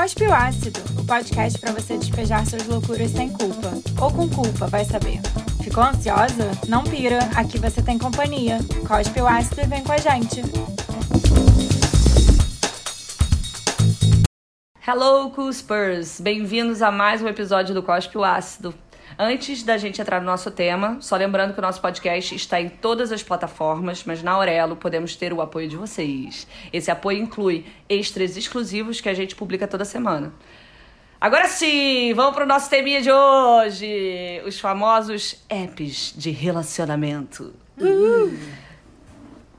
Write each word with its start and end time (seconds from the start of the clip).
Cospe 0.00 0.28
o 0.28 0.32
Ácido, 0.32 0.78
o 0.96 1.04
podcast 1.04 1.58
para 1.58 1.72
você 1.72 1.98
despejar 1.98 2.46
suas 2.46 2.64
loucuras 2.68 3.10
sem 3.10 3.28
culpa. 3.30 3.72
Ou 4.00 4.12
com 4.12 4.28
culpa, 4.28 4.68
vai 4.68 4.84
saber. 4.84 5.20
Ficou 5.60 5.82
ansiosa? 5.82 6.52
Não 6.68 6.84
pira, 6.84 7.18
aqui 7.34 7.58
você 7.58 7.82
tem 7.82 7.98
companhia. 7.98 8.58
Cospe 8.86 9.20
o 9.20 9.26
Ácido 9.26 9.60
e 9.60 9.66
vem 9.66 9.82
com 9.82 9.90
a 9.90 9.98
gente. 9.98 10.40
Hello, 14.86 15.30
Cool 15.30 15.52
Spurs! 15.52 16.20
Bem-vindos 16.20 16.80
a 16.80 16.92
mais 16.92 17.20
um 17.20 17.26
episódio 17.26 17.74
do 17.74 17.82
Cospe 17.82 18.18
o 18.18 18.22
Ácido. 18.22 18.72
Antes 19.20 19.64
da 19.64 19.76
gente 19.76 20.00
entrar 20.00 20.20
no 20.20 20.26
nosso 20.26 20.48
tema, 20.48 20.96
só 21.00 21.16
lembrando 21.16 21.52
que 21.52 21.58
o 21.58 21.62
nosso 21.62 21.80
podcast 21.80 22.36
está 22.36 22.60
em 22.60 22.68
todas 22.68 23.10
as 23.10 23.20
plataformas, 23.20 24.04
mas 24.04 24.22
na 24.22 24.30
Aurelo 24.30 24.76
podemos 24.76 25.16
ter 25.16 25.32
o 25.32 25.40
apoio 25.40 25.68
de 25.68 25.76
vocês. 25.76 26.46
Esse 26.72 26.88
apoio 26.88 27.20
inclui 27.20 27.66
extras 27.88 28.36
exclusivos 28.36 29.00
que 29.00 29.08
a 29.08 29.14
gente 29.14 29.34
publica 29.34 29.66
toda 29.66 29.84
semana. 29.84 30.32
Agora 31.20 31.48
sim, 31.48 32.14
vamos 32.14 32.32
para 32.32 32.44
o 32.44 32.46
nosso 32.46 32.70
teminha 32.70 33.02
de 33.02 33.10
hoje: 33.10 34.40
os 34.46 34.60
famosos 34.60 35.44
apps 35.48 36.14
de 36.16 36.30
relacionamento. 36.30 37.52
Uhul. 37.76 38.38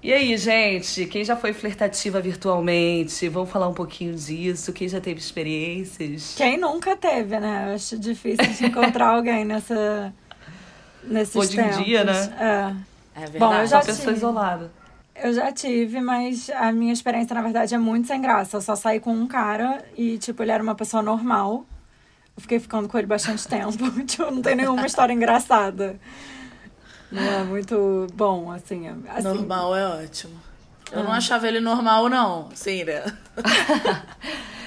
E 0.02 0.14
aí, 0.14 0.38
gente, 0.38 1.06
quem 1.08 1.26
já 1.26 1.36
foi 1.36 1.52
flertativa 1.52 2.22
virtualmente? 2.22 3.28
Vamos 3.28 3.50
falar 3.50 3.68
um 3.68 3.74
pouquinho 3.74 4.16
disso? 4.16 4.72
Quem 4.72 4.88
já 4.88 5.02
teve 5.02 5.20
experiências? 5.20 6.36
Quem 6.38 6.58
nunca 6.58 6.96
teve, 6.96 7.38
né? 7.38 7.66
Eu 7.70 7.76
acho 7.76 8.00
difícil 8.00 8.54
de 8.54 8.66
encontrar 8.68 9.16
alguém 9.16 9.44
nessa, 9.44 10.14
nesses 11.04 11.36
Hoje 11.36 11.58
tempos. 11.58 11.80
em 11.80 11.84
dia, 11.84 12.04
né? 12.06 12.14
É. 12.40 13.22
É 13.22 13.26
verdade. 13.28 13.40
Bom, 13.40 13.54
eu 13.54 13.68
já 13.68 13.78
Uma 13.80 13.86
pessoa 13.86 14.06
tive. 14.06 14.18
isolada. 14.18 14.72
Eu 15.22 15.34
já 15.34 15.52
tive, 15.52 16.00
mas 16.00 16.50
a 16.52 16.72
minha 16.72 16.94
experiência, 16.94 17.34
na 17.34 17.42
verdade, 17.42 17.76
é 17.76 17.78
muito 17.78 18.08
sem 18.08 18.22
graça. 18.22 18.56
Eu 18.56 18.62
só 18.62 18.78
saí 18.78 19.02
com 19.02 19.12
um 19.12 19.28
cara 19.28 19.84
e, 19.98 20.18
tipo, 20.18 20.42
ele 20.42 20.52
era 20.52 20.64
uma 20.64 20.76
pessoa 20.76 21.04
normal. 21.04 21.66
Eu 22.38 22.42
fiquei 22.42 22.58
ficando 22.58 22.88
com 22.88 22.98
ele 22.98 23.06
bastante 23.08 23.46
tempo. 23.46 23.74
tipo, 24.08 24.32
não 24.32 24.42
tem 24.42 24.56
nenhuma 24.56 24.86
história 24.86 25.12
engraçada. 25.12 26.00
Não 27.12 27.24
é 27.24 27.44
muito 27.44 28.08
bom, 28.14 28.52
assim. 28.52 28.88
assim 29.10 29.24
Normal 29.28 29.76
é 29.76 29.86
ótimo. 30.04 30.40
Eu 30.92 31.04
não 31.04 31.12
achava 31.12 31.48
ele 31.48 31.60
normal, 31.60 32.10
não. 32.10 32.50
Sim, 32.54 32.84
né? 32.86 33.04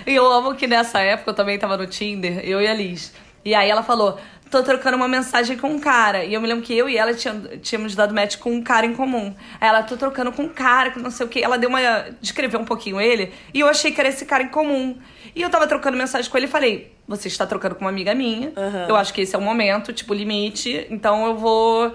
E 0.07 0.15
eu 0.15 0.31
amo 0.31 0.55
que 0.55 0.67
nessa 0.67 1.01
época 1.01 1.31
eu 1.31 1.35
também 1.35 1.59
tava 1.59 1.77
no 1.77 1.87
Tinder, 1.87 2.41
eu 2.45 2.61
e 2.61 2.67
a 2.67 2.75
Liz. 2.75 3.13
E 3.45 3.55
aí 3.55 3.69
ela 3.69 3.83
falou, 3.83 4.19
tô 4.51 4.63
trocando 4.63 4.97
uma 4.97 5.09
mensagem 5.09 5.57
com 5.57 5.69
um 5.69 5.79
cara. 5.79 6.25
E 6.25 6.35
eu 6.35 6.41
me 6.41 6.47
lembro 6.47 6.63
que 6.63 6.77
eu 6.77 6.89
e 6.89 6.97
ela 6.97 7.13
tínhamos, 7.15 7.95
dado 7.95 8.15
match 8.15 8.37
com 8.37 8.53
um 8.53 8.63
cara 8.63 8.87
em 8.87 8.95
comum. 8.95 9.35
Aí 9.61 9.69
ela, 9.69 9.83
tô 9.83 9.97
trocando 9.97 10.31
com 10.31 10.43
um 10.43 10.49
cara, 10.49 10.91
que 10.91 10.99
não 10.99 11.11
sei 11.11 11.27
o 11.27 11.29
que. 11.29 11.43
Ela 11.43 11.57
deu 11.57 11.69
uma. 11.69 11.81
descreveu 12.21 12.61
um 12.61 12.65
pouquinho 12.65 13.01
ele. 13.01 13.33
E 13.53 13.61
eu 13.61 13.69
achei 13.69 13.91
que 13.91 14.01
era 14.01 14.09
esse 14.09 14.25
cara 14.25 14.43
em 14.43 14.49
comum. 14.49 14.97
E 15.35 15.41
eu 15.41 15.49
tava 15.49 15.67
trocando 15.67 15.97
mensagem 15.97 16.31
com 16.31 16.37
ele 16.37 16.47
e 16.47 16.51
falei, 16.51 16.93
você 17.09 17.27
está 17.27 17.47
trocando 17.47 17.75
com 17.75 17.81
uma 17.81 17.91
amiga 17.91 18.15
minha. 18.15 18.49
Uhum. 18.49 18.89
Eu 18.89 18.97
acho 18.97 19.15
que 19.15 19.23
esse 19.23 19.35
é 19.35 19.39
o 19.39 19.43
momento, 19.43 19.93
tipo, 19.93 20.13
limite. 20.13 20.87
Então 20.91 21.27
eu 21.27 21.37
vou 21.37 21.95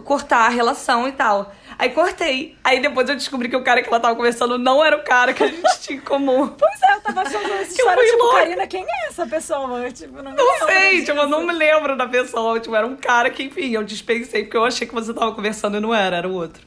cortar 0.00 0.46
a 0.46 0.48
relação 0.48 1.06
e 1.08 1.12
tal. 1.12 1.52
Aí 1.78 1.90
cortei. 1.90 2.56
Aí 2.62 2.80
depois 2.80 3.08
eu 3.08 3.14
descobri 3.16 3.48
que 3.48 3.56
o 3.56 3.62
cara 3.64 3.82
que 3.82 3.88
ela 3.88 3.98
tava 4.00 4.14
conversando 4.14 4.56
não 4.58 4.84
era 4.84 4.96
o 4.96 5.02
cara 5.02 5.32
que 5.34 5.42
a 5.42 5.46
gente 5.48 5.80
tinha 5.80 5.98
em 5.98 6.00
comum. 6.00 6.48
Pois 6.58 6.82
é, 6.82 6.94
eu 6.94 7.00
tava 7.00 7.22
achando 7.22 7.44
essa 7.52 7.70
história, 7.72 8.04
tipo, 8.04 8.22
louca. 8.22 8.38
Karina, 8.38 8.66
quem 8.66 8.84
é 8.84 9.08
essa 9.08 9.26
pessoa? 9.26 9.78
Eu, 9.80 9.92
Tipo, 9.92 10.22
não, 10.22 10.32
Não 10.32 10.66
sei, 10.66 10.90
disso. 11.00 11.06
tipo, 11.06 11.18
eu 11.18 11.28
não 11.28 11.44
me 11.46 11.52
lembro 11.52 11.96
da 11.96 12.06
pessoa. 12.06 12.60
Tipo, 12.60 12.74
era 12.76 12.86
um 12.86 12.96
cara 12.96 13.28
que, 13.30 13.42
enfim, 13.42 13.70
eu 13.72 13.82
dispensei 13.82 14.44
porque 14.44 14.56
eu 14.56 14.64
achei 14.64 14.86
que 14.86 14.94
você 14.94 15.12
tava 15.12 15.32
conversando 15.32 15.76
e 15.76 15.80
não 15.80 15.94
era, 15.94 16.16
era 16.16 16.28
o 16.28 16.32
outro. 16.34 16.62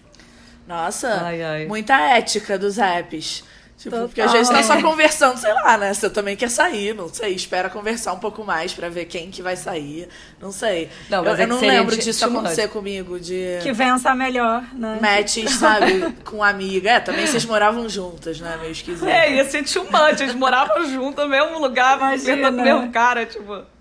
Nossa, 0.68 1.22
Ai, 1.24 1.42
ai. 1.42 1.66
muita 1.66 1.94
ética 1.98 2.58
dos 2.60 2.78
apps. 2.78 3.44
Tipo, 3.78 3.92
Total. 3.92 4.08
porque 4.08 4.22
às 4.22 4.32
vezes 4.32 4.50
tá 4.50 4.64
só 4.64 4.82
conversando, 4.82 5.38
sei 5.38 5.54
lá, 5.54 5.78
né? 5.78 5.94
Você 5.94 6.10
também 6.10 6.36
quer 6.36 6.50
sair, 6.50 6.96
não 6.96 7.08
sei. 7.14 7.34
Espera 7.36 7.70
conversar 7.70 8.12
um 8.14 8.18
pouco 8.20 8.44
mais 8.44 8.74
pra 8.74 8.90
ver 8.90 9.06
quem 9.06 9.30
que 9.30 9.40
vai 9.44 9.56
sair. 9.56 10.10
Não 10.42 10.52
sei. 10.52 10.90
Não, 11.08 11.24
eu 11.24 11.36
é 11.36 11.44
eu 11.44 11.48
não 11.48 11.60
lembro 11.60 11.96
disso 11.96 12.26
acontecer 12.26 12.70
comigo, 12.70 13.20
de 13.20 13.60
Que 13.62 13.72
vença 13.72 14.16
melhor, 14.16 14.64
né? 14.74 14.98
matches, 15.00 15.52
sabe? 15.52 16.12
com 16.26 16.44
amiga. 16.44 16.90
É, 16.90 17.00
também 17.00 17.28
vocês 17.28 17.46
moravam 17.46 17.88
juntas, 17.88 18.40
né? 18.40 18.58
Meio 18.60 18.72
esquisito. 18.72 19.08
É, 19.08 19.36
ia 19.36 19.46
ser 19.48 19.64
too 19.64 19.84
much. 19.84 20.20
Eles 20.22 20.34
moravam 20.34 20.84
juntos 20.90 21.24
no 21.24 21.30
mesmo 21.30 21.60
lugar, 21.60 21.98
Imagina. 21.98 22.36
vendo 22.36 22.60
o 22.60 22.64
mesmo 22.64 22.92
cara, 22.92 23.26
tipo. 23.28 23.62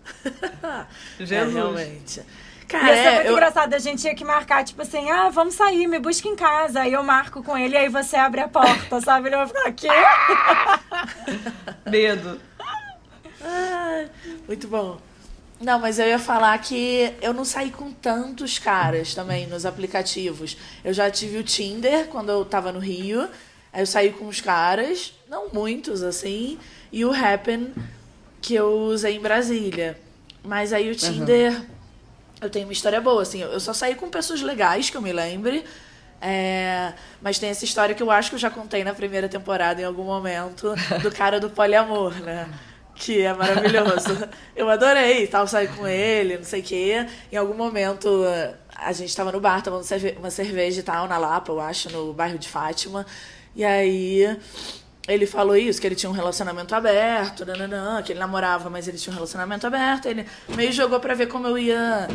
É, 0.62 1.24
Jesus. 1.24 2.20
Realmente. 2.68 2.88
Ia 2.88 2.94
Cara, 2.94 2.94
ser 2.94 3.08
é, 3.08 3.14
muito 3.14 3.26
eu, 3.26 3.32
engraçado, 3.32 3.74
a 3.74 3.78
gente 3.78 4.00
tinha 4.00 4.14
que 4.14 4.24
marcar, 4.24 4.64
tipo 4.64 4.82
assim, 4.82 5.10
ah, 5.10 5.28
vamos 5.28 5.54
sair, 5.54 5.86
me 5.86 5.98
busca 5.98 6.28
em 6.28 6.36
casa. 6.36 6.80
Aí 6.80 6.92
eu 6.92 7.02
marco 7.02 7.42
com 7.42 7.56
ele, 7.56 7.76
aí 7.76 7.88
você 7.88 8.16
abre 8.16 8.40
a 8.40 8.48
porta, 8.48 9.00
sabe? 9.00 9.28
Ele 9.28 9.36
vai 9.36 9.46
ficar 9.46 9.66
aqui. 9.68 9.88
Medo. 11.90 12.40
Ai, 13.42 14.10
muito 14.46 14.66
bom. 14.68 14.98
Não, 15.60 15.78
mas 15.78 15.98
eu 15.98 16.06
ia 16.06 16.18
falar 16.18 16.58
que 16.58 17.14
eu 17.22 17.32
não 17.32 17.44
saí 17.44 17.70
com 17.70 17.90
tantos 17.90 18.58
caras 18.58 19.14
também 19.14 19.46
nos 19.46 19.64
aplicativos. 19.64 20.56
Eu 20.84 20.92
já 20.92 21.10
tive 21.10 21.38
o 21.38 21.42
Tinder 21.42 22.08
quando 22.08 22.30
eu 22.30 22.44
tava 22.44 22.72
no 22.72 22.78
Rio. 22.78 23.28
Aí 23.72 23.82
eu 23.82 23.86
saí 23.86 24.10
com 24.10 24.26
os 24.26 24.40
caras, 24.40 25.14
não 25.28 25.48
muitos 25.52 26.02
assim, 26.02 26.58
e 26.92 27.04
o 27.04 27.12
Happen 27.12 27.72
que 28.40 28.54
eu 28.54 28.70
usei 28.70 29.16
em 29.16 29.20
Brasília. 29.20 29.98
Mas 30.44 30.72
aí 30.72 30.90
o 30.90 30.94
Tinder, 30.94 31.62
eu 32.40 32.50
tenho 32.50 32.66
uma 32.66 32.72
história 32.72 33.00
boa, 33.00 33.22
assim. 33.22 33.40
Eu 33.42 33.60
só 33.60 33.72
saí 33.72 33.94
com 33.94 34.08
pessoas 34.10 34.42
legais, 34.42 34.90
que 34.90 34.96
eu 34.96 35.02
me 35.02 35.12
lembre. 35.12 35.64
É, 36.20 36.94
mas 37.20 37.38
tem 37.38 37.50
essa 37.50 37.64
história 37.64 37.94
que 37.94 38.02
eu 38.02 38.10
acho 38.10 38.30
que 38.30 38.36
eu 38.36 38.40
já 38.40 38.50
contei 38.50 38.82
na 38.82 38.94
primeira 38.94 39.28
temporada 39.28 39.80
em 39.80 39.84
algum 39.84 40.04
momento, 40.04 40.74
do 41.02 41.10
cara 41.12 41.38
do 41.38 41.50
poliamor, 41.50 42.14
né? 42.20 42.48
Que 42.94 43.20
é 43.22 43.32
maravilhoso. 43.34 44.26
Eu 44.56 44.70
adorei 44.70 45.26
tal, 45.26 45.46
sair 45.46 45.68
com 45.76 45.86
ele, 45.86 46.38
não 46.38 46.44
sei 46.44 46.60
o 46.60 46.62
quê. 46.62 47.06
Em 47.30 47.36
algum 47.36 47.52
momento 47.52 48.24
a 48.74 48.90
gente 48.92 49.14
tava 49.14 49.30
no 49.30 49.38
bar 49.38 49.62
tomando 49.62 49.84
cerve- 49.84 50.16
uma 50.18 50.30
cerveja 50.30 50.80
e 50.80 50.82
tal, 50.82 51.06
na 51.06 51.18
Lapa, 51.18 51.52
eu 51.52 51.60
acho, 51.60 51.90
no 51.90 52.14
bairro 52.14 52.38
de 52.38 52.48
Fátima. 52.48 53.04
E 53.54 53.62
aí 53.64 54.38
ele 55.08 55.26
falou 55.26 55.56
isso, 55.56 55.80
que 55.80 55.86
ele 55.86 55.94
tinha 55.94 56.10
um 56.10 56.14
relacionamento 56.14 56.74
aberto, 56.74 57.44
nananã, 57.44 58.02
que 58.02 58.12
ele 58.12 58.18
namorava, 58.18 58.68
mas 58.68 58.88
ele 58.88 58.98
tinha 58.98 59.12
um 59.12 59.14
relacionamento 59.14 59.66
aberto. 59.66 60.06
Ele 60.06 60.26
meio 60.48 60.72
jogou 60.72 60.98
pra 60.98 61.14
ver 61.14 61.28
como 61.28 61.46
eu 61.46 61.56
ia 61.58 62.08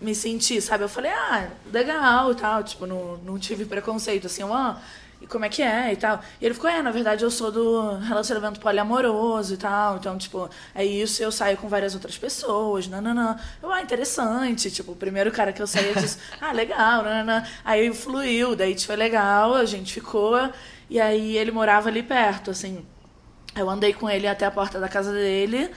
me 0.00 0.14
sentir, 0.14 0.60
sabe? 0.60 0.82
Eu 0.82 0.88
falei, 0.88 1.12
ah, 1.12 1.48
legal 1.72 2.32
e 2.32 2.34
tal, 2.34 2.64
tipo, 2.64 2.86
não, 2.86 3.16
não 3.18 3.38
tive 3.38 3.64
preconceito, 3.64 4.26
assim, 4.26 4.42
ah, 4.42 4.76
e 5.20 5.26
como 5.26 5.44
é 5.44 5.48
que 5.48 5.62
é 5.62 5.92
e 5.92 5.96
tal. 5.96 6.20
E 6.40 6.44
ele 6.44 6.52
ficou, 6.52 6.68
é, 6.68 6.82
na 6.82 6.90
verdade 6.90 7.22
eu 7.22 7.30
sou 7.30 7.52
do 7.52 7.96
relacionamento 7.98 8.58
poliamoroso 8.58 9.54
e 9.54 9.56
tal, 9.56 9.96
então, 9.96 10.18
tipo, 10.18 10.50
é 10.74 10.84
isso, 10.84 11.22
eu 11.22 11.30
saio 11.30 11.56
com 11.56 11.68
várias 11.68 11.94
outras 11.94 12.18
pessoas, 12.18 12.88
nananã. 12.88 13.38
Eu, 13.62 13.70
ah, 13.70 13.80
interessante, 13.80 14.68
tipo, 14.70 14.92
o 14.92 14.96
primeiro 14.96 15.30
cara 15.30 15.52
que 15.52 15.62
eu 15.62 15.66
saí, 15.68 15.88
eu 15.88 15.94
disse, 15.94 16.18
ah, 16.40 16.50
legal, 16.50 17.04
nananã. 17.04 17.46
Aí 17.64 17.94
fluiu, 17.94 18.56
daí 18.56 18.76
foi 18.80 18.96
legal, 18.96 19.54
a 19.54 19.64
gente 19.64 19.94
ficou, 19.94 20.50
e 20.92 21.00
aí 21.00 21.38
ele 21.38 21.50
morava 21.50 21.88
ali 21.88 22.02
perto, 22.02 22.50
assim. 22.50 22.84
Eu 23.56 23.70
andei 23.70 23.94
com 23.94 24.10
ele 24.10 24.26
até 24.28 24.44
a 24.44 24.50
porta 24.50 24.78
da 24.78 24.88
casa 24.90 25.10
dele. 25.10 25.70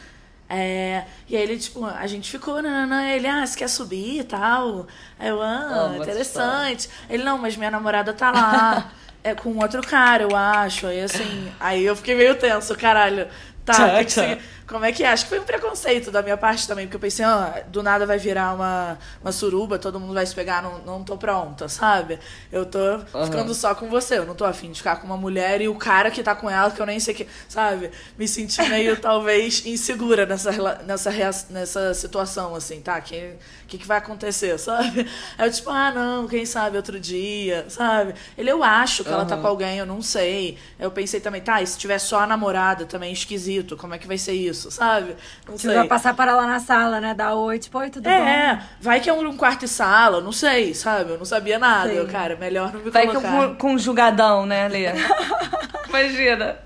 é, 0.49 1.05
e 1.29 1.37
aí 1.37 1.43
ele, 1.43 1.57
tipo, 1.57 1.85
a 1.85 2.05
gente 2.05 2.29
ficou, 2.29 2.61
nananã, 2.61 3.07
ele, 3.07 3.25
ah, 3.25 3.45
você 3.45 3.57
quer 3.57 3.69
subir 3.69 4.19
e 4.19 4.23
tal? 4.25 4.87
Aí 5.17 5.29
eu, 5.29 5.41
ah, 5.41 5.95
interessante. 5.97 6.89
Ele, 7.09 7.23
não, 7.23 7.37
mas 7.37 7.55
minha 7.55 7.71
namorada 7.71 8.13
tá 8.13 8.29
lá. 8.31 8.91
É 9.25 9.33
com 9.33 9.57
outro 9.57 9.81
cara, 9.81 10.21
eu 10.21 10.35
acho. 10.35 10.85
Aí 10.85 11.01
assim, 11.01 11.51
aí 11.59 11.83
eu 11.83 11.95
fiquei 11.95 12.13
meio 12.13 12.35
tenso, 12.35 12.75
caralho. 12.75 13.27
Tá, 13.65 13.73
Tchá, 13.73 13.89
tem 13.95 14.05
que 14.05 14.11
tchá. 14.11 14.21
seguir. 14.21 14.41
como 14.67 14.85
é 14.85 14.91
que 14.91 15.03
é? 15.03 15.07
Acho 15.07 15.23
que 15.23 15.29
foi 15.29 15.39
um 15.39 15.43
preconceito 15.43 16.11
da 16.11 16.21
minha 16.21 16.37
parte 16.37 16.67
também, 16.67 16.85
porque 16.85 16.97
eu 16.97 16.99
pensei, 16.99 17.25
ah, 17.25 17.63
do 17.67 17.81
nada 17.81 18.05
vai 18.05 18.19
virar 18.19 18.53
uma, 18.53 18.97
uma 19.21 19.31
suruba, 19.31 19.79
todo 19.79 19.99
mundo 19.99 20.13
vai 20.13 20.25
se 20.25 20.35
pegar, 20.35 20.61
não, 20.61 20.79
não 20.79 21.03
tô 21.03 21.17
pronta, 21.17 21.67
sabe? 21.67 22.19
Eu 22.51 22.65
tô 22.65 22.99
ficando 23.25 23.53
só 23.55 23.73
com 23.73 23.89
você, 23.89 24.19
eu 24.19 24.25
não 24.25 24.35
tô 24.35 24.45
afim 24.45 24.71
de 24.71 24.77
ficar 24.77 24.97
com 24.97 25.07
uma 25.07 25.17
mulher 25.17 25.61
e 25.61 25.67
o 25.67 25.75
cara 25.75 26.11
que 26.11 26.21
tá 26.21 26.35
com 26.35 26.47
ela, 26.47 26.69
que 26.69 26.79
eu 26.79 26.85
nem 26.85 26.99
sei 26.99 27.15
que, 27.15 27.27
sabe? 27.49 27.89
Me 28.17 28.27
senti 28.27 28.61
meio, 28.69 28.97
talvez, 29.01 29.65
insegura 29.65 30.27
nessa, 30.27 30.51
nessa, 30.83 31.47
nessa 31.49 31.93
situação, 31.95 32.53
assim, 32.53 32.81
tá? 32.81 33.01
Que, 33.01 33.33
que, 33.67 33.79
que 33.79 33.87
vai 33.87 33.97
acontecer, 33.97 34.57
sabe? 34.59 35.07
Aí 35.39 35.47
eu, 35.47 35.51
tipo, 35.51 35.71
ah, 35.71 35.91
não, 35.91 36.27
quem 36.27 36.45
sabe 36.45 36.77
outro 36.77 36.99
dia, 36.99 37.65
sabe? 37.67 38.13
Ele, 38.37 38.51
eu 38.51 38.63
acho 38.63 39.03
que 39.03 39.11
ela 39.11 39.25
tá 39.25 39.37
com 39.37 39.47
alguém, 39.47 39.79
eu 39.79 39.87
não 39.87 40.03
sei. 40.03 40.57
Eu 40.79 40.91
pensei 40.91 41.19
também, 41.19 41.41
tá, 41.41 41.63
e 41.63 41.67
se 41.67 41.77
tiver 41.79 41.97
só 41.97 42.19
a 42.19 42.27
namorada 42.27 42.85
também 42.85 43.11
esquisito, 43.11 43.54
como 43.77 43.93
é 43.93 43.97
que 43.97 44.07
vai 44.07 44.17
ser 44.17 44.33
isso, 44.33 44.69
sabe? 44.69 45.15
Não 45.47 45.57
Você 45.57 45.67
sei. 45.67 45.75
vai 45.75 45.87
passar 45.87 46.13
para 46.15 46.35
lá 46.35 46.45
na 46.45 46.59
sala, 46.59 46.99
né? 46.99 47.13
Dar 47.13 47.33
oi, 47.35 47.57
tipo, 47.59 47.77
oi, 47.79 47.89
tudo 47.89 48.03
bom? 48.03 48.09
É, 48.09 48.61
vai 48.81 48.99
que 48.99 49.09
é 49.09 49.13
um 49.13 49.37
quarto 49.37 49.65
e 49.65 49.67
sala, 49.67 50.19
não 50.21 50.31
sei, 50.31 50.73
sabe? 50.73 51.11
Eu 51.11 51.17
não 51.17 51.25
sabia 51.25 51.57
nada. 51.57 51.91
Eu, 51.91 52.07
cara, 52.07 52.35
melhor 52.35 52.73
não 52.73 52.81
me 52.81 52.89
Vai 52.89 53.03
que 53.07 53.13
colocar. 53.13 53.43
eu 53.43 53.49
com 53.51 53.55
conjugadão, 53.55 54.45
né, 54.45 54.67
Lê? 54.67 54.85
Imagina. 55.89 56.57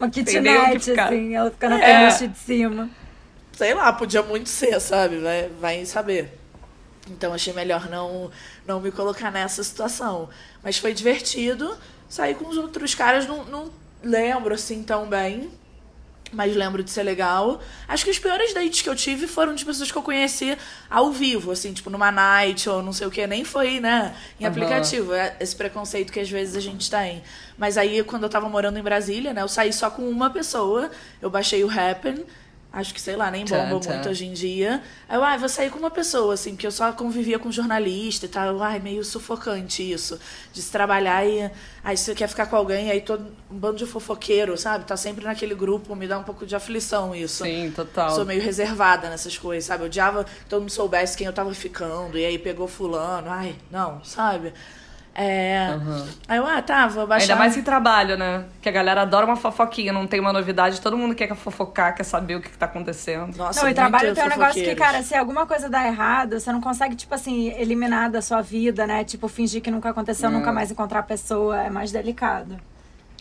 Uma 0.00 0.10
kitnet, 0.10 0.90
assim, 1.00 1.34
ela 1.34 1.50
fica 1.50 1.68
na 1.68 1.78
É. 1.82 2.08
de 2.08 2.38
cima. 2.38 2.90
Sei 3.52 3.74
lá, 3.74 3.92
podia 3.92 4.22
muito 4.22 4.48
ser, 4.48 4.80
sabe? 4.80 5.18
Vai, 5.18 5.48
vai 5.60 5.86
saber. 5.86 6.38
Então 7.10 7.32
achei 7.34 7.52
melhor 7.52 7.88
não, 7.88 8.30
não 8.66 8.80
me 8.80 8.90
colocar 8.90 9.30
nessa 9.30 9.62
situação. 9.62 10.28
Mas 10.62 10.78
foi 10.78 10.94
divertido. 10.94 11.76
Saí 12.08 12.34
com 12.34 12.48
os 12.48 12.56
outros 12.56 12.94
caras, 12.94 13.26
não, 13.26 13.44
não 13.44 13.70
lembro 14.02 14.54
assim 14.54 14.82
tão 14.82 15.06
bem. 15.06 15.50
Mas 16.32 16.56
lembro 16.56 16.82
de 16.82 16.90
ser 16.90 17.02
legal. 17.02 17.60
Acho 17.86 18.04
que 18.04 18.10
os 18.10 18.18
piores 18.18 18.54
dates 18.54 18.80
que 18.80 18.88
eu 18.88 18.96
tive 18.96 19.26
foram 19.26 19.54
de 19.54 19.64
pessoas 19.64 19.92
que 19.92 19.98
eu 19.98 20.02
conheci 20.02 20.56
ao 20.88 21.12
vivo, 21.12 21.52
assim, 21.52 21.72
tipo 21.74 21.90
numa 21.90 22.10
night 22.10 22.68
ou 22.70 22.82
não 22.82 22.92
sei 22.92 23.06
o 23.06 23.10
que, 23.10 23.26
nem 23.26 23.44
foi, 23.44 23.80
né, 23.80 24.14
em 24.40 24.46
aplicativo. 24.46 25.12
É 25.12 25.36
esse 25.38 25.54
preconceito 25.54 26.10
que 26.10 26.20
às 26.20 26.30
vezes 26.30 26.56
a 26.56 26.60
gente 26.60 26.90
tem. 26.90 27.22
Mas 27.58 27.76
aí, 27.76 28.02
quando 28.02 28.22
eu 28.22 28.30
tava 28.30 28.48
morando 28.48 28.78
em 28.78 28.82
Brasília, 28.82 29.34
né, 29.34 29.42
eu 29.42 29.48
saí 29.48 29.72
só 29.72 29.90
com 29.90 30.08
uma 30.08 30.30
pessoa. 30.30 30.90
Eu 31.20 31.28
baixei 31.28 31.62
o 31.62 31.70
Happen. 31.70 32.24
Acho 32.72 32.94
que, 32.94 33.00
sei 33.00 33.16
lá, 33.16 33.30
nem 33.30 33.44
bomba 33.44 33.78
Tá, 33.80 33.80
tá. 33.80 33.92
muito 33.94 34.08
hoje 34.08 34.24
em 34.24 34.32
dia. 34.32 34.82
Aí 35.06 35.16
eu, 35.16 35.22
ai, 35.22 35.36
vou 35.36 35.48
sair 35.48 35.68
com 35.68 35.78
uma 35.78 35.90
pessoa, 35.90 36.32
assim, 36.32 36.52
porque 36.52 36.66
eu 36.66 36.70
só 36.72 36.90
convivia 36.92 37.38
com 37.38 37.52
jornalista 37.52 38.24
e 38.24 38.28
tal. 38.30 38.62
Ai, 38.62 38.78
meio 38.80 39.04
sufocante 39.04 39.82
isso. 39.82 40.18
De 40.54 40.62
se 40.62 40.72
trabalhar 40.72 41.26
e. 41.26 41.50
Aí 41.84 41.96
você 41.96 42.14
quer 42.14 42.28
ficar 42.28 42.46
com 42.46 42.56
alguém, 42.56 42.90
aí 42.90 43.02
todo 43.02 43.26
um 43.50 43.58
bando 43.58 43.76
de 43.76 43.84
fofoqueiro, 43.84 44.56
sabe? 44.56 44.86
Tá 44.86 44.96
sempre 44.96 45.22
naquele 45.24 45.54
grupo, 45.54 45.94
me 45.94 46.06
dá 46.08 46.18
um 46.18 46.22
pouco 46.22 46.46
de 46.46 46.56
aflição 46.56 47.14
isso. 47.14 47.44
Sim, 47.44 47.70
total. 47.76 48.14
Sou 48.14 48.24
meio 48.24 48.40
reservada 48.40 49.10
nessas 49.10 49.36
coisas, 49.36 49.64
sabe? 49.66 49.82
Eu 49.82 49.86
odiava 49.86 50.24
que 50.24 50.30
todo 50.48 50.60
mundo 50.60 50.70
soubesse 50.70 51.14
quem 51.16 51.26
eu 51.26 51.32
tava 51.32 51.52
ficando, 51.52 52.16
e 52.16 52.24
aí 52.24 52.38
pegou 52.38 52.66
fulano. 52.66 53.28
Ai, 53.28 53.54
não, 53.70 54.02
sabe? 54.02 54.54
É. 55.14 55.68
Aham. 55.74 56.06
Aí 56.26 56.38
eu, 56.38 56.46
ah, 56.46 56.62
tá, 56.62 56.86
vou 56.86 57.06
baixar. 57.06 57.24
Ainda 57.32 57.36
mais 57.36 57.56
em 57.56 57.62
trabalho, 57.62 58.16
né? 58.16 58.44
Que 58.60 58.68
a 58.68 58.72
galera 58.72 59.02
adora 59.02 59.26
uma 59.26 59.36
fofoquinha, 59.36 59.92
não 59.92 60.06
tem 60.06 60.20
uma 60.20 60.32
novidade, 60.32 60.80
todo 60.80 60.96
mundo 60.96 61.14
quer 61.14 61.34
fofocar, 61.34 61.94
quer 61.94 62.04
saber 62.04 62.36
o 62.36 62.40
que, 62.40 62.48
que 62.48 62.56
tá 62.56 62.66
acontecendo. 62.66 63.36
Nossa, 63.36 63.62
não, 63.62 63.70
e 63.70 63.74
trabalho 63.74 64.14
tem 64.14 64.24
um 64.24 64.28
negócio 64.28 64.62
que, 64.62 64.74
cara, 64.74 65.02
se 65.02 65.14
alguma 65.14 65.46
coisa 65.46 65.68
dá 65.68 65.86
errado, 65.86 66.40
você 66.40 66.50
não 66.50 66.60
consegue, 66.60 66.96
tipo 66.96 67.14
assim, 67.14 67.48
eliminar 67.58 68.10
da 68.10 68.22
sua 68.22 68.40
vida, 68.40 68.86
né? 68.86 69.04
Tipo, 69.04 69.28
fingir 69.28 69.60
que 69.60 69.70
nunca 69.70 69.90
aconteceu, 69.90 70.28
É. 70.28 70.32
nunca 70.32 70.50
mais 70.52 70.70
encontrar 70.70 71.00
a 71.00 71.02
pessoa. 71.04 71.62
É 71.62 71.70
mais 71.70 71.92
delicado. 71.92 72.56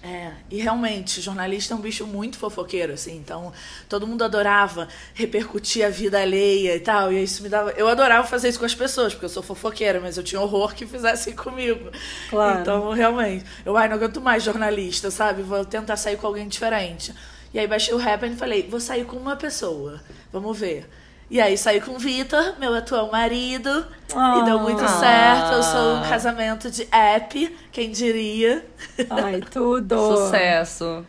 É, 0.03 0.31
e 0.49 0.59
realmente, 0.59 1.21
jornalista 1.21 1.75
é 1.75 1.77
um 1.77 1.79
bicho 1.79 2.07
muito 2.07 2.35
fofoqueiro, 2.35 2.93
assim, 2.93 3.17
então 3.17 3.53
todo 3.87 4.07
mundo 4.07 4.23
adorava 4.23 4.87
repercutir 5.13 5.85
a 5.85 5.89
vida 5.89 6.19
alheia 6.19 6.75
e 6.75 6.79
tal, 6.79 7.13
e 7.13 7.21
isso 7.21 7.43
me 7.43 7.49
dava. 7.49 7.69
Eu 7.71 7.87
adorava 7.87 8.25
fazer 8.25 8.49
isso 8.49 8.57
com 8.57 8.65
as 8.65 8.73
pessoas, 8.73 9.13
porque 9.13 9.25
eu 9.25 9.29
sou 9.29 9.43
fofoqueira, 9.43 9.99
mas 9.99 10.17
eu 10.17 10.23
tinha 10.23 10.41
horror 10.41 10.73
que 10.73 10.87
fizessem 10.87 11.35
comigo. 11.37 11.91
Claro. 12.31 12.61
Então, 12.61 12.91
realmente, 12.91 13.45
eu, 13.63 13.77
ai, 13.77 13.87
não 13.87 13.95
aguento 13.95 14.19
mais 14.19 14.41
jornalista, 14.43 15.11
sabe? 15.11 15.43
Vou 15.43 15.63
tentar 15.63 15.97
sair 15.97 16.17
com 16.17 16.25
alguém 16.25 16.47
diferente. 16.47 17.13
E 17.53 17.59
aí 17.59 17.67
baixei 17.67 17.93
o 17.93 18.01
Happen 18.01 18.31
e 18.31 18.35
falei, 18.35 18.67
vou 18.67 18.79
sair 18.79 19.05
com 19.05 19.17
uma 19.17 19.35
pessoa, 19.35 20.01
vamos 20.31 20.57
ver. 20.57 20.89
E 21.31 21.39
aí 21.39 21.57
saí 21.57 21.79
com 21.79 21.91
o 21.93 21.97
Vitor, 21.97 22.55
meu 22.59 22.75
atual 22.75 23.09
marido, 23.09 23.87
e 24.09 24.43
deu 24.43 24.59
muito 24.59 24.83
Ah. 24.83 24.87
certo. 24.89 25.53
Eu 25.53 25.63
sou 25.63 25.95
um 25.95 26.01
casamento 26.09 26.69
de 26.69 26.85
app, 26.91 27.57
quem 27.71 27.89
diria. 27.89 28.65
Ai, 29.09 29.39
tudo. 29.49 29.95
Sucesso. 30.17 31.05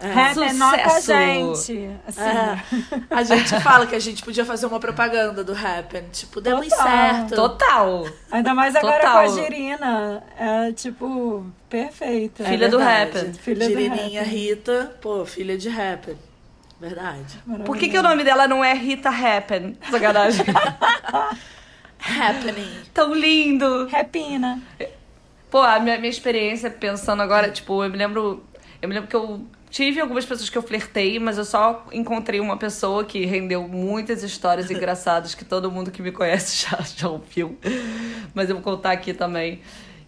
Rap 0.00 0.34
nota 0.54 0.80
a 0.82 0.88
Sucesso. 0.90 1.06
gente. 1.06 1.90
Assim, 2.08 2.20
É, 2.22 2.58
a 3.10 3.22
gente 3.22 3.60
fala 3.60 3.86
que 3.86 3.94
a 3.94 3.98
gente 4.00 4.24
podia 4.24 4.44
fazer 4.44 4.66
uma 4.66 4.80
propaganda 4.80 5.44
do 5.44 5.52
Happen. 5.52 6.04
Tipo, 6.10 6.40
deu 6.40 6.56
muito 6.56 6.74
certo. 6.74 7.34
Total. 7.36 8.06
Ainda 8.32 8.52
mais 8.54 8.74
agora 8.74 8.96
Total. 8.98 9.12
com 9.12 9.18
a 9.38 9.42
Girina. 9.42 10.22
É, 10.38 10.72
tipo, 10.72 11.46
perfeita. 11.68 12.44
Filha 12.44 12.68
do 12.68 12.78
verdade. 12.78 13.18
Happen. 13.18 13.32
Filha 13.34 13.68
do 13.68 13.72
Girininha 13.72 14.22
Happen. 14.22 14.34
Rita, 14.34 14.96
pô, 15.00 15.24
filha 15.26 15.56
de 15.56 15.68
Happen. 15.68 16.16
Verdade. 16.80 17.38
Por 17.66 17.76
que, 17.76 17.88
que 17.88 17.98
o 17.98 18.02
nome 18.02 18.24
dela 18.24 18.48
não 18.48 18.64
é 18.64 18.72
Rita 18.72 19.10
Happen? 19.10 19.76
Sacanagem. 19.90 20.46
Happening. 22.00 22.70
Tão 22.94 23.14
lindo. 23.14 23.86
Repina. 23.86 24.60
Pô, 25.50 25.58
a 25.58 25.78
minha, 25.78 25.98
minha 25.98 26.08
experiência 26.08 26.70
pensando 26.70 27.20
agora, 27.20 27.50
tipo, 27.50 27.84
eu 27.84 27.90
me 27.90 27.96
lembro. 27.96 28.42
Eu 28.80 28.88
me 28.88 28.94
lembro 28.94 29.10
que 29.10 29.16
eu 29.16 29.44
tive 29.68 30.00
algumas 30.00 30.24
pessoas 30.24 30.48
que 30.48 30.56
eu 30.56 30.62
flertei, 30.62 31.18
mas 31.18 31.36
eu 31.36 31.44
só 31.44 31.86
encontrei 31.92 32.40
uma 32.40 32.56
pessoa 32.56 33.04
que 33.04 33.26
rendeu 33.26 33.68
muitas 33.68 34.22
histórias 34.22 34.70
engraçadas 34.70 35.34
que 35.34 35.44
todo 35.44 35.70
mundo 35.70 35.90
que 35.90 36.00
me 36.00 36.10
conhece 36.10 36.64
já, 36.68 36.78
já 36.82 37.08
ouviu. 37.08 37.58
Mas 38.32 38.48
eu 38.48 38.56
vou 38.56 38.64
contar 38.64 38.92
aqui 38.92 39.12
também. 39.12 39.60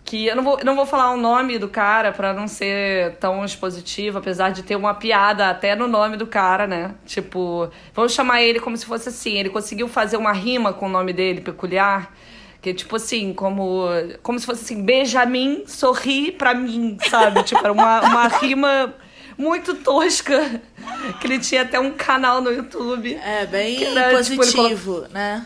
Que 0.04 0.26
eu 0.26 0.34
não 0.34 0.42
vou, 0.42 0.58
não 0.64 0.74
vou 0.74 0.84
falar 0.84 1.12
o 1.12 1.16
nome 1.16 1.58
do 1.58 1.68
cara 1.68 2.12
pra 2.12 2.32
não 2.32 2.48
ser 2.48 3.16
tão 3.16 3.44
expositivo, 3.44 4.18
apesar 4.18 4.50
de 4.50 4.62
ter 4.62 4.74
uma 4.74 4.94
piada 4.94 5.48
até 5.48 5.76
no 5.76 5.86
nome 5.86 6.16
do 6.16 6.26
cara, 6.26 6.66
né? 6.66 6.94
Tipo, 7.06 7.70
vamos 7.94 8.12
chamar 8.12 8.42
ele 8.42 8.58
como 8.58 8.76
se 8.76 8.84
fosse 8.84 9.08
assim. 9.08 9.38
Ele 9.38 9.48
conseguiu 9.48 9.86
fazer 9.88 10.16
uma 10.16 10.32
rima 10.32 10.72
com 10.72 10.86
o 10.86 10.88
nome 10.88 11.12
dele 11.12 11.40
peculiar. 11.40 12.12
Que, 12.60 12.72
tipo 12.72 12.94
assim, 12.94 13.32
como, 13.32 13.86
como 14.22 14.38
se 14.38 14.46
fosse 14.46 14.62
assim, 14.62 14.82
Benjamin 14.82 15.64
sorri 15.66 16.30
pra 16.30 16.54
mim, 16.54 16.96
sabe? 17.10 17.42
tipo, 17.44 17.60
era 17.60 17.72
uma, 17.72 18.00
uma 18.00 18.28
rima 18.28 18.94
muito 19.36 19.74
tosca. 19.74 20.60
Que 21.20 21.26
ele 21.26 21.38
tinha 21.40 21.62
até 21.62 21.80
um 21.80 21.92
canal 21.92 22.40
no 22.40 22.52
YouTube. 22.52 23.14
É, 23.14 23.46
bem 23.46 23.84
era, 23.84 24.22
tipo, 24.22 24.36
positivo, 24.36 25.06
né? 25.10 25.44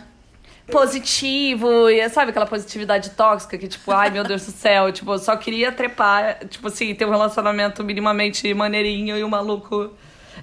Positivo, 0.71 1.89
e 1.89 2.09
sabe 2.09 2.31
aquela 2.31 2.47
positividade 2.47 3.11
tóxica 3.11 3.57
que, 3.57 3.69
tipo, 3.69 3.93
ai 3.93 4.11
meu 4.11 4.25
Deus 4.25 4.45
do 4.45 4.53
céu, 4.53 4.91
tipo, 4.93 5.17
só 5.19 5.37
queria 5.37 5.71
trepar, 5.71 6.41
tipo 6.49 6.67
assim, 6.69 6.95
ter 6.95 7.05
um 7.05 7.11
relacionamento 7.11 7.85
minimamente 7.85 8.53
maneirinho 8.53 9.17
e 9.17 9.23
o 9.23 9.29
maluco. 9.29 9.93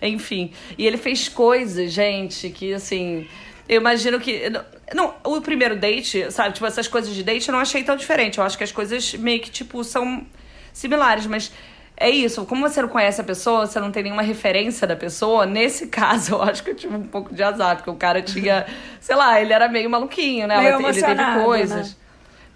Enfim. 0.01 0.51
E 0.77 0.87
ele 0.87 0.97
fez 0.97 1.27
coisas, 1.29 1.91
gente, 1.91 2.49
que 2.49 2.73
assim. 2.73 3.27
Eu 3.67 3.77
imagino 3.77 4.19
que. 4.19 4.51
Não, 4.93 5.13
o 5.23 5.41
primeiro 5.41 5.75
date, 5.75 6.31
sabe? 6.31 6.53
Tipo, 6.53 6.65
essas 6.65 6.87
coisas 6.87 7.13
de 7.13 7.23
date 7.23 7.47
eu 7.47 7.53
não 7.53 7.59
achei 7.59 7.83
tão 7.83 7.95
diferente. 7.95 8.37
Eu 8.37 8.43
acho 8.43 8.57
que 8.57 8.63
as 8.63 8.71
coisas 8.71 9.13
meio 9.13 9.39
que, 9.39 9.49
tipo, 9.49 9.83
são 9.83 10.25
similares, 10.73 11.25
mas 11.25 11.51
é 11.97 12.09
isso. 12.09 12.45
Como 12.45 12.67
você 12.67 12.81
não 12.81 12.89
conhece 12.89 13.21
a 13.21 13.23
pessoa, 13.23 13.65
você 13.67 13.79
não 13.79 13.91
tem 13.91 14.03
nenhuma 14.03 14.21
referência 14.23 14.85
da 14.87 14.95
pessoa, 14.95 15.45
nesse 15.45 15.87
caso 15.89 16.33
eu 16.35 16.41
acho 16.43 16.63
que 16.63 16.71
eu 16.71 16.75
tive 16.75 16.95
um 16.95 17.03
pouco 17.03 17.33
de 17.33 17.41
azar, 17.43 17.75
porque 17.77 17.89
o 17.89 17.95
cara 17.95 18.21
tinha, 18.21 18.65
sei 18.99 19.15
lá, 19.15 19.39
ele 19.41 19.53
era 19.53 19.67
meio 19.69 19.89
maluquinho, 19.89 20.47
né? 20.47 20.55
Meio 20.59 20.75
ele 20.89 21.01
teve 21.01 21.21
coisas. 21.45 21.89
né? 21.89 21.95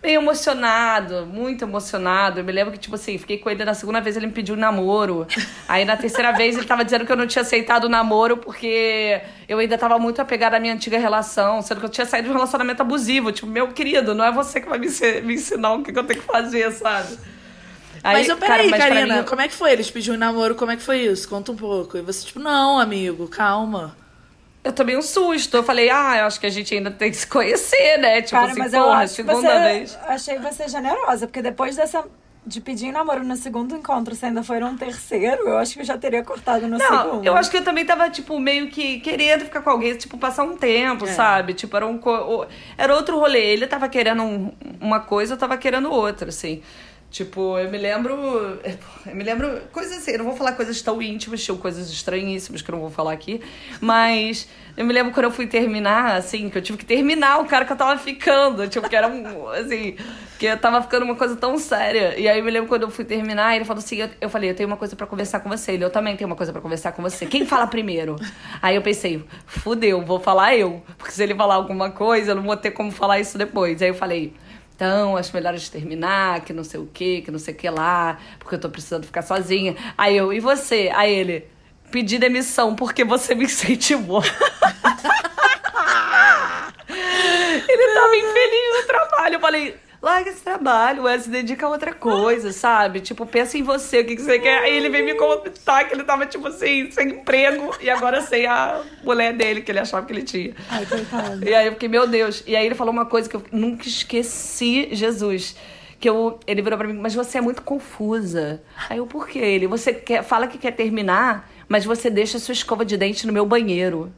Meio 0.03 0.21
emocionado, 0.21 1.25
muito 1.25 1.63
emocionado. 1.65 2.39
Eu 2.39 2.43
me 2.43 2.51
lembro 2.51 2.71
que, 2.71 2.77
tipo 2.77 2.93
assim, 2.95 3.17
fiquei 3.17 3.39
com 3.39 3.49
ele 3.49 3.65
na 3.65 3.73
segunda 3.73 3.99
vez, 3.99 4.15
ele 4.15 4.27
me 4.27 4.31
pediu 4.31 4.55
namoro. 4.55 5.25
Aí 5.67 5.85
na 5.85 5.97
terceira 5.97 6.31
vez 6.31 6.55
ele 6.55 6.67
tava 6.67 6.85
dizendo 6.85 7.03
que 7.03 7.11
eu 7.11 7.15
não 7.17 7.25
tinha 7.25 7.41
aceitado 7.41 7.85
o 7.85 7.89
namoro 7.89 8.37
porque 8.37 9.19
eu 9.49 9.57
ainda 9.57 9.75
tava 9.75 9.97
muito 9.97 10.21
apegada 10.21 10.55
à 10.55 10.59
minha 10.59 10.73
antiga 10.75 10.99
relação, 10.99 11.63
sendo 11.63 11.79
que 11.79 11.85
eu 11.87 11.89
tinha 11.89 12.05
saído 12.05 12.27
de 12.27 12.31
um 12.31 12.35
relacionamento 12.35 12.79
abusivo. 12.81 13.31
Tipo, 13.31 13.47
meu 13.47 13.69
querido, 13.69 14.13
não 14.13 14.23
é 14.23 14.31
você 14.31 14.61
que 14.61 14.69
vai 14.69 14.77
me, 14.77 14.85
ensi- 14.85 15.21
me 15.21 15.33
ensinar 15.33 15.73
o 15.73 15.83
que 15.83 15.91
que 15.91 15.97
eu 15.99 16.03
tenho 16.03 16.19
que 16.21 16.27
fazer, 16.27 16.71
sabe? 16.71 17.17
Aí, 18.07 18.13
mas 18.17 18.29
eu, 18.29 18.37
cara, 18.37 18.51
peraí, 18.53 18.69
mas 18.69 18.79
pra 18.83 18.89
Karina, 18.95 19.17
mim- 19.17 19.23
como 19.23 19.41
é 19.41 19.47
que 19.47 19.53
foi? 19.53 19.71
Eles 19.71 19.89
pediram 19.91 20.15
um 20.15 20.19
namoro, 20.19 20.55
como 20.55 20.71
é 20.71 20.75
que 20.75 20.81
foi 20.83 20.99
isso? 20.99 21.27
Conta 21.27 21.51
um 21.51 21.55
pouco. 21.55 21.97
E 21.97 22.01
você, 22.01 22.25
tipo, 22.25 22.39
não, 22.39 22.79
amigo, 22.79 23.27
calma. 23.27 23.95
Eu 24.63 24.73
tomei 24.73 24.97
um 24.97 25.01
susto. 25.01 25.55
Eu 25.57 25.63
falei, 25.63 25.89
ah, 25.89 26.17
eu 26.19 26.25
acho 26.25 26.39
que 26.39 26.45
a 26.45 26.49
gente 26.49 26.73
ainda 26.75 26.91
tem 26.91 27.09
que 27.09 27.17
se 27.17 27.27
conhecer, 27.27 27.97
né? 27.99 28.21
Tipo 28.21 28.31
Cara, 28.39 28.51
assim, 28.51 28.59
mas 28.59 28.73
eu 28.73 28.83
porra, 28.83 29.01
que 29.01 29.07
segunda 29.09 29.41
você, 29.41 29.59
vez. 29.59 29.97
achei 30.07 30.37
você 30.39 30.67
generosa, 30.67 31.25
porque 31.27 31.41
depois 31.41 31.75
dessa 31.75 32.03
de 32.45 32.61
pedir 32.61 32.93
namoro 32.93 33.25
no 33.25 33.35
segundo 33.35 33.75
encontro, 33.75 34.15
se 34.15 34.25
ainda 34.25 34.41
for 34.41 34.63
um 34.63 34.77
terceiro, 34.77 35.49
eu 35.49 35.57
acho 35.57 35.73
que 35.73 35.81
eu 35.81 35.85
já 35.85 35.97
teria 35.97 36.23
cortado 36.23 36.65
no 36.65 36.77
Não, 36.77 37.03
segundo. 37.03 37.25
eu 37.25 37.35
acho 37.35 37.51
que 37.51 37.57
eu 37.57 37.63
também 37.63 37.83
tava, 37.85 38.09
tipo, 38.09 38.39
meio 38.39 38.69
que 38.69 39.01
querendo 39.01 39.43
ficar 39.43 39.61
com 39.61 39.69
alguém, 39.69 39.93
tipo, 39.97 40.17
passar 40.17 40.43
um 40.43 40.55
tempo, 40.55 41.05
É. 41.05 41.11
sabe? 41.11 41.53
Tipo, 41.53 41.75
era 41.75 41.85
um. 41.85 41.99
Era 42.77 42.95
outro 42.95 43.19
rolê. 43.19 43.47
Ele 43.51 43.67
tava 43.67 43.89
querendo 43.89 44.23
um- 44.23 44.51
uma 44.79 45.01
coisa, 45.01 45.33
eu 45.33 45.37
tava 45.37 45.57
querendo 45.57 45.91
outra, 45.91 46.29
assim. 46.29 46.61
Tipo, 47.09 47.57
eu 47.57 47.71
me 47.71 47.77
lembro. 47.77 48.13
Eu 49.05 49.15
me 49.15 49.23
lembro. 49.23 49.61
Coisas 49.71 49.97
assim, 49.97 50.11
eu 50.11 50.17
não 50.19 50.25
vou 50.25 50.35
falar 50.35 50.51
coisas 50.51 50.81
tão 50.81 51.01
íntimas, 51.01 51.43
tinham 51.43 51.57
coisas 51.57 51.89
estranhíssimas 51.89 52.61
que 52.61 52.69
eu 52.69 52.73
não 52.73 52.81
vou 52.81 52.91
falar 52.91 53.13
aqui. 53.13 53.41
Mas 53.79 54.47
eu 54.75 54.85
me 54.85 54.93
lembro 54.93 55.13
quando 55.13 55.23
eu 55.23 55.31
fui 55.31 55.47
terminar, 55.47 56.17
assim, 56.17 56.49
que 56.49 56.57
eu 56.57 56.61
tive 56.61 56.77
que 56.77 56.85
terminar 56.85 57.39
o 57.39 57.45
cara 57.45 57.65
que 57.65 57.71
eu 57.71 57.77
tava 57.77 57.97
ficando. 57.97 58.67
Tipo, 58.67 58.89
que 58.89 58.95
era 58.95 59.07
um. 59.07 59.47
Assim. 59.49 59.95
Que 60.37 60.45
eu 60.45 60.57
tava 60.57 60.81
ficando 60.81 61.03
uma 61.03 61.15
coisa 61.15 61.35
tão 61.35 61.57
séria. 61.57 62.19
E 62.19 62.27
aí 62.27 62.37
eu 62.37 62.45
me 62.45 62.51
lembro 62.51 62.67
quando 62.67 62.83
eu 62.83 62.91
fui 62.91 63.05
terminar, 63.05 63.55
ele 63.55 63.63
falou 63.63 63.81
assim: 63.81 63.95
eu, 63.95 64.09
eu 64.19 64.29
falei, 64.29 64.49
eu 64.49 64.55
tenho 64.55 64.67
uma 64.67 64.77
coisa 64.77 64.95
pra 64.95 65.07
conversar 65.07 65.39
com 65.39 65.49
você. 65.49 65.71
Ele, 65.71 65.85
eu 65.85 65.89
também 65.89 66.15
tenho 66.15 66.29
uma 66.29 66.35
coisa 66.35 66.51
pra 66.51 66.61
conversar 66.61 66.91
com 66.91 67.01
você. 67.01 67.25
Quem 67.25 67.45
fala 67.45 67.65
primeiro? 67.67 68.17
Aí 68.61 68.75
eu 68.75 68.81
pensei, 68.81 69.23
fudeu, 69.45 70.03
vou 70.03 70.19
falar 70.19 70.55
eu. 70.55 70.83
Porque 70.97 71.13
se 71.13 71.23
ele 71.23 71.33
falar 71.33 71.55
alguma 71.55 71.89
coisa, 71.89 72.31
eu 72.31 72.35
não 72.35 72.43
vou 72.43 72.57
ter 72.57 72.71
como 72.71 72.91
falar 72.91 73.19
isso 73.19 73.37
depois. 73.37 73.81
Aí 73.81 73.87
eu 73.87 73.95
falei. 73.95 74.35
Então, 74.77 75.17
acho 75.17 75.33
melhor 75.33 75.55
a 75.55 75.57
gente 75.57 75.71
terminar, 75.71 76.41
que 76.41 76.53
não 76.53 76.63
sei 76.63 76.79
o 76.79 76.85
que, 76.85 77.23
que 77.23 77.31
não 77.31 77.39
sei 77.39 77.51
o 77.51 77.57
que 77.57 77.67
lá, 77.67 78.19
porque 78.37 78.53
eu 78.53 78.59
tô 78.59 78.69
precisando 78.69 79.07
ficar 79.07 79.23
sozinha. 79.23 79.75
Aí 79.97 80.15
eu, 80.15 80.31
e 80.31 80.39
você? 80.39 80.91
Aí 80.93 81.11
ele, 81.11 81.47
pedi 81.89 82.19
demissão 82.19 82.75
porque 82.75 83.03
você 83.03 83.33
me 83.33 83.45
incentivou. 83.45 84.21
ele 87.67 87.93
tava 87.95 88.15
infeliz 88.15 88.81
no 88.81 88.85
trabalho. 88.85 89.33
Eu 89.33 89.39
falei, 89.39 89.75
larga 90.07 90.29
esse 90.29 90.41
trabalho, 90.41 91.03
ué, 91.03 91.19
se 91.19 91.29
dedica 91.29 91.65
a 91.65 91.69
outra 91.69 91.93
coisa, 91.93 92.51
sabe? 92.51 93.01
Tipo, 93.01 93.25
pensa 93.25 93.57
em 93.57 93.63
você, 93.63 93.99
o 93.99 94.05
que, 94.05 94.15
que 94.15 94.21
você 94.21 94.39
quer. 94.39 94.59
Aí 94.63 94.75
ele 94.75 94.89
veio 94.89 95.05
me 95.05 95.15
contar 95.15 95.83
que 95.83 95.93
ele 95.93 96.03
tava, 96.03 96.25
tipo 96.25 96.47
assim, 96.47 96.89
sem 96.91 97.09
emprego 97.09 97.75
e 97.81 97.89
agora 97.89 98.21
sem 98.21 98.45
a 98.45 98.81
mulher 99.03 99.33
dele, 99.33 99.61
que 99.61 99.71
ele 99.71 99.79
achava 99.79 100.05
que 100.05 100.13
ele 100.13 100.23
tinha. 100.23 100.53
Ai, 100.69 100.85
coitado. 100.85 101.43
E 101.47 101.53
aí 101.53 101.67
eu 101.67 101.73
fiquei, 101.73 101.89
meu 101.89 102.07
Deus. 102.07 102.43
E 102.47 102.55
aí 102.55 102.65
ele 102.65 102.75
falou 102.75 102.93
uma 102.93 103.05
coisa 103.05 103.29
que 103.29 103.35
eu 103.35 103.43
nunca 103.51 103.87
esqueci, 103.87 104.89
Jesus. 104.91 105.55
que 105.99 106.07
eu, 106.07 106.39
ele 106.47 106.61
virou 106.61 106.77
pra 106.77 106.87
mim, 106.87 106.93
mas 106.93 107.13
você 107.15 107.37
é 107.39 107.41
muito 107.41 107.61
confusa. 107.61 108.61
Aí 108.89 108.97
eu, 108.99 109.07
por 109.07 109.27
quê? 109.27 109.39
Ele, 109.39 109.67
você 109.67 109.93
quer, 109.93 110.23
fala 110.23 110.47
que 110.47 110.57
quer 110.57 110.71
terminar, 110.71 111.49
mas 111.67 111.85
você 111.85 112.09
deixa 112.09 112.37
a 112.37 112.39
sua 112.39 112.53
escova 112.53 112.85
de 112.85 112.95
dente 112.97 113.25
no 113.27 113.33
meu 113.33 113.45
banheiro. 113.45 114.11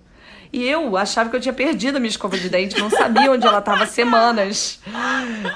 E 0.52 0.68
eu 0.68 0.98
achava 0.98 1.30
que 1.30 1.36
eu 1.36 1.40
tinha 1.40 1.54
perdido 1.54 1.98
a 1.98 2.00
minha 2.00 2.10
escova 2.10 2.36
de 2.38 2.50
dente, 2.50 2.80
não 2.80 2.90
sabia 2.90 3.32
onde 3.32 3.46
ela 3.46 3.60
estava 3.60 3.86
semanas. 3.86 4.80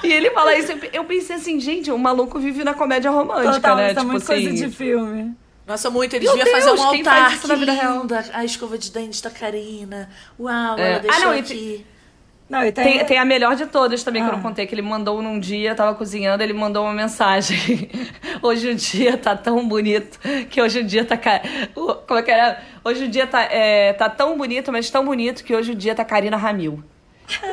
E 0.04 0.12
ele 0.12 0.30
fala 0.30 0.54
isso, 0.56 0.72
eu 0.92 1.04
pensei 1.04 1.34
assim, 1.36 1.58
gente, 1.58 1.90
o 1.90 1.98
maluco 1.98 2.38
vive 2.38 2.62
na 2.62 2.74
comédia 2.74 3.10
romântica, 3.10 3.54
Total, 3.54 3.76
né? 3.76 3.90
Isso 3.90 3.98
é 3.98 4.00
tipo 4.02 4.10
muito 4.12 4.22
assim. 4.32 4.44
coisa 4.44 4.66
de 4.68 4.72
filme. 4.74 5.34
Nossa, 5.66 5.90
muito. 5.90 6.14
Ele 6.14 6.26
Meu 6.26 6.36
devia 6.36 6.52
fazer 6.52 6.66
Deus, 6.66 6.80
um 6.80 6.90
quem 6.90 7.00
altar. 7.00 7.22
faz 7.24 7.38
isso 7.38 7.48
na 7.48 7.54
vida 7.56 7.72
real? 7.72 8.00
linda. 8.02 8.24
A 8.34 8.44
escova 8.44 8.76
de 8.78 8.90
dente 8.92 9.22
da 9.22 9.30
Karina. 9.30 10.10
Uau, 10.38 10.78
É. 10.78 10.90
ela 10.92 10.98
deixou 11.00 11.22
Ah, 11.22 11.24
não, 11.32 11.38
aqui. 11.38 11.86
Não, 12.46 12.60
tem, 12.60 12.72
Tem, 12.72 13.04
tem 13.06 13.18
a 13.18 13.24
melhor 13.24 13.56
de 13.56 13.64
todas 13.64 14.02
também, 14.04 14.22
que 14.22 14.28
eu 14.28 14.32
Ah. 14.34 14.36
não 14.36 14.42
contei, 14.42 14.66
que 14.66 14.74
ele 14.74 14.82
mandou 14.82 15.22
num 15.22 15.40
dia, 15.40 15.70
eu 15.70 15.74
tava 15.74 15.94
cozinhando, 15.94 16.42
ele 16.42 16.52
mandou 16.52 16.84
uma 16.84 16.92
mensagem. 16.92 17.88
Hoje 18.42 18.68
o 18.70 18.74
dia 18.74 19.16
tá 19.16 19.34
tão 19.34 19.66
bonito, 19.66 20.18
que 20.50 20.60
hoje 20.60 20.80
o 20.80 20.84
dia 20.84 21.02
tá... 21.06 21.16
Como 22.06 22.18
é 22.18 22.22
que 22.22 22.30
era? 22.30 22.62
Hoje 22.84 23.04
o 23.04 23.08
dia 23.08 23.26
tá, 23.26 23.42
é, 23.44 23.92
tá 23.94 24.08
tão 24.08 24.36
bonito, 24.36 24.70
mas 24.70 24.90
tão 24.90 25.04
bonito, 25.04 25.42
que 25.42 25.54
hoje 25.54 25.72
o 25.72 25.74
dia 25.74 25.94
tá 25.94 26.04
Karina 26.04 26.36
Ramil. 26.36 26.82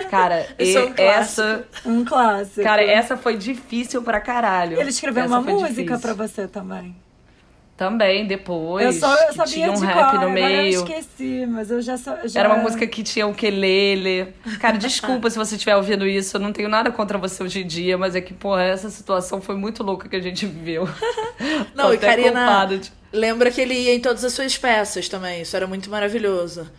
Cara, 0.10 0.46
é 0.60 0.64
um 0.64 0.68
e- 0.68 0.74
clássico. 0.94 1.02
essa... 1.02 1.68
um 1.86 2.04
clássico. 2.06 2.62
Cara, 2.64 2.84
essa 2.84 3.16
foi 3.16 3.38
difícil 3.38 4.02
pra 4.04 4.20
caralho. 4.20 4.78
Ele 4.80 4.90
escreveu 4.90 5.24
Essa 5.24 5.34
uma 5.34 5.42
música 5.42 5.70
difícil. 5.70 6.00
pra 6.00 6.14
você 6.14 6.48
também. 6.48 6.96
Também, 7.78 8.28
depois. 8.28 8.86
eu 8.86 8.94
só 8.94 9.12
eu 9.24 9.34
sabia 9.34 9.46
tinha 9.54 9.72
um 9.72 9.74
de 9.76 9.86
rap 9.86 9.94
qual, 9.96 10.06
no 10.14 10.18
agora 10.18 10.28
eu 10.28 10.34
meio. 10.34 10.84
esqueci, 10.84 11.48
mas 11.50 11.72
eu 11.72 11.82
já, 11.82 11.98
só- 11.98 12.16
já... 12.26 12.42
Era 12.42 12.50
uma 12.50 12.60
música 12.62 12.86
que 12.86 13.02
tinha 13.02 13.26
um 13.26 13.34
quelele. 13.34 14.28
Cara, 14.60 14.78
desculpa 14.78 15.32
se 15.32 15.38
você 15.38 15.56
estiver 15.56 15.76
ouvindo 15.76 16.06
isso. 16.06 16.38
Eu 16.38 16.42
não 16.42 16.52
tenho 16.54 16.70
nada 16.70 16.92
contra 16.92 17.18
você 17.18 17.42
hoje 17.42 17.62
em 17.64 17.66
dia, 17.66 17.98
mas 17.98 18.16
é 18.16 18.22
que, 18.22 18.36
porra, 18.36 18.62
essa 18.64 18.88
situação 18.92 19.42
foi 19.42 19.56
muito 19.56 19.82
louca 19.82 20.08
que 20.08 20.16
a 20.16 20.20
gente 20.22 20.46
viveu. 20.46 20.88
Não, 21.74 21.86
Tô 21.88 21.94
e 21.94 21.98
Karina, 21.98 22.32
culpada 22.46 22.78
de- 22.78 22.92
lembra 23.12 23.52
que 23.52 23.60
ele 23.62 23.74
ia 23.74 23.94
em 23.96 24.00
todas 24.00 24.24
as 24.24 24.34
suas 24.34 24.58
peças 24.58 25.08
também. 25.10 25.42
Isso 25.42 25.56
era 25.56 25.68
muito 25.68 25.90
maravilhoso. 25.90 26.70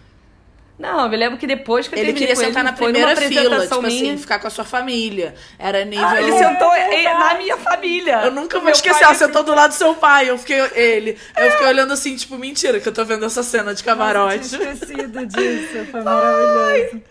Não, 0.79 1.05
eu 1.05 1.09
me 1.11 1.17
lembro 1.17 1.39
que 1.39 1.47
depois 1.47 1.87
que 1.87 1.95
eu 1.95 1.99
Ele 1.99 2.13
queria 2.15 2.35
sentar 2.35 2.63
ele, 2.65 2.71
na 2.71 2.73
primeira 2.73 3.15
fila, 3.15 3.41
apresentação 3.43 3.79
tipo 3.79 3.83
minha. 3.93 4.13
assim, 4.15 4.21
ficar 4.21 4.39
com 4.41 4.47
a 4.49 4.51
sua 4.51 4.65
família. 4.65 5.35
Era 5.59 5.85
nível. 5.85 6.05
Ah, 6.05 6.21
ele 6.21 6.33
É 6.33 6.39
sentou 6.39 6.71
verdade. 6.73 6.95
em- 6.97 7.05
na 7.05 7.35
minha 7.35 7.57
família. 7.59 8.23
Eu 8.25 8.31
nunca 8.33 8.59
vou 8.59 8.71
esquecer, 8.71 9.03
ela 9.03 9.13
assim, 9.13 9.25
sentou 9.27 9.45
do 9.45 9.55
lado 9.55 9.71
do 9.71 9.75
seu 9.75 9.95
pai. 9.95 10.29
Eu 10.31 10.39
fiquei. 10.39 10.59
Ele. 10.75 11.17
Eu 11.37 11.51
fiquei 11.53 11.67
olhando 11.67 11.93
assim, 11.93 12.17
tipo, 12.17 12.37
mentira, 12.37 12.81
que 12.81 12.89
eu 12.89 12.93
tô 12.93 13.05
vendo 13.05 13.25
essa 13.25 13.43
cena 13.45 13.75
de 13.75 13.83
Nossa, 13.83 13.85
camarote. 13.85 14.55
eu 14.55 14.59
tinha 14.61 14.73
esquecido 14.73 15.27
disso, 15.27 15.87
foi 15.91 16.01
maravilhoso. 16.03 17.03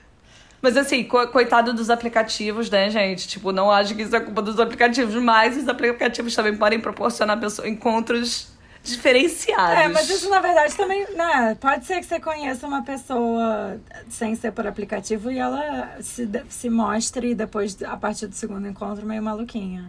Mas 0.61 0.75
assim, 0.75 1.03
co- 1.05 1.27
coitado 1.27 1.71
dos 1.73 1.89
aplicativos, 1.89 2.69
né, 2.69 2.89
gente? 2.89 3.27
Tipo, 3.27 3.51
não 3.53 3.71
acho 3.71 3.95
que 3.95 4.01
isso 4.01 4.15
é 4.15 4.19
culpa 4.19 4.41
dos 4.41 4.59
aplicativos, 4.59 5.15
mas 5.15 5.55
os 5.55 5.67
aplicativos 5.69 6.35
também 6.35 6.55
podem 6.57 6.79
proporcionar 6.79 7.39
pessoa- 7.39 7.67
encontros 7.67 8.50
diferenciados. 8.83 9.77
É, 9.79 9.87
mas 9.87 10.09
isso 10.09 10.29
na 10.29 10.39
verdade 10.39 10.75
também, 10.75 11.05
né? 11.15 11.55
Pode 11.59 11.85
ser 11.85 11.99
que 11.99 12.05
você 12.05 12.19
conheça 12.19 12.65
uma 12.67 12.83
pessoa 12.83 13.79
sem 14.09 14.35
ser 14.35 14.51
por 14.51 14.65
aplicativo 14.65 15.31
e 15.31 15.37
ela 15.37 15.97
se, 16.01 16.27
se 16.49 16.69
mostre 16.69 17.35
depois, 17.35 17.77
a 17.83 17.95
partir 17.97 18.27
do 18.27 18.35
segundo 18.35 18.67
encontro, 18.67 19.05
meio 19.05 19.21
maluquinha. 19.21 19.85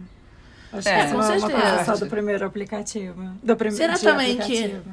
Acho 0.71 0.89
É, 0.89 1.05
que 1.05 1.11
é 1.11 1.15
uma 1.15 1.23
certeza. 1.23 1.51
coisa 1.51 1.83
só 1.85 1.95
do 1.95 2.07
primeiro 2.07 2.45
aplicativo. 2.45 3.31
Do 3.43 3.55
prim 3.55 3.71
Será 3.71 3.97
também 3.97 4.37
que- 4.37 4.41
aplicativo. 4.43 4.83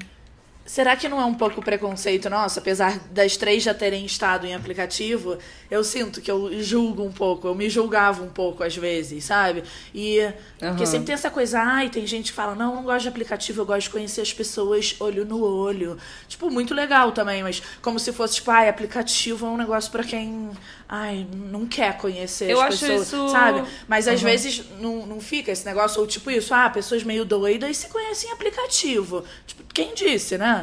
Será 0.65 0.95
que 0.95 1.09
não 1.09 1.21
é 1.21 1.25
um 1.25 1.35
pouco 1.35 1.61
preconceito 1.61 2.31
nosso? 2.31 2.61
Apesar 2.61 2.97
das 3.11 3.37
três 3.37 3.61
já 3.65 3.75
terem 3.75 4.07
estado 4.07 4.47
em 4.47 4.55
aplicativo, 4.55 5.37
eu 5.69 5.83
sinto 5.83 6.21
que 6.21 6.31
eu 6.31 6.63
julgo 6.63 7.03
um 7.03 7.11
pouco, 7.11 7.49
eu 7.49 7.55
me 7.57 7.69
julgava 7.69 8.23
um 8.23 8.29
pouco 8.29 8.63
às 8.63 8.77
vezes, 8.77 9.25
sabe? 9.25 9.65
E 9.93 10.21
porque 10.61 10.85
Aham. 10.85 10.87
sempre 10.87 11.07
tem 11.07 11.15
essa 11.15 11.29
coisa, 11.29 11.61
ai, 11.61 11.89
tem 11.89 12.07
gente 12.07 12.31
que 12.31 12.37
fala, 12.37 12.55
não, 12.55 12.71
eu 12.71 12.77
não 12.77 12.83
gosto 12.85 13.03
de 13.03 13.09
aplicativo, 13.09 13.63
eu 13.63 13.67
gosto 13.67 13.87
de 13.87 13.91
conhecer 13.91 14.21
as 14.21 14.33
pessoas 14.33 14.95
olho 15.01 15.25
no 15.25 15.43
olho. 15.43 15.99
Tipo, 16.29 16.49
muito 16.51 16.73
legal 16.73 17.11
também, 17.11 17.43
mas 17.43 17.61
como 17.83 17.99
se 17.99 18.13
fosse, 18.13 18.37
tipo, 18.37 18.53
ai, 18.53 18.69
aplicativo 18.69 19.47
é 19.47 19.49
um 19.49 19.57
negócio 19.57 19.91
pra 19.91 20.05
quem, 20.05 20.51
ai, 20.89 21.27
não 21.35 21.67
quer 21.67 21.97
conhecer 21.97 22.49
Eu 22.49 22.61
as 22.61 22.79
pessoas, 22.79 23.09
isso- 23.09 23.29
sabe? 23.29 23.65
Mas 23.89 24.07
às 24.07 24.21
Uhum. 24.21 24.27
vezes 24.29 24.63
não, 24.79 25.05
não 25.07 25.21
fica 25.21 25.51
esse 25.51 25.67
negócio, 25.67 26.01
ou 26.01 26.07
tipo 26.07 26.31
isso, 26.31 26.55
ah, 26.55 26.71
pessoas 26.71 27.03
meio 27.03 27.25
doidas 27.25 27.77
se 27.77 27.89
conhecem 27.89 28.31
em 28.31 28.33
aplicativo. 28.35 29.25
Tipo, 29.49 29.65
quem 29.75 29.95
disse, 29.95 30.39
né? 30.39 30.60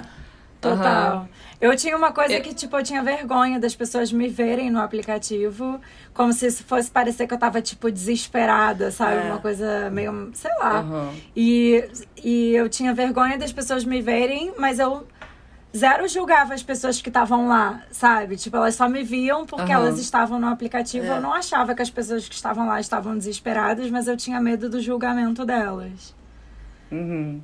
Total. 0.61 1.13
Aham. 1.17 1.29
Eu 1.59 1.75
tinha 1.75 1.97
uma 1.97 2.11
coisa 2.11 2.33
Eu- 2.33 2.41
que, 2.41 2.53
tipo, 2.53 2.75
eu 2.77 2.83
tinha 2.83 3.01
vergonha 3.01 3.59
das 3.59 3.75
pessoas 3.75 4.11
me 4.11 4.27
verem 4.27 4.69
no 4.69 4.79
aplicativo, 4.79 5.79
como 6.13 6.31
se 6.31 6.45
isso 6.47 6.63
fosse 6.63 6.89
parecer 6.91 7.25
que 7.27 7.33
eu 7.33 7.37
tava, 7.37 7.61
tipo, 7.61 7.91
desesperada, 7.91 8.91
sabe? 8.91 9.17
É. 9.27 9.31
Uma 9.31 9.39
coisa 9.39 9.89
meio, 9.89 10.29
sei 10.33 10.51
lá. 10.59 10.79
Aham. 10.79 11.13
E, 11.35 11.83
e 12.23 12.53
eu 12.55 12.69
tinha 12.69 12.93
vergonha 12.93 13.37
das 13.37 13.51
pessoas 13.51 13.83
me 13.85 14.01
verem, 14.01 14.53
mas 14.57 14.77
eu 14.77 15.07
zero 15.75 16.07
julgava 16.07 16.53
as 16.53 16.61
pessoas 16.63 17.01
que 17.01 17.09
estavam 17.09 17.47
lá, 17.47 17.81
sabe? 17.91 18.35
Tipo, 18.35 18.57
elas 18.57 18.75
só 18.75 18.87
me 18.87 19.03
viam 19.03 19.45
porque 19.45 19.71
Aham. 19.71 19.81
elas 19.85 19.99
estavam 19.99 20.39
no 20.39 20.47
aplicativo. 20.47 21.05
É. 21.07 21.09
Eu 21.17 21.21
não 21.21 21.33
achava 21.33 21.73
que 21.73 21.81
as 21.81 21.89
pessoas 21.89 22.27
que 22.29 22.35
estavam 22.35 22.67
lá 22.67 22.79
estavam 22.79 23.15
desesperadas, 23.17 23.89
mas 23.89 24.07
eu 24.07 24.15
tinha 24.17 24.39
medo 24.39 24.69
do 24.69 24.79
julgamento 24.79 25.43
delas. 25.45 26.15
Uhum. 26.91 27.41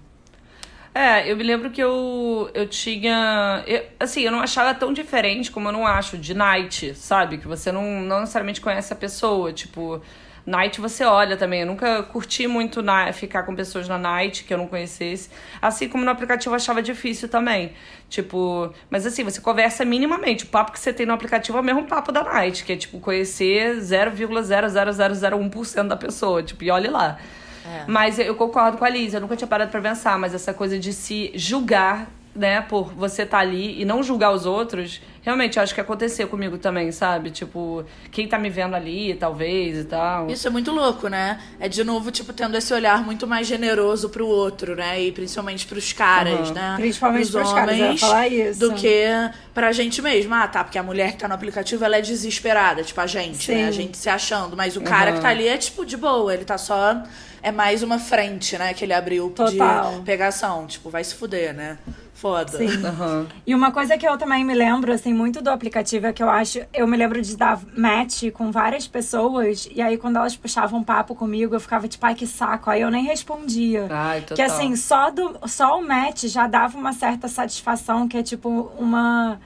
É, 0.95 1.29
eu 1.31 1.35
me 1.35 1.41
lembro 1.43 1.71
que 1.71 1.81
eu, 1.81 2.51
eu 2.53 2.67
tinha. 2.67 3.63
eu- 3.65 3.83
assim, 3.99 4.21
eu 4.21 4.31
não 4.31 4.39
achava 4.41 4.75
tão 4.75 4.93
diferente 4.93 5.49
como 5.51 5.67
eu 5.69 5.71
não 5.71 5.87
acho 5.87 6.17
de 6.19 6.33
night, 6.35 6.93
sabe? 6.95 7.39
Que 7.39 7.47
você 7.47 7.71
não, 7.71 7.83
não 8.01 8.19
necessariamente 8.19 8.61
conhece 8.61 8.93
a 8.93 8.95
pessoa. 8.95 9.51
Tipo, 9.51 9.99
night 10.45 10.79
você 10.79 11.03
olha 11.03 11.35
também. 11.35 11.61
Eu 11.61 11.65
nunca 11.67 12.03
curti 12.03 12.45
muito 12.45 12.83
na, 12.83 13.11
ficar 13.11 13.41
com 13.43 13.55
pessoas 13.55 13.87
na 13.87 13.97
night 13.97 14.43
que 14.43 14.53
eu 14.53 14.57
não 14.59 14.67
conhecesse. 14.67 15.29
Assim 15.59 15.89
como 15.89 16.05
no 16.05 16.11
aplicativo 16.11 16.51
eu 16.51 16.55
achava 16.57 16.79
difícil 16.81 17.27
também. 17.27 17.73
Tipo, 18.07 18.71
mas 18.87 19.03
assim, 19.07 19.23
você 19.23 19.41
conversa 19.41 19.83
minimamente. 19.83 20.43
O 20.43 20.47
papo 20.47 20.71
que 20.71 20.79
você 20.79 20.93
tem 20.93 21.07
no 21.07 21.13
aplicativo 21.13 21.57
é 21.57 21.61
o 21.61 21.63
mesmo 21.63 21.85
papo 21.87 22.11
da 22.11 22.21
night, 22.23 22.63
que 22.63 22.71
é 22.73 22.77
tipo 22.77 22.99
conhecer 22.99 23.77
0,00001% 23.81 25.87
da 25.87 25.97
pessoa. 25.97 26.43
Tipo, 26.43 26.63
e 26.63 26.69
olhe 26.69 26.87
lá. 26.87 27.17
É. 27.65 27.83
Mas 27.87 28.19
eu 28.19 28.35
concordo 28.35 28.77
com 28.77 28.85
a 28.85 28.89
Liz, 28.89 29.13
eu 29.13 29.21
nunca 29.21 29.35
tinha 29.35 29.47
parado 29.47 29.71
pra 29.71 29.81
pensar, 29.81 30.17
mas 30.19 30.33
essa 30.33 30.53
coisa 30.53 30.77
de 30.77 30.91
se 30.93 31.31
julgar, 31.35 32.07
né, 32.35 32.61
por 32.61 32.91
você 32.95 33.21
estar 33.21 33.37
ali 33.37 33.79
e 33.79 33.85
não 33.85 34.01
julgar 34.01 34.31
os 34.33 34.47
outros, 34.47 34.99
realmente 35.21 35.57
eu 35.57 35.61
acho 35.63 35.71
que 35.75 35.79
aconteceu 35.79 36.27
comigo 36.27 36.57
também, 36.57 36.91
sabe? 36.91 37.29
Tipo, 37.29 37.85
quem 38.11 38.27
tá 38.27 38.39
me 38.39 38.49
vendo 38.49 38.73
ali, 38.75 39.13
talvez 39.13 39.77
e 39.77 39.83
tal. 39.83 40.27
Isso 40.31 40.47
é 40.47 40.49
muito 40.49 40.71
louco, 40.71 41.07
né? 41.09 41.39
É 41.59 41.69
de 41.69 41.83
novo, 41.83 42.09
tipo, 42.09 42.33
tendo 42.33 42.57
esse 42.57 42.73
olhar 42.73 43.03
muito 43.05 43.27
mais 43.27 43.45
generoso 43.45 44.09
pro 44.09 44.25
outro, 44.25 44.75
né? 44.75 44.99
E 44.99 45.11
principalmente 45.11 45.67
pros 45.67 45.93
caras, 45.93 46.47
Uhum. 46.49 46.55
né? 46.55 46.73
Principalmente 46.75 47.31
pros 47.31 47.53
caras, 47.53 47.77
eu 47.77 47.91
ia 47.91 47.97
falar 47.99 48.27
isso. 48.27 48.59
Do 48.59 48.73
que 48.73 49.05
pra 49.53 49.71
gente 49.71 50.01
mesmo. 50.01 50.33
Ah, 50.33 50.47
tá, 50.47 50.63
porque 50.63 50.79
a 50.79 50.83
mulher 50.83 51.11
que 51.11 51.19
tá 51.19 51.27
no 51.27 51.35
aplicativo, 51.35 51.85
ela 51.85 51.97
é 51.97 52.01
desesperada, 52.01 52.81
tipo, 52.83 52.99
a 52.99 53.05
gente, 53.05 53.51
né? 53.51 53.57
Sim. 53.59 53.67
A 53.67 53.71
gente 53.71 53.95
se 53.95 54.09
achando. 54.09 54.57
Mas 54.57 54.75
o 54.75 54.81
cara 54.81 55.11
Uhum. 55.11 55.17
que 55.17 55.21
tá 55.21 55.29
ali 55.29 55.47
é, 55.47 55.55
tipo, 55.55 55.85
de 55.85 55.95
boa. 55.97 56.33
Ele 56.33 56.43
tá 56.45 56.57
só... 56.57 57.03
É 57.43 57.51
mais 57.51 57.83
uma 57.83 57.99
frente, 57.99 58.57
né? 58.57 58.73
Que 58.73 58.85
ele 58.85 58.93
abriu 58.93 59.29
Total. 59.29 59.95
de 59.95 60.01
pegação. 60.01 60.65
Tipo, 60.65 60.89
vai 60.89 61.03
se 61.03 61.13
fuder, 61.13 61.53
né? 61.53 61.77
Foda. 62.13 62.57
Sim. 62.57 62.85
Aham. 62.85 63.27
E 63.45 63.53
uma 63.53 63.69
coisa 63.69 63.97
que 63.97 64.07
eu 64.07 64.17
também 64.17 64.45
me 64.45 64.53
lembro, 64.53 64.93
assim, 64.93 65.13
muito 65.13 65.41
do 65.41 65.49
aplicativo 65.49 66.07
é 66.07 66.13
que 66.13 66.23
eu 66.23 66.29
acho. 66.29 66.61
Eu 66.73 66.87
me 66.87 66.95
lembro 66.95 67.21
de 67.21 67.35
dar 67.35 67.59
match 67.75 68.31
com 68.31 68.49
várias 68.49 68.87
pessoas, 68.87 69.67
e 69.69 69.81
aí 69.81 69.97
quando 69.97 70.15
elas 70.15 70.37
puxavam 70.37 70.81
papo 70.81 71.13
comigo, 71.15 71.53
eu 71.53 71.59
ficava 71.59 71.85
tipo, 71.85 72.05
ai 72.05 72.15
que 72.15 72.25
saco. 72.25 72.69
Aí 72.69 72.79
eu 72.79 72.89
nem 72.89 73.03
respondia. 73.03 73.87
Ai, 73.89 74.21
total. 74.21 74.35
Que 74.37 74.41
assim, 74.41 74.73
só, 74.77 75.11
do, 75.11 75.37
só 75.45 75.77
o 75.77 75.85
match 75.85 76.23
já 76.27 76.47
dava 76.47 76.77
uma 76.77 76.93
certa 76.93 77.27
satisfação, 77.27 78.07
que 78.07 78.17
é 78.17 78.23
tipo 78.23 78.71
uma. 78.79 79.37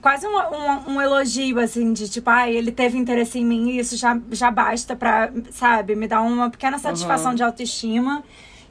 Quase 0.00 0.26
uma- 0.26 0.48
um, 0.88 0.94
um 0.94 1.00
elogio, 1.02 1.58
assim, 1.60 1.92
de 1.92 2.08
tipo, 2.08 2.28
ai, 2.30 2.56
ele 2.56 2.72
teve 2.72 2.96
interesse 2.96 3.38
em 3.38 3.44
mim 3.44 3.70
e 3.70 3.78
isso 3.78 3.96
já, 3.96 4.18
já 4.30 4.50
basta 4.50 4.96
pra, 4.96 5.30
sabe, 5.50 5.94
me 5.94 6.06
dar 6.08 6.22
uma 6.22 6.48
pequena 6.50 6.78
satisfação 6.78 7.30
Uhum. 7.30 7.36
de 7.36 7.42
autoestima. 7.42 8.22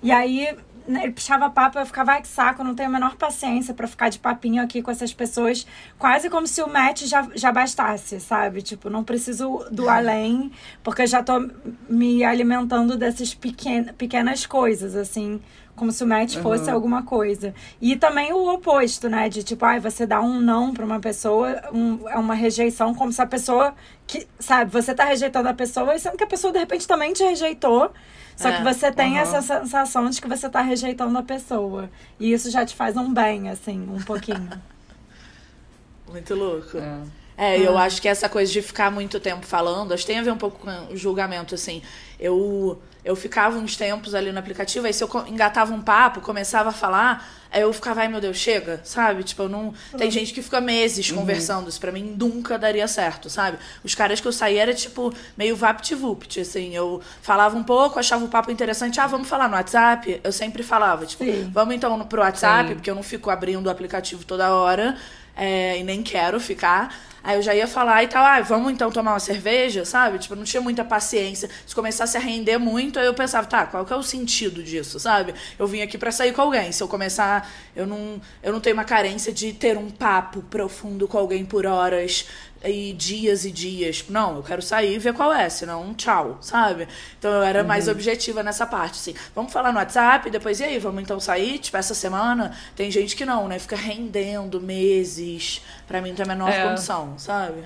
E 0.02 0.12
aí, 0.12 0.56
né, 0.88 1.04
ele 1.04 1.12
puxava 1.12 1.48
papo, 1.50 1.78
eu 1.78 1.86
ficava, 1.86 2.14
ai, 2.14 2.22
que 2.24 2.28
saco, 2.28 2.64
não 2.64 2.74
tenho 2.74 2.90
a 2.90 2.92
menor 2.92 3.16
paciência 3.16 3.76
pra 3.76 3.86
ficar 3.86 4.10
de 4.10 4.18
papinho 4.18 4.64
aqui 4.64 4.82
com 4.82 4.90
essas 4.90 5.14
pessoas. 5.14 5.68
Quase 6.00 6.30
como 6.32 6.48
se 6.48 6.64
o 6.64 6.68
match 6.68 7.04
já, 7.04 7.28
já 7.36 7.52
bastasse, 7.52 8.20
sabe? 8.20 8.64
Tipo, 8.64 8.90
não 8.90 9.04
preciso 9.04 9.64
do 9.72 9.88
além, 9.88 10.52
porque 10.84 11.04
eu 11.04 11.08
já 11.08 11.22
tô 11.22 11.48
me 11.88 12.24
alimentando 12.24 12.98
dessas 12.98 13.36
pequen 13.36 13.84
pequenas 13.94 14.48
coisas, 14.48 14.96
assim. 14.96 15.40
Como 15.80 15.92
se 15.94 16.04
o 16.04 16.08
match 16.08 16.36
fosse 16.40 16.66
Uhum. 16.66 16.74
alguma 16.74 17.04
coisa. 17.04 17.56
E 17.82 17.96
também 17.96 18.34
o 18.34 18.54
oposto, 18.54 19.08
né? 19.08 19.30
De 19.30 19.42
tipo, 19.44 19.64
ai, 19.64 19.80
você 19.80 20.06
dá 20.06 20.20
um 20.20 20.40
não 20.42 20.74
pra 20.74 20.84
uma 20.86 21.00
pessoa, 21.00 21.56
um- 21.74 22.08
é 22.10 22.18
uma 22.18 22.34
rejeição, 22.36 22.94
como 22.94 23.14
se 23.14 23.22
a 23.22 23.26
pessoa 23.26 23.74
que, 24.06 24.28
sabe, 24.38 24.70
você 24.72 24.94
tá 24.94 25.06
rejeitando 25.06 25.48
a 25.48 25.54
pessoa, 25.54 25.96
e 25.96 26.00
sendo 26.00 26.18
que 26.18 26.24
a 26.24 26.28
pessoa 26.28 26.52
de 26.52 26.60
repente 26.60 26.86
também 26.86 27.14
te 27.14 27.24
rejeitou. 27.24 27.92
Só 28.36 28.50
É, 28.50 28.58
que 28.58 28.64
você 28.64 28.92
tem 28.92 29.14
uhum. 29.14 29.18
essa 29.20 29.42
sensação 29.42 30.10
de 30.10 30.22
que 30.22 30.28
você 30.28 30.50
tá 30.50 30.62
rejeitando 30.62 31.18
a 31.18 31.24
pessoa. 31.24 31.90
E 32.20 32.32
isso 32.32 32.50
já 32.52 32.66
te 32.66 32.76
faz 32.76 32.96
um 32.98 33.14
bem, 33.14 33.50
assim, 33.50 33.80
um 33.94 34.02
pouquinho. 34.04 34.50
Muito 36.08 36.36
louco. 36.36 36.78
É. 36.78 37.00
É, 37.38 37.58
eu 37.66 37.78
acho 37.78 38.02
que 38.02 38.08
essa 38.10 38.28
coisa 38.28 38.52
de 38.52 38.62
ficar 38.62 38.92
muito 38.92 39.18
tempo 39.18 39.46
falando, 39.46 39.94
acho 39.94 40.04
que 40.04 40.08
tem 40.12 40.20
a 40.20 40.24
ver 40.24 40.32
um 40.32 40.38
pouco 40.38 40.60
com 40.60 40.94
o 40.94 40.98
julgamento, 40.98 41.56
assim. 41.56 41.82
Eu, 42.20 42.82
eu 43.04 43.16
ficava 43.16 43.58
uns 43.58 43.76
tempos 43.76 44.14
ali 44.14 44.32
no 44.32 44.40
aplicativo, 44.40 44.86
aí 44.88 44.94
se 44.94 45.04
eu 45.04 45.10
engatava 45.28 45.74
um 45.74 45.82
papo, 45.82 46.22
começava 46.22 46.70
a 46.70 46.74
falar, 46.74 47.28
aí 47.52 47.62
eu 47.62 47.72
ficava, 47.74 48.02
ai 48.02 48.08
meu 48.08 48.22
Deus, 48.22 48.38
chega, 48.38 48.80
sabe? 48.84 49.24
Tipo, 49.24 49.44
eu 49.44 49.50
não. 49.50 49.74
Tem 49.98 50.10
gente 50.12 50.34
que 50.34 50.42
fica 50.42 50.60
meses 50.62 51.12
conversando, 51.12 51.70
isso 51.70 51.80
pra 51.80 51.92
mim 51.92 52.16
nunca 52.18 52.58
daria 52.58 52.88
certo, 52.88 53.30
sabe? 53.30 53.58
Os 53.84 53.96
caras 53.96 54.20
que 54.22 54.28
eu 54.28 54.32
saía 54.32 54.62
era 54.62 54.74
tipo 54.74 55.14
meio 55.38 55.56
vapt-vupt, 55.56 56.40
assim. 56.42 56.76
Eu 56.76 57.02
falava 57.22 57.58
um 57.58 57.64
pouco, 57.64 58.00
achava 58.00 58.24
o 58.26 58.28
papo 58.30 58.52
interessante, 58.52 59.00
ah, 59.00 59.08
vamos 59.08 59.28
falar 59.28 59.48
no 59.48 59.56
WhatsApp. 59.56 60.20
Eu 60.24 60.32
sempre 60.32 60.64
falava, 60.64 61.06
tipo, 61.06 61.24
Sim. 61.24 61.50
vamos 61.54 61.74
então 61.76 61.98
no- 61.98 62.06
pro 62.06 62.22
WhatsApp, 62.22 62.70
Sim. 62.70 62.76
porque 62.76 62.90
eu 62.90 62.96
não 62.96 63.04
fico 63.04 63.30
abrindo 63.30 63.68
o 63.68 63.70
aplicativo 63.70 64.24
toda 64.26 64.54
hora 64.54 64.98
é, 65.36 65.78
e 65.80 65.84
nem 65.84 66.04
quero 66.04 66.40
ficar. 66.40 66.94
Aí 67.22 67.36
eu 67.36 67.42
já 67.42 67.54
ia 67.54 67.68
falar 67.68 68.02
e 68.02 68.08
tal, 68.08 68.24
ah, 68.24 68.40
vamos 68.40 68.72
então 68.72 68.90
tomar 68.90 69.12
uma 69.12 69.20
cerveja, 69.20 69.84
sabe? 69.84 70.18
Tipo, 70.20 70.36
eu 70.36 70.38
não 70.38 70.46
tinha 70.46 70.62
muita 70.62 70.86
paciência. 70.86 71.50
Se 71.68 71.76
começasse 71.76 72.16
a 72.16 72.20
render 72.20 72.58
muito, 72.58 72.98
aí 72.98 73.06
eu 73.06 73.14
pensava, 73.14 73.46
tá, 73.46 73.66
qual 73.66 73.86
que 73.86 73.92
é 73.92 73.96
o 73.96 74.02
sentido 74.02 74.64
disso, 74.64 74.98
sabe? 75.02 75.34
Eu 75.60 75.68
vim 75.68 75.82
aqui 75.82 75.98
pra 75.98 76.14
sair 76.14 76.32
com 76.32 76.42
alguém. 76.42 76.72
Se 76.72 76.82
eu 76.82 76.88
começar, 76.88 77.39
eu 77.76 77.86
não, 77.88 78.22
eu 78.44 78.52
não 78.54 78.60
tenho 78.60 78.76
uma 78.76 78.84
carência 78.86 79.32
de 79.34 79.54
ter 79.54 79.78
um 79.78 79.90
papo 79.90 80.42
profundo 80.44 81.08
com 81.08 81.18
alguém 81.18 81.46
por 81.46 81.66
horas 81.66 82.26
e 82.64 82.92
dias 82.94 83.46
e 83.46 83.52
dias. 83.52 84.04
Não, 84.10 84.36
eu 84.38 84.44
quero 84.44 84.62
sair 84.62 84.96
e 84.96 85.00
ver 85.00 85.14
qual 85.14 85.32
é, 85.34 85.48
senão 85.50 85.94
tchau, 85.94 86.38
sabe? 86.42 86.88
Então 87.18 87.32
eu 87.32 87.42
era 87.44 87.64
mais 87.64 87.88
objetiva 87.88 88.44
nessa 88.44 88.66
parte, 88.66 88.96
assim. 89.00 89.16
Vamos 89.34 89.54
falar 89.54 89.72
no 89.72 89.78
WhatsApp, 89.80 90.30
depois 90.30 90.60
e 90.60 90.64
aí, 90.66 90.80
vamos 90.80 91.02
então 91.02 91.20
sair, 91.20 91.60
tipo, 91.60 91.78
essa 91.78 91.94
semana? 91.94 92.56
Tem 92.76 92.92
gente 92.92 93.16
que 93.16 93.26
não, 93.26 93.48
né? 93.48 93.58
Fica 93.60 93.76
rendendo 93.78 94.60
meses. 94.62 95.62
Pra 95.88 96.02
mim 96.02 96.10
não 96.10 96.16
tem 96.16 96.26
a 96.26 96.28
menor 96.28 96.50
É. 96.50 96.68
condição, 96.68 97.14
sabe? 97.18 97.64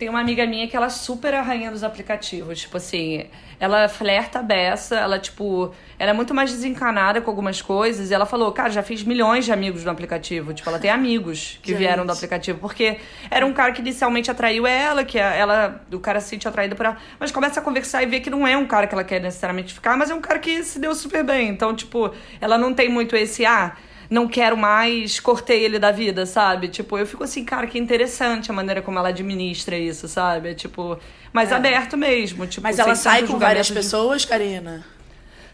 Tem 0.00 0.08
uma 0.08 0.18
amiga 0.18 0.46
minha 0.46 0.66
que 0.66 0.74
ela 0.74 0.86
é 0.86 0.88
super 0.88 1.34
a 1.34 1.42
rainha 1.42 1.70
dos 1.70 1.84
aplicativos. 1.84 2.60
Tipo 2.60 2.78
assim, 2.78 3.26
ela 3.60 3.86
flerta 3.86 4.38
a 4.38 4.42
beça, 4.42 4.96
ela, 4.96 5.18
tipo, 5.18 5.74
ela 5.98 6.12
é 6.12 6.14
muito 6.14 6.32
mais 6.32 6.50
desencanada 6.50 7.20
com 7.20 7.30
algumas 7.30 7.60
coisas. 7.60 8.10
E 8.10 8.14
ela 8.14 8.24
falou, 8.24 8.50
cara, 8.50 8.70
já 8.70 8.82
fiz 8.82 9.02
milhões 9.02 9.44
de 9.44 9.52
amigos 9.52 9.84
no 9.84 9.90
aplicativo. 9.90 10.54
Tipo, 10.54 10.70
ela 10.70 10.78
tem 10.78 10.90
amigos 10.90 11.58
que 11.62 11.72
Gente. 11.72 11.78
vieram 11.80 12.06
do 12.06 12.12
aplicativo. 12.12 12.58
Porque 12.60 12.96
era 13.30 13.44
um 13.44 13.52
cara 13.52 13.72
que 13.72 13.82
inicialmente 13.82 14.30
atraiu 14.30 14.66
ela, 14.66 15.04
que 15.04 15.18
ela, 15.18 15.84
o 15.92 16.00
cara 16.00 16.18
se 16.18 16.30
sente 16.30 16.48
atraído 16.48 16.74
por 16.74 16.86
ela. 16.86 16.96
Mas 17.18 17.30
começa 17.30 17.60
a 17.60 17.62
conversar 17.62 18.02
e 18.02 18.06
vê 18.06 18.20
que 18.20 18.30
não 18.30 18.46
é 18.46 18.56
um 18.56 18.66
cara 18.66 18.86
que 18.86 18.94
ela 18.94 19.04
quer 19.04 19.20
necessariamente 19.20 19.74
ficar, 19.74 19.98
mas 19.98 20.08
é 20.08 20.14
um 20.14 20.20
cara 20.22 20.38
que 20.38 20.62
se 20.62 20.78
deu 20.78 20.94
super 20.94 21.22
bem. 21.22 21.50
Então, 21.50 21.76
tipo, 21.76 22.10
ela 22.40 22.56
não 22.56 22.72
tem 22.72 22.88
muito 22.88 23.14
esse, 23.14 23.44
ah 23.44 23.76
não 24.10 24.26
quero 24.26 24.56
mais, 24.56 25.20
cortei 25.20 25.64
ele 25.64 25.78
da 25.78 25.92
vida, 25.92 26.26
sabe? 26.26 26.66
Tipo, 26.68 26.98
eu 26.98 27.06
fico 27.06 27.22
assim, 27.24 27.44
cara, 27.44 27.66
que 27.68 27.78
interessante 27.78 28.50
a 28.50 28.54
maneira 28.54 28.82
como 28.82 28.98
ela 28.98 29.08
administra 29.10 29.78
isso, 29.78 30.08
sabe? 30.08 30.50
É, 30.50 30.54
tipo, 30.54 30.98
mas 31.32 31.52
aberto 31.52 31.96
mesmo. 31.96 32.44
Tipo, 32.46 32.64
Mas 32.64 32.78
ela 32.78 32.94
sai 32.96 33.22
com 33.24 33.38
várias 33.38 33.68
julgamento 33.68 33.68
de- 33.68 33.74
pessoas, 33.74 34.24
Karina? 34.24 34.84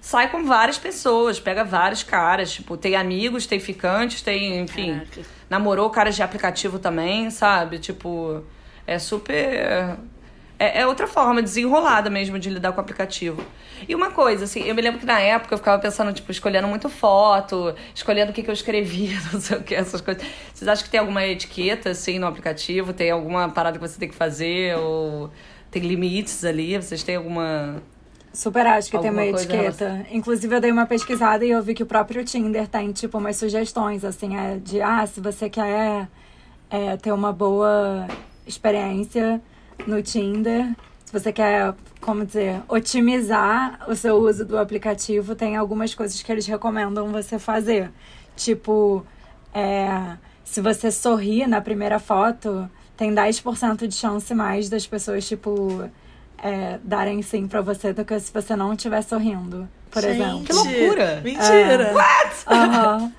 Sai 0.01 0.31
com 0.31 0.45
várias 0.45 0.79
pessoas, 0.79 1.39
pega 1.39 1.65
vários 1.65 2.03
caras. 2.03 2.51
Tipo, 2.53 2.77
tem 2.77 2.97
amigos, 2.97 3.45
tem 3.47 3.61
ficantes, 3.61 4.23
tem, 4.23 4.61
enfim. 4.61 4.95
Caraca. 4.95 5.21
Namorou 5.51 5.91
caras 5.91 6.15
de 6.17 6.23
aplicativo 6.23 6.79
também, 6.79 7.29
sabe? 7.31 7.79
Tipo, 7.79 8.43
é 8.87 8.99
super. 8.99 9.97
É, 10.59 10.81
é 10.81 10.87
outra 10.87 11.07
forma 11.07 11.43
desenrolada 11.43 12.09
mesmo 12.09 12.39
de 12.39 12.49
lidar 12.49 12.73
com 12.73 12.79
o 12.79 12.81
aplicativo. 12.81 13.43
E 13.87 13.95
uma 13.95 14.11
coisa, 14.11 14.45
assim, 14.45 14.63
eu 14.63 14.75
me 14.75 14.81
lembro 14.81 14.99
que 14.99 15.07
na 15.07 15.21
época 15.21 15.55
eu 15.55 15.59
ficava 15.59 15.81
pensando, 15.81 16.13
tipo, 16.13 16.31
escolhendo 16.31 16.67
muito 16.67 16.89
foto, 16.89 17.75
escolhendo 17.95 18.31
o 18.31 18.35
que, 18.35 18.43
que 18.43 18.49
eu 18.49 18.55
escrevia, 18.55 19.19
não 19.33 19.41
sei 19.41 19.59
o 19.59 19.63
que, 19.63 19.75
essas 19.75 20.01
coisas. 20.01 20.25
Vocês 20.55 20.67
acham 20.67 20.85
que 20.85 20.91
tem 20.91 21.01
alguma 21.01 21.25
etiqueta, 21.27 21.91
assim, 21.91 22.19
no 22.19 22.27
aplicativo? 22.27 22.93
Tem 22.93 23.11
alguma 23.11 23.49
parada 23.51 23.79
que 23.79 23.87
você 23.87 23.99
tem 23.99 24.09
que 24.09 24.15
fazer? 24.15 24.77
Ou 24.79 25.31
tem 25.71 25.83
limites 25.83 26.43
ali? 26.45 26.77
Vocês 26.77 27.03
têm 27.03 27.17
alguma. 27.17 27.83
Super 28.33 28.67
acho 28.67 28.91
que 28.91 28.99
tem 28.99 29.09
Alguma 29.09 29.25
uma 29.25 29.33
coisa 29.33 29.53
em 29.53 29.59
etiqueta. 29.59 30.07
Inclusive, 30.11 30.55
eu 30.55 30.61
dei 30.61 30.71
uma 30.71 30.87
pesquisada 30.87 31.45
e 31.45 31.51
eu 31.51 31.63
vi 31.63 31.75
que 31.75 31.83
o 31.83 31.87
próprio 31.87 32.25
Tinder 32.25 32.67
tem, 32.67 32.93
tipo, 32.93 33.19
umas 33.19 33.37
sugestões, 33.37 34.05
assim, 34.05 34.37
é 34.37 34.57
de, 34.57 34.81
ah, 34.81 35.07
se 35.07 35.21
você 35.21 35.51
quer 35.51 36.09
é, 36.71 36.97
ter 36.97 37.12
uma 37.12 37.33
boa 37.33 38.07
experiência 38.47 39.40
no 39.87 40.03
Tinder, 40.03 40.67
se 41.05 41.12
você 41.12 41.33
quer, 41.33 41.75
como 42.01 42.25
dizer, 42.25 42.61
otimizar 42.69 43.81
o 43.89 43.95
seu 43.95 44.17
uso 44.17 44.45
do 44.45 44.59
aplicativo, 44.59 45.35
tem 45.35 45.57
algumas 45.57 45.95
coisas 45.95 46.23
que 46.23 46.31
eles 46.31 46.47
recomendam 46.47 47.09
você 47.09 47.39
fazer. 47.39 47.91
Tipo, 48.37 49.05
é, 49.55 50.17
se 50.45 50.61
você 50.61 50.91
sorrir 50.91 51.47
na 51.47 51.61
primeira 51.61 51.99
foto, 51.99 52.69
tem 52.97 53.15
10% 53.15 53.87
de 53.87 53.95
chance 53.95 54.35
mais 54.35 54.69
das 54.69 54.87
pessoas, 54.87 55.27
tipo, 55.27 55.89
é, 56.39 56.79
darem 56.83 57.23
sim 57.23 57.47
pra 57.47 57.61
você 57.61 57.93
do 57.93 58.05
que 58.05 58.19
se 58.19 58.33
você 58.33 58.55
não 58.57 58.73
estiver 58.73 59.03
sorrindo, 59.03 59.69
por 59.91 60.03
Gente, 60.03 60.21
exemplo. 60.21 60.45
Que 60.45 60.53
loucura! 60.53 61.21
Mentira! 61.25 61.93
Aham. 62.47 63.12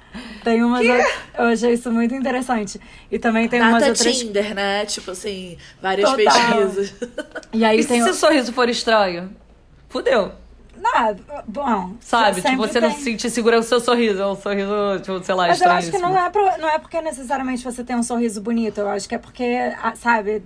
Tem 0.43 0.63
umas 0.63 0.85
outras- 0.87 1.11
Eu 1.37 1.45
achei 1.45 1.73
isso 1.73 1.91
muito 1.91 2.13
interessante. 2.15 2.79
E 3.11 3.19
também 3.19 3.47
tem 3.47 3.61
umas 3.61 3.73
Data 3.73 3.87
outras. 3.89 4.17
Tinder, 4.17 4.53
né? 4.55 4.85
Tipo 4.85 5.11
assim, 5.11 5.57
várias 5.81 6.09
Total. 6.09 6.25
pesquisas. 6.25 6.93
E 7.53 7.63
aí 7.65 7.79
E 7.79 7.85
tem. 7.85 7.99
se 7.99 8.05
seu 8.05 8.13
sorriso 8.13 8.51
for 8.53 8.69
estranho? 8.69 9.29
Fudeu. 9.89 10.31
Nada, 10.79 11.17
bom. 11.47 11.93
Sabe? 11.99 12.39
Tipo, 12.39 12.57
você 12.57 12.79
não 12.79 12.89
tem. 12.89 12.97
se 12.99 13.03
sentir 13.03 13.29
segura 13.31 13.57
o 13.57 13.63
seu 13.63 13.79
sorriso. 13.79 14.21
É 14.21 14.27
um 14.27 14.35
sorriso, 14.35 14.71
tipo, 15.01 15.23
sei 15.23 15.33
lá, 15.33 15.47
Mas 15.47 15.59
eu 15.59 15.63
estranho. 15.65 15.77
acho 15.79 15.91
que 15.91 15.97
não 15.97 16.15
é, 16.25 16.29
pro- 16.29 16.57
não 16.59 16.69
é 16.69 16.77
porque 16.77 17.01
necessariamente 17.01 17.63
você 17.63 17.83
tem 17.83 17.95
um 17.95 18.03
sorriso 18.03 18.39
bonito. 18.41 18.77
Eu 18.81 18.89
acho 18.89 19.09
que 19.09 19.15
é 19.15 19.17
porque, 19.17 19.43
a- 19.81 19.95
sabe, 19.95 20.43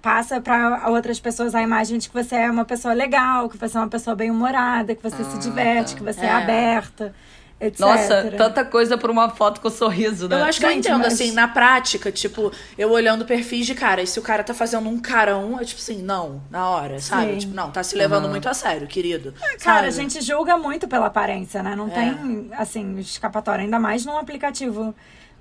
passa 0.00 0.40
pra 0.40 0.84
outras 0.88 1.20
pessoas 1.20 1.54
a 1.54 1.60
imagem 1.60 1.98
de 1.98 2.08
que 2.08 2.14
você 2.14 2.36
é 2.36 2.50
uma 2.50 2.64
pessoa 2.64 2.94
legal, 2.94 3.50
que 3.50 3.58
você 3.58 3.76
é 3.76 3.80
uma 3.80 3.88
pessoa 3.88 4.16
bem-humorada, 4.16 4.94
que 4.94 5.02
você 5.02 5.22
se 5.24 5.38
diverte, 5.38 5.94
que 5.94 6.02
você 6.02 6.22
é, 6.22 6.24
É. 6.28 6.30
aberta, 6.32 7.14
etc. 7.60 7.78
Nossa, 7.80 8.30
tanta 8.36 8.64
coisa 8.64 8.96
por 8.96 9.10
uma 9.10 9.28
foto 9.30 9.60
com 9.60 9.68
sorriso, 9.68 10.28
né? 10.28 10.36
Eu 10.40 10.44
acho 10.44 10.58
que 10.58 10.64
eu 10.66 10.70
Gente, 10.70 10.88
entendo, 10.88 11.00
mas- 11.00 11.12
assim, 11.12 11.32
na 11.32 11.46
prática, 11.46 12.10
tipo, 12.10 12.50
eu 12.78 12.90
olhando 12.90 13.24
perfis 13.26 13.66
de 13.66 13.74
cara, 13.74 14.00
e 14.02 14.06
se 14.06 14.18
o 14.18 14.22
cara 14.22 14.42
tá 14.42 14.54
fazendo 14.54 14.88
um 14.88 14.98
carão, 14.98 15.58
é 15.60 15.64
tipo 15.64 15.80
assim, 15.80 16.00
não, 16.02 16.42
na 16.50 16.68
hora, 16.68 16.98
sabe? 17.00 17.32
Sim. 17.34 17.38
Tipo, 17.38 17.54
não, 17.54 17.70
tá 17.70 17.82
se 17.82 17.94
levando 17.96 18.28
muito 18.28 18.48
a 18.48 18.54
sério, 18.54 18.86
querido. 18.86 19.34
Cara, 19.62 19.88
a 19.88 19.90
gente 19.90 20.20
julga 20.22 20.56
muito 20.56 20.88
pela 20.88 21.06
aparência, 21.06 21.62
né? 21.62 21.76
Não 21.76 21.88
É. 21.88 21.90
tem, 21.90 22.50
assim, 22.56 22.98
escapatória. 22.98 23.62
Ainda 23.62 23.78
mais 23.78 24.06
num 24.06 24.16
aplicativo 24.16 24.94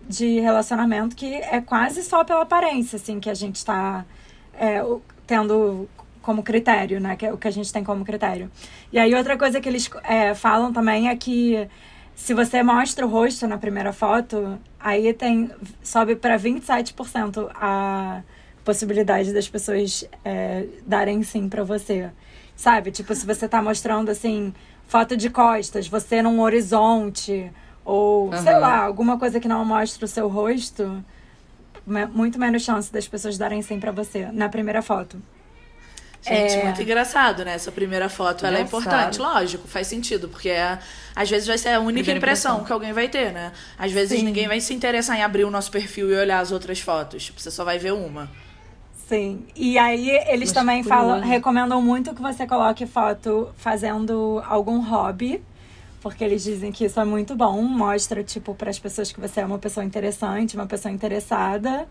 de 0.08 0.40
relacionamento 0.40 1.16
que 1.16 1.36
é 1.36 1.62
quase 1.62 2.04
só 2.04 2.24
pela 2.24 2.42
aparência, 2.42 2.98
assim, 2.98 3.20
que 3.20 3.30
a 3.30 3.34
gente 3.34 3.64
tá 3.64 4.06
é, 4.62 4.84
tendo 5.26 5.88
como 6.22 6.44
critério, 6.44 7.00
né? 7.00 7.16
Que 7.16 7.26
é 7.28 7.34
o 7.34 7.38
que 7.38 7.48
a 7.48 7.52
gente 7.52 7.72
tem 7.72 7.84
como 7.84 8.04
critério. 8.04 8.52
E 8.92 9.00
aí, 9.00 9.16
outra 9.16 9.38
coisa 9.38 9.62
que 9.62 9.70
eles 9.70 9.90
é, 10.04 10.34
falam 10.36 10.74
também 10.74 11.08
é 11.10 11.16
que 11.16 11.68
se 12.20 12.34
você 12.34 12.62
mostra 12.62 13.06
o 13.06 13.10
rosto 13.10 13.48
na 13.48 13.58
primeira 13.58 13.94
foto, 13.94 14.60
aí 14.78 15.14
tem 15.14 15.50
sobe 15.82 16.18
para 16.18 16.38
27% 16.38 17.50
a 17.56 18.22
possibilidade 18.66 19.34
das 19.34 19.48
pessoas 19.48 20.04
é, 20.26 20.66
darem 20.86 21.24
sim 21.24 21.48
pra 21.48 21.64
você. 21.64 22.10
Sabe? 22.58 22.92
Tipo, 22.92 23.16
se 23.16 23.26
você 23.26 23.48
tá 23.48 23.62
mostrando 23.62 24.10
assim, 24.10 24.54
foto 24.86 25.16
de 25.16 25.30
costas, 25.30 25.88
você 25.88 26.22
num 26.22 26.42
horizonte, 26.42 27.50
ou 27.86 28.36
sei 28.36 28.52
Aham. 28.52 28.60
lá, 28.60 28.84
alguma 28.84 29.18
coisa 29.18 29.40
que 29.40 29.48
não 29.48 29.64
mostra 29.64 30.04
o 30.04 30.08
seu 30.08 30.28
rosto, 30.28 31.02
muito 32.14 32.38
menos 32.38 32.64
chance 32.64 32.92
das 32.92 33.08
pessoas 33.08 33.38
darem 33.38 33.62
sim 33.62 33.80
pra 33.80 33.94
você 33.94 34.26
na 34.34 34.50
primeira 34.50 34.82
foto. 34.82 35.18
Gente, 36.22 36.54
É. 36.54 36.64
muito 36.66 36.82
engraçado, 36.82 37.46
né? 37.46 37.54
Essa 37.54 37.72
primeira 37.72 38.10
foto, 38.10 38.46
ela 38.46 38.58
é 38.58 38.62
Engraçado. 38.62 38.82
importante, 38.82 39.20
lógico, 39.20 39.68
faz 39.68 39.88
sentido, 39.88 40.28
porque 40.28 40.50
é, 40.50 40.78
às 41.16 41.30
vezes 41.30 41.48
vai 41.48 41.58
ser 41.58 41.70
a 41.70 41.80
única 41.80 42.12
impressão, 42.12 42.56
impressão. 42.56 42.66
que 42.66 42.74
alguém 42.74 42.92
vai 42.92 43.08
ter, 43.08 43.32
né? 43.32 43.52
Às 43.78 43.92
vezes 43.92 44.20
Sim. 44.20 44.26
ninguém 44.26 44.48
vai 44.48 44.60
se 44.60 44.74
interessar 44.74 45.18
em 45.18 45.24
abrir 45.24 45.46
o 45.46 45.52
nosso 45.52 45.72
perfil 45.72 46.12
e 46.12 46.16
olhar 46.16 46.40
as 46.40 46.52
outras 46.52 46.80
fotos. 46.82 47.24
Tipo, 47.26 47.40
você 47.40 47.50
só 47.50 47.64
vai 47.64 47.80
ver 47.80 47.94
uma. 47.94 48.30
Sim. 49.08 49.46
E 49.56 49.78
aí 49.78 50.10
eles 50.28 50.50
Mas 50.50 50.52
também 50.52 50.84
falam, 50.84 51.20
recomendam 51.22 51.82
muito 51.82 52.14
que 52.14 52.22
você 52.22 52.46
coloque 52.46 52.86
foto 52.86 53.50
fazendo 53.58 54.44
algum 54.46 54.80
hobby. 54.82 55.42
Porque 56.02 56.24
eles 56.24 56.44
dizem 56.44 56.72
que 56.72 56.86
isso 56.86 56.98
é 56.98 57.04
muito 57.04 57.36
bom, 57.36 57.62
mostra, 57.62 58.24
tipo, 58.24 58.56
para 58.56 58.70
as 58.70 58.80
pessoas 58.80 59.12
que 59.12 59.20
você 59.20 59.42
é 59.42 59.46
uma 59.46 59.58
pessoa 59.60 59.84
interessante, 59.86 60.56
uma 60.56 60.66
pessoa 60.66 60.94
interessada. 60.94 61.86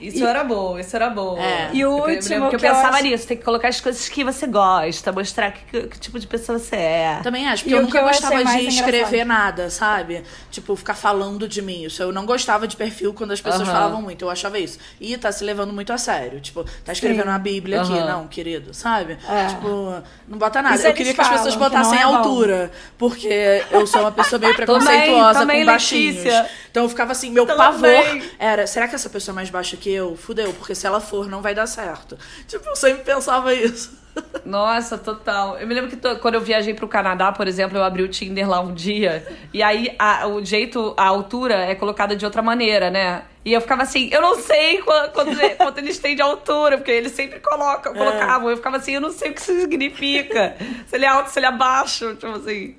Isso 0.00 0.24
era 0.26 0.44
bom, 0.44 0.78
isso 0.78 0.94
era 0.94 1.08
bom. 1.10 1.38
É. 1.38 1.70
E 1.72 1.84
o 1.84 1.88
Eu 1.88 2.14
último 2.14 2.18
que 2.28 2.34
eu 2.34 2.48
que 2.50 2.56
eu 2.56 2.60
pensava 2.60 2.94
acho- 2.96 3.02
nisso, 3.04 3.26
tem 3.26 3.36
que 3.36 3.44
colocar 3.44 3.68
as 3.68 3.80
coisas 3.80 4.08
que 4.08 4.22
você 4.24 4.46
gosta, 4.46 5.12
mostrar 5.12 5.52
que, 5.52 5.64
que- 5.64 5.88
que 5.88 5.98
tipo 5.98 6.18
de 6.18 6.26
pessoa 6.26 6.58
você 6.58 6.76
é. 6.76 7.20
Também 7.22 7.46
acho, 7.48 7.62
E 7.62 7.64
porque 7.64 7.74
eu 7.74 7.78
o 7.78 7.80
que 7.80 7.86
nunca 7.86 7.98
eu 7.98 8.04
gostava 8.08 8.44
de 8.44 8.66
escrever 8.68 9.06
engraçado. 9.22 9.26
nada, 9.26 9.70
sabe? 9.70 10.22
Tipo, 10.50 10.76
ficar 10.76 10.94
falando 10.94 11.48
de 11.48 11.62
mim. 11.62 11.84
Isso 11.84 12.02
eu 12.02 12.12
não 12.12 12.26
gostava 12.26 12.66
de 12.68 12.76
perfil 12.76 13.14
quando 13.14 13.32
as 13.32 13.40
pessoas 13.40 13.68
Aham. 13.68 13.72
falavam 13.72 14.02
muito. 14.02 14.24
Eu 14.24 14.30
achava 14.30 14.58
isso. 14.58 14.78
E 15.00 15.16
tá 15.16 15.30
se 15.32 15.42
levando 15.44 15.72
muito 15.72 15.92
a 15.92 15.98
sério. 15.98 16.40
Tipo, 16.40 16.64
tá 16.84 16.92
escrevendo 16.92 17.22
Sim. 17.24 17.28
uma 17.28 17.38
bíblia 17.38 17.80
aqui. 17.82 17.92
Aham. 17.92 18.06
Não, 18.06 18.28
querido, 18.28 18.74
sabe? 18.74 19.18
É. 19.28 19.46
Tipo, 19.46 20.02
não 20.28 20.38
bota 20.38 20.60
nada. 20.60 20.74
Isso 20.76 20.86
eu 20.86 20.92
queria 20.92 21.14
que 21.14 21.20
as 21.20 21.28
pessoas 21.28 21.56
botassem 21.56 21.98
é 21.98 22.02
altura. 22.02 22.70
Porque 22.98 23.62
eu 23.70 23.86
sou 23.86 24.00
uma 24.02 24.12
pessoa 24.12 24.38
meio 24.38 24.54
Também, 24.54 24.66
preconceituosa 24.66 25.38
também, 25.40 25.60
com 25.60 25.66
baixinhos. 25.66 26.16
Letícia. 26.16 26.50
Então 26.70 26.82
eu 26.84 26.88
ficava 26.88 27.12
assim, 27.12 27.30
meu 27.30 27.46
Também. 27.46 27.58
pavor 27.64 28.22
era, 28.38 28.66
será 28.66 28.88
que 28.88 28.94
essa 28.94 29.08
pessoa 29.08 29.32
é 29.32 29.36
mais 29.36 29.50
baixa 29.50 29.76
que 29.76 29.83
eu? 29.90 30.16
Fudeu, 30.16 30.52
porque 30.54 30.74
se 30.74 30.86
ela 30.86 31.00
for, 31.00 31.28
não 31.28 31.40
vai 31.42 31.54
dar 31.54 31.66
certo. 31.66 32.18
Tipo, 32.46 32.68
eu 32.68 32.76
sempre 32.76 33.04
pensava 33.04 33.52
isso. 33.54 34.02
Nossa, 34.46 34.96
total. 34.96 35.58
Eu 35.58 35.66
me 35.66 35.74
lembro 35.74 35.90
que 35.90 35.96
to- 35.96 36.16
quando 36.20 36.34
eu 36.36 36.40
viajei 36.40 36.72
pro 36.72 36.86
Canadá, 36.86 37.32
por 37.32 37.48
exemplo, 37.48 37.76
eu 37.76 37.82
abri 37.82 38.02
o 38.02 38.08
Tinder 38.08 38.48
lá 38.48 38.60
um 38.60 38.72
dia. 38.72 39.26
E 39.52 39.62
aí 39.62 39.94
a- 39.98 40.26
o 40.28 40.44
jeito, 40.44 40.94
a 40.96 41.04
altura 41.06 41.54
é 41.64 41.74
colocada 41.74 42.14
de 42.14 42.24
outra 42.24 42.40
maneira, 42.40 42.90
né? 42.90 43.22
E 43.44 43.52
eu 43.52 43.60
ficava 43.60 43.82
assim, 43.82 44.08
eu 44.12 44.22
não 44.22 44.36
sei 44.40 44.78
quanto, 44.82 45.12
quanto, 45.12 45.30
quanto 45.58 45.78
eles 45.78 45.98
têm 45.98 46.14
de 46.14 46.22
altura, 46.22 46.76
porque 46.78 46.92
eles 46.92 47.12
sempre 47.12 47.40
colocam, 47.40 47.92
colocavam. 47.92 48.50
Eu 48.50 48.56
ficava 48.56 48.76
assim, 48.76 48.92
eu 48.92 49.00
não 49.00 49.10
sei 49.10 49.30
o 49.30 49.34
que 49.34 49.40
isso 49.40 49.60
significa. 49.60 50.56
Se 50.86 50.94
ele 50.94 51.04
é 51.04 51.08
alto, 51.08 51.30
se 51.30 51.38
ele 51.40 51.46
é 51.46 51.52
baixo, 51.52 52.14
tipo 52.14 52.32
assim. 52.36 52.76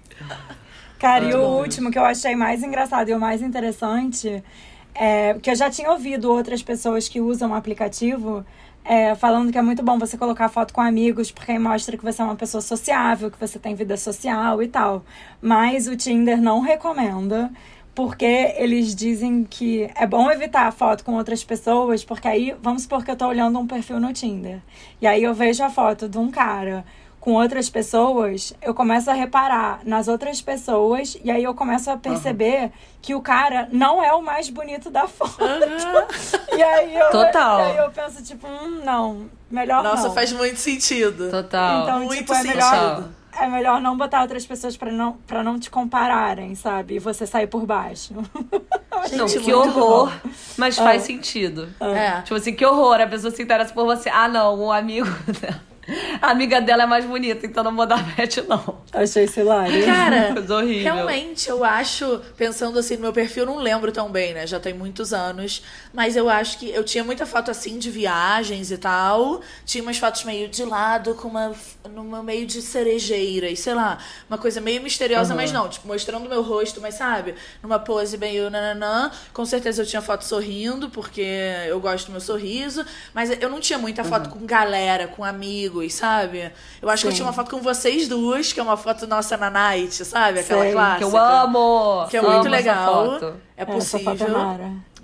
Cara, 0.97 1.25
e 1.25 1.33
o 1.33 1.41
último 1.41 1.91
que 1.91 1.99
eu 1.99 2.05
achei 2.05 2.35
mais 2.35 2.63
engraçado 2.63 3.09
e 3.09 3.13
o 3.13 3.19
mais 3.19 3.41
interessante 3.41 4.41
é 4.95 5.33
que 5.35 5.51
eu 5.51 5.55
já 5.55 5.69
tinha 5.69 5.91
ouvido 5.91 6.31
outras 6.31 6.63
pessoas 6.63 7.07
que 7.07 7.21
usam 7.21 7.51
o 7.51 7.53
aplicativo 7.53 8.45
é, 8.85 9.15
falando 9.15 9.51
que 9.51 9.57
é 9.57 9.61
muito 9.63 9.81
bom 9.81 9.97
você 9.97 10.15
colocar 10.15 10.47
foto 10.47 10.71
com 10.71 10.79
amigos, 10.79 11.31
porque 11.31 11.51
aí 11.51 11.59
mostra 11.59 11.97
que 11.97 12.03
você 12.03 12.21
é 12.21 12.25
uma 12.25 12.35
pessoa 12.35 12.61
sociável, 12.61 13.31
que 13.31 13.39
você 13.39 13.57
tem 13.57 13.73
vida 13.73 13.97
social 13.97 14.61
e 14.61 14.67
tal. 14.67 15.03
Mas 15.41 15.87
o 15.87 15.95
Tinder 15.95 16.39
não 16.39 16.61
recomenda. 16.61 17.51
Porque 17.95 18.25
eles 18.57 18.93
dizem 18.93 19.45
que 19.49 19.89
é 19.95 20.05
bom 20.05 20.29
evitar 20.29 20.67
a 20.67 20.71
foto 20.71 21.01
com 21.05 21.13
outras 21.13 21.45
pessoas, 21.45 22.03
porque 22.03 22.27
aí, 22.27 22.53
vamos 22.61 22.81
supor 22.81 23.05
que 23.05 23.09
eu 23.09 23.15
tô 23.15 23.25
olhando 23.25 23.57
um 23.57 23.65
perfil 23.65 24.01
no 24.01 24.11
Tinder. 24.11 24.59
E 25.01 25.07
aí 25.07 25.23
eu 25.23 25.33
vejo 25.33 25.63
a 25.63 25.69
foto 25.69 26.09
de 26.09 26.17
um 26.17 26.29
cara 26.29 26.83
com 27.25 27.33
outras 27.33 27.71
pessoas, 27.71 28.53
eu 28.61 28.71
começo 28.75 29.09
a 29.09 29.13
reparar 29.13 29.79
nas 29.83 30.07
outras 30.07 30.43
pessoas 30.43 31.17
e 31.23 31.31
aí 31.31 31.43
eu 31.43 31.55
começo 31.55 31.89
a 31.89 31.97
perceber 31.97 32.71
que 33.01 33.15
o 33.15 33.19
cara 33.21 33.67
não 33.71 34.01
é 34.01 34.13
o 34.13 34.21
mais 34.21 34.47
bonito 34.47 34.91
da 34.91 35.07
foto. 35.09 35.39
e 36.55 36.61
aí 36.61 36.95
eu, 36.95 37.09
Total. 37.09 37.59
e 37.61 37.63
aí 37.63 37.77
eu 37.77 37.89
penso, 37.89 38.23
tipo, 38.23 38.45
hum, 38.47 38.83
não, 38.85 39.25
melhor 39.49 39.83
Nossa, 39.83 40.09
não. 40.09 40.13
faz 40.13 40.31
muito 40.33 40.57
sentido. 40.59 41.31
Total. 41.31 41.81
Então, 41.81 41.99
Muito 42.01 42.15
tipo, 42.19 42.31
é 42.31 42.35
sentido. 42.35 42.53
melhor, 42.57 43.09
é 43.39 43.47
melhor 43.47 43.81
não 43.81 43.97
botar 43.97 44.21
outras 44.21 44.45
pessoas 44.45 44.77
pra 44.77 44.91
não, 44.91 45.13
pra 45.25 45.43
não 45.43 45.59
te 45.59 45.71
compararem, 45.71 46.53
sabe? 46.53 46.93
E 46.97 46.99
você 46.99 47.25
sair 47.25 47.47
por 47.47 47.65
baixo. 47.65 48.13
não, 49.17 49.27
Gente, 49.27 49.43
que 49.43 49.51
horror. 49.51 50.11
bom. 50.11 50.29
Mas 50.57 50.77
faz 50.77 51.01
sentido. 51.01 51.69
É. 51.79 52.21
Tipo 52.21 52.35
assim, 52.35 52.53
que 52.53 52.63
horror, 52.63 53.01
a 53.01 53.07
pessoa 53.07 53.31
se 53.33 53.41
interessa 53.41 53.73
por 53.73 53.83
você. 53.85 54.09
Ah, 54.09 54.27
não, 54.27 54.59
o 54.59 54.71
amigo 54.71 55.09
dela. 55.41 55.59
A 56.21 56.31
amiga 56.31 56.59
dela 56.59 56.83
é 56.83 56.85
mais 56.85 57.05
bonita, 57.05 57.45
então 57.45 57.63
não 57.63 57.75
vou 57.75 57.85
dar 57.85 57.97
match, 58.17 58.37
não. 58.47 58.79
Achei 58.91 59.25
isso 59.25 59.39
hilário. 59.39 59.85
Cara, 59.85 60.33
Coisa 60.33 60.55
horrível. 60.55 60.93
realmente, 60.95 61.49
eu 61.49 61.63
acho, 61.63 62.21
pensando 62.35 62.79
assim 62.79 62.95
no 62.95 63.01
meu 63.03 63.13
perfil, 63.13 63.43
eu 63.43 63.47
não 63.47 63.57
lembro 63.57 63.91
tão 63.91 64.09
bem, 64.11 64.33
né? 64.33 64.47
Já 64.47 64.59
tem 64.59 64.73
muitos 64.73 65.13
anos. 65.13 65.61
Mas 65.93 66.15
eu 66.15 66.29
acho 66.29 66.57
que 66.59 66.69
eu 66.71 66.83
tinha 66.83 67.03
muita 67.03 67.25
foto 67.25 67.51
assim 67.51 67.77
de 67.77 67.91
viagens 67.91 68.71
e 68.71 68.77
tal. 68.77 69.41
Tinha 69.65 69.83
umas 69.83 69.97
fotos 69.97 70.23
meio 70.23 70.47
de 70.47 70.63
lado, 70.63 71.13
com 71.15 71.27
uma. 71.27 71.53
Numa 71.89 72.21
meio 72.23 72.45
de 72.45 72.61
cerejeiras, 72.61 73.59
sei 73.59 73.73
lá. 73.73 73.97
Uma 74.29 74.37
coisa 74.37 74.61
meio 74.61 74.81
misteriosa, 74.81 75.35
mas 75.35 75.51
não, 75.51 75.67
tipo, 75.67 75.87
mostrando 75.87 76.27
meu 76.29 76.41
rosto, 76.41 76.79
mas 76.81 76.95
sabe? 76.95 77.35
Numa 77.61 77.79
pose 77.79 78.17
meio 78.17 78.49
nananã. 78.49 79.11
Com 79.33 79.45
certeza 79.45 79.81
eu 79.81 79.85
tinha 79.85 80.01
foto 80.01 80.23
sorrindo, 80.23 80.89
porque 80.89 81.25
eu 81.67 81.79
gosto 81.79 82.07
do 82.07 82.11
meu 82.11 82.21
sorriso. 82.21 82.85
Mas 83.13 83.29
eu 83.41 83.49
não 83.49 83.59
tinha 83.59 83.77
muita 83.79 84.03
foto 84.03 84.29
com 84.29 84.45
galera, 84.45 85.07
com 85.07 85.23
amigos, 85.23 85.93
sabe? 85.93 86.51
Eu 86.81 86.89
acho 86.89 87.03
que 87.03 87.07
eu 87.07 87.11
Sim. 87.11 87.17
tinha 87.17 87.27
uma 87.27 87.33
foto 87.33 87.51
com 87.51 87.61
vocês 87.61 88.07
duas, 88.07 88.53
que 88.53 88.59
é 88.59 88.63
uma 88.63 88.77
foto 88.77 89.07
nossa 89.07 89.35
na 89.37 89.49
night, 89.49 90.05
sabe? 90.05 90.39
Aquela 90.39 90.63
Sei. 90.63 90.71
clássica. 90.71 91.09
Que 91.09 91.15
eu 91.15 91.17
amo! 91.17 92.07
Que 92.09 92.17
é 92.17 92.19
Amo 92.19 92.31
muito 92.31 92.49
legal. 92.49 93.19
É 93.57 93.65
é 93.65 93.65
possível. 93.65 94.13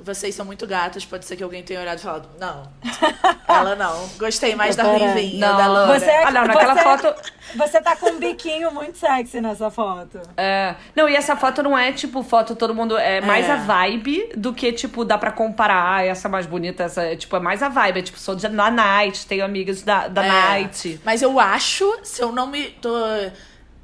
Vocês 0.03 0.33
são 0.33 0.45
muito 0.45 0.65
gatas, 0.65 1.05
pode 1.05 1.25
ser 1.25 1.35
que 1.35 1.43
alguém 1.43 1.61
tenha 1.61 1.79
olhado 1.79 1.99
e 1.99 2.01
falado, 2.01 2.29
não. 2.39 2.63
Ela 3.47 3.75
não. 3.75 4.07
Gostei 4.17 4.55
mais 4.55 4.75
da. 4.75 4.83
Ruivinha, 4.83 5.47
Não. 5.47 5.57
da 5.57 5.67
Laura. 5.67 5.99
Você, 5.99 6.09
Ah, 6.09 6.31
não, 6.31 6.45
naquela 6.45 6.73
você- 6.75 6.83
foto- 6.83 7.31
Você 7.55 7.81
tá 7.81 7.95
com 7.95 8.09
um 8.11 8.19
biquinho 8.19 8.71
muito 8.71 8.97
sexy 8.97 9.41
nessa 9.41 9.69
foto. 9.69 10.19
É. 10.37 10.75
Não, 10.95 11.07
e 11.09 11.15
essa 11.15 11.35
foto 11.35 11.61
não 11.61 11.77
é 11.77 11.91
tipo 11.91 12.23
foto 12.23 12.55
todo 12.55 12.73
mundo. 12.73 12.97
É 12.97 13.19
mais 13.21 13.45
É. 13.47 13.51
a 13.51 13.55
vibe 13.57 14.31
do 14.37 14.53
que, 14.53 14.71
tipo, 14.71 15.03
dá 15.03 15.17
pra 15.17 15.31
comparar. 15.31 15.97
Ah, 15.97 16.03
essa 16.05 16.27
é 16.27 16.31
mais 16.31 16.45
bonita, 16.45 16.83
essa. 16.83 17.03
é, 17.03 17.15
Tipo, 17.15 17.35
é 17.35 17.39
mais 17.39 17.61
a 17.61 17.69
vibe. 17.69 17.99
É 17.99 18.03
tipo, 18.03 18.17
sou 18.19 18.35
de, 18.35 18.47
da 18.47 18.71
night, 18.71 19.27
tenho 19.27 19.43
amigas 19.45 19.81
da, 19.83 20.07
da 20.07 20.25
É. 20.25 20.29
night. 20.29 20.99
Mas 21.03 21.21
eu 21.21 21.39
acho, 21.39 21.99
se 22.03 22.21
eu 22.21 22.31
não 22.31 22.47
me 22.47 22.63
tô 22.81 22.89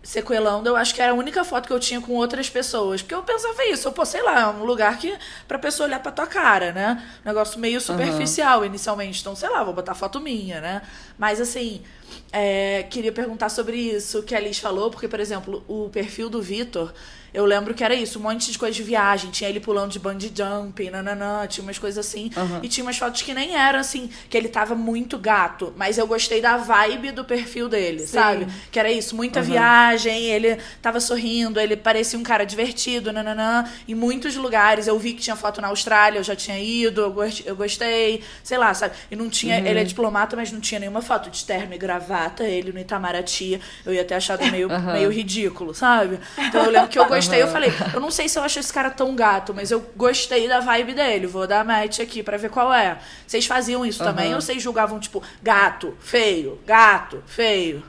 sequelando, 0.08 0.70
eu 0.70 0.78
acho 0.78 0.96
que 0.96 1.02
era 1.02 1.12
a 1.12 1.16
única 1.16 1.44
foto 1.44 1.68
que 1.68 1.74
eu 1.74 1.80
tinha 1.82 2.00
com 2.00 2.14
outras 2.14 2.50
pessoas. 2.50 3.02
Porque 3.02 3.14
eu 3.14 3.22
pensava 3.24 3.66
isso, 3.66 3.90
eu 3.90 3.92
pô, 3.92 4.06
sei 4.06 4.24
lá, 4.24 4.40
é 4.40 4.48
um 4.48 4.64
lugar 4.64 4.98
que 4.98 5.14
pra 5.46 5.60
pessoa 5.60 5.86
olhar 5.86 6.00
pra 6.00 6.14
tua 6.14 6.26
cara, 6.26 6.72
né? 6.72 7.04
Um 7.26 7.28
negócio 7.28 7.60
meio 7.60 7.82
superficial 7.82 8.64
inicialmente. 8.64 9.20
Então, 9.20 9.36
sei 9.36 9.50
lá, 9.50 9.66
vou 9.66 9.74
botar 9.74 9.94
foto 9.96 10.22
minha, 10.22 10.62
né? 10.62 10.82
Mas 11.18 11.42
assim, 11.42 11.82
é, 12.32 12.84
queria 12.90 13.12
perguntar 13.12 13.50
sobre 13.50 13.76
isso 13.76 14.24
que 14.24 14.34
a 14.34 14.40
Liz 14.40 14.60
falou, 14.60 14.90
porque, 14.90 15.10
por 15.10 15.20
exemplo, 15.20 15.62
o 15.68 15.90
perfil 15.90 16.30
do 16.30 16.42
Vitor. 16.42 16.94
Eu 17.38 17.46
lembro 17.46 17.74
que 17.74 17.84
era 17.84 17.94
isso, 17.94 18.18
um 18.20 18.24
monte 18.24 18.52
de 18.52 18.58
coisa 18.58 18.74
de 18.76 18.82
viagem. 18.84 19.30
Tinha 19.32 19.50
ele 19.50 19.60
pulando 19.60 19.92
de 19.92 20.00
bungee 20.00 20.32
jump, 20.36 20.90
nananã, 20.90 21.46
tinha 21.48 21.64
umas 21.64 21.78
coisas 21.78 22.04
assim. 22.06 22.32
E 22.64 22.68
tinha 22.68 22.84
umas 22.84 22.98
fotos 22.98 23.22
que 23.22 23.34
nem 23.34 23.56
eram 23.56 23.80
assim, 23.80 24.10
que 24.30 24.36
ele 24.36 24.48
tava 24.50 24.74
muito 24.76 25.18
gato. 25.18 25.74
Mas 25.78 25.98
eu 25.98 26.08
gostei 26.08 26.42
da 26.42 26.58
vibe 26.58 27.12
do 27.12 27.24
perfil 27.24 27.70
dele, 27.70 28.06
sabe? 28.08 28.46
Que 28.72 28.80
era 28.80 28.92
isso, 28.92 29.16
muita 29.16 29.40
viagem, 29.42 30.24
ele 30.26 30.58
tava 30.82 31.00
sorrindo, 31.00 31.60
ele 31.60 31.76
parecia 31.78 32.18
um 32.18 32.24
cara 32.24 32.44
divertido, 32.46 33.14
nananã. 33.14 33.66
Em 33.88 33.94
muitos 33.94 34.36
lugares, 34.36 34.88
eu 34.88 34.98
vi 34.98 35.14
que 35.14 35.22
tinha 35.22 35.36
foto 35.36 35.62
na 35.62 35.68
Austrália, 35.68 36.18
eu 36.20 36.24
já 36.24 36.36
tinha 36.36 36.58
ido, 36.60 37.02
eu 37.02 37.12
gost- 37.12 37.44
eu 37.46 37.56
gostei, 37.56 38.24
sei 38.44 38.58
lá, 38.58 38.74
sabe? 38.74 38.96
E 39.12 39.16
não 39.16 39.30
tinha, 39.30 39.58
ele 39.60 39.80
é 39.80 39.84
diplomata, 39.84 40.36
mas 40.36 40.52
não 40.52 40.60
tinha 40.60 40.80
nenhuma 40.80 41.02
foto 41.04 41.30
de 41.30 41.46
terno 41.46 41.74
e 41.74 41.78
gravata, 41.78 42.44
ele 42.44 42.72
no 42.72 42.80
Itamaraty. 42.80 43.62
Eu 43.86 43.94
ia 43.94 44.04
ter 44.04 44.16
achado 44.16 44.44
meio, 44.52 44.68
meio 44.94 45.12
ridículo, 45.12 45.74
sabe? 45.76 46.20
Então 46.38 46.64
eu 46.64 46.72
lembro 46.72 46.90
que 46.90 46.98
eu 46.98 47.06
gostei, 47.06 47.27
eu 47.36 47.48
falei, 47.48 47.72
eu 47.94 48.00
não 48.00 48.10
sei 48.12 48.28
se 48.30 48.38
eu 48.40 48.44
acho 48.44 48.60
esse 48.60 48.72
cara 48.74 48.90
tão 48.90 49.16
gato, 49.16 49.54
mas 49.54 49.70
eu 49.72 49.80
gostei 49.96 50.48
da 50.48 50.60
vibe 50.60 50.94
dele, 50.94 51.28
vou 51.28 51.46
dar 51.48 51.64
match 51.66 52.00
aqui 52.00 52.24
pra 52.24 52.38
ver 52.38 52.50
qual 52.50 52.74
é. 52.74 52.98
Vocês 53.26 53.46
faziam 53.46 53.86
isso 53.86 54.04
também 54.04 54.34
ou 54.34 54.42
vocês 54.42 54.62
julgavam, 54.62 55.00
tipo, 55.00 55.22
gato, 55.44 55.96
feio, 56.00 56.60
gato, 56.66 57.24
feio? 57.28 57.84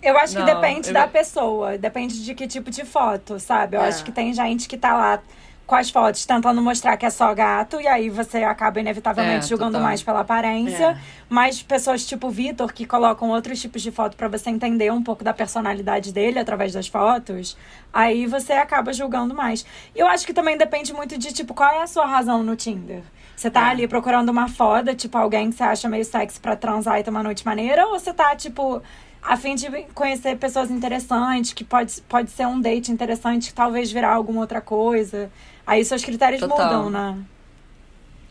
Eu 0.00 0.16
acho 0.16 0.32
que 0.34 0.38
Não, 0.38 0.46
depende 0.46 0.88
eu- 0.88 0.94
da 0.94 1.08
pessoa, 1.08 1.76
depende 1.76 2.24
de 2.24 2.34
que 2.34 2.46
tipo 2.46 2.70
de 2.70 2.84
foto, 2.84 3.38
sabe? 3.40 3.76
Eu 3.76 3.82
É. 3.82 3.88
acho 3.88 4.04
que 4.04 4.12
tem 4.12 4.32
gente 4.32 4.68
que 4.68 4.76
tá 4.76 4.94
lá 4.96 5.20
com 5.68 5.74
as 5.74 5.90
fotos 5.90 6.24
tentando 6.24 6.62
mostrar 6.62 6.96
que 6.96 7.04
é 7.04 7.10
só 7.10 7.34
gato, 7.34 7.78
e 7.78 7.86
aí 7.86 8.08
você 8.08 8.38
acaba 8.42 8.80
inevitavelmente 8.80 9.44
É, 9.44 9.48
julgando 9.48 9.72
total. 9.72 9.86
mais 9.86 10.02
pela 10.02 10.20
aparência. 10.20 10.92
É. 10.92 10.98
Mas 11.28 11.62
pessoas 11.62 12.06
tipo 12.06 12.30
Vitor, 12.30 12.72
que 12.72 12.86
colocam 12.86 13.28
outros 13.28 13.60
tipos 13.60 13.82
de 13.82 13.90
foto 13.90 14.16
pra 14.16 14.28
você 14.28 14.48
entender 14.48 14.90
um 14.90 15.02
pouco 15.02 15.22
da 15.22 15.34
personalidade 15.34 16.10
dele 16.10 16.38
através 16.38 16.72
das 16.72 16.88
fotos, 16.88 17.54
aí 17.92 18.24
você 18.26 18.54
acaba 18.54 18.94
julgando 18.94 19.34
mais. 19.34 19.66
Eu 19.94 20.06
acho 20.08 20.24
que 20.24 20.32
também 20.32 20.56
depende 20.56 20.90
muito 20.94 21.18
de, 21.18 21.34
tipo, 21.34 21.52
qual 21.52 21.70
é 21.70 21.82
a 21.82 21.86
sua 21.86 22.06
razão 22.06 22.42
no 22.42 22.56
Tinder. 22.56 23.02
Você 23.36 23.50
tá 23.50 23.66
É. 23.68 23.70
ali 23.72 23.86
procurando 23.86 24.30
uma 24.30 24.48
foda, 24.48 24.94
tipo, 24.94 25.18
alguém 25.18 25.50
que 25.50 25.56
você 25.56 25.64
acha 25.64 25.86
meio 25.86 26.04
sexy 26.04 26.40
pra 26.40 26.56
transar 26.56 26.98
e 26.98 27.02
ter 27.04 27.10
uma 27.10 27.22
noite 27.22 27.44
maneira, 27.44 27.86
ou 27.88 27.98
você 27.98 28.14
tá, 28.14 28.34
tipo, 28.34 28.82
a 29.22 29.36
fim 29.36 29.54
de 29.54 29.68
conhecer 29.94 30.34
pessoas 30.38 30.70
interessantes, 30.70 31.52
que 31.52 31.62
pode, 31.62 32.00
pode 32.08 32.30
ser 32.30 32.46
um 32.46 32.58
date 32.58 32.90
interessante, 32.90 33.48
que 33.48 33.54
talvez 33.54 33.92
virar 33.92 34.14
alguma 34.14 34.40
outra 34.40 34.62
coisa. 34.62 35.30
Aí 35.68 35.84
seus 35.84 36.02
critérios 36.04 36.40
Total. 36.40 36.82
mudam, 36.84 36.90
né? 36.90 37.18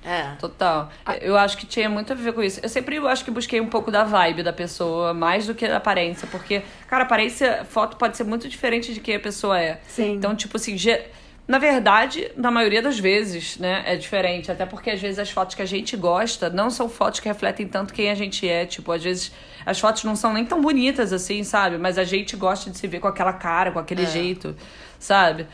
É. 0.05 0.35
Total. 0.39 0.89
Eu 1.21 1.37
acho 1.37 1.57
que 1.57 1.65
tinha 1.65 1.89
muito 1.89 2.13
a 2.13 2.15
ver 2.15 2.31
com 2.33 2.41
isso. 2.41 2.59
Eu 2.63 2.69
sempre 2.69 2.95
eu 2.95 3.07
acho 3.07 3.25
que 3.25 3.31
busquei 3.31 3.59
um 3.59 3.67
pouco 3.67 3.91
da 3.91 4.03
vibe 4.03 4.41
da 4.41 4.53
pessoa, 4.53 5.13
mais 5.13 5.45
do 5.47 5.53
que 5.53 5.67
da 5.67 5.77
aparência. 5.77 6.27
Porque, 6.31 6.61
cara, 6.87 7.03
aparência, 7.03 7.65
foto 7.69 7.97
pode 7.97 8.15
ser 8.15 8.23
muito 8.23 8.47
diferente 8.47 8.93
de 8.93 8.99
quem 9.01 9.15
a 9.15 9.19
pessoa 9.19 9.59
é. 9.59 9.81
Sim. 9.87 10.13
Então, 10.13 10.33
tipo 10.35 10.55
assim, 10.55 10.77
ge- 10.77 11.05
na 11.45 11.59
verdade, 11.59 12.31
na 12.37 12.49
maioria 12.49 12.81
das 12.81 12.97
vezes, 12.97 13.57
né, 13.57 13.83
é 13.85 13.95
diferente. 13.97 14.49
Até 14.49 14.65
porque 14.65 14.91
às 14.91 15.01
vezes 15.01 15.19
as 15.19 15.29
fotos 15.29 15.55
que 15.55 15.61
a 15.61 15.65
gente 15.65 15.97
gosta 15.97 16.49
não 16.49 16.69
são 16.69 16.87
fotos 16.87 17.19
que 17.19 17.27
refletem 17.27 17.67
tanto 17.67 17.93
quem 17.93 18.09
a 18.09 18.15
gente 18.15 18.47
é. 18.47 18.65
Tipo, 18.65 18.93
às 18.93 19.03
vezes 19.03 19.31
as 19.65 19.77
fotos 19.79 20.05
não 20.05 20.15
são 20.15 20.31
nem 20.31 20.45
tão 20.45 20.61
bonitas 20.61 21.11
assim, 21.11 21.43
sabe? 21.43 21.77
Mas 21.77 21.97
a 21.97 22.05
gente 22.05 22.35
gosta 22.37 22.69
de 22.69 22.77
se 22.77 22.87
ver 22.87 22.99
com 23.01 23.07
aquela 23.09 23.33
cara, 23.33 23.71
com 23.71 23.79
aquele 23.79 24.03
É. 24.03 24.05
jeito, 24.05 24.55
sabe? 24.99 25.45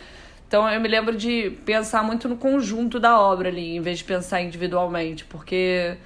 Então 0.54 0.70
eu 0.70 0.80
me 0.80 0.88
lembro 0.88 1.18
de 1.18 1.50
pensar 1.66 2.04
muito 2.04 2.30
no 2.30 2.38
conjunto 2.38 3.00
da 3.00 3.20
obra 3.20 3.50
ali, 3.50 3.76
em 3.76 3.82
vez 3.82 3.98
de 3.98 4.04
pensar 4.04 4.39
individualmente, 4.39 5.26
porque. 5.26 5.98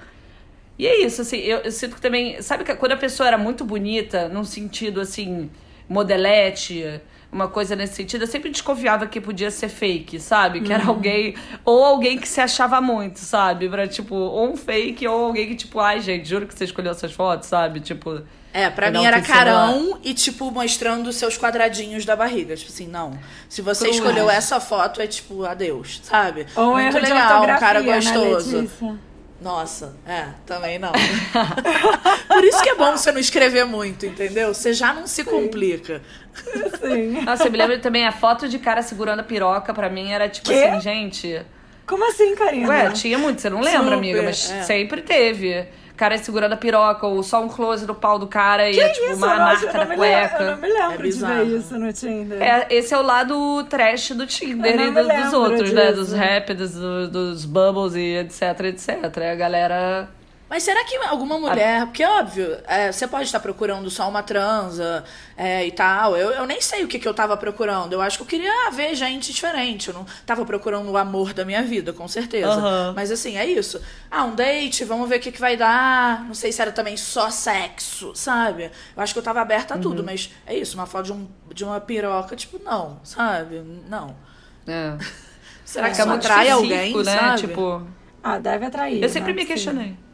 E 0.78 0.86
é 0.86 1.04
isso, 1.04 1.20
assim, 1.20 1.36
eu, 1.36 1.58
eu 1.58 1.70
sinto 1.70 1.96
que 1.96 2.00
também. 2.00 2.40
Sabe 2.40 2.64
que 2.64 2.74
quando 2.76 2.92
a 2.92 2.96
pessoa 2.96 3.26
era 3.26 3.36
muito 3.36 3.62
bonita, 3.62 4.26
num 4.26 4.44
sentido 4.44 5.02
assim, 5.02 5.50
modelete, 5.86 6.98
uma 7.30 7.46
coisa 7.46 7.76
nesse 7.76 7.96
sentido, 7.96 8.22
eu 8.22 8.26
sempre 8.26 8.48
desconfiava 8.48 9.06
que 9.06 9.20
podia 9.20 9.50
ser 9.50 9.68
fake, 9.68 10.18
sabe? 10.18 10.62
Que 10.62 10.72
era 10.72 10.86
alguém. 10.86 11.34
Ou 11.62 11.84
alguém 11.84 12.16
que 12.16 12.26
se 12.26 12.40
achava 12.40 12.80
muito, 12.80 13.18
sabe? 13.18 13.68
Pra, 13.68 13.86
tipo, 13.86 14.14
ou 14.14 14.50
um 14.50 14.56
fake, 14.56 15.06
ou 15.06 15.26
alguém 15.26 15.48
que, 15.48 15.56
tipo, 15.56 15.78
ai, 15.78 16.00
gente, 16.00 16.26
juro 16.26 16.46
que 16.46 16.54
você 16.54 16.64
escolheu 16.64 16.92
essas 16.92 17.12
fotos, 17.12 17.50
sabe? 17.50 17.80
Tipo. 17.80 18.22
É, 18.52 18.70
pra 18.70 18.90
mim 18.90 19.04
era 19.04 19.20
kit 19.20 19.26
celular. 19.26 19.44
carão 19.44 19.98
e, 20.02 20.14
tipo, 20.14 20.50
mostrando 20.50 21.12
seus 21.12 21.36
quadradinhos 21.36 22.04
da 22.04 22.16
barriga. 22.16 22.56
Tipo 22.56 22.72
assim, 22.72 22.88
não. 22.88 23.18
Se 23.48 23.60
você 23.60 23.84
Cruz. 23.84 23.96
escolheu 23.96 24.30
essa 24.30 24.58
foto, 24.58 25.00
é 25.02 25.06
tipo, 25.06 25.44
adeus, 25.44 26.00
sabe? 26.02 26.46
Ou 26.56 26.72
Muito 26.72 26.96
erro 26.96 27.04
de 27.04 27.12
legal, 27.12 27.42
um 27.42 27.46
cara 27.58 27.80
né, 27.80 27.94
gostoso. 27.94 28.56
Letícia? 28.56 28.98
Nossa, 29.40 29.94
é, 30.04 30.26
também 30.44 30.80
não. 30.80 30.90
Por 32.26 32.44
isso 32.44 32.60
que 32.60 32.70
é 32.70 32.74
bom 32.74 32.96
você 32.96 33.12
não 33.12 33.20
escrever 33.20 33.64
muito, 33.64 34.04
entendeu? 34.04 34.52
Você 34.52 34.72
já 34.72 34.92
não 34.92 35.06
se 35.06 35.22
complica. 35.22 36.02
Sim. 36.80 37.22
Nossa, 37.22 37.44
eu 37.44 37.52
me 37.52 37.56
lembro 37.56 37.78
também 37.78 38.04
a 38.04 38.10
foto 38.10 38.48
de 38.48 38.58
cara 38.58 38.82
segurando 38.82 39.20
a 39.20 39.22
piroca, 39.22 39.72
pra 39.72 39.88
mim 39.88 40.10
era 40.10 40.28
tipo 40.28 40.48
Quê? 40.48 40.64
assim, 40.64 40.80
gente. 40.80 41.40
Como 41.86 42.06
assim, 42.08 42.34
Karina? 42.34 42.68
Ué, 42.68 42.90
tinha 42.90 43.16
muito, 43.16 43.40
você 43.40 43.48
não 43.48 43.60
lembra, 43.60 43.82
Super, 43.84 43.92
amiga, 43.94 44.22
mas 44.22 44.50
é. 44.50 44.62
sempre 44.62 45.02
teve. 45.02 45.66
Cara 45.98 46.16
segurando 46.16 46.52
a 46.52 46.56
piroca, 46.56 47.06
ou 47.06 47.22
só 47.24 47.42
um 47.42 47.48
close 47.48 47.84
do 47.84 47.94
pau 47.94 48.18
do 48.20 48.26
cara 48.28 48.70
e 48.70 48.74
Que 48.74 48.80
é 48.80 48.88
tipo 48.90 49.06
isso? 49.06 49.16
uma 49.16 49.26
não- 49.34 49.36
marca 49.44 49.66
eu 49.66 49.72
da 49.72 49.78
não 49.80 49.88
me 49.88 49.96
lembro- 49.96 50.06
Eu 50.06 50.20
não 50.22 50.28
cueca. 50.38 50.56
me 50.56 50.72
lembro 50.72 51.06
É 51.06 51.10
de 51.10 51.18
ver 51.24 51.58
isso 51.58 51.78
no 51.78 51.92
Tinder. 51.92 52.40
É, 52.42 52.66
esse 52.70 52.94
é 52.94 52.98
o 52.98 53.02
lado 53.02 53.64
trash 53.64 54.10
do 54.12 54.24
Tinder 54.26 54.80
e 54.80 54.90
do- 54.92 55.02
dos 55.24 55.32
outros, 55.32 55.72
né? 55.72 55.86
disso. 55.90 55.96
Dos 55.96 56.12
rap, 56.12 56.54
dos, 56.54 56.72
dos 57.10 57.44
bubbles 57.44 57.96
e 57.96 58.16
etc, 58.18 58.60
etc. 58.66 58.88
A 59.32 59.34
galera. 59.34 60.08
Mas 60.48 60.62
será 60.62 60.82
que 60.84 60.96
alguma 60.96 61.38
mulher. 61.38 61.84
Porque, 61.86 62.04
óbvio, 62.04 62.58
é, 62.66 62.90
você 62.90 63.06
pode 63.06 63.24
estar 63.24 63.38
procurando 63.40 63.90
só 63.90 64.08
uma 64.08 64.22
transa 64.22 65.04
é, 65.36 65.66
e 65.66 65.72
tal. 65.72 66.16
Eu, 66.16 66.30
eu 66.30 66.46
nem 66.46 66.60
sei 66.60 66.84
o 66.84 66.88
que, 66.88 66.98
que 66.98 67.06
eu 67.06 67.12
tava 67.12 67.36
procurando. 67.36 67.92
Eu 67.92 68.00
acho 68.00 68.16
que 68.16 68.22
eu 68.22 68.26
queria 68.26 68.70
ver 68.70 68.94
gente 68.94 69.32
diferente. 69.32 69.88
Eu 69.88 69.94
não 69.94 70.06
tava 70.24 70.44
procurando 70.46 70.90
o 70.90 70.96
amor 70.96 71.34
da 71.34 71.44
minha 71.44 71.62
vida, 71.62 71.92
com 71.92 72.08
certeza. 72.08 72.50
Aham. 72.50 72.92
Mas 72.96 73.10
assim, 73.10 73.36
é 73.36 73.44
isso. 73.44 73.80
Ah, 74.10 74.24
um 74.24 74.34
date, 74.34 74.84
vamos 74.84 75.08
ver 75.08 75.16
o 75.16 75.20
que, 75.20 75.30
que 75.30 75.40
vai 75.40 75.56
dar. 75.56 76.24
Não 76.24 76.34
sei 76.34 76.50
se 76.50 76.62
era 76.62 76.72
também 76.72 76.96
só 76.96 77.28
sexo, 77.30 78.12
sabe? 78.14 78.70
Eu 78.96 79.02
acho 79.02 79.12
que 79.12 79.18
eu 79.18 79.22
tava 79.22 79.40
aberta 79.40 79.74
a 79.74 79.76
Uhum. 79.76 79.82
tudo, 79.82 80.02
mas 80.02 80.30
é 80.46 80.54
isso, 80.56 80.76
uma 80.76 80.86
foto 80.86 81.04
de, 81.06 81.12
um, 81.12 81.28
de 81.54 81.64
uma 81.64 81.80
piroca, 81.80 82.34
tipo, 82.34 82.58
não, 82.64 83.00
sabe? 83.04 83.62
Não. 83.88 84.16
É. 84.66 84.96
Será 85.64 85.90
que 85.90 85.98
isso 85.98 86.08
muito 86.08 86.26
atrai 86.26 86.48
alguém, 86.48 86.96
né? 86.96 87.04
sabe? 87.04 87.40
Tipo. 87.48 87.86
Ah, 88.22 88.38
deve 88.38 88.64
atrair. 88.64 89.02
Eu 89.02 89.08
sempre 89.08 89.32
né? 89.32 89.40
me 89.42 89.46
questionei. 89.46 90.07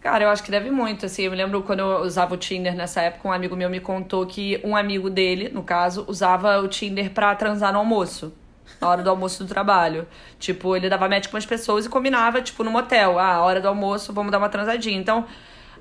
Cara, 0.00 0.24
eu 0.24 0.30
acho 0.30 0.42
que 0.42 0.50
deve 0.50 0.70
muito, 0.70 1.06
assim. 1.06 1.22
Eu 1.22 1.30
me 1.30 1.36
lembro 1.36 1.62
quando 1.62 1.80
eu 1.80 2.00
usava 2.02 2.34
o 2.34 2.36
Tinder 2.36 2.74
nessa 2.74 3.00
época, 3.02 3.28
um 3.28 3.32
amigo 3.32 3.56
meu 3.56 3.68
me 3.68 3.80
contou 3.80 4.24
que 4.26 4.60
um 4.64 4.76
amigo 4.76 5.10
dele, 5.10 5.48
no 5.52 5.62
caso, 5.62 6.04
usava 6.06 6.58
o 6.60 6.68
Tinder 6.68 7.10
pra 7.10 7.34
transar 7.34 7.72
no 7.72 7.80
almoço. 7.80 8.32
Na 8.80 8.88
hora 8.88 9.02
do 9.02 9.10
almoço 9.10 9.42
do 9.42 9.48
trabalho. 9.48 10.06
Tipo, 10.38 10.76
ele 10.76 10.88
dava 10.88 11.08
match 11.08 11.28
com 11.28 11.36
as 11.36 11.46
pessoas 11.46 11.86
e 11.86 11.88
combinava, 11.88 12.40
tipo, 12.40 12.62
no 12.62 12.70
motel. 12.70 13.18
Ah, 13.18 13.40
hora 13.42 13.60
do 13.60 13.66
almoço, 13.66 14.12
vamos 14.12 14.30
dar 14.30 14.38
uma 14.38 14.48
transadinha. 14.48 14.96
Então, 14.96 15.26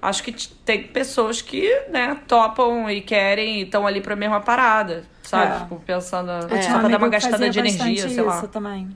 acho 0.01 0.23
que 0.23 0.31
tem 0.31 0.83
pessoas 0.83 1.41
que, 1.41 1.69
né, 1.89 2.17
topam 2.27 2.89
e 2.89 3.01
querem 3.01 3.59
e 3.59 3.63
estão 3.63 3.85
ali 3.85 4.01
pra 4.01 4.15
mesma 4.15 4.39
parada, 4.39 5.03
sabe? 5.21 5.55
É. 5.55 5.59
Tipo, 5.59 5.75
pensando. 5.85 6.31
Só 6.61 6.77
um 6.77 6.79
pra 6.79 6.87
dar 6.89 6.97
uma 6.97 7.09
gastada 7.09 7.49
de 7.49 7.59
energia, 7.59 8.09
sei 8.09 8.23
lá. 8.23 8.37
isso 8.37 8.47
também. 8.47 8.89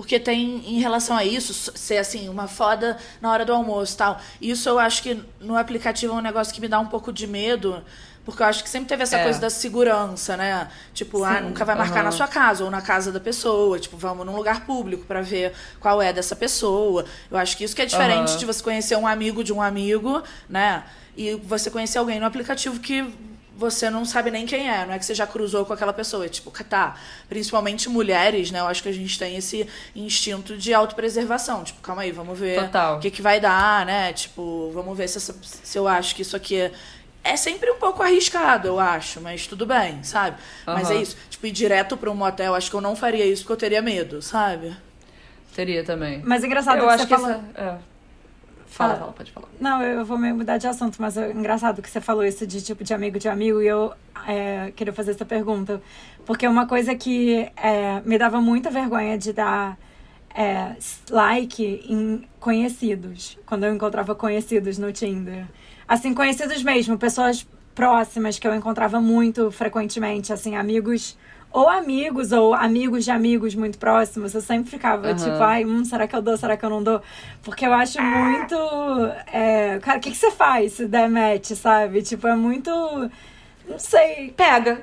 Porque 0.00 0.18
tem, 0.18 0.62
em 0.66 0.80
relação 0.80 1.14
a 1.14 1.22
isso, 1.26 1.52
ser 1.76 1.98
assim, 1.98 2.26
uma 2.30 2.48
foda 2.48 2.96
na 3.20 3.30
hora 3.30 3.44
do 3.44 3.52
almoço 3.52 3.92
e 3.92 3.96
tal. 3.98 4.18
Isso 4.40 4.66
eu 4.66 4.78
acho 4.78 5.02
que 5.02 5.22
no 5.38 5.58
aplicativo 5.58 6.14
é 6.14 6.16
um 6.16 6.22
negócio 6.22 6.54
que 6.54 6.60
me 6.60 6.68
dá 6.68 6.80
um 6.80 6.86
pouco 6.86 7.12
de 7.12 7.26
medo. 7.26 7.84
Porque 8.24 8.42
eu 8.42 8.46
acho 8.46 8.62
que 8.64 8.70
sempre 8.70 8.88
teve 8.88 9.02
essa 9.02 9.18
É. 9.18 9.22
coisa 9.24 9.38
da 9.38 9.50
segurança, 9.50 10.38
né? 10.38 10.68
Tipo, 10.94 11.22
ah, 11.22 11.42
nunca 11.42 11.66
vai 11.66 11.74
marcar 11.76 11.96
aham. 11.96 12.04
na 12.04 12.12
sua 12.12 12.26
casa 12.26 12.64
ou 12.64 12.70
na 12.70 12.80
casa 12.80 13.12
da 13.12 13.20
pessoa. 13.20 13.78
Tipo, 13.78 13.98
vamos 13.98 14.24
num 14.24 14.34
lugar 14.34 14.64
público 14.64 15.04
pra 15.04 15.20
ver 15.20 15.52
qual 15.78 16.00
é 16.00 16.14
dessa 16.14 16.34
pessoa. 16.34 17.04
Eu 17.30 17.36
acho 17.36 17.54
que 17.54 17.64
isso 17.64 17.76
que 17.76 17.82
é 17.82 17.86
diferente 17.86 18.30
Aham. 18.30 18.38
de 18.38 18.46
você 18.46 18.62
conhecer 18.62 18.96
um 18.96 19.06
amigo 19.06 19.44
de 19.44 19.52
um 19.52 19.60
amigo, 19.60 20.22
né? 20.48 20.82
E 21.14 21.34
você 21.34 21.70
conhecer 21.70 21.98
alguém 21.98 22.18
no 22.18 22.24
aplicativo 22.24 22.80
que 22.80 23.02
você 23.60 23.90
não 23.90 24.06
sabe 24.06 24.30
nem 24.30 24.46
quem 24.46 24.70
é, 24.70 24.86
não 24.86 24.94
é 24.94 24.98
que 24.98 25.04
você 25.04 25.14
já 25.14 25.26
cruzou 25.26 25.66
com 25.66 25.72
aquela 25.74 25.92
pessoa. 25.92 26.24
É 26.24 26.28
tipo, 26.30 26.50
tá, 26.64 26.96
principalmente 27.28 27.88
mulheres, 27.90 28.50
né? 28.50 28.58
Eu 28.60 28.66
acho 28.66 28.82
que 28.82 28.88
a 28.88 28.92
gente 28.92 29.18
tem 29.18 29.36
esse 29.36 29.68
instinto 29.94 30.56
de 30.56 30.72
autopreservação. 30.72 31.62
Tipo, 31.62 31.80
calma 31.82 32.00
aí, 32.02 32.10
vamos 32.10 32.38
ver 32.38 32.58
Total. 32.64 32.96
o 32.96 33.00
que, 33.00 33.10
que 33.10 33.20
vai 33.20 33.38
dar, 33.38 33.84
né? 33.84 34.14
Tipo, 34.14 34.70
vamos 34.72 34.96
ver 34.96 35.08
se, 35.08 35.18
essa- 35.18 35.36
se 35.42 35.78
eu 35.78 35.86
acho 35.86 36.14
que 36.16 36.22
isso 36.22 36.34
aqui 36.34 36.56
é. 36.56 36.72
É 37.22 37.36
sempre 37.36 37.70
um 37.70 37.76
pouco 37.76 38.02
arriscado, 38.02 38.66
eu 38.66 38.80
acho, 38.80 39.20
mas 39.20 39.46
tudo 39.46 39.66
bem, 39.66 40.02
sabe? 40.02 40.38
Mas 40.66 40.90
é 40.90 40.96
isso. 40.96 41.18
Tipo, 41.28 41.46
ir 41.48 41.52
direto 41.52 41.94
pra 41.94 42.10
um 42.10 42.14
motel, 42.14 42.54
acho 42.54 42.70
que 42.70 42.74
eu 42.76 42.80
não 42.80 42.96
faria 42.96 43.26
isso 43.26 43.42
porque 43.42 43.52
eu 43.52 43.56
teria 43.58 43.82
medo, 43.82 44.22
sabe? 44.22 44.74
Teria 45.54 45.84
também. 45.84 46.22
Mas 46.24 46.42
é 46.42 46.46
engraçado 46.46 46.78
eu 46.78 46.86
que 46.86 46.94
acho 46.94 47.02
você 47.06 47.14
que 47.14 47.20
falou... 47.20 47.30
essa. 47.30 47.62
É. 47.62 47.89
Fala, 48.70 48.94
Fala. 48.94 49.00
fala, 49.00 49.12
pode 49.12 49.32
falar. 49.32 49.48
Não, 49.60 49.82
eu 49.82 50.04
vou 50.04 50.16
meio 50.16 50.34
mudar 50.34 50.56
de 50.56 50.66
assunto, 50.66 50.96
mas 51.02 51.16
é 51.16 51.32
engraçado 51.32 51.82
que 51.82 51.90
você 51.90 52.00
falou 52.00 52.24
isso 52.24 52.46
de 52.46 52.62
tipo 52.62 52.84
de 52.84 52.94
amigo 52.94 53.18
de 53.18 53.28
amigo 53.28 53.60
e 53.60 53.66
eu 53.66 53.92
é, 54.26 54.72
queria 54.76 54.92
fazer 54.92 55.10
essa 55.10 55.24
pergunta. 55.24 55.82
Porque 56.24 56.46
uma 56.46 56.66
coisa 56.66 56.94
que 56.94 57.50
é, 57.56 58.00
me 58.04 58.16
dava 58.16 58.40
muita 58.40 58.70
vergonha 58.70 59.18
de 59.18 59.32
dar 59.32 59.76
é, 60.34 60.76
like 61.10 61.84
em 61.88 62.24
conhecidos, 62.38 63.36
quando 63.44 63.64
eu 63.64 63.74
encontrava 63.74 64.14
conhecidos 64.14 64.78
no 64.78 64.92
Tinder. 64.92 65.46
Assim, 65.88 66.14
conhecidos 66.14 66.62
mesmo, 66.62 66.96
pessoas 66.96 67.46
próximas 67.74 68.38
que 68.38 68.46
eu 68.46 68.54
encontrava 68.54 69.00
muito 69.00 69.50
frequentemente, 69.50 70.32
assim, 70.32 70.54
amigos. 70.54 71.18
Ou 71.52 71.68
amigos, 71.68 72.30
ou 72.30 72.54
amigos 72.54 73.04
de 73.04 73.10
amigos 73.10 73.54
muito 73.54 73.76
próximos. 73.78 74.34
Eu 74.34 74.40
sempre 74.40 74.70
ficava, 74.70 75.08
Aham. 75.08 75.16
tipo, 75.16 75.42
ai, 75.42 75.64
hum, 75.64 75.84
será 75.84 76.06
que 76.06 76.14
eu 76.14 76.22
dou, 76.22 76.36
será 76.36 76.56
que 76.56 76.64
eu 76.64 76.70
não 76.70 76.82
dou? 76.82 77.02
Porque 77.42 77.66
eu 77.66 77.72
acho 77.72 78.00
muito. 78.00 78.54
É, 79.32 79.78
cara, 79.80 79.98
o 79.98 80.00
que, 80.00 80.10
que 80.10 80.16
você 80.16 80.30
faz 80.30 80.74
se 80.74 80.86
der 80.86 81.08
match, 81.08 81.50
sabe? 81.52 82.02
Tipo, 82.02 82.28
é 82.28 82.36
muito. 82.36 82.70
Não 83.68 83.78
sei. 83.78 84.32
Pega. 84.36 84.82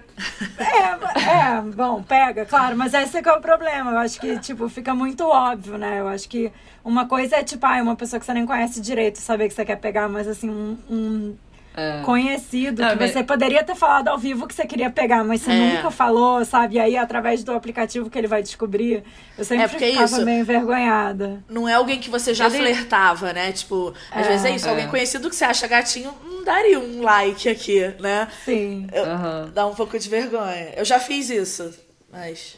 É, 0.57 1.57
é, 1.57 1.61
bom, 1.61 2.01
pega, 2.03 2.45
claro, 2.45 2.75
mas 2.77 2.93
esse 2.93 3.21
que 3.21 3.29
é 3.29 3.33
o 3.33 3.41
problema. 3.41 3.91
Eu 3.91 3.97
acho 3.99 4.19
que, 4.19 4.37
tipo, 4.39 4.67
fica 4.67 4.93
muito 4.93 5.25
óbvio, 5.25 5.77
né? 5.77 5.99
Eu 5.99 6.07
acho 6.07 6.27
que 6.27 6.51
uma 6.83 7.05
coisa 7.05 7.37
é, 7.37 7.43
tipo, 7.43 7.65
ah, 7.65 7.81
uma 7.81 7.95
pessoa 7.95 8.19
que 8.19 8.25
você 8.25 8.33
nem 8.33 8.45
conhece 8.45 8.81
direito 8.81 9.17
saber 9.19 9.47
que 9.47 9.53
você 9.53 9.65
quer 9.65 9.77
pegar, 9.77 10.07
mas 10.07 10.27
assim, 10.27 10.49
um, 10.49 10.77
um 10.89 11.35
É. 11.79 12.01
conhecido 12.03 12.81
Não, 12.81 12.89
que 12.89 12.95
mas- 13.03 13.11
você 13.11 13.23
poderia 13.23 13.63
ter 13.63 13.75
falado 13.75 14.07
ao 14.07 14.17
vivo 14.17 14.47
que 14.47 14.53
você 14.55 14.65
queria 14.65 14.89
pegar, 14.89 15.23
mas 15.23 15.41
você 15.41 15.51
É. 15.51 15.75
nunca 15.75 15.91
falou, 15.91 16.43
sabe? 16.43 16.75
E 16.75 16.79
aí, 16.79 16.97
através 16.97 17.43
do 17.43 17.51
aplicativo 17.51 18.09
que 18.09 18.17
ele 18.17 18.25
vai 18.27 18.41
descobrir, 18.41 19.03
eu 19.37 19.45
sempre 19.45 19.63
É, 19.63 19.65
é 19.65 19.91
ficava 19.91 20.05
isso. 20.05 20.25
meio 20.25 20.39
envergonhada. 20.39 21.43
Não 21.47 21.69
é 21.69 21.73
alguém 21.75 21.99
que 21.99 22.09
você 22.09 22.33
já 22.33 22.49
dei- 22.49 22.59
flertava, 22.59 23.31
né? 23.31 23.51
Tipo, 23.51 23.93
às 24.11 24.25
É. 24.25 24.29
vezes 24.29 24.45
é 24.45 24.55
isso, 24.55 24.67
É. 24.67 24.71
alguém 24.71 24.87
conhecido 24.87 25.29
que 25.29 25.35
você 25.35 25.45
acha 25.45 25.67
gatinho, 25.67 26.11
não 26.25 26.43
daria 26.43 26.79
um 26.79 27.01
like 27.03 27.47
aqui, 27.47 27.93
né? 27.99 28.27
Sim. 28.43 28.87
Eu- 28.91 29.05
Aham. 29.05 29.51
Dá 29.53 29.67
um 29.67 29.75
pouco 29.75 29.99
de 29.99 30.09
vergonha. 30.09 30.73
Eu 30.75 30.83
já 30.83 30.99
fiz 30.99 31.29
isso, 31.29 31.71
mas. 32.11 32.57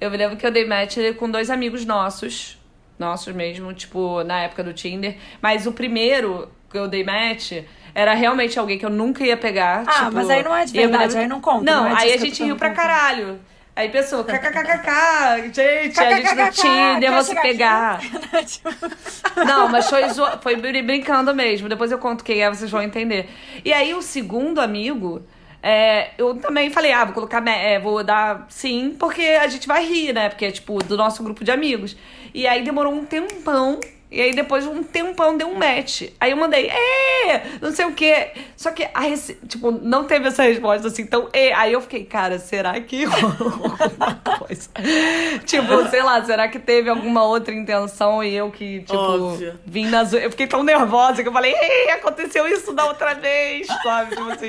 Eu 0.00 0.10
me 0.10 0.16
lembro 0.16 0.36
que 0.38 0.46
eu 0.46 0.50
dei 0.50 0.66
match 0.66 0.96
com 1.18 1.30
dois 1.30 1.50
amigos 1.50 1.84
nossos. 1.84 2.58
Nossos 2.98 3.34
mesmo, 3.34 3.72
tipo, 3.74 4.22
na 4.22 4.42
época 4.42 4.62
do 4.62 4.72
Tinder. 4.72 5.16
Mas 5.40 5.66
o 5.66 5.72
primeiro 5.72 6.48
que 6.70 6.78
eu 6.78 6.86
dei 6.88 7.02
match 7.04 7.52
era 7.94 8.14
realmente 8.14 8.58
alguém 8.58 8.78
que 8.78 8.86
eu 8.86 8.90
nunca 8.90 9.24
ia 9.24 9.36
pegar. 9.36 9.84
Ah, 9.86 9.92
tipo, 10.06 10.12
mas 10.12 10.30
aí 10.30 10.42
não 10.42 10.54
é 10.56 10.64
de 10.64 10.70
e 10.76 10.80
verdade, 10.80 11.02
lembro- 11.04 11.18
aí 11.20 11.26
não 11.28 11.40
conta, 11.40 11.64
Não, 11.64 11.84
não 11.84 11.96
é 11.96 12.00
aí 12.02 12.12
a 12.12 12.16
gente 12.16 12.42
riu 12.42 12.56
pra 12.56 12.70
caralho. 12.70 13.38
Aí 13.74 13.88
pensou, 13.88 14.22
kkkk, 14.22 15.50
gente, 15.54 15.98
a 15.98 16.14
gente 16.16 16.34
vou 17.10 17.22
se 17.22 17.34
chegar 17.34 17.94
aqui? 17.94 18.08
pegar. 18.20 18.44
Tipo, 18.44 18.68
Não, 19.46 19.68
mas 19.68 19.88
foi, 19.88 20.02
foi 20.42 20.56
brin- 20.56 20.82
brincando 20.82 21.34
mesmo. 21.34 21.68
Depois 21.70 21.90
eu 21.90 21.96
conto 21.98 22.22
quem 22.22 22.42
é, 22.42 22.50
vocês 22.50 22.70
vão 22.70 22.82
entender. 22.82 23.30
E 23.64 23.72
aí, 23.72 23.94
o 23.94 24.02
segundo 24.02 24.60
amigo, 24.60 25.22
é, 25.62 26.10
eu 26.18 26.34
também 26.36 26.68
falei, 26.68 26.92
ah, 26.92 27.06
vou 27.06 27.14
colocar, 27.14 27.42
é, 27.48 27.78
vou 27.78 28.04
dar 28.04 28.44
sim, 28.50 28.94
porque 28.98 29.22
a 29.22 29.48
gente 29.48 29.66
vai 29.66 29.86
rir, 29.86 30.12
né? 30.12 30.28
Porque 30.28 30.44
é, 30.44 30.50
tipo, 30.50 30.82
do 30.84 30.96
nosso 30.96 31.22
grupo 31.22 31.42
de 31.42 31.50
amigos. 31.50 31.96
E 32.34 32.46
aí, 32.46 32.62
demorou 32.62 32.92
um 32.92 33.06
tempão. 33.06 33.80
E 34.12 34.20
aí, 34.20 34.32
depois, 34.32 34.66
um 34.66 34.82
tempão, 34.82 35.38
deu 35.38 35.48
um 35.48 35.54
match. 35.58 36.02
Aí 36.20 36.32
eu 36.32 36.36
mandei, 36.36 36.68
é, 36.68 37.42
não 37.62 37.72
sei 37.72 37.86
o 37.86 37.92
quê. 37.94 38.32
Só 38.54 38.70
que, 38.70 38.86
a 38.92 39.00
rece- 39.00 39.38
tipo, 39.48 39.70
não 39.70 40.04
teve 40.04 40.28
essa 40.28 40.42
resposta 40.42 40.88
assim. 40.88 41.00
Então, 41.02 41.30
é. 41.32 41.54
Aí 41.54 41.72
eu 41.72 41.80
fiquei, 41.80 42.04
cara, 42.04 42.38
será 42.38 42.78
que 42.80 43.04
rolou 43.08 43.74
alguma 43.80 44.14
coisa? 44.38 44.68
tipo, 45.46 45.88
sei 45.88 46.02
lá, 46.02 46.22
será 46.24 46.46
que 46.48 46.58
teve 46.58 46.90
alguma 46.90 47.24
outra 47.24 47.54
intenção 47.54 48.22
e 48.22 48.34
eu 48.34 48.50
que, 48.50 48.80
tipo, 48.80 48.94
Óbvio. 48.94 49.58
vim 49.64 49.86
na 49.86 50.04
zoeira. 50.04 50.26
Eu 50.26 50.30
fiquei 50.30 50.46
tão 50.46 50.62
nervosa 50.62 51.22
que 51.22 51.28
eu 51.28 51.32
falei, 51.32 51.54
ei, 51.54 51.90
aconteceu 51.92 52.46
isso 52.46 52.72
da 52.74 52.84
outra 52.84 53.14
vez, 53.14 53.66
sabe? 53.82 54.14
Tipo 54.14 54.30
assim. 54.30 54.48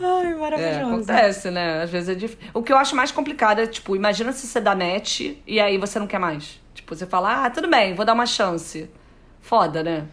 Ai, 0.00 0.26
É, 0.30 0.34
maravilhoso. 0.34 0.80
acontece, 0.94 1.50
né? 1.50 1.82
Às 1.82 1.90
vezes 1.90 2.08
é 2.08 2.14
difícil. 2.14 2.42
O 2.52 2.62
que 2.62 2.72
eu 2.72 2.76
acho 2.76 2.96
mais 2.96 3.10
complicado 3.10 3.60
é, 3.60 3.66
tipo, 3.66 3.94
imagina 3.94 4.32
se 4.32 4.46
você 4.46 4.60
dá 4.60 4.74
match 4.74 5.20
e 5.46 5.60
aí 5.60 5.78
você 5.78 5.98
não 5.98 6.06
quer 6.06 6.18
mais. 6.18 6.60
Tipo, 6.84 6.94
você 6.94 7.06
fala, 7.06 7.46
ah, 7.46 7.50
tudo 7.50 7.66
bem, 7.66 7.94
vou 7.94 8.04
dar 8.04 8.12
uma 8.12 8.26
chance. 8.26 8.90
Foda, 9.40 9.82
né? 9.82 10.04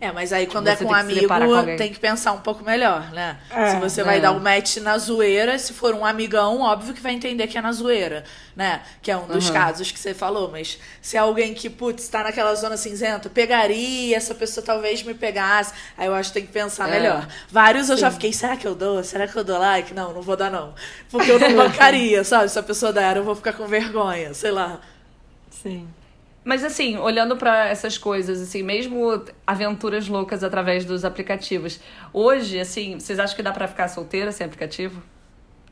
É, 0.00 0.12
mas 0.12 0.32
aí 0.32 0.46
quando 0.46 0.68
é 0.68 0.76
com 0.76 0.84
um 0.84 0.94
amigo, 0.94 1.26
com 1.26 1.76
tem 1.76 1.92
que 1.92 1.98
pensar 1.98 2.30
um 2.32 2.38
pouco 2.40 2.62
melhor, 2.62 3.10
né? 3.10 3.36
É, 3.50 3.70
se 3.70 3.80
você 3.80 4.04
vai 4.04 4.18
é. 4.18 4.20
dar 4.20 4.30
um 4.30 4.38
match 4.38 4.76
na 4.76 4.96
zoeira, 4.96 5.58
se 5.58 5.72
for 5.72 5.92
um 5.92 6.04
amigão, 6.04 6.60
óbvio 6.60 6.94
que 6.94 7.00
vai 7.00 7.12
entender 7.14 7.48
que 7.48 7.58
é 7.58 7.62
na 7.62 7.72
zoeira, 7.72 8.22
né? 8.54 8.82
Que 9.02 9.10
é 9.10 9.16
um 9.16 9.26
dos 9.26 9.48
Uhum. 9.48 9.54
casos 9.54 9.90
que 9.90 9.98
você 9.98 10.14
falou. 10.14 10.50
Mas 10.52 10.78
se 11.02 11.16
é 11.16 11.20
alguém 11.20 11.52
que, 11.52 11.68
putz, 11.68 12.06
tá 12.08 12.22
naquela 12.22 12.54
zona 12.54 12.76
cinzenta, 12.76 13.28
pegaria, 13.28 14.16
essa 14.16 14.34
pessoa 14.36 14.64
talvez 14.64 15.02
me 15.02 15.14
pegasse. 15.14 15.72
Aí 15.96 16.06
eu 16.06 16.14
acho 16.14 16.30
que 16.30 16.34
tem 16.34 16.46
que 16.46 16.52
pensar 16.52 16.88
É. 16.88 16.92
melhor. 16.92 17.26
Vários 17.50 17.88
eu 17.88 17.96
já 17.96 18.10
fiquei, 18.10 18.32
será 18.32 18.56
que 18.56 18.68
eu 18.68 18.74
dou? 18.76 19.02
Será 19.02 19.26
que 19.26 19.34
eu 19.36 19.42
dou 19.42 19.58
like? 19.58 19.92
Não, 19.94 20.12
não 20.12 20.22
vou 20.22 20.36
dar 20.36 20.50
não. 20.50 20.74
Porque 21.10 21.30
eu 21.32 21.40
não 21.40 21.56
bancaria, 21.56 22.22
sabe? 22.22 22.48
Se 22.50 22.58
a 22.58 22.62
pessoa 22.62 22.92
der, 22.92 23.16
eu 23.16 23.24
vou 23.24 23.34
ficar 23.34 23.54
com 23.54 23.66
vergonha, 23.66 24.32
sei 24.32 24.52
lá. 24.52 24.78
Sim. 25.50 25.88
Mas 26.44 26.64
assim, 26.64 26.96
olhando 26.96 27.36
pra 27.36 27.66
essas 27.68 27.98
coisas, 27.98 28.40
assim, 28.40 28.62
mesmo 28.62 29.22
aventuras 29.46 30.08
loucas 30.08 30.42
através 30.42 30.84
dos 30.84 31.04
aplicativos. 31.04 31.78
Hoje, 32.12 32.58
assim, 32.58 32.98
vocês 32.98 33.18
acham 33.18 33.36
que 33.36 33.42
dá 33.42 33.52
pra 33.52 33.68
ficar 33.68 33.88
solteira 33.88 34.32
sem 34.32 34.46
aplicativo? 34.46 35.02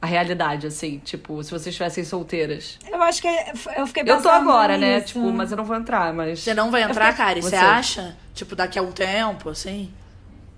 A 0.02 0.07
realidade, 0.07 0.66
assim, 0.66 0.98
tipo, 0.98 1.42
se 1.42 1.50
vocês 1.50 1.68
estivessem 1.68 2.05
solteiras. 2.05 2.79
Eu 2.92 3.02
acho 3.02 3.22
que 3.22 3.29
eu 3.79 3.87
fiquei 3.87 4.02
Eu 4.07 4.20
tô 4.20 4.29
agora, 4.29 4.76
né? 4.76 4.96
nisso. 4.96 5.14
Tipo, 5.14 5.33
mas 5.33 5.50
eu 5.50 5.57
não 5.57 5.64
vou 5.64 5.74
entrar, 5.76 6.12
mas. 6.12 6.40
Você 6.40 6.52
não 6.52 6.70
vai 6.70 6.83
entrar, 6.83 7.12
fiquei- 7.12 7.24
Kari? 7.24 7.42
Você 7.42 7.50
Você. 7.50 7.57
acha? 7.57 8.16
Tipo, 8.35 8.55
daqui 8.55 8.79
a 8.79 8.83
um 8.83 8.92
tempo, 8.92 9.48
assim? 9.48 9.90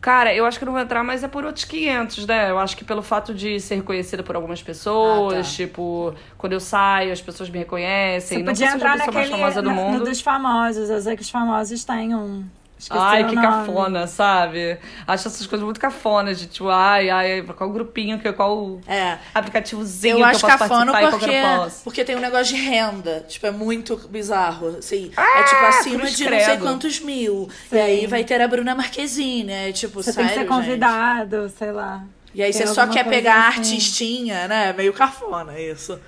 Cara, 0.00 0.32
eu 0.32 0.46
acho 0.46 0.58
que 0.60 0.64
não 0.64 0.72
vou 0.72 0.80
entrar, 0.80 1.02
mas 1.02 1.24
é 1.24 1.28
por 1.28 1.44
outros 1.44 1.64
500, 1.64 2.24
né? 2.24 2.50
Eu 2.50 2.58
acho 2.58 2.76
que 2.76 2.84
pelo 2.84 3.02
fato 3.02 3.34
de 3.34 3.58
ser 3.58 3.74
reconhecida 3.76 4.22
por 4.22 4.36
algumas 4.36 4.62
pessoas, 4.62 5.34
Ah, 5.34 5.36
tá. 5.38 5.42
tipo, 5.42 6.14
quando 6.36 6.52
eu 6.52 6.60
saio, 6.60 7.12
as 7.12 7.20
pessoas 7.20 7.50
me 7.50 7.58
reconhecem. 7.58 8.38
Você 8.38 8.44
não 8.44 8.52
podia 8.52 8.66
entrar 8.74 8.92
pessoa 8.92 9.12
mais 9.12 9.28
naquele 9.30 9.42
famosa 9.42 9.60
do 9.62 9.68
no- 9.70 9.74
no 9.74 9.82
mundo. 9.82 10.04
dos 10.04 10.20
famosos. 10.20 10.88
Eu 10.88 11.00
sei 11.00 11.16
que 11.16 11.22
os 11.22 11.30
famosos 11.30 11.84
têm 11.84 12.14
um. 12.14 12.44
Esqueci 12.78 13.00
Ai, 13.00 13.24
que 13.26 13.34
nome. 13.34 13.46
cafona, 13.46 14.06
sabe? 14.06 14.78
Acho 15.06 15.26
essas 15.26 15.44
coisas 15.48 15.64
muito 15.64 15.80
cafonas, 15.80 16.38
de 16.38 16.46
tipo, 16.46 16.68
ai, 16.68 17.10
ai, 17.10 17.42
qual 17.42 17.68
grupinho, 17.70 18.20
que- 18.20 18.32
qual 18.32 18.78
É. 18.86 19.18
aplicativozinho 19.34 20.14
Eu 20.14 20.18
que 20.18 20.22
acho 20.24 20.36
eu 20.46 20.48
posso 20.48 20.58
cafona 20.58 20.92
participar 20.92 21.00
e 21.00 21.02
qual 21.10 21.18
porque, 21.18 21.26
que 21.38 21.44
eu 21.44 21.58
posso. 21.64 21.84
porque 21.84 22.04
tem 22.04 22.16
um 22.16 22.20
negócio 22.20 22.54
de 22.56 22.62
renda. 22.62 23.24
Tipo, 23.28 23.46
é 23.48 23.50
muito 23.50 23.96
bizarro. 24.08 24.76
Assim, 24.78 25.10
é 25.16 25.42
tipo 25.42 25.64
acima 25.64 26.06
de 26.06 26.22
não 26.24 26.30
sei 26.30 26.44
credo. 26.46 26.62
quantos 26.62 27.00
mil. 27.00 27.48
Sim. 27.68 27.76
E 27.76 27.80
aí 27.80 28.06
vai 28.06 28.22
ter 28.22 28.40
a 28.40 28.46
Bruna 28.46 28.74
Marquezine. 28.76 29.50
É 29.52 29.72
tipo, 29.72 30.00
Você 30.02 30.12
sério, 30.12 30.28
tem 30.30 30.38
que 30.46 30.48
ser 30.48 30.54
gente? 30.54 30.64
convidado, 30.66 31.48
sei 31.58 31.72
lá. 31.72 32.04
E 32.34 32.42
aí 32.42 32.52
Tem 32.52 32.64
você 32.66 32.74
só 32.74 32.86
quer 32.86 33.04
pegar 33.08 33.34
a 33.34 33.48
assim. 33.48 33.58
artistinha, 33.58 34.46
né? 34.46 34.72
Meio 34.76 34.92
cafona 34.92 35.58
isso. 35.58 35.98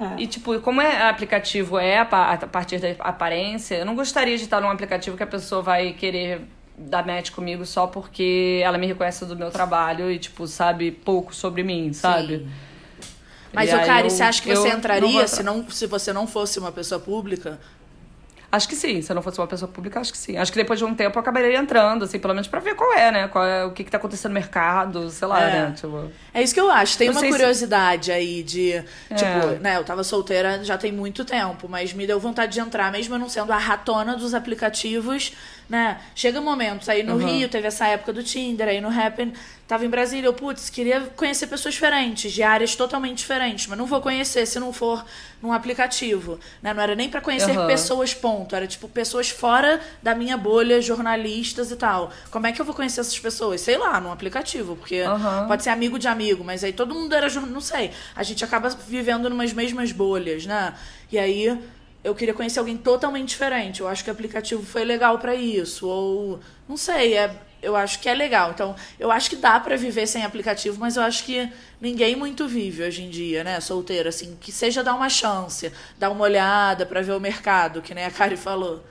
É. 0.00 0.20
E, 0.22 0.26
tipo, 0.26 0.58
como 0.60 0.80
é 0.80 1.08
aplicativo 1.08 1.78
é 1.78 1.98
a 1.98 2.04
pa- 2.04 2.32
a 2.32 2.46
partir 2.46 2.78
da 2.78 2.90
aparência, 3.00 3.76
eu 3.76 3.84
não 3.86 3.94
gostaria 3.94 4.36
de 4.36 4.44
estar 4.44 4.60
num 4.60 4.68
aplicativo 4.70 5.16
que 5.16 5.22
a 5.22 5.26
pessoa 5.26 5.62
vai 5.62 5.92
querer 5.92 6.42
dar 6.76 7.06
match 7.06 7.30
comigo 7.30 7.64
só 7.66 7.86
porque 7.86 8.60
ela 8.64 8.78
me 8.78 8.86
reconhece 8.86 9.24
do 9.26 9.36
meu 9.36 9.50
trabalho 9.50 10.10
e, 10.10 10.18
tipo, 10.18 10.46
sabe 10.46 10.90
pouco 10.90 11.34
sobre 11.34 11.62
mim, 11.62 11.92
sabe? 11.92 12.46
Mas, 13.52 13.70
E 13.70 13.74
ô, 13.74 13.78
aí 13.78 13.86
Kari, 13.86 14.04
eu- 14.04 14.10
você 14.10 14.22
acha 14.22 14.42
que 14.42 14.56
você 14.56 14.68
não 14.70 14.78
entraria 14.78 15.12
vou 15.12 15.28
se, 15.28 15.42
não, 15.42 15.70
se 15.70 15.86
você 15.86 16.12
não 16.12 16.26
fosse 16.26 16.58
uma 16.58 16.72
pessoa 16.72 16.98
pública? 17.00 17.60
Acho 18.52 18.68
que 18.68 18.76
sim, 18.76 19.00
se 19.00 19.10
eu 19.10 19.14
não 19.14 19.22
fosse 19.22 19.40
uma 19.40 19.46
pessoa 19.46 19.66
pública, 19.66 19.98
acho 19.98 20.12
que 20.12 20.18
sim. 20.18 20.36
Acho 20.36 20.52
que 20.52 20.58
depois 20.58 20.78
de 20.78 20.84
um 20.84 20.94
tempo 20.94 21.16
eu 21.16 21.20
acabaria 21.20 21.56
entrando, 21.58 22.04
assim, 22.04 22.18
pelo 22.18 22.34
menos 22.34 22.46
pra 22.46 22.60
ver 22.60 22.74
qual 22.74 22.92
é, 22.92 23.10
né? 23.10 23.26
Qual 23.28 23.42
é, 23.42 23.64
o 23.64 23.72
que, 23.72 23.82
que 23.82 23.90
tá 23.90 23.96
acontecendo 23.96 24.30
no 24.32 24.34
mercado, 24.34 25.08
sei 25.08 25.26
lá, 25.26 25.40
É. 25.42 25.50
né? 25.68 25.72
Tipo, 25.74 26.10
É 26.34 26.42
isso 26.42 26.52
que 26.52 26.60
eu 26.60 26.70
acho. 26.70 26.98
Tem 26.98 27.06
Não 27.08 27.14
uma 27.14 27.20
sei 27.20 27.32
se- 27.32 27.38
curiosidade 27.38 28.12
aí 28.12 28.42
de. 28.42 28.72
Tipo, 29.08 29.24
É. 29.24 29.58
né? 29.58 29.76
Eu 29.78 29.84
tava 29.84 30.04
solteira 30.04 30.62
já 30.62 30.76
tem 30.76 30.92
muito 30.92 31.24
tempo, 31.24 31.66
mas 31.66 31.94
me 31.94 32.06
deu 32.06 32.20
vontade 32.20 32.52
de 32.52 32.60
entrar, 32.60 32.92
mesmo 32.92 33.14
eu 33.14 33.18
não 33.18 33.28
sendo 33.30 33.50
a 33.54 33.56
ratona 33.56 34.16
dos 34.16 34.34
aplicativos, 34.34 35.32
né? 35.72 35.98
Chega 36.14 36.38
momentos 36.38 36.86
aí 36.90 37.02
no 37.02 37.14
Uhum. 37.14 37.26
Rio, 37.26 37.48
teve 37.48 37.66
essa 37.66 37.86
época 37.86 38.12
do 38.12 38.22
Tinder, 38.22 38.68
aí 38.68 38.78
no 38.78 38.90
Happn, 38.90 39.32
tava 39.66 39.86
em 39.86 39.88
Brasília. 39.88 40.26
Eu, 40.28 40.34
putz, 40.34 40.68
queria 40.68 41.00
conhecer 41.16 41.46
pessoas 41.46 41.72
diferentes, 41.72 42.30
de 42.30 42.42
áreas 42.42 42.76
totalmente 42.76 43.16
diferentes, 43.18 43.66
mas 43.66 43.78
não 43.78 43.86
vou 43.86 43.98
conhecer 44.02 44.44
se 44.44 44.60
não 44.60 44.70
for 44.70 45.02
num 45.40 45.50
aplicativo, 45.50 46.38
né? 46.62 46.74
Não 46.74 46.82
era 46.82 46.94
nem 46.94 47.08
pra 47.08 47.22
conhecer 47.22 47.56
Uhum. 47.58 47.66
pessoas, 47.66 48.12
ponto. 48.12 48.54
Era 48.54 48.66
tipo 48.66 48.86
pessoas 48.86 49.30
fora 49.30 49.80
da 50.02 50.14
minha 50.14 50.36
bolha, 50.36 50.80
jornalistas 50.82 51.70
e 51.70 51.76
tal. 51.76 52.12
Como 52.30 52.46
é 52.46 52.52
que 52.52 52.60
eu 52.60 52.66
vou 52.66 52.74
conhecer 52.74 53.00
essas 53.00 53.18
pessoas? 53.18 53.62
Sei 53.62 53.78
lá, 53.78 53.98
num 53.98 54.12
aplicativo, 54.12 54.76
porque 54.76 55.02
Uhum. 55.02 55.48
pode 55.48 55.62
ser 55.62 55.70
amigo 55.70 55.98
de 55.98 56.06
amigo, 56.06 56.44
mas 56.44 56.62
aí 56.62 56.74
todo 56.74 56.94
mundo 56.94 57.14
era 57.14 57.30
jornalista, 57.30 57.54
não 57.54 57.62
sei. 57.62 57.92
A 58.14 58.22
gente 58.22 58.44
acaba 58.44 58.68
vivendo 58.68 59.30
numas 59.30 59.54
mesmas 59.54 59.90
bolhas, 59.90 60.44
né? 60.44 60.74
E 61.10 61.18
aí 61.18 61.58
eu 62.04 62.14
queria 62.14 62.34
conhecer 62.34 62.58
alguém 62.58 62.76
totalmente 62.76 63.28
diferente. 63.28 63.80
Eu 63.80 63.88
acho 63.88 64.02
que 64.04 64.10
o 64.10 64.12
aplicativo 64.12 64.62
foi 64.62 64.84
legal 64.84 65.18
pra 65.18 65.34
isso. 65.34 65.86
Ou, 65.86 66.40
não 66.68 66.76
sei, 66.76 67.14
é, 67.16 67.34
eu 67.62 67.76
acho 67.76 68.00
que 68.00 68.08
é 68.08 68.14
legal. 68.14 68.50
Então, 68.50 68.74
eu 68.98 69.10
acho 69.12 69.30
que 69.30 69.36
dá 69.36 69.58
pra 69.60 69.76
viver 69.76 70.06
sem 70.06 70.24
aplicativo, 70.24 70.78
mas 70.80 70.96
eu 70.96 71.02
acho 71.02 71.24
que 71.24 71.48
ninguém 71.80 72.16
muito 72.16 72.48
vive 72.48 72.82
hoje 72.82 73.02
em 73.04 73.10
dia, 73.10 73.44
né? 73.44 73.60
Solteiro, 73.60 74.08
assim, 74.08 74.36
que 74.40 74.50
seja 74.50 74.82
dar 74.82 74.94
uma 74.94 75.08
chance, 75.08 75.72
dar 75.98 76.10
uma 76.10 76.24
olhada 76.24 76.84
pra 76.86 77.02
ver 77.02 77.12
o 77.12 77.20
mercado, 77.20 77.80
que 77.82 77.94
nem 77.94 78.04
a 78.04 78.10
Kari 78.10 78.36
falou. 78.36 78.82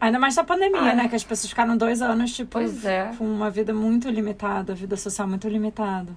Ainda 0.00 0.18
mais 0.18 0.36
na 0.36 0.44
pandemia, 0.44 0.80
Ah, 0.82 0.90
é. 0.90 0.94
né? 0.94 1.08
Que 1.08 1.16
as 1.16 1.24
pessoas 1.24 1.48
ficaram 1.50 1.74
dois 1.76 2.02
anos, 2.02 2.34
tipo, 2.34 2.50
Pois 2.52 2.84
é. 2.84 3.12
com 3.16 3.24
uma 3.24 3.50
vida 3.50 3.72
muito 3.72 4.08
limitada, 4.10 4.74
vida 4.74 4.94
social 4.96 5.26
muito 5.26 5.48
limitada. 5.48 6.12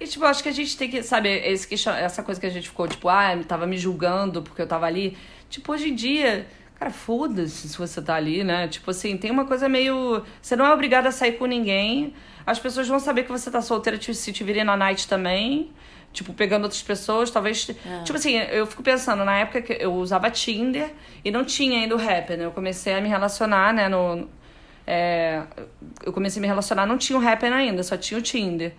E, 0.00 0.06
tipo, 0.06 0.24
acho 0.24 0.42
que 0.42 0.48
a 0.48 0.52
gente 0.52 0.76
tem 0.78 0.88
que, 0.90 1.02
sabe, 1.02 1.28
esse 1.28 1.72
essa 1.88 2.22
coisa 2.22 2.40
que 2.40 2.46
a 2.46 2.50
gente 2.50 2.68
ficou, 2.68 2.88
tipo, 2.88 3.08
ah, 3.08 3.38
tava 3.46 3.66
me 3.66 3.76
julgando 3.76 4.40
porque 4.42 4.62
eu 4.62 4.66
tava 4.66 4.86
ali. 4.86 5.16
Tipo, 5.50 5.72
hoje 5.72 5.90
em 5.90 5.94
dia, 5.94 6.46
cara, 6.78 6.90
foda-se 6.90 7.68
se 7.68 7.76
você 7.76 8.00
tá 8.00 8.14
ali, 8.14 8.42
né? 8.42 8.66
Tipo 8.68 8.90
assim, 8.92 9.16
tem 9.18 9.30
uma 9.30 9.44
coisa 9.44 9.68
meio. 9.68 10.22
Você 10.40 10.56
não 10.56 10.64
é 10.64 10.72
obrigado 10.72 11.06
a 11.06 11.12
sair 11.12 11.32
com 11.32 11.44
ninguém. 11.44 12.14
As 12.46 12.58
pessoas 12.58 12.88
vão 12.88 12.98
saber 12.98 13.24
que 13.24 13.30
você 13.30 13.50
tá 13.50 13.60
solteira 13.60 13.98
te- 13.98 14.14
se 14.14 14.32
te 14.32 14.42
virem 14.42 14.64
na 14.64 14.76
night 14.76 15.06
também. 15.06 15.70
Tipo, 16.12 16.32
pegando 16.32 16.62
outras 16.64 16.82
pessoas, 16.82 17.30
talvez. 17.30 17.66
Tipo 18.02 18.16
assim, 18.18 18.36
eu 18.36 18.66
fico 18.66 18.82
pensando, 18.82 19.24
na 19.24 19.36
época 19.38 19.60
que 19.62 19.72
eu 19.74 19.92
usava 19.94 20.28
Tinder 20.30 20.90
e 21.24 21.30
não 21.30 21.44
tinha 21.44 21.78
ainda 21.78 21.94
o 21.94 22.00
Happn. 22.00 22.40
Eu 22.42 22.50
comecei 22.52 22.94
a 22.94 23.00
me 23.00 23.08
relacionar, 23.08 23.72
né, 23.74 23.88
no, 23.88 24.28
é, 24.86 25.42
eu 26.04 26.12
comecei 26.12 26.40
a 26.40 26.42
me 26.42 26.48
relacionar, 26.48 26.84
não 26.86 26.98
tinha 26.98 27.16
o 27.18 27.24
Happn 27.28 27.52
ainda, 27.52 27.82
só 27.84 27.96
tinha 27.96 28.18
o 28.18 28.22
Tinder. 28.22 28.72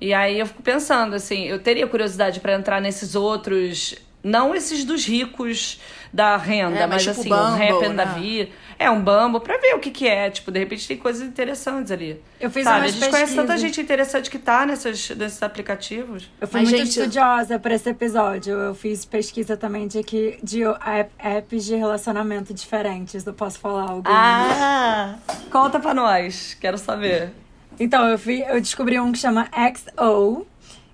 E 0.00 0.12
aí 0.12 0.38
eu 0.38 0.46
fico 0.46 0.62
pensando, 0.62 1.14
assim, 1.14 1.44
eu 1.44 1.58
teria 1.58 1.86
curiosidade 1.86 2.40
pra 2.40 2.52
entrar 2.54 2.80
nesses 2.80 3.14
outros, 3.14 3.94
não 4.22 4.54
esses 4.54 4.84
dos 4.84 5.04
ricos 5.06 5.80
da 6.12 6.36
renda, 6.36 6.78
É, 6.80 6.86
mas 6.86 7.04
mas, 7.06 7.16
tipo 7.16 7.20
assim, 7.20 7.28
Bumble, 7.28 7.72
o 7.72 7.76
Happn 7.78 7.94
da 7.96 8.04
né? 8.06 8.14
vida. 8.20 8.50
É, 8.78 8.90
um 8.90 9.00
Bumble, 9.02 9.40
pra 9.40 9.56
ver 9.56 9.74
o 9.74 9.78
que 9.78 9.90
que 9.90 10.06
é. 10.06 10.28
Tipo, 10.28 10.50
de 10.50 10.58
repente 10.58 10.86
tem 10.86 10.98
coisas 10.98 11.26
interessantes 11.26 11.90
ali. 11.90 12.20
Eu 12.38 12.50
fiz 12.50 12.64
Sabe? 12.64 12.84
A 12.84 12.88
gente 12.88 13.08
conhece 13.08 13.34
tanta 13.34 13.56
gente 13.56 13.80
interessante 13.80 14.28
que 14.30 14.38
tá 14.38 14.66
nesses, 14.66 15.08
nesses 15.16 15.42
aplicativos. 15.42 16.28
Eu 16.38 16.46
fui 16.46 16.60
Mas, 16.60 16.68
muito 16.70 16.84
gente, 16.84 16.98
estudiosa 16.98 17.58
pra 17.58 17.74
esse 17.74 17.88
episódio. 17.88 18.52
Eu 18.52 18.74
fiz 18.74 19.06
pesquisa 19.06 19.56
também 19.56 19.88
de 19.88 20.02
que 20.02 20.38
de 20.42 20.62
app- 20.62 21.10
apps 21.18 21.64
de 21.64 21.74
relacionamento 21.74 22.52
diferentes. 22.52 23.24
Eu 23.24 23.32
posso 23.32 23.58
falar 23.58 23.88
algum? 23.88 24.02
Ah! 24.10 25.16
Conta 25.50 25.80
pra 25.80 25.94
nós, 25.94 26.54
quero 26.60 26.76
saber. 26.76 27.30
Então, 27.78 28.08
eu, 28.08 28.18
fui, 28.18 28.42
eu 28.42 28.60
descobri 28.60 28.98
um 28.98 29.12
que 29.12 29.18
chama 29.18 29.48
XO, 29.52 30.46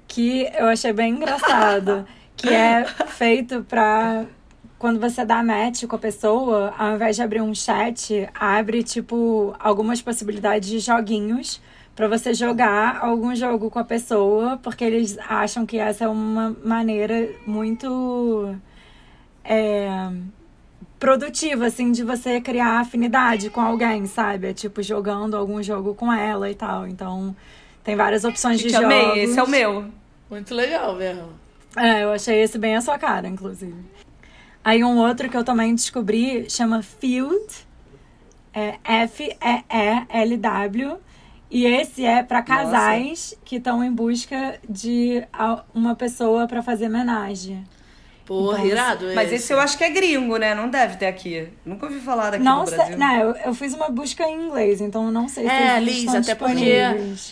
que 0.09 0.49
eu 0.59 0.67
achei 0.67 0.93
bem 0.93 1.15
engraçado. 1.15 2.07
que 2.37 2.49
é 2.49 2.85
feito 2.85 3.65
pra. 3.65 4.25
Quando 4.79 4.99
você 4.99 5.25
dá 5.25 5.45
match 5.45 5.85
com 5.85 5.95
a 5.95 5.99
pessoa, 5.99 6.75
ao 6.77 6.97
invés 6.97 7.15
de 7.15 7.23
abrir 7.23 7.41
um 7.41 7.55
chat, 7.55 8.29
abre, 8.35 8.83
tipo, 8.83 9.55
algumas 9.61 10.03
possibilidades 10.03 10.69
de 10.69 10.81
joguinhos 10.81 11.61
pra 11.95 12.09
você 12.09 12.35
jogar 12.35 12.99
algum 13.01 13.33
jogo 13.37 13.71
com 13.71 13.79
a 13.79 13.85
pessoa, 13.85 14.59
porque 14.61 14.83
eles 14.83 15.17
acham 15.29 15.65
que 15.65 15.79
essa 15.79 16.05
é 16.05 16.09
uma 16.09 16.57
maneira 16.65 17.29
muito. 17.47 18.57
É, 19.45 20.11
produtiva, 21.03 21.67
assim, 21.67 21.91
de 21.91 22.05
você 22.05 22.41
criar 22.41 22.79
afinidade 22.79 23.51
com 23.51 23.61
alguém, 23.61 24.07
sabe? 24.07 24.47
É 24.51 24.55
tipo 24.55 24.81
jogando 24.85 25.37
algum 25.37 25.61
jogo 25.61 25.97
com 25.97 26.13
ela 26.13 26.49
e 26.49 26.55
tal. 26.55 26.87
Então, 26.87 27.35
tem 27.83 27.97
várias 27.97 28.23
opções 28.25 28.59
de 28.61 28.69
Gente, 28.69 28.81
jogos. 28.81 28.87
amei, 28.87 29.25
esse 29.25 29.37
é 29.37 29.43
o 29.43 29.49
meu. 29.49 29.87
Muito 30.31 30.55
legal 30.55 30.95
mesmo. 30.95 31.31
É, 31.77 32.05
eu 32.05 32.13
achei 32.13 32.41
esse 32.41 32.57
bem 32.57 32.77
a 32.77 32.81
sua 32.81 32.97
cara, 33.01 33.27
inclusive. 33.27 33.75
Aí 34.63 34.85
um 34.85 34.97
outro 34.99 35.29
que 35.29 35.37
eu 35.37 35.43
também 35.43 35.75
descobri 35.75 36.49
chama 36.49 36.83
Field, 36.83 37.53
é 38.55 38.77
F-E-E-L-W. 39.83 40.97
E 41.51 41.67
esse 41.67 42.05
é 42.07 42.23
pra 42.23 42.43
casais 42.43 43.37
que 43.45 43.57
estão 43.57 43.83
em 43.83 43.91
busca 43.93 44.61
de 44.69 45.25
a- 45.33 45.65
uma 45.75 45.97
pessoa 45.97 46.47
pra 46.47 46.63
fazer 46.63 46.87
homenagem. 46.87 47.65
Porra, 48.27 48.59
Então, 48.59 48.67
irado 48.67 49.07
Mas 49.15 49.33
esse 49.33 49.53
eu 49.53 49.59
acho 49.61 49.77
que 49.77 49.85
é 49.85 49.91
gringo, 49.91 50.37
né? 50.37 50.55
Não 50.55 50.69
deve 50.69 50.97
ter 50.97 51.07
aqui. 51.07 51.49
Nunca 51.67 51.87
ouvi 51.87 51.99
falar 52.01 52.31
daqui 52.31 52.45
Não 52.45 52.61
no 52.61 52.67
sei, 52.67 52.77
Brasil. 52.79 52.99
não, 52.99 53.15
eu, 53.21 53.37
eu 53.47 53.55
fiz 53.55 53.75
uma 53.75 53.89
busca 53.89 54.25
em 54.25 54.47
inglês, 54.47 54.81
então 54.81 55.07
eu 55.07 55.13
não 55.13 55.29
sei 55.29 55.45
se 55.45 55.51
É, 55.51 55.81
Liz, 55.81 56.15
até 56.15 56.35
porque 56.35 56.87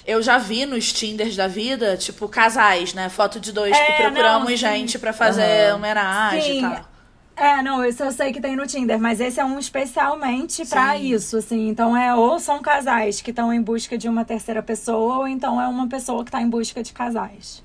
eu 0.06 0.22
já 0.22 0.36
vi 0.38 0.66
nos 0.66 0.92
Tinders 0.92 1.36
da 1.36 1.46
vida, 1.46 1.96
tipo, 1.96 2.28
casais, 2.28 2.92
né? 2.92 3.08
Foto 3.08 3.38
de 3.38 3.52
dois, 3.52 3.76
É, 3.76 3.84
tipo, 3.84 4.02
procuramos 4.02 4.50
não, 4.50 4.56
gente 4.56 4.98
pra 4.98 5.12
fazer 5.12 5.42
Aham. 5.68 5.76
homenagem 5.76 6.52
Sim. 6.52 6.58
e 6.58 6.60
tal. 6.62 6.90
É, 7.36 7.62
não, 7.62 7.82
isso 7.82 8.02
eu 8.02 8.12
sei 8.12 8.32
que 8.34 8.40
tem 8.40 8.54
no 8.54 8.66
Tinder, 8.66 8.98
mas 9.00 9.18
esse 9.18 9.40
é 9.40 9.44
um 9.44 9.58
especialmente 9.58 10.66
pra 10.66 10.94
Sim. 10.94 11.06
isso, 11.14 11.38
assim. 11.38 11.68
Então 11.68 11.96
é 11.96 12.14
ou 12.14 12.38
são 12.38 12.60
casais 12.60 13.22
que 13.22 13.30
estão 13.30 13.50
em 13.52 13.62
busca 13.62 13.96
de 13.96 14.08
uma 14.08 14.26
terceira 14.26 14.62
pessoa, 14.62 15.18
ou 15.20 15.28
então 15.28 15.58
é 15.58 15.66
uma 15.66 15.88
pessoa 15.88 16.22
que 16.22 16.30
tá 16.30 16.42
em 16.42 16.48
busca 16.50 16.82
de 16.82 16.92
casais. 16.92 17.62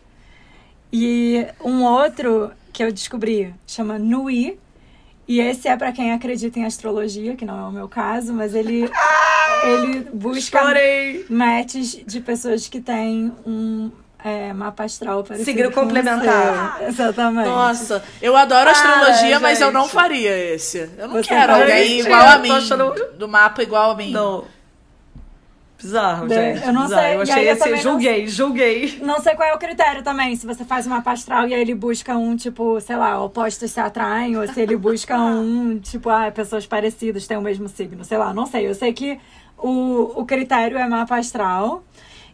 E 0.93 1.45
um 1.63 1.83
outro 1.83 2.51
que 2.75 2.83
eu 2.83 2.91
descobri 2.91 3.55
chama 3.65 3.97
Nui. 3.97 4.59
E 5.27 5.39
esse 5.39 5.67
é 5.67 5.75
pra 5.75 5.91
quem 5.91 6.11
acredita 6.11 6.59
em 6.59 6.65
astrologia, 6.65 7.35
que 7.35 7.45
não 7.45 7.57
é 7.57 7.63
o 7.67 7.71
meu 7.71 7.87
caso, 7.87 8.31
mas 8.31 8.53
ele, 8.53 8.87
ele 9.63 10.01
busca 10.13 10.59
Chorei. 10.59 11.25
matches 11.29 11.99
de 12.05 12.19
pessoas 12.19 12.67
que 12.67 12.79
têm 12.79 13.31
um 13.47 13.89
é, 14.23 14.53
mapa 14.53 14.83
astral 14.83 15.23
parecido 15.23 15.49
Signo 15.49 15.71
complementar. 15.71 16.77
seu. 16.77 16.85
Exatamente. 16.89 17.47
Nossa, 17.47 18.03
eu 18.21 18.35
adoro 18.35 18.69
Para, 18.69 18.71
astrologia, 18.71 19.39
mas 19.39 19.61
eu 19.61 19.71
não 19.71 19.83
gente. 19.83 19.93
faria 19.93 20.53
esse. 20.53 20.87
Eu 20.97 21.07
não 21.07 21.15
Você 21.15 21.29
quero 21.29 21.53
alguém 21.55 22.01
igual 22.01 22.21
a 22.21 22.35
Eu 22.35 22.41
mim. 22.41 22.51
achando- 22.51 22.93
Do 23.17 23.27
mapa 23.27 23.63
igual 23.63 23.91
a 23.91 23.95
mim. 23.95 24.11
Não. 24.11 24.43
Bizarro, 25.77 26.27
De- 26.27 26.33
gente. 26.35 26.65
eu 26.65 26.73
não 26.73 26.83
bizarro. 26.83 27.01
sei, 27.01 27.15
Eu 27.15 27.21
achei 27.21 27.51
eu 27.51 27.57
também 27.57 27.73
não- 27.73 27.81
julguei, 27.81 28.27
julguei. 28.27 28.99
Não 29.03 29.19
sei 29.19 29.35
qual 29.35 29.49
é 29.49 29.53
o 29.53 29.57
critério 29.57 30.01
também. 30.03 30.35
Se 30.35 30.45
você 30.47 30.63
faz 30.63 30.87
uma 30.87 31.03
astral 31.05 31.47
e 31.47 31.53
aí 31.53 31.59
ele 31.61 31.75
busca 31.75 32.17
um, 32.17 32.35
tipo, 32.35 32.79
sei 32.79 32.95
lá, 32.95 33.21
opostos 33.23 33.69
se 33.71 33.79
atraem, 33.79 34.37
ou 34.37 34.47
se 34.47 34.61
ele 34.61 34.75
busca 34.77 35.17
um, 35.19 35.77
tipo, 35.79 36.09
ah, 36.09 36.31
pessoas 36.31 36.65
parecidas 36.65 37.27
têm 37.27 37.37
o 37.37 37.41
mesmo 37.41 37.67
signo. 37.67 38.03
Sei 38.05 38.17
lá, 38.17 38.33
não 38.33 38.45
sei. 38.45 38.67
Eu 38.67 38.73
sei 38.73 38.93
que 38.93 39.19
o, 39.57 40.13
o 40.21 40.25
critério 40.25 40.77
é 40.77 40.87
mapa 40.87 41.17
astral. 41.17 41.83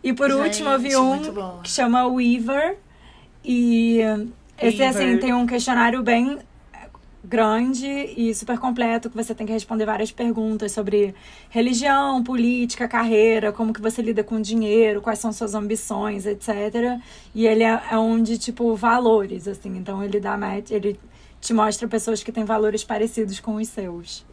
E 0.04 0.14
por 0.14 0.30
Gente, 0.30 0.42
último, 0.44 0.70
eu 0.70 0.80
vi 0.80 0.96
um 0.96 1.20
que 1.62 1.70
chama 1.70 2.08
Weaver. 2.08 2.78
E 3.44 4.00
esse, 4.60 4.84
assim, 4.84 5.18
tem 5.18 5.34
um 5.34 5.46
questionário 5.48 6.02
bem 6.04 6.38
grande 7.24 7.88
e 7.88 8.34
super 8.34 8.58
completo 8.58 9.10
que 9.10 9.16
você 9.16 9.36
tem 9.36 9.46
que 9.46 9.54
responder 9.54 9.86
várias 9.86 10.12
perguntas 10.12 10.72
sobre 10.72 11.14
religião, 11.50 12.24
política, 12.24 12.88
carreira, 12.88 13.52
como 13.52 13.74
que 13.74 13.82
você 13.82 14.02
lida 14.02 14.24
com 14.24 14.42
dinheiro, 14.42 15.02
quais 15.02 15.20
são 15.20 15.32
suas 15.32 15.54
ambições, 15.54 16.26
etc. 16.26 17.00
E 17.34 17.46
ele 17.46 17.64
é, 17.64 17.82
é 17.92 17.98
um 17.98 18.22
de 18.22 18.38
tipo 18.38 18.76
valores, 18.76 19.48
assim. 19.48 19.78
Então 19.78 20.04
ele 20.04 20.20
dá 20.20 20.36
match, 20.36 20.72
ele 20.72 21.00
te 21.40 21.54
mostra 21.54 21.88
pessoas 21.88 22.24
que 22.24 22.32
têm 22.32 22.44
valores 22.44 22.84
parecidos 22.84 23.40
com 23.40 23.56
os 23.56 23.68
seus. 23.68 24.26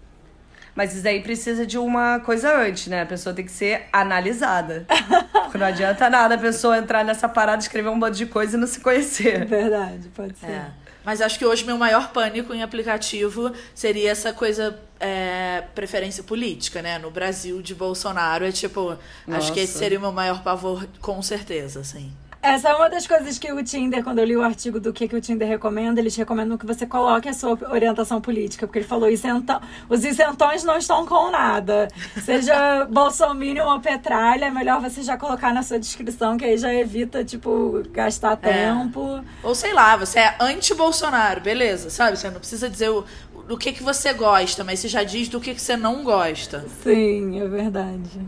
Mas 0.74 0.94
isso 0.94 1.08
aí 1.08 1.20
precisa 1.20 1.66
de 1.66 1.76
uma 1.76 2.20
coisa 2.20 2.56
antes, 2.56 2.86
né? 2.86 3.02
A 3.02 3.06
pessoa 3.06 3.34
tem 3.34 3.44
que 3.44 3.50
ser 3.50 3.86
analisada. 3.92 4.86
Porque 5.44 5.58
não 5.58 5.66
adianta 5.66 6.08
nada 6.08 6.36
a 6.36 6.38
pessoa 6.38 6.78
entrar 6.78 7.04
nessa 7.04 7.28
parada, 7.28 7.60
escrever 7.60 7.88
um 7.88 7.98
bando 7.98 8.16
de 8.16 8.26
coisa 8.26 8.56
e 8.56 8.60
não 8.60 8.66
se 8.66 8.78
conhecer. 8.78 9.44
Verdade, 9.44 10.08
pode 10.14 10.38
ser. 10.38 10.46
É. 10.46 10.70
Mas 11.04 11.20
acho 11.20 11.38
que 11.38 11.44
hoje 11.46 11.64
meu 11.64 11.78
maior 11.78 12.12
pânico 12.12 12.52
em 12.52 12.62
aplicativo 12.62 13.52
seria 13.74 14.10
essa 14.10 14.32
coisa 14.32 14.78
é, 15.00 15.64
preferência 15.74 16.22
política, 16.22 16.82
né? 16.82 16.98
No 16.98 17.10
Brasil 17.10 17.62
de 17.62 17.74
Bolsonaro 17.74 18.44
é 18.44 18.52
tipo, 18.52 18.96
acho 19.28 19.52
que 19.52 19.60
esse 19.60 19.72
Nossa. 19.72 19.78
seria 19.78 19.98
o 19.98 20.02
meu 20.02 20.12
maior 20.12 20.42
pavor, 20.42 20.86
com 21.00 21.22
certeza, 21.22 21.80
assim. 21.80 22.12
Essa 22.40 22.68
é 22.68 22.74
uma 22.74 22.88
das 22.88 23.06
coisas 23.06 23.36
que 23.38 23.52
o 23.52 23.62
Tinder, 23.64 24.04
quando 24.04 24.20
eu 24.20 24.24
li 24.24 24.36
o 24.36 24.42
artigo 24.42 24.78
do 24.78 24.92
que, 24.92 25.08
que 25.08 25.16
o 25.16 25.20
Tinder 25.20 25.48
recomenda, 25.48 26.00
eles 26.00 26.14
recomendam 26.14 26.56
que 26.56 26.64
você 26.64 26.86
coloque 26.86 27.28
a 27.28 27.32
sua 27.32 27.58
orientação 27.70 28.20
política, 28.20 28.66
porque 28.66 28.78
ele 28.78 28.86
falou, 28.86 29.08
isentão, 29.08 29.60
os 29.88 30.04
isentões 30.04 30.62
não 30.62 30.76
estão 30.76 31.04
com 31.04 31.30
nada. 31.30 31.88
Seja 32.24 32.84
Bolsominion 32.90 33.66
ou 33.66 33.80
Petralha, 33.80 34.46
é 34.46 34.50
melhor 34.50 34.80
você 34.80 35.02
já 35.02 35.16
colocar 35.16 35.52
na 35.52 35.64
sua 35.64 35.80
descrição, 35.80 36.36
que 36.36 36.44
aí 36.44 36.56
já 36.56 36.72
evita, 36.72 37.24
tipo, 37.24 37.82
gastar 37.90 38.36
tempo. 38.36 39.20
Ou 39.42 39.54
sei 39.54 39.74
lá, 39.74 39.96
você 39.96 40.20
é 40.20 40.36
anti-Bolsonaro, 40.40 41.40
beleza, 41.40 41.90
sabe? 41.90 42.16
Você 42.16 42.30
não 42.30 42.38
precisa 42.38 42.70
dizer 42.70 42.88
o, 42.88 43.04
do 43.48 43.56
que, 43.58 43.72
que 43.72 43.82
você 43.82 44.12
gosta, 44.12 44.62
mas 44.62 44.78
você 44.78 44.88
já 44.88 45.02
diz 45.02 45.28
do 45.28 45.40
que, 45.40 45.54
que 45.54 45.60
você 45.60 45.76
não 45.76 46.04
gosta. 46.04 46.64
Sim, 46.84 47.40
é 47.40 47.48
verdade. 47.48 48.20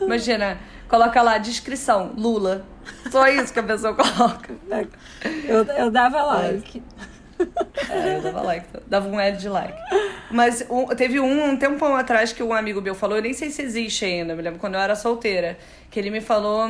Imagina, 0.00 0.56
coloca 0.88 1.20
lá, 1.22 1.38
descrição, 1.38 2.12
Lula. 2.16 2.64
Só 3.10 3.26
isso 3.28 3.52
que 3.52 3.58
a 3.58 3.62
pessoa 3.62 3.94
coloca. 3.94 4.54
Eu, 5.44 5.64
eu 5.64 5.90
dava 5.90 6.22
like. 6.22 6.82
É, 7.90 8.16
eu 8.16 8.22
dava 8.22 8.40
like, 8.42 8.66
dava 8.86 9.08
um 9.08 9.20
L 9.20 9.36
de 9.36 9.48
like. 9.48 9.76
Mas 10.30 10.64
um- 10.70 10.86
teve 10.86 11.20
um, 11.20 11.50
um 11.50 11.56
tempão 11.56 11.94
atrás 11.94 12.32
que 12.32 12.42
um 12.42 12.52
amigo 12.52 12.80
meu 12.80 12.94
falou, 12.94 13.16
eu 13.16 13.22
nem 13.22 13.32
sei 13.34 13.50
se 13.50 13.60
existe 13.62 14.04
ainda, 14.04 14.34
me 14.34 14.40
lembro 14.42 14.58
quando 14.58 14.74
eu 14.74 14.80
era 14.80 14.94
solteira, 14.96 15.58
que 15.90 15.98
ele 15.98 16.10
me 16.10 16.20
falou 16.20 16.68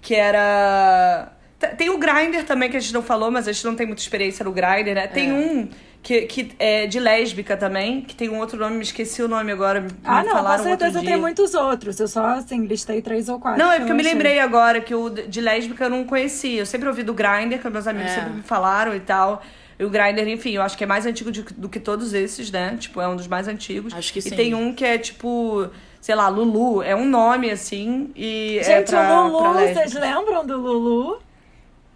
que 0.00 0.14
era. 0.14 1.32
Tem 1.76 1.88
o 1.90 1.98
Grindr 1.98 2.44
também 2.44 2.70
que 2.70 2.76
a 2.76 2.80
gente 2.80 2.92
não 2.94 3.02
falou, 3.02 3.30
mas 3.30 3.48
a 3.48 3.52
gente 3.52 3.64
não 3.64 3.74
tem 3.74 3.86
muita 3.86 4.02
experiência 4.02 4.44
no 4.44 4.52
Grindr, 4.52 4.94
né? 4.94 5.06
Tem 5.08 5.30
É. 5.30 5.32
um 5.32 5.68
que, 6.06 6.22
que 6.22 6.52
é 6.60 6.86
de 6.86 7.00
lésbica 7.00 7.56
também, 7.56 8.00
que 8.00 8.14
tem 8.14 8.28
um 8.28 8.38
outro 8.38 8.56
nome, 8.56 8.76
me 8.76 8.82
esqueci 8.84 9.20
o 9.22 9.26
nome 9.26 9.50
agora. 9.50 9.80
Me 9.80 9.88
Ah, 10.04 10.22
não, 10.22 10.30
com 10.30 10.36
falaram 10.36 10.62
outro 10.70 10.78
certeza 10.86 11.04
tem 11.04 11.16
muitos 11.16 11.52
outros. 11.52 11.98
Eu 11.98 12.06
só, 12.06 12.24
assim, 12.26 12.64
listei 12.64 13.02
três 13.02 13.28
ou 13.28 13.40
quatro. 13.40 13.58
Não, 13.58 13.72
é 13.72 13.74
que 13.74 13.80
porque 13.80 13.90
eu 13.90 13.96
me 13.96 14.02
achei. 14.02 14.12
lembrei 14.12 14.38
agora 14.38 14.80
que 14.80 14.94
o 14.94 15.10
de 15.10 15.40
lésbica 15.40 15.82
eu 15.86 15.90
não 15.90 16.04
conhecia. 16.04 16.60
Eu 16.60 16.66
sempre 16.66 16.88
ouvi 16.88 17.02
do 17.02 17.12
Grindr, 17.12 17.58
que 17.58 17.68
meus 17.68 17.88
amigos 17.88 18.12
É. 18.12 18.14
sempre 18.14 18.34
me 18.34 18.42
falaram 18.42 18.94
e 18.94 19.00
tal. 19.00 19.42
E 19.78 19.84
o 19.84 19.90
Grindr, 19.90 20.28
enfim, 20.28 20.52
eu 20.52 20.62
acho 20.62 20.78
que 20.78 20.84
é 20.84 20.86
mais 20.86 21.06
antigo 21.06 21.32
de- 21.32 21.42
do 21.42 21.68
que 21.68 21.80
todos 21.80 22.14
esses, 22.14 22.52
né? 22.52 22.76
Tipo, 22.78 23.00
é 23.00 23.08
um 23.08 23.16
dos 23.16 23.26
mais 23.26 23.48
antigos. 23.48 23.92
Acho 23.92 24.12
que 24.12 24.20
E 24.20 24.22
sim. 24.22 24.30
tem 24.36 24.54
um 24.54 24.72
que 24.72 24.84
é 24.84 24.96
tipo, 24.98 25.68
sei 26.00 26.14
lá, 26.14 26.28
Lulu. 26.28 26.82
É 26.84 26.94
um 26.94 27.04
nome, 27.04 27.50
assim, 27.50 28.12
e 28.14 28.58
é 28.60 28.62
Gente, 28.62 28.90
pra, 28.90 29.22
o 29.24 29.28
Lulu, 29.28 29.38
pra 29.42 29.52
vocês 29.74 29.92
lembram 29.92 30.46
do 30.46 30.56
Lulu? 30.56 31.18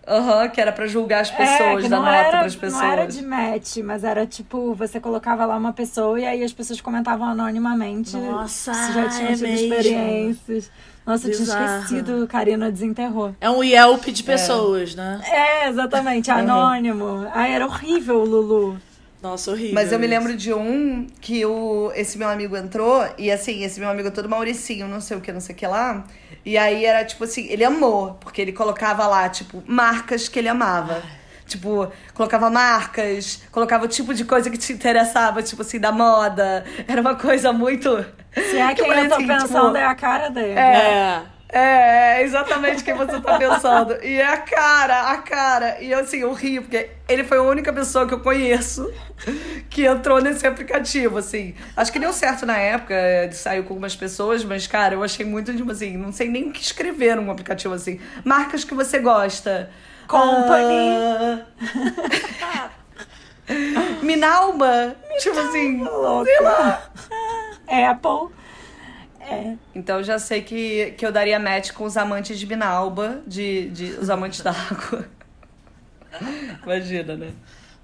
Aham, 0.07 0.49
que 0.49 0.61
era 0.61 0.73
pra 0.73 0.87
julgar 0.87 1.21
as 1.21 1.31
É, 1.31 1.37
pessoas, 1.37 1.83
que 1.85 1.89
dar 1.89 2.01
nota 2.01 2.13
era, 2.13 2.39
pras 2.39 2.57
pessoas. 2.57 2.83
Não 2.83 2.93
era 2.93 3.07
de 3.07 3.23
match, 3.23 3.77
mas 3.79 4.03
era 4.03 4.27
tipo, 4.27 4.75
você 4.75 4.99
colocava 4.99 5.45
lá 5.47 5.57
uma 5.57 5.73
pessoa 5.73 6.19
e 6.19 6.25
aí 6.27 6.43
as 6.43 6.53
pessoas 6.53 6.81
comentavam 6.81 7.27
anonimamente 7.29 8.17
Nossa, 8.17 8.73
se 8.73 8.93
já 8.93 9.09
tinham 9.09 9.31
é 9.31 9.35
tido 9.35 9.43
mesmo. 9.49 9.75
experiências. 9.75 10.71
Nossa, 11.07 11.29
eu 11.29 11.33
tinha 11.33 11.45
esquecido, 11.45 12.27
Karina 12.27 12.71
desenterrou. 12.71 13.35
É 13.41 13.51
um 13.51 13.63
Yelp 13.63 14.05
de 14.07 14.23
pessoas, 14.23 14.95
né? 14.95 15.21
É, 15.31 15.69
exatamente, 15.69 16.31
anônimo. 16.31 17.27
Ai, 17.33 17.53
era 17.55 17.67
horrível 17.67 18.21
o 18.21 18.25
Lulu. 18.25 18.79
Nossa, 19.23 19.51
horrível. 19.51 19.75
Mas 19.75 19.93
eu 19.93 19.99
me 19.99 20.07
lembro 20.07 20.35
de 20.37 20.53
um 20.53 21.07
que 21.21 21.45
o, 21.45 21.93
esse 21.95 22.17
meu 22.17 22.29
amigo 22.29 22.57
entrou, 22.57 23.07
e 23.19 23.31
assim, 23.31 23.63
esse 23.63 23.79
meu 23.79 23.89
amigo 23.91 24.09
é 24.09 24.11
todo 24.11 24.29
Mauricinho, 24.29 24.89
não 24.89 25.01
sei 25.01 25.17
o 25.17 25.21
que, 25.21 25.31
não 25.33 25.41
sei 25.41 25.55
o 25.55 25.59
que 25.59 25.67
lá. 25.67 26.05
E 26.45 26.57
aí 26.57 26.85
era 26.85 27.05
tipo 27.05 27.25
assim, 27.25 27.47
ele 27.49 27.65
amou, 27.65 28.15
porque 28.21 28.41
ele 28.41 28.53
colocava 28.53 29.07
lá, 29.07 29.29
tipo, 29.29 29.63
marcas 29.67 30.29
que 30.29 30.39
ele 30.39 30.49
amava. 30.49 31.03
Tipo, 31.47 31.91
colocava 32.15 32.49
marcas, 32.49 33.43
colocava 33.51 33.85
o 33.85 33.89
tipo 33.89 34.15
de 34.15 34.25
coisa 34.25 34.49
que 34.49 34.57
te 34.57 34.73
interessava, 34.73 35.43
tipo 35.43 35.63
assim, 35.63 35.81
da 35.81 35.91
moda. 35.91 36.65
Era 36.87 37.01
uma 37.01 37.17
coisa 37.17 37.53
muito. 37.53 38.05
Se 38.33 38.57
é 38.57 38.73
Que 38.75 38.83
eu 38.83 38.85
quem 38.85 38.99
eu, 38.99 39.09
tô 39.09 39.15
assim, 39.17 39.27
pensando, 39.27 39.67
tipo, 39.67 39.77
é 39.77 39.85
a 39.85 39.95
cara 39.97 40.29
dele. 40.31 40.53
É. 40.53 40.61
É, 40.61 41.23
é 41.53 42.23
exatamente 42.23 42.85
quem 42.85 42.95
você 42.95 43.21
tá 43.21 43.37
pensando. 43.39 43.97
E 44.05 44.21
é 44.21 44.27
a 44.27 44.39
cara, 44.39 45.11
a 45.11 45.19
cara. 45.19 45.81
E 45.81 45.93
assim, 45.93 46.19
eu 46.19 46.33
rio, 46.33 46.63
porque 46.63 46.91
ele 47.09 47.25
foi 47.25 47.39
a 47.39 47.43
única 47.43 47.73
pessoa 47.73 48.07
que 48.07 48.15
eu 48.15 48.21
conheço 48.21 48.91
que 49.69 49.85
entrou 49.85 50.21
nesse 50.21 50.47
aplicativo, 50.47 51.19
assim. 51.19 51.55
Acho 51.77 51.93
que 51.93 51.99
deu 51.99 52.13
certo 52.13 52.47
na 52.47 52.57
época, 52.57 52.95
ele 52.95 53.33
saiu 53.33 53.65
com 53.65 53.71
algumas 53.71 53.97
pessoas, 53.97 54.45
mas, 54.45 54.67
cara, 54.67 54.95
eu 54.95 55.03
achei 55.03 55.27
muito, 55.27 55.55
tipo 55.55 55.71
assim, 55.73 55.97
não 55.97 56.13
sei 56.13 56.29
nem 56.29 56.49
o 56.49 56.53
que 56.53 56.63
escrever 56.63 57.17
num 57.17 57.31
aplicativo 57.31 57.75
assim. 57.75 58.01
Marcas 58.25 58.65
que 58.65 58.75
você 58.75 58.99
gosta. 59.01 59.71
Company. 60.07 60.99
Ah... 62.43 62.71
Minalba. 64.03 64.97
Tipo 65.19 65.39
assim, 65.39 65.83
Louca. 65.83 66.31
sei 66.31 66.41
lá. 66.41 66.83
Apple. 67.91 68.40
É. 69.31 69.57
Então 69.75 70.03
já 70.03 70.19
sei 70.19 70.43
que, 70.43 70.93
que 70.93 71.07
eu 71.07 71.13
daria 71.13 71.39
match 71.39 71.73
com 71.73 71.85
os 71.85 71.97
amantes 71.97 72.39
de 72.39 72.47
Minalba, 72.47 73.23
de, 73.27 73.71
de 73.71 73.85
os 73.93 74.11
amantes 74.11 74.41
da 74.41 74.51
água. 74.51 75.09
Imagina, 76.65 77.17
né? 77.17 77.33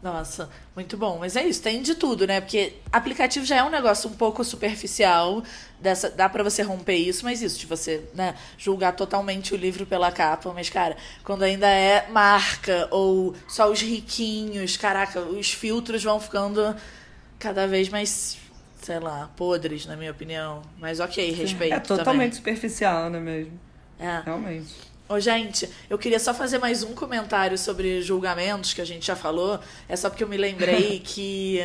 Nossa, 0.02 0.48
muito 0.74 0.96
bom. 0.96 1.18
Mas 1.18 1.36
é 1.36 1.44
isso, 1.44 1.62
tem 1.62 1.82
de 1.82 1.94
tudo, 1.94 2.26
né? 2.26 2.40
Porque 2.40 2.74
aplicativo 2.92 3.44
já 3.44 3.56
é 3.56 3.64
um 3.64 3.70
negócio 3.70 4.08
um 4.08 4.12
pouco 4.12 4.44
superficial. 4.44 5.42
Dessa, 5.80 6.08
dá 6.10 6.28
pra 6.28 6.42
você 6.42 6.62
romper 6.62 6.96
isso, 6.96 7.24
mas 7.24 7.42
isso, 7.42 7.58
de 7.58 7.66
você 7.66 8.02
né, 8.14 8.34
julgar 8.56 8.92
totalmente 8.92 9.52
o 9.54 9.56
livro 9.56 9.84
pela 9.86 10.12
capa. 10.12 10.52
Mas, 10.52 10.70
cara, 10.70 10.96
quando 11.24 11.42
ainda 11.42 11.68
é 11.68 12.08
marca 12.08 12.88
ou 12.90 13.34
só 13.48 13.70
os 13.70 13.80
riquinhos, 13.80 14.76
caraca, 14.76 15.20
os 15.20 15.52
filtros 15.52 16.04
vão 16.04 16.20
ficando 16.20 16.76
cada 17.38 17.66
vez 17.66 17.88
mais, 17.88 18.38
sei 18.86 19.00
lá, 19.00 19.28
podres, 19.36 19.84
na 19.84 19.96
minha 19.96 20.12
opinião. 20.12 20.62
Mas 20.78 21.00
ok, 21.00 21.32
respeito. 21.32 21.74
É 21.74 21.80
totalmente 21.80 22.36
superficial, 22.36 23.10
não 23.10 23.18
é 23.18 23.22
mesmo? 23.22 23.58
Também. 23.98 24.14
É. 24.14 24.22
Realmente. 24.24 24.74
Ô, 25.08 25.18
gente, 25.18 25.68
eu 25.90 25.98
queria 25.98 26.20
só 26.20 26.32
fazer 26.32 26.58
mais 26.58 26.84
um 26.84 26.94
comentário 26.94 27.58
sobre 27.58 28.00
julgamentos 28.00 28.72
que 28.72 28.80
a 28.80 28.84
gente 28.84 29.04
já 29.04 29.16
falou. 29.16 29.58
É 29.88 29.96
só 29.96 30.08
porque 30.08 30.22
eu 30.22 30.28
me 30.28 30.36
lembrei 30.36 31.00
que 31.04 31.60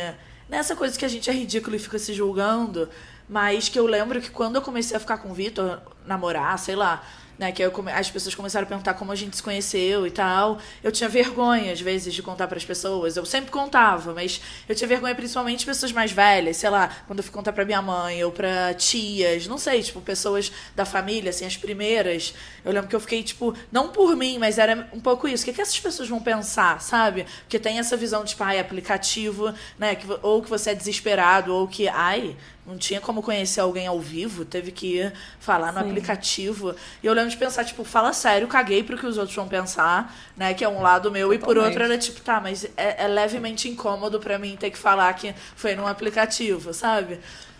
nessa 0.48 0.74
coisa 0.74 0.98
que 0.98 1.04
a 1.04 1.08
gente 1.08 1.30
é 1.30 1.32
ridículo 1.32 1.76
e 1.76 1.78
fica 1.78 1.96
se 1.96 2.12
julgando, 2.12 2.88
mas 3.28 3.68
que 3.68 3.78
eu 3.78 3.86
lembro 3.86 4.20
que 4.20 4.30
quando 4.30 4.56
eu 4.56 4.62
comecei 4.62 4.96
a 4.96 5.00
ficar 5.00 5.18
com 5.18 5.30
o 5.30 5.34
Vitor, 5.34 5.80
namorar, 6.04 6.58
sei 6.58 6.74
lá, 6.74 7.04
né? 7.38 7.52
Que 7.52 7.62
eu 7.62 7.72
as 7.94 8.10
pessoas 8.10 8.34
começaram 8.34 8.64
a 8.64 8.68
perguntar 8.68 8.94
como 8.94 9.10
a 9.12 9.16
gente 9.16 9.36
se 9.36 9.42
conheceu 9.42 10.06
e 10.06 10.10
tal. 10.10 10.58
Eu 10.82 10.92
tinha 10.92 11.08
vergonha, 11.08 11.72
às 11.72 11.80
vezes, 11.80 12.14
de 12.14 12.22
contar 12.22 12.46
para 12.46 12.58
as 12.58 12.64
pessoas. 12.64 13.16
Eu 13.16 13.24
sempre 13.24 13.50
contava, 13.50 14.14
mas 14.14 14.40
eu 14.68 14.74
tinha 14.74 14.88
vergonha 14.88 15.14
principalmente 15.14 15.60
de 15.60 15.66
pessoas 15.66 15.92
mais 15.92 16.12
velhas, 16.12 16.56
sei 16.56 16.70
lá, 16.70 16.88
quando 17.06 17.18
eu 17.18 17.24
fui 17.24 17.32
contar 17.32 17.52
para 17.52 17.64
minha 17.64 17.82
mãe 17.82 18.22
ou 18.24 18.30
para 18.30 18.74
tias, 18.74 19.46
não 19.46 19.58
sei, 19.58 19.82
tipo, 19.82 20.00
pessoas 20.00 20.52
da 20.74 20.84
família, 20.84 21.30
assim, 21.30 21.44
as 21.44 21.56
primeiras. 21.56 22.34
Eu 22.64 22.72
lembro 22.72 22.88
que 22.88 22.96
eu 22.96 23.00
fiquei, 23.00 23.22
tipo, 23.22 23.54
não 23.70 23.88
por 23.88 24.16
mim, 24.16 24.38
mas 24.38 24.58
era 24.58 24.88
um 24.92 25.00
pouco 25.00 25.26
isso. 25.26 25.42
O 25.42 25.46
que, 25.46 25.52
que 25.52 25.60
essas 25.60 25.78
pessoas 25.78 26.08
vão 26.08 26.20
pensar, 26.20 26.80
sabe? 26.80 27.26
Porque 27.42 27.58
tem 27.58 27.78
essa 27.78 27.96
visão, 27.96 28.24
tipo, 28.24 28.42
ai, 28.44 28.58
aplicativo, 28.58 29.52
né? 29.78 29.94
Que, 29.94 30.06
ou 30.22 30.42
que 30.42 30.48
você 30.48 30.70
é 30.70 30.74
desesperado, 30.74 31.54
ou 31.54 31.66
que, 31.66 31.88
ai, 31.88 32.36
não 32.66 32.78
tinha 32.78 33.00
como 33.00 33.22
conhecer 33.22 33.60
alguém 33.60 33.86
ao 33.86 33.98
vivo, 33.98 34.44
teve 34.44 34.70
que 34.70 34.98
ir 34.98 35.12
falar 35.40 35.72
no 35.72 35.80
Sim. 35.80 35.90
aplicativo. 35.90 36.74
E 37.02 37.06
eu 37.06 37.12
lembro 37.12 37.30
de 37.30 37.36
pensar, 37.36 37.64
tipo, 37.64 37.82
fala 37.82 38.12
sério, 38.12 38.46
caguei 38.46 38.82
pro 38.84 38.96
que 38.96 39.06
os 39.06 39.18
outros 39.18 39.34
vão 39.34 39.48
pensar, 39.48 40.14
né? 40.36 40.54
Que 40.54 40.64
é 40.64 40.68
um 40.68 40.80
lado 40.80 41.10
meu. 41.10 41.28
Totalmente. 41.28 41.42
E 41.42 41.44
por 41.44 41.58
outro 41.58 41.82
era 41.82 41.98
tipo, 41.98 42.20
tá, 42.20 42.40
mas 42.40 42.64
é, 42.76 43.04
é 43.04 43.08
levemente 43.08 43.68
incômodo 43.68 44.20
para 44.20 44.38
mim 44.38 44.56
ter 44.56 44.70
que 44.70 44.78
falar 44.78 45.12
que 45.14 45.34
foi 45.56 45.74
num 45.74 45.86
aplicativo, 45.86 46.72
sabe? 46.72 47.18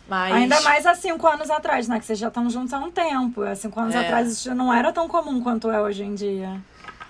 Mas... 0.09 0.35
Ainda 0.35 0.61
mais 0.61 0.87
há 0.87 0.95
cinco 0.95 1.27
anos 1.27 1.51
atrás, 1.51 1.89
né? 1.89 1.99
Que 1.99 2.07
vocês 2.07 2.19
já 2.19 2.29
estão 2.29 2.49
juntos 2.49 2.73
há 2.73 2.79
um 2.79 2.91
tempo. 2.91 3.43
Há 3.43 3.55
cinco 3.57 3.81
anos 3.81 3.95
é. 3.95 3.99
atrás 3.99 4.31
isso 4.31 4.55
não 4.55 4.73
era 4.73 4.93
tão 4.93 5.09
comum 5.09 5.41
quanto 5.43 5.71
é 5.71 5.81
hoje 5.81 6.03
em 6.03 6.15
dia. 6.15 6.61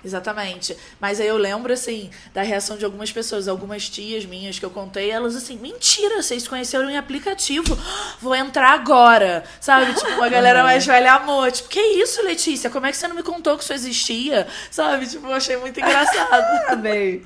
Exatamente. 0.04 0.76
Mas 1.00 1.20
aí 1.20 1.28
eu 1.28 1.36
lembro, 1.36 1.72
assim, 1.72 2.10
da 2.34 2.42
reação 2.42 2.76
de 2.76 2.84
algumas 2.84 3.12
pessoas, 3.12 3.46
algumas 3.46 3.88
tias 3.88 4.24
minhas 4.24 4.58
que 4.58 4.64
eu 4.64 4.70
contei, 4.70 5.10
elas 5.10 5.36
assim, 5.36 5.56
mentira, 5.56 6.20
vocês 6.22 6.46
conheceram 6.48 6.90
em 6.90 6.96
aplicativo. 6.96 7.78
Vou 8.20 8.34
entrar 8.34 8.72
agora. 8.72 9.44
Sabe? 9.60 9.94
Tipo, 9.94 10.10
uma 10.12 10.28
galera 10.28 10.62
mais 10.62 10.84
velha, 10.84 11.14
amor. 11.14 11.52
Tipo, 11.52 11.68
que 11.68 11.80
isso, 11.80 12.22
Letícia? 12.22 12.68
Como 12.68 12.86
é 12.86 12.90
que 12.90 12.96
você 12.96 13.06
não 13.06 13.16
me 13.16 13.22
contou 13.22 13.56
que 13.56 13.64
isso 13.64 13.72
existia? 13.72 14.46
Sabe? 14.70 15.06
Tipo, 15.06 15.26
eu 15.26 15.34
achei 15.34 15.56
muito 15.56 15.78
engraçado. 15.78 16.44
Amei. 16.72 17.24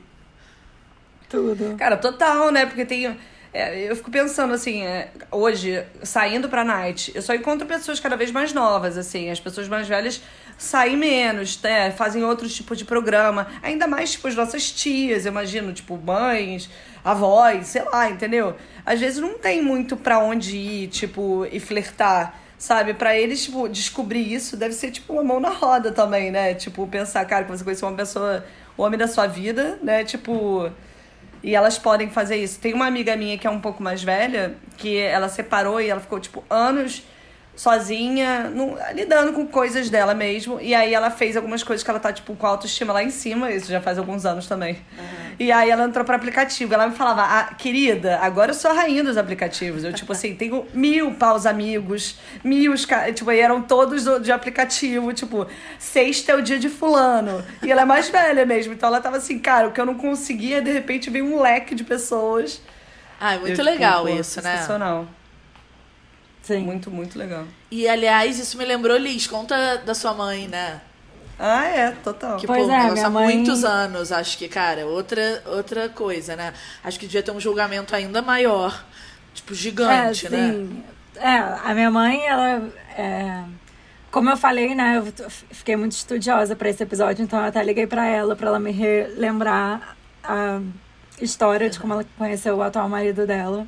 Tudo. 1.28 1.76
Cara, 1.76 1.96
total, 1.96 2.50
né? 2.50 2.66
Porque 2.66 2.84
tem. 2.84 3.16
É, 3.52 3.90
eu 3.90 3.96
fico 3.96 4.10
pensando 4.10 4.52
assim, 4.52 4.82
é, 4.82 5.10
hoje, 5.30 5.82
saindo 6.02 6.46
pra 6.46 6.62
night, 6.62 7.10
eu 7.14 7.22
só 7.22 7.34
encontro 7.34 7.66
pessoas 7.66 7.98
cada 7.98 8.14
vez 8.14 8.30
mais 8.30 8.52
novas, 8.52 8.98
assim. 8.98 9.30
As 9.30 9.40
pessoas 9.40 9.66
mais 9.66 9.88
velhas 9.88 10.20
saem 10.58 10.96
menos, 10.96 11.60
né? 11.62 11.90
Fazem 11.90 12.24
outros 12.24 12.54
tipos 12.54 12.78
de 12.78 12.84
programa. 12.84 13.46
Ainda 13.62 13.86
mais, 13.86 14.12
tipo, 14.12 14.28
as 14.28 14.34
nossas 14.34 14.70
tias, 14.70 15.26
eu 15.26 15.32
imagino, 15.32 15.72
tipo, 15.72 15.96
mães, 15.96 16.70
avós, 17.04 17.68
sei 17.68 17.82
lá, 17.82 18.10
entendeu? 18.10 18.54
Às 18.84 19.00
vezes 19.00 19.18
não 19.20 19.38
tem 19.38 19.62
muito 19.62 19.96
pra 19.96 20.18
onde 20.18 20.56
ir, 20.56 20.88
tipo, 20.88 21.46
e 21.50 21.60
flertar. 21.60 22.40
Sabe, 22.58 22.94
para 22.94 23.14
eles, 23.14 23.44
tipo, 23.44 23.68
descobrir 23.68 24.32
isso 24.32 24.56
deve 24.56 24.74
ser, 24.74 24.90
tipo, 24.90 25.12
uma 25.12 25.22
mão 25.22 25.38
na 25.38 25.50
roda 25.50 25.92
também, 25.92 26.30
né? 26.30 26.54
Tipo, 26.54 26.86
pensar, 26.86 27.22
cara, 27.26 27.44
que 27.44 27.50
você 27.50 27.62
conheceu 27.62 27.86
uma 27.86 27.96
pessoa, 27.96 28.46
o 28.78 28.82
homem 28.82 28.98
da 28.98 29.06
sua 29.06 29.26
vida, 29.26 29.78
né? 29.82 30.04
Tipo, 30.04 30.70
e 31.42 31.54
elas 31.54 31.78
podem 31.78 32.08
fazer 32.08 32.36
isso. 32.36 32.58
Tem 32.58 32.72
uma 32.72 32.86
amiga 32.86 33.14
minha 33.14 33.36
que 33.36 33.46
é 33.46 33.50
um 33.50 33.60
pouco 33.60 33.82
mais 33.82 34.02
velha, 34.02 34.56
que 34.78 34.96
ela 34.96 35.28
separou 35.28 35.82
e 35.82 35.88
ela 35.88 36.00
ficou, 36.00 36.18
tipo, 36.18 36.42
anos 36.48 37.02
sozinha, 37.56 38.50
no, 38.50 38.76
lidando 38.92 39.32
com 39.32 39.46
coisas 39.46 39.88
dela 39.88 40.14
mesmo. 40.14 40.60
E 40.60 40.74
aí 40.74 40.92
ela 40.92 41.10
fez 41.10 41.36
algumas 41.36 41.62
coisas 41.62 41.82
que 41.82 41.90
ela 41.90 41.98
tá, 41.98 42.12
tipo, 42.12 42.36
com 42.36 42.46
a 42.46 42.50
autoestima 42.50 42.92
lá 42.92 43.02
em 43.02 43.10
cima. 43.10 43.50
Isso 43.50 43.68
já 43.72 43.80
faz 43.80 43.96
alguns 43.96 44.26
anos 44.26 44.46
também. 44.46 44.74
Uhum. 44.74 45.36
E 45.40 45.50
aí 45.50 45.70
ela 45.70 45.84
entrou 45.84 46.04
pro 46.04 46.14
aplicativo. 46.14 46.74
Ela 46.74 46.86
me 46.86 46.94
falava, 46.94 47.22
ah, 47.22 47.54
querida, 47.54 48.18
agora 48.18 48.50
eu 48.50 48.54
sou 48.54 48.70
a 48.70 48.74
rainha 48.74 49.02
dos 49.02 49.16
aplicativos. 49.16 49.82
Eu, 49.82 49.92
tipo 49.92 50.12
assim, 50.12 50.34
tenho 50.34 50.66
mil 50.74 51.14
paus 51.14 51.46
amigos, 51.46 52.18
mil... 52.44 52.74
Tipo, 53.14 53.30
aí 53.30 53.40
eram 53.40 53.62
todos 53.62 54.04
do, 54.04 54.20
de 54.20 54.30
aplicativo. 54.30 55.14
Tipo, 55.14 55.46
sexta 55.78 56.32
é 56.32 56.34
o 56.36 56.42
dia 56.42 56.58
de 56.58 56.68
fulano. 56.68 57.42
E 57.62 57.72
ela 57.72 57.82
é 57.82 57.86
mais 57.86 58.10
velha 58.10 58.44
mesmo. 58.44 58.74
Então 58.74 58.90
ela 58.90 59.00
tava 59.00 59.16
assim, 59.16 59.38
cara, 59.38 59.68
o 59.68 59.72
que 59.72 59.80
eu 59.80 59.86
não 59.86 59.94
conseguia, 59.94 60.60
de 60.60 60.70
repente 60.70 61.08
veio 61.08 61.24
um 61.24 61.40
leque 61.40 61.74
de 61.74 61.84
pessoas. 61.84 62.60
Ah, 63.18 63.34
é 63.34 63.38
muito 63.38 63.58
eu, 63.58 63.64
legal 63.64 64.04
tipo, 64.04 64.20
isso, 64.20 64.42
né? 64.42 64.52
Sensacional. 64.52 65.08
Sim. 66.46 66.60
Muito, 66.60 66.90
muito 66.92 67.18
legal. 67.18 67.44
E, 67.70 67.88
aliás, 67.88 68.38
isso 68.38 68.56
me 68.56 68.64
lembrou, 68.64 68.96
Liz, 68.96 69.26
conta 69.26 69.78
da 69.78 69.94
sua 69.94 70.14
mãe, 70.14 70.46
né? 70.46 70.80
Ah, 71.38 71.64
é, 71.64 71.90
total. 71.90 72.38
Que, 72.38 72.46
pois 72.46 72.66
pô, 72.66 72.72
é, 72.72 73.00
há 73.00 73.10
mãe... 73.10 73.36
muitos 73.36 73.64
anos, 73.64 74.12
acho 74.12 74.38
que, 74.38 74.48
cara, 74.48 74.86
outra, 74.86 75.42
outra 75.46 75.88
coisa, 75.88 76.36
né? 76.36 76.54
Acho 76.84 77.00
que 77.00 77.06
devia 77.06 77.22
ter 77.22 77.32
um 77.32 77.40
julgamento 77.40 77.96
ainda 77.96 78.22
maior, 78.22 78.84
tipo, 79.34 79.54
gigante, 79.54 80.26
é, 80.26 80.30
né? 80.30 80.52
Sim. 80.52 80.84
É, 81.16 81.36
a 81.36 81.74
minha 81.74 81.90
mãe, 81.90 82.24
ela. 82.24 82.70
É... 82.96 83.42
Como 84.10 84.30
eu 84.30 84.36
falei, 84.36 84.74
né, 84.74 84.96
eu 84.96 85.30
fiquei 85.50 85.76
muito 85.76 85.92
estudiosa 85.92 86.56
para 86.56 86.70
esse 86.70 86.82
episódio, 86.82 87.22
então 87.22 87.38
eu 87.38 87.46
até 87.46 87.62
liguei 87.62 87.86
para 87.86 88.06
ela, 88.06 88.34
para 88.34 88.46
ela 88.46 88.60
me 88.60 88.70
relembrar 88.70 89.94
a 90.24 90.60
história 91.20 91.68
de 91.68 91.78
como 91.78 91.92
ela 91.92 92.04
conheceu 92.16 92.56
o 92.56 92.62
atual 92.62 92.88
marido 92.88 93.26
dela. 93.26 93.66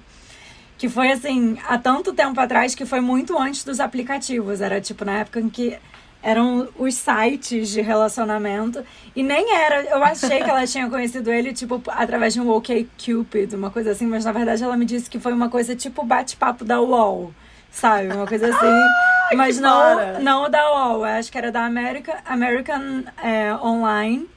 Que 0.78 0.88
foi 0.88 1.10
assim, 1.10 1.58
há 1.66 1.76
tanto 1.76 2.14
tempo 2.14 2.40
atrás 2.40 2.74
que 2.74 2.86
foi 2.86 3.00
muito 3.00 3.36
antes 3.36 3.64
dos 3.64 3.80
aplicativos. 3.80 4.60
Era 4.60 4.80
tipo 4.80 5.04
na 5.04 5.18
época 5.18 5.40
em 5.40 5.48
que 5.50 5.76
eram 6.22 6.68
os 6.78 6.94
sites 6.94 7.68
de 7.70 7.80
relacionamento. 7.80 8.84
E 9.14 9.22
nem 9.22 9.54
era. 9.54 9.82
Eu 9.84 10.02
achei 10.02 10.42
que 10.42 10.50
ela 10.50 10.66
tinha 10.66 10.88
conhecido 10.88 11.30
ele, 11.30 11.52
tipo, 11.52 11.82
através 11.88 12.34
de 12.34 12.40
um 12.40 12.50
OK 12.50 12.88
Cupid, 13.04 13.54
uma 13.54 13.70
coisa 13.70 13.92
assim, 13.92 14.06
mas 14.06 14.24
na 14.24 14.32
verdade 14.32 14.62
ela 14.62 14.76
me 14.76 14.84
disse 14.84 15.08
que 15.08 15.18
foi 15.18 15.32
uma 15.32 15.48
coisa 15.48 15.74
tipo 15.74 16.04
bate-papo 16.04 16.64
da 16.64 16.80
UOL. 16.80 17.32
Sabe? 17.70 18.12
Uma 18.12 18.26
coisa 18.26 18.48
assim. 18.48 18.82
mas 19.36 19.58
não, 19.58 20.20
não 20.20 20.50
da 20.50 20.70
UOL, 20.72 21.04
acho 21.04 21.30
que 21.30 21.38
era 21.38 21.52
da 21.52 21.64
America, 21.64 22.18
American 22.24 23.04
é, 23.22 23.54
Online. 23.54 24.28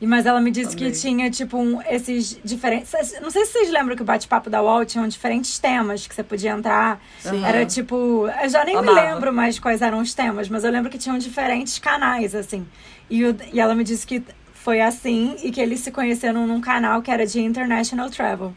E, 0.00 0.06
mas 0.06 0.24
ela 0.24 0.40
me 0.40 0.50
disse 0.50 0.74
Também. 0.74 0.92
que 0.92 0.98
tinha, 0.98 1.30
tipo, 1.30 1.58
um, 1.58 1.82
esses 1.82 2.40
diferentes. 2.42 2.90
Não 3.20 3.30
sei 3.30 3.44
se 3.44 3.52
vocês 3.52 3.70
lembram 3.70 3.94
que 3.94 4.02
o 4.02 4.04
bate-papo 4.04 4.48
da 4.48 4.62
UOL 4.62 4.84
tinha 4.86 5.06
diferentes 5.06 5.58
temas 5.58 6.06
que 6.06 6.14
você 6.14 6.22
podia 6.22 6.52
entrar. 6.52 6.98
Sim. 7.18 7.44
Era 7.44 7.66
tipo. 7.66 8.26
Eu 8.42 8.48
já 8.48 8.64
nem 8.64 8.76
Amava. 8.76 8.94
me 8.94 9.00
lembro 9.08 9.32
mais 9.32 9.58
quais 9.58 9.82
eram 9.82 9.98
os 9.98 10.14
temas, 10.14 10.48
mas 10.48 10.64
eu 10.64 10.70
lembro 10.70 10.90
que 10.90 10.96
tinham 10.96 11.18
diferentes 11.18 11.78
canais, 11.78 12.34
assim. 12.34 12.66
E, 13.10 13.24
o, 13.26 13.36
e 13.52 13.60
ela 13.60 13.74
me 13.74 13.84
disse 13.84 14.06
que 14.06 14.22
foi 14.54 14.80
assim 14.80 15.36
e 15.42 15.50
que 15.50 15.60
eles 15.60 15.80
se 15.80 15.90
conheceram 15.90 16.46
num 16.46 16.60
canal 16.60 17.02
que 17.02 17.10
era 17.10 17.26
de 17.26 17.40
International 17.40 18.08
Travel. 18.08 18.54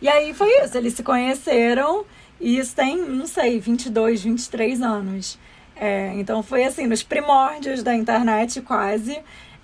E 0.00 0.08
aí 0.08 0.32
foi 0.32 0.48
isso, 0.62 0.76
eles 0.76 0.94
se 0.94 1.02
conheceram 1.02 2.04
e 2.40 2.58
isso 2.58 2.74
tem, 2.74 2.96
não 2.96 3.26
sei, 3.26 3.58
22, 3.58 4.22
23 4.22 4.80
anos. 4.80 5.38
É, 5.74 6.12
então 6.16 6.42
foi 6.42 6.64
assim, 6.64 6.86
nos 6.86 7.02
primórdios 7.02 7.82
da 7.82 7.94
internet 7.94 8.60
quase. 8.60 9.18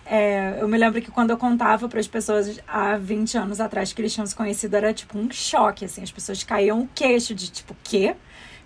É, 0.07 0.59
eu 0.61 0.69
me 0.69 0.77
lembro 0.77 1.01
que 1.01 1.11
quando 1.11 1.31
eu 1.31 1.39
contava 1.39 1.89
para 1.89 1.99
as 1.99 2.07
pessoas 2.07 2.61
há 2.69 2.97
20 2.97 3.39
anos 3.39 3.61
atrás 3.61 3.93
que 3.93 4.03
eles 4.03 4.13
tinham 4.13 4.27
se 4.27 4.35
conhecido, 4.35 4.77
era 4.77 4.93
tipo 4.93 5.19
um 5.19 5.31
choque, 5.31 5.85
assim. 5.85 6.03
As 6.03 6.13
pessoas 6.13 6.43
caíam 6.43 6.83
o 6.83 6.89
queixo 6.95 7.35
de 7.35 7.51
tipo, 7.51 7.75
quê? 7.83 8.15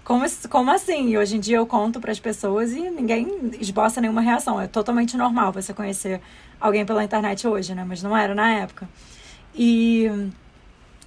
Como, 0.03 0.25
como 0.49 0.71
assim? 0.71 1.11
E 1.11 1.19
hoje 1.19 1.37
em 1.37 1.41
dia 1.41 1.59
eu 1.59 1.67
conto 1.67 2.01
para 2.01 2.11
as 2.11 2.19
pessoas 2.19 2.73
e 2.73 2.81
ninguém 2.91 3.53
esboça 3.61 4.01
nenhuma 4.01 4.21
reação. 4.21 4.61
É 4.61 4.67
totalmente 4.67 5.17
normal 5.17 5.53
você 5.53 5.73
conhecer 5.73 6.21
alguém 6.61 6.85
pela 6.85 7.05
internet 7.05 7.47
hoje, 7.47 7.75
né? 7.75 7.85
Mas 7.87 8.03
não 8.03 8.17
era 8.17 8.35
na 8.35 8.51
época. 8.55 8.89
E, 9.55 10.11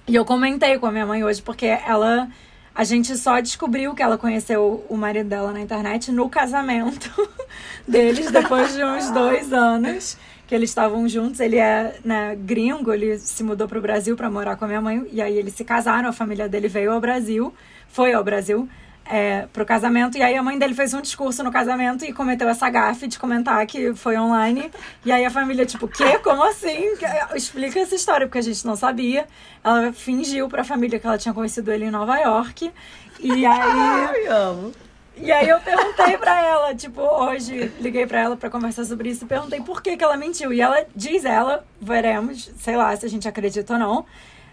e 0.06 0.14
eu 0.14 0.24
comentei 0.24 0.78
com 0.78 0.86
a 0.86 0.92
minha 0.92 1.04
mãe 1.04 1.24
hoje 1.24 1.42
porque 1.42 1.66
ela 1.66 2.28
a 2.74 2.84
gente 2.84 3.16
só 3.16 3.40
descobriu 3.40 3.94
que 3.94 4.02
ela 4.02 4.16
conheceu 4.16 4.84
o 4.88 4.96
marido 4.96 5.28
dela 5.28 5.52
na 5.52 5.60
internet 5.60 6.10
no 6.10 6.28
casamento 6.28 7.10
deles, 7.86 8.30
depois 8.30 8.74
de 8.74 8.82
uns 8.82 9.10
dois 9.10 9.52
anos 9.52 10.16
que 10.46 10.54
eles 10.54 10.70
estavam 10.70 11.06
juntos. 11.08 11.40
Ele 11.40 11.58
é 11.58 11.98
né, 12.04 12.36
gringo, 12.36 12.92
ele 12.92 13.18
se 13.18 13.42
mudou 13.42 13.68
para 13.68 13.78
o 13.78 13.82
Brasil 13.82 14.16
para 14.16 14.30
morar 14.30 14.56
com 14.56 14.64
a 14.64 14.68
minha 14.68 14.80
mãe, 14.80 15.06
e 15.12 15.20
aí 15.20 15.36
eles 15.36 15.54
se 15.54 15.64
casaram, 15.64 16.08
a 16.08 16.12
família 16.12 16.48
dele 16.48 16.68
veio 16.68 16.92
ao 16.92 17.00
Brasil, 17.00 17.52
foi 17.88 18.12
ao 18.12 18.24
Brasil 18.24 18.68
é, 19.04 19.46
pro 19.52 19.64
casamento. 19.64 20.16
E 20.16 20.22
aí 20.22 20.36
a 20.36 20.42
mãe 20.42 20.58
dele 20.58 20.74
fez 20.74 20.94
um 20.94 21.00
discurso 21.00 21.42
no 21.42 21.50
casamento 21.50 22.04
e 22.04 22.12
cometeu 22.12 22.48
essa 22.48 22.68
gafe 22.70 23.06
de 23.06 23.18
comentar 23.18 23.64
que 23.66 23.94
foi 23.94 24.16
online. 24.16 24.70
E 25.04 25.12
aí 25.12 25.24
a 25.24 25.30
família, 25.30 25.66
tipo, 25.66 25.88
quê? 25.88 26.18
Como 26.18 26.42
assim? 26.42 26.94
Explica 27.34 27.80
essa 27.80 27.94
história, 27.94 28.26
porque 28.26 28.38
a 28.38 28.42
gente 28.42 28.64
não 28.66 28.76
sabia. 28.76 29.26
Ela 29.62 29.92
fingiu 29.92 30.48
pra 30.48 30.64
família 30.64 30.98
que 30.98 31.06
ela 31.06 31.18
tinha 31.18 31.34
conhecido 31.34 31.70
ele 31.72 31.86
em 31.86 31.90
Nova 31.90 32.18
York. 32.18 32.72
E 33.20 33.30
aí. 33.46 33.46
Ai, 33.46 34.26
amo. 34.26 34.72
E 35.14 35.30
aí 35.30 35.46
eu 35.46 35.60
perguntei 35.60 36.16
pra 36.16 36.40
ela, 36.40 36.74
tipo, 36.74 37.02
hoje 37.02 37.70
liguei 37.80 38.06
pra 38.06 38.20
ela 38.20 38.36
pra 38.36 38.48
conversar 38.48 38.84
sobre 38.86 39.10
isso 39.10 39.24
e 39.24 39.28
perguntei 39.28 39.60
por 39.60 39.82
que, 39.82 39.94
que 39.94 40.02
ela 40.02 40.16
mentiu. 40.16 40.54
E 40.54 40.60
ela 40.60 40.86
diz 40.96 41.26
ela, 41.26 41.64
veremos, 41.78 42.50
sei 42.56 42.76
lá 42.76 42.96
se 42.96 43.04
a 43.04 43.08
gente 43.10 43.28
acredita 43.28 43.74
ou 43.74 43.78
não, 43.78 44.06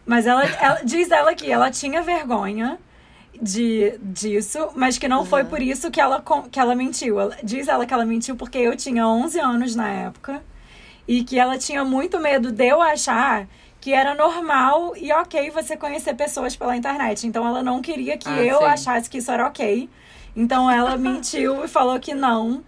mas 0.06 0.28
ela, 0.28 0.44
ela 0.44 0.82
diz 0.84 1.10
ela 1.12 1.34
que 1.34 1.50
ela 1.50 1.72
tinha 1.72 2.02
vergonha 2.02 2.78
de, 3.42 3.98
disso, 4.02 4.70
mas 4.76 4.98
que 4.98 5.08
não 5.08 5.20
uhum. 5.20 5.26
foi 5.26 5.44
por 5.44 5.62
isso 5.62 5.90
que 5.90 6.00
ela, 6.00 6.24
que 6.52 6.60
ela 6.60 6.76
mentiu. 6.76 7.20
Ela, 7.20 7.38
diz 7.44 7.68
ela 7.68 7.86
que 7.86 7.94
ela 7.94 8.06
mentiu 8.06 8.36
porque 8.36 8.58
eu 8.58 8.76
tinha 8.76 9.08
11 9.08 9.40
anos 9.40 9.76
na 9.76 9.90
época 9.90 10.42
e 11.08 11.24
que 11.24 11.40
ela 11.40 11.58
tinha 11.58 11.84
muito 11.84 12.20
medo 12.20 12.52
de 12.52 12.68
eu 12.68 12.82
achar 12.82 13.48
que 13.82 13.94
era 13.94 14.14
normal 14.14 14.94
e 14.98 15.12
ok 15.12 15.50
você 15.52 15.78
conhecer 15.78 16.14
pessoas 16.14 16.56
pela 16.56 16.76
internet. 16.76 17.26
Então 17.26 17.48
ela 17.48 17.64
não 17.64 17.82
queria 17.82 18.18
que 18.18 18.28
ah, 18.28 18.44
eu 18.44 18.60
sim. 18.60 18.66
achasse 18.66 19.10
que 19.10 19.20
isso 19.20 19.32
era 19.32 19.48
ok. 19.48 19.90
Então 20.36 20.70
ela 20.70 20.96
mentiu 20.98 21.64
e 21.64 21.68
falou 21.68 22.00
que 22.00 22.14
não. 22.14 22.64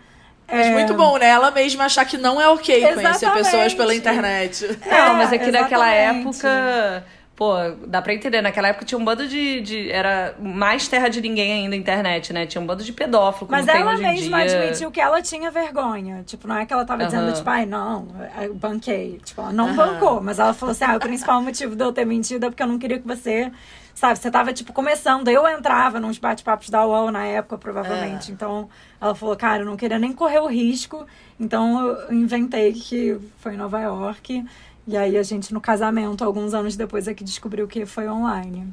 Mas 0.48 0.68
É. 0.68 0.74
muito 0.74 0.94
bom, 0.94 1.18
né? 1.18 1.28
Ela 1.28 1.52
mesma 1.52 1.86
achar 1.86 2.06
que 2.06 2.18
não 2.18 2.40
é 2.42 2.48
ok 2.50 2.82
conhecer 2.82 3.00
Exatamente. 3.00 3.44
pessoas 3.44 3.74
pela 3.74 3.94
internet. 3.96 4.80
Não, 4.90 5.14
mas 5.16 5.32
é 5.32 5.38
que 5.38 5.52
naquela 5.52 5.96
exatamente. 5.96 6.28
época. 6.28 7.06
Pô, 7.42 7.56
dá 7.88 8.04
pra 8.04 8.14
entender. 8.14 8.40
Naquela 8.40 8.68
época 8.68 8.86
tinha 8.86 9.00
um 9.00 9.04
bando 9.04 9.28
de, 9.28 9.62
de. 9.62 9.90
Era 9.92 10.36
mais 10.40 10.88
terra 10.88 11.10
de 11.10 11.20
ninguém 11.20 11.52
ainda 11.52 11.76
internet, 11.76 12.32
né? 12.32 12.46
Tinha 12.46 12.62
um 12.62 12.68
bando 12.68 12.84
de 12.84 12.94
pedófilo, 12.94 13.50
Mas 13.50 13.68
ela 13.68 13.98
mesma 13.98 14.46
dia. 14.46 14.60
admitiu 14.60 14.92
que 14.92 15.02
ela 15.02 15.24
tinha 15.24 15.50
vergonha. 15.50 16.22
Tipo, 16.24 16.48
não 16.48 16.56
é 16.56 16.68
que 16.68 16.72
ela 16.72 16.86
tava 16.86 17.04
dizendo, 17.04 17.24
Aham. 17.24 17.34
tipo, 17.34 17.50
ai, 17.50 17.66
não, 17.66 18.10
eu 18.44 18.54
banquei. 18.54 19.20
Tipo, 19.26 19.42
ela 19.42 19.52
não 19.52 19.70
Aham. 19.70 19.76
bancou, 19.76 20.22
mas 20.22 20.38
ela 20.38 20.54
falou 20.54 20.72
assim: 20.72 20.84
ah, 20.84 20.98
o 20.98 21.00
principal 21.00 21.42
motivo 21.42 21.76
de 21.76 21.84
eu 21.84 21.92
ter 21.92 22.06
mentido 22.06 22.46
é 22.46 22.50
porque 22.52 22.62
eu 22.62 22.68
não 22.68 22.78
queria 22.78 23.00
que 23.00 23.08
você. 23.08 23.52
Sabe, 23.96 24.20
você 24.20 24.30
tava, 24.30 24.54
tipo, 24.54 24.72
começando. 24.72 25.28
Eu 25.28 25.48
entrava 25.48 26.00
nos 26.00 26.20
bate-papos 26.20 26.70
da 26.70 26.86
UOL 26.86 27.10
na 27.12 27.26
época, 27.26 27.58
provavelmente. 27.58 28.30
É. 28.30 28.34
Então, 28.36 28.70
ela 29.02 29.16
falou, 29.16 29.36
cara, 29.36 29.64
eu 29.64 29.66
não 29.66 29.76
queria 29.76 29.98
nem 29.98 30.14
correr 30.14 30.40
o 30.40 30.48
risco. 30.48 31.08
Então, 31.40 31.80
eu 32.08 32.14
inventei 32.14 32.72
que 32.72 33.18
foi 33.40 33.56
em 33.56 33.58
Nova 33.58 33.80
York. 33.82 34.46
E 34.88 34.98
aí, 34.98 35.18
a 35.18 35.24
gente, 35.24 35.54
no 35.54 35.62
casamento, 35.62 36.24
alguns 36.24 36.54
anos 36.54 36.76
depois, 36.76 37.08
é 37.08 37.14
que 37.14 37.24
descobriu 37.24 37.68
que 37.68 37.86
foi 37.86 38.08
online. 38.10 38.68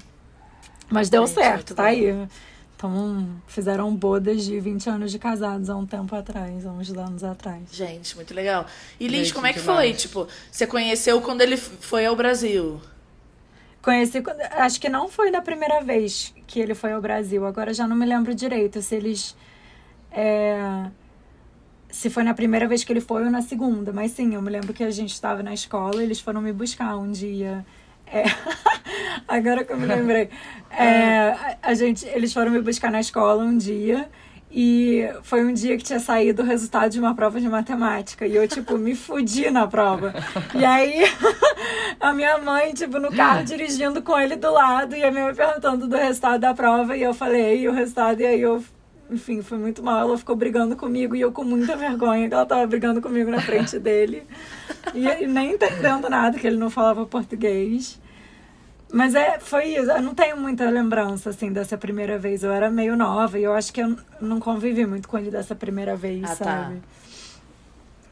Mas 0.90 1.10
deu 1.10 1.26
Gente, 1.26 1.34
certo, 1.34 1.74
tá 1.74 1.84
aí. 1.84 2.26
Então, 2.76 3.28
fizeram 3.46 3.94
bodas 3.94 4.44
de 4.44 4.58
20 4.60 4.88
anos 4.88 5.10
de 5.10 5.18
casados 5.18 5.68
há 5.68 5.76
um 5.76 5.84
tempo 5.84 6.14
atrás, 6.14 6.64
há 6.64 6.70
uns 6.70 6.90
anos 6.96 7.24
atrás. 7.24 7.62
Gente, 7.72 8.14
muito 8.16 8.32
legal. 8.32 8.66
E 8.98 9.06
Liz, 9.08 9.26
Gente, 9.28 9.34
como 9.34 9.46
é 9.48 9.52
que 9.52 9.60
demais. 9.60 9.78
foi? 9.78 9.92
Tipo, 9.94 10.28
você 10.50 10.66
conheceu 10.66 11.20
quando 11.20 11.40
ele 11.42 11.56
foi 11.56 12.06
ao 12.06 12.14
Brasil? 12.16 12.80
Conheci, 13.82 14.22
quando- 14.22 14.40
acho 14.40 14.80
que 14.80 14.88
não 14.88 15.08
foi 15.08 15.30
da 15.30 15.42
primeira 15.42 15.80
vez 15.82 16.32
que 16.46 16.60
ele 16.60 16.74
foi 16.74 16.92
ao 16.92 17.00
Brasil, 17.00 17.44
agora 17.44 17.72
já 17.74 17.86
não 17.86 17.96
me 17.96 18.06
lembro 18.06 18.34
direito 18.34 18.80
se 18.80 18.94
eles. 18.94 19.36
é, 20.10 20.86
se 21.98 22.08
foi 22.08 22.22
na 22.22 22.32
primeira 22.32 22.68
vez 22.68 22.84
que 22.84 22.92
ele 22.92 23.00
foi 23.00 23.24
ou 23.24 23.30
na 23.30 23.42
segunda, 23.42 23.92
mas 23.92 24.12
sim, 24.12 24.32
eu 24.32 24.40
me 24.40 24.48
lembro 24.48 24.72
que 24.72 24.84
a 24.84 24.90
gente 24.90 25.12
estava 25.12 25.42
na 25.42 25.52
escola 25.52 26.00
e 26.00 26.04
eles 26.04 26.20
foram 26.20 26.40
me 26.40 26.52
buscar 26.52 26.96
um 26.96 27.10
dia. 27.10 27.66
É, 28.06 28.22
agora 29.26 29.64
que 29.64 29.72
eu 29.72 29.76
me 29.76 29.86
lembrei. 29.86 30.30
É, 30.70 31.30
a, 31.30 31.58
a 31.70 31.74
gente, 31.74 32.06
eles 32.06 32.32
foram 32.32 32.52
me 32.52 32.60
buscar 32.60 32.92
na 32.92 33.00
escola 33.00 33.42
um 33.42 33.56
dia. 33.56 34.08
E 34.50 35.08
foi 35.22 35.44
um 35.44 35.52
dia 35.52 35.76
que 35.76 35.82
tinha 35.82 35.98
saído 35.98 36.42
o 36.42 36.44
resultado 36.44 36.92
de 36.92 37.00
uma 37.00 37.14
prova 37.14 37.40
de 37.40 37.48
matemática. 37.48 38.26
E 38.26 38.36
eu, 38.36 38.46
tipo, 38.46 38.78
me 38.78 38.94
fudi 38.94 39.50
na 39.50 39.66
prova. 39.66 40.14
E 40.54 40.64
aí, 40.64 41.02
a 41.98 42.12
minha 42.12 42.38
mãe, 42.38 42.72
tipo, 42.74 43.00
no 43.00 43.10
carro 43.10 43.42
dirigindo 43.44 44.00
com 44.02 44.16
ele 44.16 44.36
do 44.36 44.52
lado. 44.52 44.94
E 44.94 45.02
a 45.02 45.10
minha 45.10 45.24
mãe 45.24 45.34
perguntando 45.34 45.88
do 45.88 45.96
resultado 45.96 46.38
da 46.38 46.54
prova. 46.54 46.96
E 46.96 47.02
eu 47.02 47.12
falei, 47.12 47.62
e 47.62 47.68
o 47.68 47.72
resultado? 47.72 48.20
E 48.20 48.26
aí 48.26 48.40
eu, 48.40 48.62
enfim, 49.10 49.42
foi 49.42 49.58
muito 49.58 49.82
mal. 49.82 50.00
Ela 50.00 50.18
ficou 50.18 50.36
brigando 50.36 50.76
comigo. 50.76 51.14
E 51.16 51.20
eu 51.20 51.32
com 51.32 51.44
muita 51.44 51.76
vergonha 51.76 52.28
que 52.28 52.34
ela 52.34 52.46
tava 52.46 52.66
brigando 52.66 53.00
comigo 53.00 53.30
na 53.30 53.40
frente 53.40 53.78
dele. 53.80 54.22
E 54.94 55.26
nem 55.26 55.52
entendendo 55.54 56.08
nada, 56.08 56.38
que 56.38 56.46
ele 56.46 56.56
não 56.56 56.70
falava 56.70 57.04
português. 57.06 58.00
Mas 58.92 59.14
é, 59.14 59.38
foi 59.38 59.66
isso. 59.76 59.90
Eu 59.90 60.02
não 60.02 60.14
tenho 60.14 60.36
muita 60.38 60.68
lembrança, 60.70 61.30
assim, 61.30 61.52
dessa 61.52 61.76
primeira 61.76 62.18
vez. 62.18 62.42
Eu 62.42 62.52
era 62.52 62.70
meio 62.70 62.96
nova 62.96 63.38
e 63.38 63.42
eu 63.44 63.52
acho 63.52 63.72
que 63.72 63.80
eu 63.82 63.96
não 64.20 64.40
convivi 64.40 64.86
muito 64.86 65.08
com 65.08 65.18
ele 65.18 65.30
dessa 65.30 65.54
primeira 65.54 65.94
vez, 65.96 66.24
Ah, 66.24 66.28
tá. 66.28 66.34
sabe? 66.44 66.80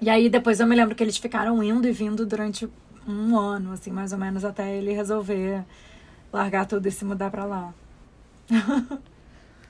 E 0.01 0.11
aí 0.11 0.28
depois 0.28 0.61
eu 0.61 0.66
me 0.66 0.76
lembro 0.76 0.94
que 0.94 1.03
eles 1.03 1.16
ficaram 1.16 1.62
indo 1.62 1.88
e 1.88 1.92
vindo 1.92 2.26
durante 2.26 2.68
um 3.09 3.38
ano, 3.38 3.72
assim, 3.72 3.90
mais 3.90 4.12
ou 4.12 4.18
menos, 4.18 4.44
até 4.44 4.76
ele 4.76 4.92
resolver 4.92 5.62
largar 6.30 6.66
tudo 6.66 6.86
e 6.86 6.90
se 6.90 7.05
mudar 7.05 7.30
pra 7.30 7.44
lá. 7.47 7.72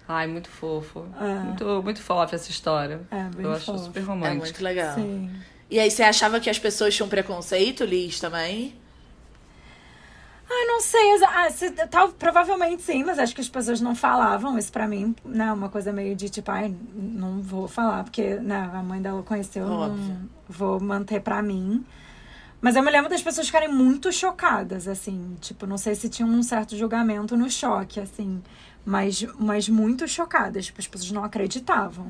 Ai, 0.09 0.27
muito 0.27 0.49
fofo. 0.49 1.05
É. 1.21 1.39
Muito, 1.41 1.83
muito 1.83 2.01
fofa 2.03 2.37
essa 2.37 2.51
história. 2.51 3.01
É, 3.11 3.25
bem 3.25 3.45
Eu 3.45 3.53
acho 3.53 3.65
fofo. 3.67 3.79
super 3.87 4.01
É 4.01 4.03
romântico. 4.05 4.37
muito 4.43 4.63
legal. 4.65 4.95
Sim. 4.95 5.31
E 5.69 5.81
aí, 5.81 5.91
você 5.91 6.03
achava 6.05 6.39
que 6.39 6.49
as 6.49 6.59
pessoas 6.59 6.95
tinham 6.95 7.09
preconceito, 7.09 7.85
Liz, 7.85 8.21
também? 8.21 8.75
Ah, 10.49 10.65
não 10.69 10.81
sei. 10.81 11.25
Ah, 11.25 11.51
se, 11.51 11.71
tal, 11.91 12.11
provavelmente 12.11 12.81
sim, 12.83 13.03
mas 13.03 13.19
acho 13.19 13.35
que 13.35 13.41
as 13.41 13.49
pessoas 13.49 13.81
não 13.81 13.97
falavam 13.97 14.57
isso 14.57 14.71
pra 14.71 14.87
mim, 14.87 15.15
né? 15.25 15.53
Uma 15.53 15.69
coisa 15.69 15.93
meio 15.93 16.15
de 16.15 16.29
tipo, 16.29 16.49
ai, 16.53 16.73
não 16.95 17.41
vou 17.43 17.67
falar, 17.67 18.05
porque 18.05 18.37
né, 18.37 18.71
a 18.73 18.81
mãe 18.83 19.03
dela 19.03 19.25
conheceu, 19.25 19.67
Óbvio. 19.67 20.05
não 20.07 20.29
vou 20.49 20.79
manter 20.81 21.21
pra 21.21 21.43
mim. 21.43 21.85
Mas 22.61 22.77
eu 22.77 22.83
me 22.83 22.91
lembro 22.93 23.11
das 23.11 23.21
pessoas 23.23 23.47
ficarem 23.49 23.69
muito 23.69 24.13
chocadas, 24.13 24.87
assim. 24.87 25.37
Tipo, 25.41 25.67
não 25.67 25.77
sei 25.77 25.95
se 25.97 26.09
tinha 26.09 26.27
um 26.27 26.43
certo 26.45 26.77
julgamento 26.77 27.37
no 27.37 27.51
choque, 27.51 27.99
assim. 28.01 28.41
Mas, 28.87 29.22
mas 29.39 29.68
muito 29.68 30.09
chocadas. 30.09 30.66
Tipo, 30.66 30.80
as 30.80 30.87
pessoas 30.87 31.11
não 31.11 31.24
acreditavam. 31.24 32.07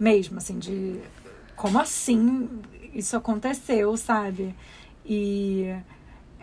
Mesmo, 0.00 0.38
assim, 0.38 0.58
de... 0.58 0.98
Como 1.54 1.78
assim 1.78 2.48
isso 2.92 3.16
aconteceu, 3.16 3.96
sabe? 3.96 4.56
E... 5.04 5.72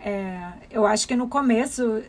É, 0.04 0.52
eu 0.70 0.84
acho 0.84 1.06
que 1.06 1.14
no 1.14 1.28
começo. 1.28 2.02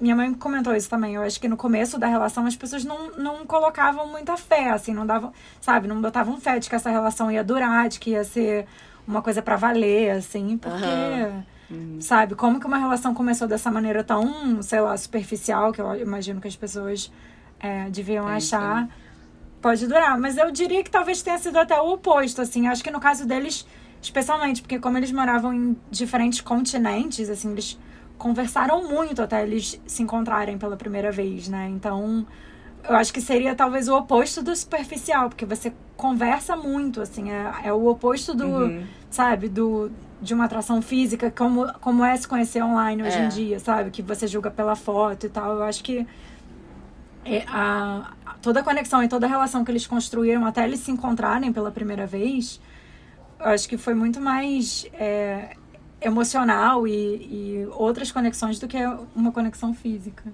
minha 0.00 0.16
mãe 0.16 0.32
comentou 0.32 0.74
isso 0.74 0.88
também. 0.88 1.14
Eu 1.14 1.22
acho 1.22 1.38
que 1.38 1.48
no 1.48 1.56
começo 1.56 1.98
da 1.98 2.06
relação 2.06 2.46
as 2.46 2.56
pessoas 2.56 2.84
não, 2.84 3.12
não 3.18 3.46
colocavam 3.46 4.08
muita 4.08 4.36
fé, 4.36 4.70
assim, 4.70 4.94
não 4.94 5.06
davam, 5.06 5.32
sabe, 5.60 5.86
não 5.86 6.00
botavam 6.00 6.40
fé 6.40 6.58
de 6.58 6.68
que 6.68 6.74
essa 6.74 6.90
relação 6.90 7.30
ia 7.30 7.44
durar, 7.44 7.88
de 7.88 8.00
que 8.00 8.10
ia 8.10 8.24
ser 8.24 8.66
uma 9.06 9.20
coisa 9.20 9.42
pra 9.42 9.56
valer, 9.56 10.10
assim, 10.12 10.56
porque, 10.56 10.86
Aham. 11.70 12.00
sabe, 12.00 12.34
como 12.34 12.58
que 12.60 12.66
uma 12.66 12.78
relação 12.78 13.14
começou 13.14 13.46
dessa 13.48 13.70
maneira 13.70 14.02
tão, 14.04 14.62
sei 14.62 14.80
lá, 14.80 14.96
superficial, 14.96 15.72
que 15.72 15.80
eu 15.80 15.94
imagino 16.00 16.40
que 16.40 16.48
as 16.48 16.56
pessoas 16.56 17.12
é, 17.60 17.90
deviam 17.90 18.24
Pensam. 18.26 18.60
achar, 18.60 18.88
pode 19.60 19.86
durar. 19.86 20.18
Mas 20.18 20.36
eu 20.38 20.50
diria 20.50 20.82
que 20.82 20.90
talvez 20.90 21.22
tenha 21.22 21.38
sido 21.38 21.58
até 21.58 21.80
o 21.80 21.92
oposto, 21.92 22.40
assim. 22.40 22.66
Acho 22.68 22.82
que 22.82 22.90
no 22.90 23.00
caso 23.00 23.26
deles, 23.26 23.66
especialmente, 24.00 24.62
porque 24.62 24.78
como 24.78 24.96
eles 24.96 25.12
moravam 25.12 25.52
em 25.52 25.76
diferentes 25.90 26.40
continentes, 26.40 27.28
assim, 27.28 27.52
eles 27.52 27.78
conversaram 28.16 28.88
muito 28.88 29.22
até 29.22 29.42
eles 29.42 29.80
se 29.86 30.02
encontrarem 30.02 30.58
pela 30.58 30.76
primeira 30.76 31.12
vez, 31.12 31.48
né? 31.48 31.68
Então, 31.68 32.26
eu 32.88 32.96
acho 32.96 33.12
que 33.12 33.20
seria 33.20 33.54
talvez 33.54 33.88
o 33.88 33.96
oposto 33.96 34.42
do 34.42 34.54
superficial, 34.56 35.28
porque 35.28 35.44
você 35.44 35.72
conversa 35.96 36.56
muito, 36.56 37.00
assim, 37.00 37.30
é, 37.30 37.52
é 37.64 37.72
o 37.72 37.86
oposto 37.88 38.34
do, 38.34 38.46
Uhum. 38.46 38.84
sabe, 39.10 39.48
do 39.48 39.90
de 40.20 40.34
uma 40.34 40.44
atração 40.46 40.82
física, 40.82 41.30
como, 41.30 41.72
como 41.80 42.04
é 42.04 42.16
se 42.16 42.26
conhecer 42.26 42.62
online 42.62 43.02
hoje 43.02 43.16
É. 43.16 43.24
em 43.24 43.28
dia, 43.28 43.58
sabe? 43.60 43.90
Que 43.90 44.02
você 44.02 44.26
julga 44.26 44.50
pela 44.50 44.74
foto 44.74 45.26
e 45.26 45.28
tal. 45.28 45.56
Eu 45.56 45.62
acho 45.62 45.82
que 45.84 46.06
é, 47.24 47.44
a, 47.46 48.12
a- 48.26 48.34
toda 48.42 48.60
a 48.60 48.62
conexão 48.62 49.02
e 49.02 49.08
toda 49.08 49.26
a 49.26 49.28
relação 49.28 49.64
que 49.64 49.70
eles 49.70 49.86
construíram 49.86 50.44
até 50.46 50.64
eles 50.64 50.80
se 50.80 50.90
encontrarem 50.90 51.52
pela 51.52 51.70
primeira 51.70 52.06
vez, 52.06 52.60
eu 53.38 53.46
acho 53.46 53.68
que 53.68 53.76
foi 53.76 53.94
muito 53.94 54.20
mais 54.20 54.86
é, 54.94 55.50
emocional 56.00 56.86
e, 56.86 56.92
e 56.92 57.68
outras 57.72 58.10
conexões 58.10 58.58
do 58.58 58.66
que 58.66 58.78
uma 59.14 59.30
conexão 59.32 59.72
física. 59.74 60.24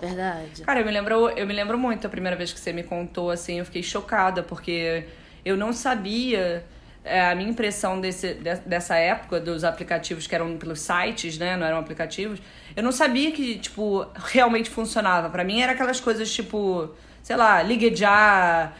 Verdade. 0.00 0.62
Cara, 0.62 0.80
eu 0.80 0.86
me 0.86 0.92
lembro, 0.92 1.28
eu 1.30 1.46
me 1.46 1.52
lembro 1.52 1.78
muito 1.78 2.06
a 2.06 2.10
primeira 2.10 2.36
vez 2.36 2.52
que 2.52 2.60
você 2.60 2.72
me 2.72 2.82
contou, 2.82 3.30
assim, 3.30 3.58
eu 3.58 3.64
fiquei 3.66 3.82
chocada, 3.82 4.42
porque 4.42 5.04
eu 5.44 5.56
não 5.56 5.72
sabia. 5.72 6.64
É, 7.04 7.30
a 7.30 7.34
minha 7.34 7.48
impressão 7.50 8.00
desse, 8.00 8.34
de- 8.34 8.56
dessa 8.66 8.94
época, 8.96 9.40
dos 9.40 9.64
aplicativos 9.64 10.26
que 10.26 10.34
eram 10.34 10.56
pelos 10.56 10.80
sites, 10.80 11.38
né? 11.38 11.56
Não 11.56 11.66
eram 11.66 11.78
aplicativos, 11.78 12.40
eu 12.76 12.82
não 12.82 12.92
sabia 12.92 13.32
que, 13.32 13.58
tipo, 13.58 14.06
realmente 14.26 14.68
funcionava. 14.70 15.30
Pra 15.30 15.42
mim 15.44 15.60
era 15.60 15.72
aquelas 15.72 16.00
coisas, 16.00 16.30
tipo, 16.32 16.90
sei 17.22 17.36
lá, 17.36 17.62
ligue 17.62 17.94
já, 17.94 18.72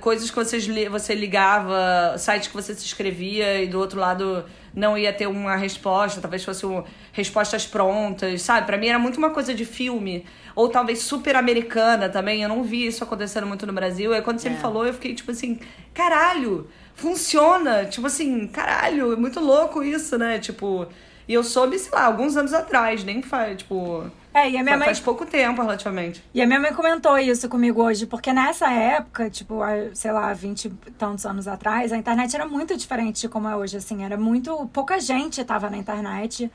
coisas 0.00 0.30
que 0.30 0.36
vocês, 0.36 0.66
você 0.90 1.14
ligava, 1.14 2.16
site 2.18 2.48
que 2.48 2.54
você 2.54 2.74
se 2.74 2.84
inscrevia 2.84 3.62
e 3.62 3.66
do 3.66 3.78
outro 3.78 3.98
lado 4.00 4.44
não 4.74 4.96
ia 4.96 5.12
ter 5.12 5.26
uma 5.26 5.56
resposta, 5.56 6.20
talvez 6.20 6.44
fosse 6.44 6.64
um, 6.66 6.84
respostas 7.12 7.66
prontas, 7.66 8.42
sabe? 8.42 8.66
Pra 8.66 8.76
mim 8.76 8.88
era 8.88 8.98
muito 8.98 9.16
uma 9.16 9.30
coisa 9.30 9.54
de 9.54 9.64
filme, 9.64 10.24
ou 10.54 10.68
talvez 10.68 11.00
super 11.00 11.34
americana 11.36 12.08
também, 12.08 12.42
eu 12.42 12.48
não 12.48 12.62
vi 12.62 12.86
isso 12.86 13.02
acontecendo 13.02 13.46
muito 13.46 13.66
no 13.66 13.72
Brasil. 13.72 14.12
Aí 14.12 14.20
quando 14.22 14.38
você 14.38 14.48
me 14.50 14.56
É. 14.56 14.58
falou, 14.58 14.86
eu 14.86 14.92
fiquei 14.94 15.14
tipo 15.14 15.30
assim, 15.30 15.58
caralho, 15.94 16.68
funciona! 16.96 17.84
Tipo 17.86 18.06
assim, 18.08 18.46
caralho, 18.48 19.12
é 19.12 19.16
muito 19.16 19.38
louco 19.40 19.82
isso, 19.84 20.18
né? 20.18 20.38
Tipo, 20.38 20.86
e 21.28 21.34
eu 21.34 21.44
soube, 21.44 21.78
sei 21.78 21.92
lá, 21.92 22.04
alguns 22.06 22.36
anos 22.36 22.52
atrás, 22.52 23.04
nem 23.04 23.22
faz, 23.22 23.58
tipo, 23.58 24.04
É, 24.34 24.50
e 24.50 24.56
a 24.56 24.62
minha 24.62 24.74
fa- 24.74 24.78
mãe 24.78 24.86
faz 24.86 25.00
pouco 25.00 25.24
tempo 25.26 25.60
relativamente. 25.62 26.22
E 26.34 26.40
a 26.42 26.46
minha 26.46 26.60
mãe 26.60 26.72
comentou 26.72 27.18
isso 27.18 27.48
comigo 27.48 27.82
hoje, 27.82 28.06
porque 28.06 28.32
nessa 28.32 28.70
época, 28.70 29.28
tipo, 29.30 29.60
sei 29.94 30.12
lá, 30.12 30.32
vinte 30.32 30.66
e 30.66 30.70
tantos 30.98 31.24
anos 31.26 31.46
atrás, 31.48 31.92
a 31.92 31.96
internet 31.96 32.34
era 32.34 32.46
muito 32.46 32.76
diferente 32.76 33.20
de 33.22 33.28
como 33.28 33.48
é 33.48 33.56
hoje, 33.56 33.76
assim, 33.76 34.04
era 34.04 34.16
muito. 34.16 34.68
pouca 34.72 34.98
gente 35.00 35.44
tava 35.44 35.68
na 35.70 35.76
internet. 35.76 36.50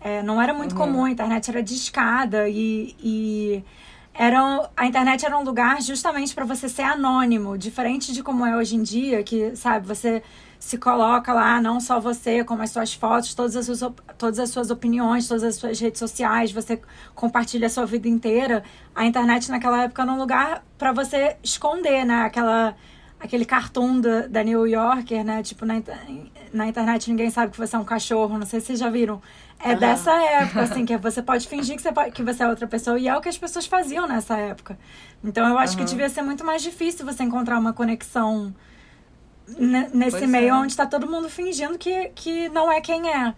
é, 0.00 0.22
não 0.22 0.40
era 0.40 0.52
muito 0.52 0.74
comum, 0.74 1.04
a 1.06 1.10
internet 1.10 1.48
era 1.50 1.62
discada 1.62 2.48
e. 2.48 2.94
e 3.02 3.64
era, 4.14 4.70
a 4.76 4.86
internet 4.86 5.26
era 5.26 5.36
um 5.36 5.42
lugar 5.42 5.82
justamente 5.82 6.32
para 6.34 6.44
você 6.44 6.68
ser 6.68 6.82
anônimo, 6.82 7.58
diferente 7.58 8.12
de 8.12 8.22
como 8.22 8.46
é 8.46 8.56
hoje 8.56 8.76
em 8.76 8.82
dia, 8.82 9.24
que, 9.24 9.56
sabe, 9.56 9.86
você 9.86 10.22
se 10.56 10.78
coloca 10.78 11.32
lá, 11.32 11.60
não 11.60 11.80
só 11.80 11.98
você, 11.98 12.44
como 12.44 12.62
as 12.62 12.70
suas 12.70 12.94
fotos, 12.94 13.34
todas 13.34 13.56
as 13.56 13.66
suas, 13.66 13.92
todas 14.16 14.38
as 14.38 14.50
suas 14.50 14.70
opiniões, 14.70 15.26
todas 15.26 15.42
as 15.42 15.56
suas 15.56 15.80
redes 15.80 15.98
sociais, 15.98 16.52
você 16.52 16.80
compartilha 17.14 17.66
a 17.66 17.70
sua 17.70 17.84
vida 17.84 18.08
inteira. 18.08 18.62
A 18.94 19.04
internet 19.04 19.50
naquela 19.50 19.82
época 19.82 20.02
era 20.02 20.12
um 20.12 20.16
lugar 20.16 20.64
para 20.78 20.92
você 20.92 21.36
esconder, 21.42 22.04
né? 22.06 22.22
Aquela 22.22 22.74
aquele 23.20 23.44
cartoon 23.44 24.00
da, 24.00 24.26
da 24.26 24.42
New 24.42 24.66
Yorker, 24.66 25.24
né? 25.24 25.42
Tipo, 25.42 25.64
na, 25.66 25.82
na 26.52 26.66
internet 26.68 27.10
ninguém 27.10 27.30
sabe 27.30 27.52
que 27.52 27.58
você 27.58 27.74
é 27.74 27.78
um 27.78 27.84
cachorro, 27.84 28.38
não 28.38 28.46
sei 28.46 28.60
se 28.60 28.66
vocês 28.66 28.78
já 28.78 28.90
viram. 28.90 29.20
É 29.64 29.72
uhum. 29.72 29.78
dessa 29.78 30.12
época, 30.12 30.60
assim, 30.60 30.84
que 30.84 30.94
você 30.98 31.22
pode 31.22 31.48
fingir 31.48 31.74
que 31.74 31.80
você, 31.80 31.90
pode, 31.90 32.10
que 32.10 32.22
você 32.22 32.42
é 32.42 32.48
outra 32.48 32.66
pessoa. 32.66 32.98
E 32.98 33.08
é 33.08 33.16
o 33.16 33.20
que 33.22 33.30
as 33.30 33.38
pessoas 33.38 33.64
faziam 33.64 34.06
nessa 34.06 34.36
época. 34.36 34.78
Então 35.24 35.48
eu 35.48 35.56
acho 35.56 35.72
uhum. 35.72 35.78
que 35.78 35.84
devia 35.90 36.08
ser 36.10 36.20
muito 36.20 36.44
mais 36.44 36.62
difícil 36.62 37.06
você 37.06 37.22
encontrar 37.22 37.58
uma 37.58 37.72
conexão 37.72 38.54
nesse 39.48 40.18
pois 40.18 40.30
meio 40.30 40.48
é. 40.48 40.52
onde 40.54 40.72
está 40.72 40.86
todo 40.86 41.10
mundo 41.10 41.30
fingindo 41.30 41.78
que, 41.78 42.10
que 42.14 42.48
não 42.50 42.70
é 42.70 42.78
quem 42.82 43.10
é. 43.10 43.34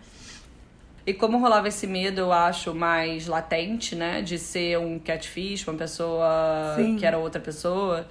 E 1.07 1.15
como 1.15 1.39
rolava 1.39 1.69
esse 1.69 1.87
medo, 1.87 2.21
eu 2.21 2.33
acho, 2.33 2.75
mais 2.75 3.29
latente, 3.29 3.95
né? 3.95 4.21
De 4.21 4.37
ser 4.37 4.81
um 4.81 4.99
catfish, 4.99 5.65
uma 5.69 5.77
pessoa 5.77 6.75
Sim. 6.75 6.97
que 6.97 7.07
era 7.07 7.19
outra 7.19 7.41
pessoa. 7.41 8.09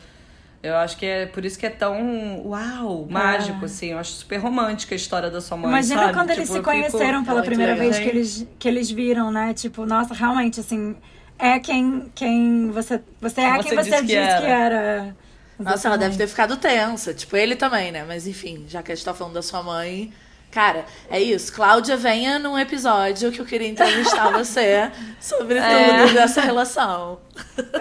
Eu 0.65 0.77
acho 0.77 0.97
que 0.97 1.05
é 1.05 1.25
por 1.25 1.45
isso 1.45 1.59
que 1.59 1.65
é 1.65 1.69
tão, 1.69 2.41
uau, 2.45 3.07
mágico, 3.09 3.61
é. 3.61 3.65
assim. 3.65 3.91
Eu 3.91 3.99
acho 3.99 4.11
super 4.13 4.37
romântica 4.37 4.95
a 4.95 4.97
história 4.97 5.29
da 5.29 5.39
sua 5.39 5.57
mãe, 5.57 5.69
Imagina 5.69 6.01
sabe? 6.01 6.13
quando 6.13 6.29
tipo, 6.29 6.39
eles 6.39 6.49
se 6.49 6.61
conheceram 6.61 7.19
fico... 7.19 7.25
pela 7.25 7.43
primeira 7.43 7.75
vez 7.75 7.99
que 7.99 8.07
eles, 8.07 8.47
que 8.57 8.67
eles 8.67 8.89
viram, 8.89 9.31
né? 9.31 9.53
Tipo, 9.53 9.85
nossa, 9.85 10.13
realmente, 10.13 10.59
assim, 10.59 10.95
é 11.37 11.59
quem, 11.59 12.11
quem 12.15 12.71
você... 12.71 12.99
Você 13.21 13.41
é 13.41 13.55
você 13.55 13.69
quem 13.69 13.77
você 13.77 14.01
disse, 14.01 14.05
que, 14.05 14.15
era. 14.15 14.41
que 14.41 14.47
era. 14.47 15.15
Nossa, 15.59 15.87
ela 15.87 15.97
deve 15.97 16.17
ter 16.17 16.27
ficado 16.27 16.57
tensa. 16.57 17.13
Tipo, 17.13 17.37
ele 17.37 17.55
também, 17.55 17.91
né? 17.91 18.03
Mas 18.07 18.27
enfim, 18.27 18.65
já 18.67 18.81
que 18.81 18.91
a 18.91 18.95
gente 18.95 19.05
tá 19.05 19.13
falando 19.13 19.33
da 19.33 19.41
sua 19.41 19.61
mãe... 19.61 20.11
Cara, 20.55 20.85
é 21.09 21.19
isso. 21.19 21.51
Cláudia, 21.51 21.97
venha 21.97 22.39
num 22.39 22.57
episódio 22.57 23.29
que 23.29 23.41
eu 23.41 23.45
queria 23.45 23.67
entrevistar 23.67 24.31
você 24.31 24.89
sobre 25.19 25.57
é. 25.57 26.03
tudo 26.03 26.13
dessa 26.13 26.39
relação. 26.39 27.19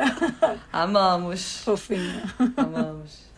Amamos. 0.72 1.58
Fofinha. 1.58 2.24
Amamos. 2.56 3.30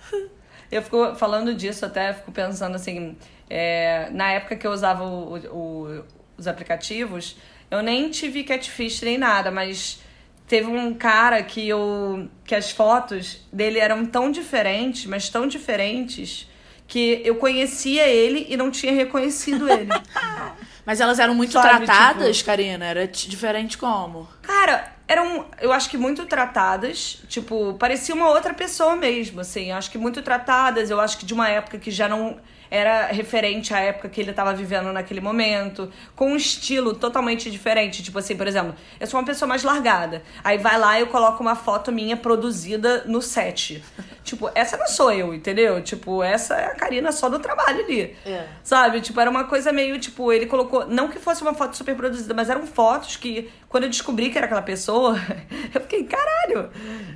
Eu 0.72 0.80
fico 0.80 1.14
falando 1.16 1.54
disso 1.54 1.84
até, 1.84 2.14
fico 2.14 2.32
pensando 2.32 2.76
assim, 2.76 3.14
é, 3.50 4.08
na 4.10 4.32
época 4.32 4.56
que 4.56 4.66
eu 4.66 4.70
usava 4.70 5.04
o, 5.04 5.36
o, 5.36 6.04
os 6.38 6.48
aplicativos, 6.48 7.36
eu 7.70 7.82
nem 7.82 8.08
tive 8.08 8.42
catfish 8.42 9.02
nem 9.02 9.18
nada, 9.18 9.50
mas 9.50 10.00
teve 10.48 10.66
um 10.66 10.94
cara 10.94 11.42
que 11.42 11.68
eu 11.68 12.26
que 12.42 12.54
as 12.54 12.70
fotos 12.70 13.46
dele 13.52 13.80
eram 13.80 14.06
tão 14.06 14.30
diferentes, 14.30 15.04
mas 15.04 15.28
tão 15.28 15.46
diferentes 15.46 16.48
que 16.86 17.20
eu 17.24 17.36
conhecia 17.36 18.06
ele 18.06 18.46
e 18.48 18.56
não 18.56 18.70
tinha 18.70 18.92
reconhecido 18.92 19.68
ele. 19.68 19.90
Mas 20.86 21.00
elas 21.00 21.18
eram 21.18 21.34
muito 21.34 21.52
Sabe, 21.52 21.84
tratadas, 21.84 22.36
tipo... 22.36 22.46
Karina? 22.46 22.84
Era 22.84 23.08
diferente 23.08 23.76
como? 23.76 24.28
Cara, 24.40 24.92
eram, 25.08 25.46
eu 25.60 25.72
acho 25.72 25.90
que 25.90 25.98
muito 25.98 26.26
tratadas. 26.26 27.18
Tipo, 27.28 27.74
parecia 27.74 28.14
uma 28.14 28.28
outra 28.28 28.54
pessoa 28.54 28.94
mesmo, 28.94 29.40
assim. 29.40 29.70
Eu 29.70 29.76
acho 29.76 29.90
que 29.90 29.98
muito 29.98 30.22
tratadas. 30.22 30.88
Eu 30.88 31.00
acho 31.00 31.18
que 31.18 31.26
de 31.26 31.34
uma 31.34 31.48
época 31.48 31.76
que 31.76 31.90
já 31.90 32.08
não 32.08 32.38
era 32.70 33.06
referente 33.06 33.72
à 33.72 33.80
época 33.80 34.08
que 34.08 34.20
ele 34.20 34.30
estava 34.30 34.52
vivendo 34.54 34.92
naquele 34.92 35.20
momento, 35.20 35.90
com 36.14 36.32
um 36.32 36.36
estilo 36.36 36.94
totalmente 36.94 37.50
diferente. 37.50 38.02
Tipo 38.02 38.18
assim, 38.18 38.36
por 38.36 38.46
exemplo, 38.46 38.74
eu 38.98 39.06
sou 39.06 39.18
uma 39.20 39.26
pessoa 39.26 39.48
mais 39.48 39.62
largada. 39.62 40.22
Aí 40.42 40.58
vai 40.58 40.78
lá 40.78 40.98
e 40.98 41.02
eu 41.02 41.06
coloco 41.08 41.42
uma 41.42 41.56
foto 41.56 41.92
minha 41.92 42.16
produzida 42.16 43.04
no 43.06 43.22
set. 43.22 43.82
tipo, 44.24 44.50
essa 44.54 44.76
não 44.76 44.88
sou 44.88 45.12
eu, 45.12 45.32
entendeu? 45.32 45.82
Tipo, 45.82 46.22
essa 46.22 46.54
é 46.54 46.66
a 46.66 46.74
Karina 46.74 47.12
só 47.12 47.28
do 47.28 47.38
trabalho 47.38 47.84
ali. 47.84 48.16
É. 48.24 48.46
Sabe? 48.62 49.00
Tipo, 49.00 49.20
era 49.20 49.30
uma 49.30 49.44
coisa 49.44 49.72
meio, 49.72 49.98
tipo, 49.98 50.32
ele 50.32 50.46
colocou. 50.46 50.86
Não 50.86 51.08
que 51.08 51.18
fosse 51.18 51.42
uma 51.42 51.54
foto 51.54 51.76
super 51.76 51.94
produzida, 51.96 52.34
mas 52.34 52.50
eram 52.50 52.66
fotos 52.66 53.16
que, 53.16 53.50
quando 53.68 53.84
eu 53.84 53.90
descobri 53.90 54.30
que 54.30 54.36
era 54.36 54.46
aquela 54.46 54.62
pessoa, 54.62 55.16
eu 55.72 55.80
fiquei, 55.80 56.04
caralho, 56.04 56.70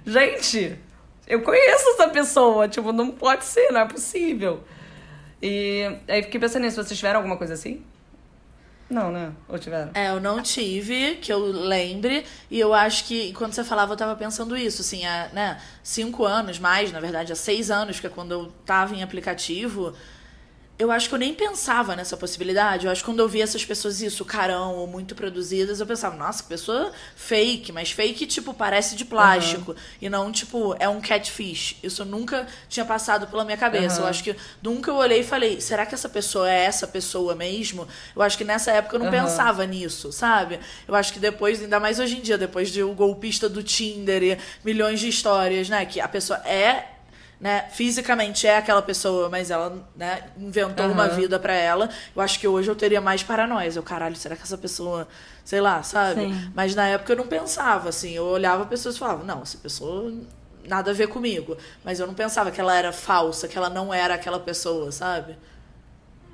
gente. 0.07 0.79
Eu 1.27 1.43
conheço 1.43 1.91
essa 1.91 2.09
pessoa, 2.09 2.67
tipo, 2.67 2.93
não 2.93 3.13
pode 3.13 3.45
ser, 3.45 3.71
não 3.71 3.81
é 3.83 3.85
possível. 3.85 4.65
E 5.43 5.97
aí 6.07 6.23
fiquei 6.23 6.39
pensando 6.39 6.63
nisso, 6.63 6.83
vocês 6.83 6.99
tiveram 6.99 7.19
alguma 7.19 7.37
coisa 7.37 7.55
assim? 7.55 7.83
Não, 8.91 9.13
né? 9.13 9.33
Ou 9.49 9.57
tiveram? 9.57 9.93
É, 9.95 10.09
eu 10.09 10.21
não 10.21 10.43
tive, 10.43 11.15
que 11.17 11.33
eu 11.33 11.39
lembre. 11.39 12.25
E 12.51 12.59
eu 12.59 12.75
acho 12.75 13.05
que, 13.05 13.33
quando 13.35 13.53
você 13.53 13.63
falava, 13.63 13.93
eu 13.93 13.97
tava 13.97 14.17
pensando 14.17 14.57
isso. 14.57 14.83
Assim, 14.83 15.07
há 15.07 15.31
né, 15.33 15.61
cinco 15.83 16.25
anos, 16.25 16.59
mais, 16.59 16.91
na 16.91 16.99
verdade, 16.99 17.33
há 17.33 17.37
seis 17.37 17.71
anos, 17.71 18.01
que 18.01 18.09
é 18.09 18.11
quando 18.11 18.33
eu 18.33 18.53
tava 18.67 18.95
em 18.95 19.03
aplicativo 19.03 19.95
eu 20.81 20.91
acho 20.91 21.11
que 21.11 21.15
eu 21.15 21.19
nem 21.19 21.35
pensava 21.35 21.95
nessa 21.95 22.17
possibilidade. 22.17 22.87
Eu 22.87 22.93
acho 22.93 23.03
que 23.03 23.05
quando 23.05 23.21
eu 23.21 23.29
via 23.29 23.45
essas 23.45 23.63
pessoas, 23.63 24.01
isso, 24.01 24.25
carão 24.25 24.77
ou 24.77 24.87
muito 24.87 25.15
produzidas, 25.15 25.79
eu 25.79 25.87
pensava, 25.87 26.17
nossa, 26.17 26.43
que 26.43 26.49
pessoa 26.49 26.91
fake, 27.15 27.71
mas 27.71 27.91
fake, 27.91 28.27
tipo, 28.27 28.55
parece 28.55 28.97
de 28.97 29.05
plástico. 29.05 29.73
Uhum. 29.73 29.77
E 30.01 30.09
não, 30.09 30.33
tipo, 30.33 30.75
é 30.79 30.89
um 30.89 30.99
catfish. 30.99 31.77
Isso 31.83 32.03
nunca 32.07 32.47
tinha 32.67 32.87
passado 32.87 33.27
pela 33.27 33.45
minha 33.45 33.59
cabeça. 33.59 33.97
Uhum. 33.97 34.05
Eu 34.05 34.09
acho 34.09 34.25
que 34.25 34.35
nunca 34.63 34.91
eu 34.91 34.97
olhei 34.97 35.21
e 35.21 35.25
falei, 35.25 35.61
será 35.61 35.85
que 35.85 35.95
essa 35.95 36.09
pessoa 36.09 36.51
é 36.51 36.65
essa 36.65 36.89
pessoa 36.89 37.35
mesmo? 37.35 37.87
Eu 38.17 38.23
acho 38.23 38.39
que 38.39 38.45
nessa 38.45 38.73
época 38.73 38.97
eu 38.97 39.01
não 39.01 39.07
uhum. 39.07 39.13
pensava 39.13 39.67
nisso, 39.67 40.11
sabe? 40.11 40.59
Eu 40.89 40.95
acho 40.95 41.13
que 41.13 41.19
depois, 41.19 41.61
ainda 41.61 41.79
mais 41.79 41.99
hoje 41.99 42.17
em 42.17 42.23
dia, 42.23 42.39
depois 42.39 42.71
de 42.71 42.83
o 42.83 42.95
golpista 42.95 43.51
do 43.51 43.63
Tinder 43.63 44.23
e 44.23 44.39
milhões 44.65 44.99
de 44.99 45.09
histórias, 45.09 45.69
né? 45.69 45.85
Que 45.85 46.01
a 46.01 46.09
pessoa 46.09 46.39
é 46.39 47.00
né, 47.41 47.67
fisicamente 47.71 48.47
é 48.47 48.59
aquela 48.59 48.83
pessoa, 48.83 49.31
mas 49.31 49.51
ela, 49.51 49.83
né, 49.97 50.25
inventou 50.37 50.87
uhum. 50.87 50.93
uma 50.93 51.09
vida 51.09 51.39
para 51.39 51.55
ela. 51.55 51.89
Eu 52.15 52.21
acho 52.21 52.39
que 52.39 52.47
hoje 52.47 52.71
eu 52.71 52.77
teria 52.77 53.01
mais 53.01 53.23
paranoia. 53.23 53.73
Eu, 53.75 53.83
caralho, 53.83 54.15
será 54.15 54.37
que 54.37 54.43
essa 54.43 54.59
pessoa, 54.59 55.09
sei 55.43 55.61
lá, 55.61 55.83
sabe? 55.83 56.21
Sim. 56.21 56.53
Mas 56.55 56.75
na 56.75 56.87
época 56.87 57.13
eu 57.13 57.17
não 57.17 57.27
pensava, 57.27 57.89
assim. 57.89 58.13
Eu 58.13 58.25
olhava 58.27 58.67
pessoas 58.67 58.97
e 58.97 58.99
falava, 58.99 59.25
não, 59.25 59.41
essa 59.41 59.57
pessoa 59.57 60.13
nada 60.69 60.91
a 60.91 60.95
ver 60.95 61.09
comigo. 61.09 61.57
Mas 61.83 61.99
eu 61.99 62.07
não 62.07 62.13
pensava 62.13 62.51
que 62.51 62.61
ela 62.61 62.77
era 62.77 62.93
falsa, 62.93 63.49
que 63.49 63.57
ela 63.57 63.71
não 63.71 63.93
era 63.93 64.15
aquela 64.15 64.39
pessoa, 64.39 64.93
sabe? 64.93 65.37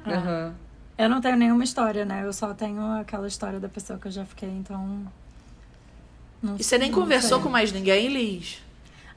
Uhum. 0.04 0.52
Eu 0.98 1.08
não 1.08 1.20
tenho 1.20 1.36
nenhuma 1.36 1.62
história, 1.62 2.04
né? 2.04 2.22
Eu 2.24 2.32
só 2.32 2.52
tenho 2.52 2.82
aquela 3.00 3.28
história 3.28 3.60
da 3.60 3.68
pessoa 3.68 3.96
que 3.96 4.08
eu 4.08 4.12
já 4.12 4.24
fiquei, 4.24 4.48
então. 4.48 5.06
Não, 6.42 6.56
e 6.56 6.64
você 6.64 6.76
nem 6.78 6.90
conversou 6.90 7.38
sei. 7.38 7.42
com 7.44 7.48
mais 7.48 7.70
ninguém, 7.70 8.08
Liz? 8.08 8.65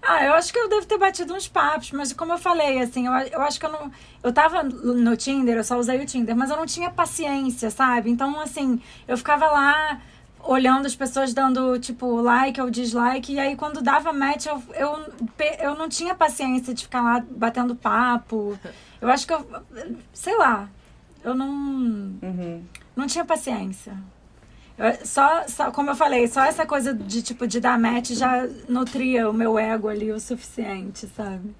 Ah, 0.01 0.23
eu 0.25 0.33
acho 0.33 0.51
que 0.53 0.59
eu 0.59 0.69
devo 0.69 0.85
ter 0.85 0.97
batido 0.97 1.33
uns 1.33 1.47
papos, 1.47 1.91
mas 1.91 2.13
como 2.13 2.31
eu 2.33 2.37
falei, 2.37 2.79
assim, 2.79 3.05
eu, 3.05 3.13
eu 3.13 3.41
acho 3.41 3.59
que 3.59 3.65
eu 3.65 3.71
não. 3.71 3.91
Eu 4.23 4.31
tava 4.31 4.63
no 4.63 5.15
Tinder, 5.17 5.57
eu 5.57 5.63
só 5.63 5.77
usei 5.77 6.01
o 6.01 6.05
Tinder, 6.05 6.35
mas 6.35 6.49
eu 6.49 6.57
não 6.57 6.65
tinha 6.65 6.89
paciência, 6.89 7.69
sabe? 7.69 8.09
Então, 8.09 8.39
assim, 8.39 8.81
eu 9.07 9.17
ficava 9.17 9.45
lá 9.47 10.01
olhando 10.43 10.85
as 10.85 10.95
pessoas 10.95 11.33
dando, 11.33 11.77
tipo, 11.79 12.21
like 12.21 12.59
ou 12.61 12.69
dislike, 12.69 13.33
e 13.33 13.39
aí 13.39 13.55
quando 13.55 13.81
dava 13.81 14.13
match, 14.13 14.45
eu, 14.45 14.63
eu, 14.73 15.13
eu 15.59 15.75
não 15.75 15.89
tinha 15.89 16.15
paciência 16.15 16.73
de 16.73 16.83
ficar 16.83 17.01
lá 17.01 17.23
batendo 17.29 17.75
papo. 17.75 18.57
Eu 19.01 19.07
acho 19.07 19.25
que 19.25 19.31
eu. 19.33 19.47
Sei 20.11 20.35
lá. 20.37 20.67
Eu 21.23 21.33
não. 21.33 21.47
Uhum. 21.47 22.61
Não 22.93 23.07
tinha 23.07 23.23
paciência. 23.23 23.95
Só, 25.03 25.47
só, 25.47 25.71
como 25.71 25.89
eu 25.89 25.95
falei, 25.95 26.27
só 26.27 26.43
essa 26.45 26.65
coisa 26.65 26.93
de 26.93 27.21
tipo 27.21 27.45
de 27.45 27.59
dar 27.59 27.77
match 27.77 28.11
já 28.11 28.47
nutria 28.67 29.29
o 29.29 29.33
meu 29.33 29.59
ego 29.59 29.89
ali 29.89 30.11
o 30.11 30.19
suficiente, 30.19 31.05
sabe? 31.07 31.53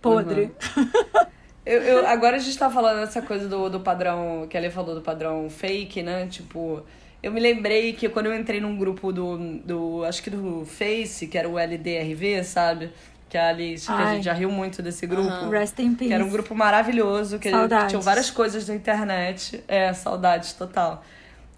Podre. 0.00 0.52
Uhum. 0.76 0.90
eu, 1.66 1.82
eu, 1.82 2.06
agora 2.06 2.36
a 2.36 2.38
gente 2.38 2.56
tá 2.56 2.70
falando 2.70 3.00
dessa 3.00 3.20
coisa 3.20 3.48
do, 3.48 3.68
do 3.68 3.80
padrão, 3.80 4.46
que 4.48 4.56
ela 4.56 4.70
falou 4.70 4.94
do 4.94 5.00
padrão 5.00 5.50
fake, 5.50 6.02
né? 6.02 6.26
Tipo, 6.26 6.84
eu 7.20 7.32
me 7.32 7.40
lembrei 7.40 7.94
que 7.94 8.08
quando 8.08 8.26
eu 8.26 8.38
entrei 8.38 8.60
num 8.60 8.76
grupo 8.76 9.10
do, 9.10 9.58
do 9.64 10.04
acho 10.04 10.22
que 10.22 10.30
do 10.30 10.64
Face, 10.66 11.26
que 11.26 11.36
era 11.36 11.48
o 11.48 11.58
LDRV, 11.58 12.44
sabe? 12.44 12.92
Que 13.28 13.38
a 13.38 13.48
Alice, 13.48 13.86
que 13.86 13.92
a 13.92 14.14
gente 14.14 14.24
já 14.24 14.32
riu 14.34 14.50
muito 14.52 14.80
desse 14.82 15.04
grupo. 15.06 15.28
Uhum. 15.28 15.48
Rest 15.48 15.78
in 15.80 15.94
peace. 15.94 16.08
Que 16.08 16.14
era 16.14 16.24
um 16.24 16.28
grupo 16.28 16.54
maravilhoso, 16.54 17.38
que, 17.40 17.50
que 17.50 17.86
tinha 17.88 18.00
várias 18.00 18.30
coisas 18.30 18.66
da 18.66 18.74
internet. 18.74 19.64
É, 19.66 19.92
saudades 19.92 20.52
total. 20.52 21.02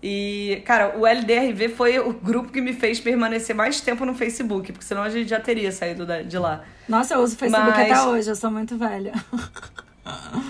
E, 0.02 0.62
cara, 0.64 0.96
o 0.98 1.06
LDRV 1.06 1.70
foi 1.70 1.98
o 1.98 2.12
grupo 2.12 2.52
que 2.52 2.60
me 2.60 2.72
fez 2.72 3.00
permanecer 3.00 3.56
mais 3.56 3.80
tempo 3.80 4.04
no 4.04 4.14
Facebook, 4.14 4.72
porque 4.72 4.84
senão 4.84 5.02
a 5.02 5.10
gente 5.10 5.28
já 5.28 5.40
teria 5.40 5.72
saído 5.72 6.06
de 6.24 6.38
lá. 6.38 6.62
Nossa, 6.88 7.14
eu 7.14 7.20
uso 7.20 7.34
o 7.34 7.38
Facebook 7.38 7.70
mas... 7.70 7.90
até 7.90 8.02
hoje, 8.02 8.30
eu 8.30 8.36
sou 8.36 8.50
muito 8.50 8.76
velha. 8.76 9.12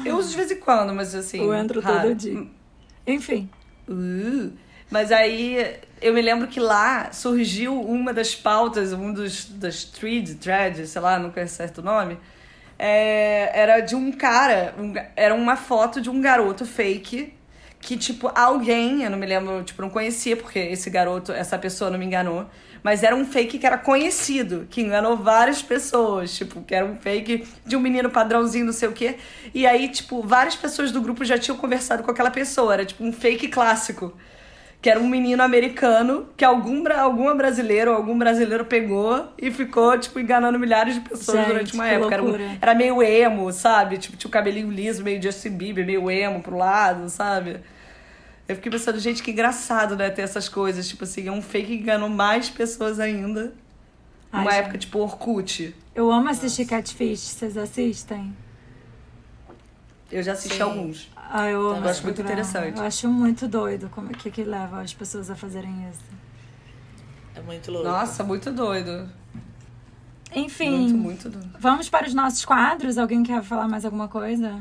Eu 0.05 0.19
uso 0.19 0.31
de 0.31 0.37
vez 0.37 0.51
em 0.51 0.57
quando, 0.57 0.93
mas 0.93 1.15
assim. 1.15 1.41
Eu 1.41 1.55
entro 1.55 1.81
raro. 1.81 2.03
todo 2.03 2.15
dia. 2.15 2.47
Enfim. 3.07 3.49
Uh, 3.89 4.53
mas 4.91 5.11
aí 5.11 5.79
eu 6.01 6.13
me 6.13 6.21
lembro 6.21 6.47
que 6.47 6.61
lá 6.61 7.11
surgiu 7.13 7.81
uma 7.81 8.13
das 8.13 8.35
pautas, 8.35 8.93
um 8.93 9.13
dos 9.13 9.47
das 9.47 9.85
threads, 9.85 10.35
threads, 10.35 10.91
sei 10.91 11.01
lá, 11.01 11.19
nunca 11.19 11.41
é 11.41 11.47
certo 11.47 11.79
o 11.79 11.83
nome. 11.83 12.19
É, 12.79 13.59
era 13.59 13.81
de 13.81 13.95
um 13.95 14.13
cara, 14.13 14.75
um, 14.79 14.93
era 15.17 15.35
uma 15.35 15.57
foto 15.57 16.01
de 16.01 16.11
um 16.11 16.21
garoto 16.21 16.67
fake 16.67 17.33
que, 17.87 17.97
tipo, 17.97 18.29
alguém, 18.35 19.05
eu 19.05 19.11
não 19.11 19.17
me 19.17 19.25
lembro, 19.25 19.63
tipo, 19.63 19.81
não 19.81 19.89
conhecia, 19.89 20.37
porque 20.37 20.59
esse 20.59 20.91
garoto, 20.91 21.31
essa 21.31 21.57
pessoa 21.57 21.89
não 21.89 21.97
me 21.97 22.05
enganou, 22.05 22.45
mas 22.83 23.05
era 23.05 23.15
um 23.15 23.25
fake 23.25 23.61
que 23.61 23.67
era 23.67 23.79
conhecido, 23.79 24.67
que 24.69 24.81
enganou 24.81 25.17
várias 25.17 25.63
pessoas, 25.63 26.35
tipo, 26.37 26.63
que 26.63 26.75
era 26.75 26.85
um 26.85 26.97
fake 26.97 27.47
de 27.65 27.77
um 27.77 27.81
menino 27.81 28.11
padrãozinho, 28.11 28.67
não 28.67 28.73
sei 28.73 28.89
o 28.89 28.93
quê. 28.93 29.19
E 29.55 29.65
aí, 29.69 29.89
tipo, 29.89 30.21
várias 30.21 30.57
pessoas 30.57 30.91
do 30.91 31.01
grupo 31.01 31.25
já 31.25 31.39
tinham 31.39 31.57
conversado 31.57 32.03
com 32.03 32.11
aquela 32.11 32.29
pessoa, 32.29 32.75
era 32.75 32.85
tipo 32.85 33.05
um 33.05 33.13
fake 33.13 33.47
clássico. 33.47 34.13
que 34.83 34.91
era 34.91 35.01
um 35.01 35.09
menino 35.09 35.43
americano 35.43 36.29
que 36.37 36.45
algum, 36.45 36.83
alguma 36.93 37.37
brasileiro 37.37 37.93
ou 37.93 37.97
algum 37.97 38.19
brasileiro 38.19 38.65
pegou 38.65 39.29
e 39.39 39.51
ficou, 39.51 39.97
tipo, 39.97 40.19
enganando 40.19 40.59
milhares 40.59 40.95
de 40.95 41.01
pessoas 41.01 41.39
Gente, 41.39 41.49
durante 41.49 41.75
uma 41.75 41.87
época. 41.87 42.15
Era, 42.15 42.59
era 42.61 42.75
meio 42.75 43.01
emo, 43.03 43.53
sabe? 43.53 43.97
Tipo, 43.99 44.17
tinha 44.17 44.29
o 44.29 44.33
cabelinho 44.33 44.71
liso, 44.71 45.05
meio 45.05 45.23
Justin 45.23 45.51
Bieber, 45.51 45.87
meio 45.87 46.11
emo 46.11 46.41
pro 46.43 46.57
lado, 46.57 47.09
sabe? 47.09 47.61
Eu 48.49 48.55
fiquei 48.57 48.71
pensando, 48.71 48.99
gente, 49.01 49.23
que 49.23 49.31
engraçado, 49.33 49.97
né, 49.97 50.09
ter 50.11 50.23
essas 50.23 50.49
coisas. 50.49 50.87
Tipo 50.89 51.05
assim, 51.05 51.27
é 51.27 51.33
um 51.33 51.43
fake 51.43 51.67
que 51.79 51.83
enganou 51.83 52.09
mais 52.09 52.49
pessoas 52.49 53.01
ainda. 53.01 53.53
Ai, 54.33 54.43
Uma 54.43 54.51
gente. 54.53 54.61
época, 54.61 54.79
tipo, 54.79 54.99
Orkut. 55.01 55.75
Eu 55.95 56.11
amo 56.13 56.29
assistir 56.29 56.65
Catfish, 56.67 57.21
vocês 57.21 57.57
assistem? 57.57 58.37
Eu 60.13 60.23
já 60.23 60.33
assisti 60.33 60.57
Sim. 60.59 60.63
alguns. 60.63 61.11
Ah, 61.17 61.49
eu 61.49 61.71
amo 61.71 61.85
Eu 61.85 61.91
acho 61.91 62.03
muito 62.05 62.17
programa. 62.17 62.41
interessante. 62.41 62.79
Eu 62.79 62.85
acho 62.85 63.09
muito 63.09 63.49
doido 63.49 63.89
como 63.91 64.09
que 64.11 64.31
que 64.31 64.45
leva 64.45 64.81
as 64.81 64.95
pessoas 64.95 65.29
a 65.31 65.35
fazerem 65.35 65.89
isso. 65.91 66.01
É 67.35 67.41
muito 67.43 67.71
louco. 67.73 67.89
Nossa, 67.89 68.23
muito 68.23 68.53
doido. 68.53 69.11
Enfim, 70.35 70.71
Muito, 70.71 70.97
muito 70.97 71.29
doido. 71.31 71.51
vamos 71.59 71.89
para 71.89 72.07
os 72.07 72.15
nossos 72.15 72.45
quadros. 72.45 72.99
Alguém 72.99 73.23
quer 73.23 73.43
falar 73.43 73.67
mais 73.69 73.85
alguma 73.85 74.07
coisa? 74.07 74.61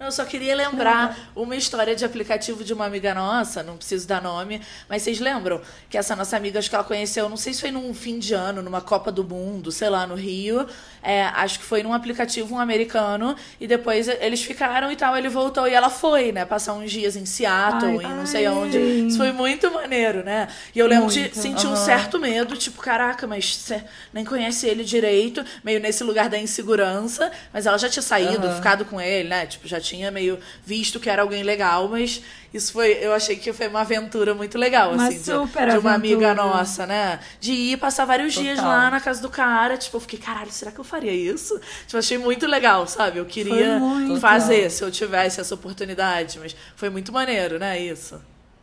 Eu 0.00 0.12
só 0.12 0.24
queria 0.24 0.54
lembrar 0.54 1.18
uma 1.34 1.56
história 1.56 1.94
de 1.96 2.04
aplicativo 2.04 2.62
de 2.62 2.72
uma 2.72 2.86
amiga 2.86 3.12
nossa, 3.12 3.64
não 3.64 3.76
preciso 3.76 4.06
dar 4.06 4.22
nome, 4.22 4.60
mas 4.88 5.02
vocês 5.02 5.18
lembram 5.18 5.60
que 5.90 5.98
essa 5.98 6.14
nossa 6.14 6.36
amiga, 6.36 6.60
acho 6.60 6.68
que 6.70 6.74
ela 6.76 6.84
conheceu, 6.84 7.28
não 7.28 7.36
sei 7.36 7.52
se 7.52 7.60
foi 7.60 7.72
num 7.72 7.92
fim 7.92 8.20
de 8.20 8.32
ano, 8.32 8.62
numa 8.62 8.80
Copa 8.80 9.10
do 9.10 9.24
Mundo, 9.24 9.72
sei 9.72 9.88
lá, 9.90 10.06
no 10.06 10.14
Rio. 10.14 10.68
É, 11.02 11.24
acho 11.24 11.58
que 11.58 11.64
foi 11.64 11.82
num 11.82 11.92
aplicativo 11.92 12.54
um 12.54 12.60
americano, 12.60 13.34
e 13.60 13.66
depois 13.66 14.06
eles 14.06 14.40
ficaram 14.42 14.90
e 14.92 14.96
tal, 14.96 15.16
ele 15.16 15.28
voltou 15.28 15.66
e 15.66 15.74
ela 15.74 15.90
foi, 15.90 16.30
né? 16.30 16.44
Passar 16.44 16.74
uns 16.74 16.92
dias 16.92 17.16
em 17.16 17.26
Seattle, 17.26 17.98
Ai, 18.04 18.12
em 18.12 18.14
não 18.14 18.26
sei 18.26 18.46
ai. 18.46 18.54
onde. 18.54 18.78
Isso 18.78 19.16
foi 19.16 19.32
muito 19.32 19.68
maneiro, 19.72 20.22
né? 20.22 20.46
E 20.74 20.78
eu 20.78 20.86
lembro 20.86 21.08
de 21.08 21.20
Muito. 21.20 21.36
sentir 21.36 21.66
um 21.66 21.74
certo 21.74 22.20
medo, 22.20 22.56
tipo, 22.56 22.80
caraca, 22.80 23.26
mas 23.26 23.56
você 23.56 23.82
nem 24.12 24.24
conhece 24.24 24.66
ele 24.68 24.84
direito, 24.84 25.44
meio 25.64 25.80
nesse 25.80 26.04
lugar 26.04 26.28
da 26.28 26.38
insegurança, 26.38 27.32
mas 27.52 27.66
ela 27.66 27.78
já 27.78 27.88
tinha 27.88 28.02
saído, 28.02 28.48
ficado 28.54 28.84
com 28.84 29.00
ele, 29.00 29.28
né? 29.28 29.46
Tipo, 29.46 29.66
já 29.66 29.80
tinha 29.80 29.87
meio 30.10 30.38
visto 30.64 30.98
que 31.00 31.08
era 31.10 31.22
alguém 31.22 31.42
legal, 31.42 31.88
mas 31.88 32.22
isso 32.52 32.72
foi, 32.72 32.92
eu 33.00 33.12
achei 33.12 33.36
que 33.36 33.52
foi 33.52 33.68
uma 33.68 33.80
aventura 33.80 34.34
muito 34.34 34.56
legal, 34.58 34.92
Uma 34.92 35.08
assim, 35.08 35.18
de- 35.18 35.24
super 35.24 35.70
de, 35.70 35.78
uma 35.78 35.94
aventura. 35.94 35.94
amiga 36.30 36.34
nossa, 36.34 36.86
né? 36.86 37.18
De 37.40 37.52
ir 37.52 37.76
passar 37.78 38.04
vários 38.04 38.32
dias 38.34 38.56
Total. 38.56 38.70
lá 38.72 38.90
na 38.90 39.00
casa 39.00 39.20
do 39.22 39.28
cara, 39.28 39.76
tipo, 39.76 39.96
eu 39.96 40.00
fiquei, 40.00 40.18
caralho, 40.18 40.50
será 40.50 40.70
que 40.70 40.78
eu 40.78 40.84
faria 40.84 41.12
isso? 41.12 41.58
Tipo, 41.86 41.98
achei 41.98 42.18
muito 42.18 42.46
legal, 42.46 42.86
sabe? 42.86 43.18
Eu 43.18 43.26
queria 43.26 43.80
fazer 44.20 44.70
se 44.70 44.82
eu 44.82 44.90
tivesse 44.90 45.40
essa 45.40 45.54
oportunidade, 45.54 46.38
mas 46.38 46.54
foi 46.76 46.88
muito 46.90 47.12
maneiro, 47.12 47.58
né, 47.58 47.78
isso. 47.78 48.20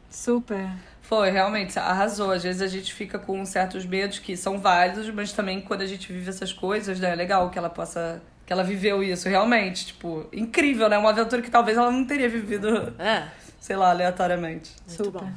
Super. 0.10 0.70
Foi, 1.02 1.30
realmente, 1.30 1.78
arrasou. 1.78 2.32
Às 2.32 2.42
vezes 2.42 2.62
a 2.64 2.68
gente 2.68 2.92
fica 2.92 3.20
com 3.20 3.46
certos 3.46 3.86
medos 3.86 4.18
que 4.18 4.36
são 4.36 4.58
válidos, 4.60 5.08
mas 5.12 5.32
também 5.32 5.62
quando 5.62 5.82
a 5.82 5.86
gente 5.86 6.12
vive 6.12 6.28
essas 6.30 6.52
coisas, 6.52 7.00
né? 7.00 7.12
É 7.12 7.16
legal 7.16 7.50
que 7.52 7.60
ela 7.60 7.70
possa. 7.70 8.20
Que 8.46 8.54
ela 8.54 8.64
viveu 8.64 9.02
isso, 9.04 9.28
realmente. 9.28 9.88
Tipo, 9.88 10.28
incrível, 10.32 10.88
né? 10.88 10.98
Uma 10.98 11.10
aventura 11.10 11.42
que 11.42 11.50
talvez 11.50 11.78
ela 11.78 11.92
não 11.92 12.06
teria 12.06 12.30
vivido, 12.30 12.94
É, 13.00 13.28
sei 13.60 13.76
lá, 13.76 13.90
aleatoriamente. 13.90 14.72
muito 14.88 15.04
Super. 15.04 15.22
bom. 15.22 15.32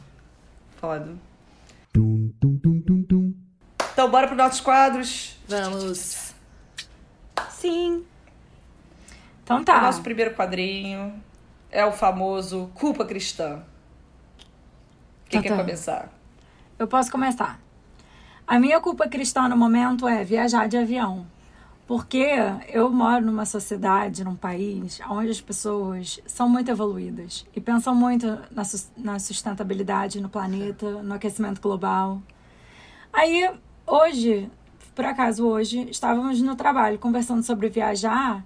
Foda. 0.78 1.14
Tum, 1.92 2.30
tum, 2.40 2.58
tum, 2.58 2.80
tum, 2.82 3.02
tum. 3.02 3.34
Então, 3.92 4.10
bora 4.10 4.26
pros 4.26 4.36
nossos 4.38 4.60
quadros. 4.60 5.36
Vamos. 5.48 6.34
Sim. 7.50 8.04
Então 9.42 9.60
O 9.62 9.64
tá. 9.64 9.80
nosso 9.80 10.02
primeiro 10.02 10.34
quadrinho 10.34 11.14
é 11.70 11.84
o 11.84 11.90
famoso 11.92 12.70
Culpa 12.74 13.04
Cristã. 13.04 13.62
Quem 15.28 15.40
Tá, 15.40 15.48
quer 15.48 15.56
tá. 15.56 15.62
começar? 15.62 16.12
Eu 16.78 16.86
posso 16.86 17.10
começar. 17.10 17.58
A 18.46 18.58
minha 18.60 18.80
culpa 18.80 19.08
cristã 19.08 19.48
no 19.48 19.56
momento 19.56 20.06
é 20.06 20.22
viajar 20.22 20.68
de 20.68 20.76
avião. 20.76 21.26
Porque 21.88 22.22
eu 22.68 22.90
moro 22.90 23.24
numa 23.24 23.46
sociedade, 23.46 24.22
num 24.22 24.36
país, 24.36 25.00
onde 25.08 25.30
as 25.30 25.40
pessoas 25.40 26.20
são 26.26 26.46
muito 26.46 26.70
evoluídas 26.70 27.46
e 27.56 27.62
pensam 27.62 27.94
muito 27.94 28.26
na, 28.50 28.62
na 28.94 29.18
sustentabilidade 29.18 30.20
no 30.20 30.28
planeta, 30.28 31.02
no 31.02 31.14
aquecimento 31.14 31.62
global. 31.62 32.20
Aí, 33.10 33.50
hoje, 33.86 34.50
por 34.94 35.06
acaso 35.06 35.46
hoje, 35.46 35.88
estávamos 35.88 36.42
no 36.42 36.54
trabalho 36.54 36.98
conversando 36.98 37.42
sobre 37.42 37.70
viajar 37.70 38.44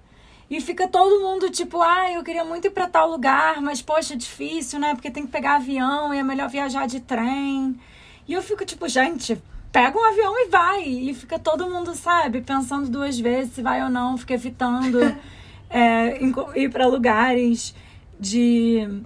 e 0.49 0.61
fica 0.61 0.87
todo 0.87 1.19
mundo 1.19 1.49
tipo, 1.49 1.81
ah, 1.81 2.09
eu 2.13 2.23
queria 2.23 2.45
muito 2.45 2.67
ir 2.67 2.71
para 2.71 2.87
tal 2.87 3.11
lugar, 3.11 3.59
mas 3.61 3.81
poxa, 3.81 4.13
é 4.13 4.17
difícil, 4.17 4.79
né? 4.79 4.95
Porque 4.95 5.11
tem 5.11 5.25
que 5.25 5.31
pegar 5.33 5.55
avião 5.55 6.13
e 6.13 6.17
é 6.17 6.23
melhor 6.23 6.47
viajar 6.47 6.87
de 6.87 7.01
trem. 7.01 7.77
E 8.25 8.31
eu 8.31 8.41
fico 8.41 8.63
tipo, 8.63 8.87
gente, 8.87 9.37
pega 9.73 9.97
um 9.97 10.03
avião 10.05 10.33
e 10.45 10.49
vai. 10.49 10.83
E 10.83 11.13
fica 11.13 11.39
todo 11.39 11.69
mundo, 11.69 11.95
sabe, 11.95 12.41
pensando 12.41 12.89
duas 12.89 13.19
vezes 13.19 13.55
se 13.55 13.61
vai 13.61 13.83
ou 13.83 13.89
não, 13.89 14.17
fica 14.17 14.35
evitando 14.35 14.99
é, 15.69 16.19
ir 16.55 16.69
para 16.69 16.85
lugares 16.85 17.75
de 18.19 19.01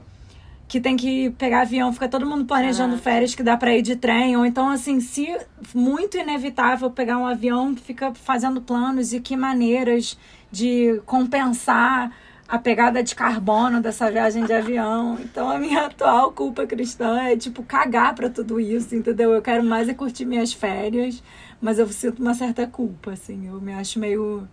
que 0.67 0.81
tem 0.81 0.97
que 0.97 1.29
pegar 1.31 1.61
avião, 1.61 1.93
fica 1.93 2.09
todo 2.09 2.25
mundo 2.25 2.43
planejando 2.43 2.89
Caraca. 2.89 3.03
férias 3.03 3.33
que 3.33 3.41
dá 3.41 3.55
pra 3.55 3.73
ir 3.73 3.81
de 3.81 3.95
trem, 3.95 4.35
ou 4.35 4.45
então 4.45 4.69
assim, 4.69 4.99
se 4.99 5.25
muito 5.73 6.17
inevitável 6.17 6.91
pegar 6.91 7.17
um 7.17 7.25
avião, 7.25 7.73
fica 7.73 8.13
fazendo 8.13 8.61
planos 8.61 9.13
e 9.13 9.21
que 9.21 9.37
maneiras 9.37 10.17
de 10.51 11.01
compensar 11.05 12.11
a 12.47 12.57
pegada 12.57 13.03
de 13.03 13.13
carbono 13.15 13.81
dessa 13.81 14.09
viagem 14.11 14.45
de 14.45 14.53
avião. 14.53 15.17
Então 15.19 15.49
a 15.49 15.57
minha 15.59 15.85
atual 15.87 16.31
culpa 16.31 16.65
cristã 16.65 17.19
é 17.23 17.35
tipo 17.37 17.63
cagar 17.63 18.15
pra 18.15 18.29
tudo 18.29 18.59
isso, 18.59 18.95
entendeu? 18.95 19.33
Eu 19.33 19.41
quero 19.41 19.63
mais 19.63 19.89
é 19.89 19.93
curtir 19.93 20.25
minhas 20.25 20.53
férias, 20.53 21.21
mas 21.61 21.77
eu 21.79 21.87
sinto 21.89 22.21
uma 22.21 22.33
certa 22.33 22.65
culpa, 22.67 23.11
assim, 23.11 23.47
eu 23.47 23.59
me 23.61 23.73
acho 23.73 23.99
meio 23.99 24.47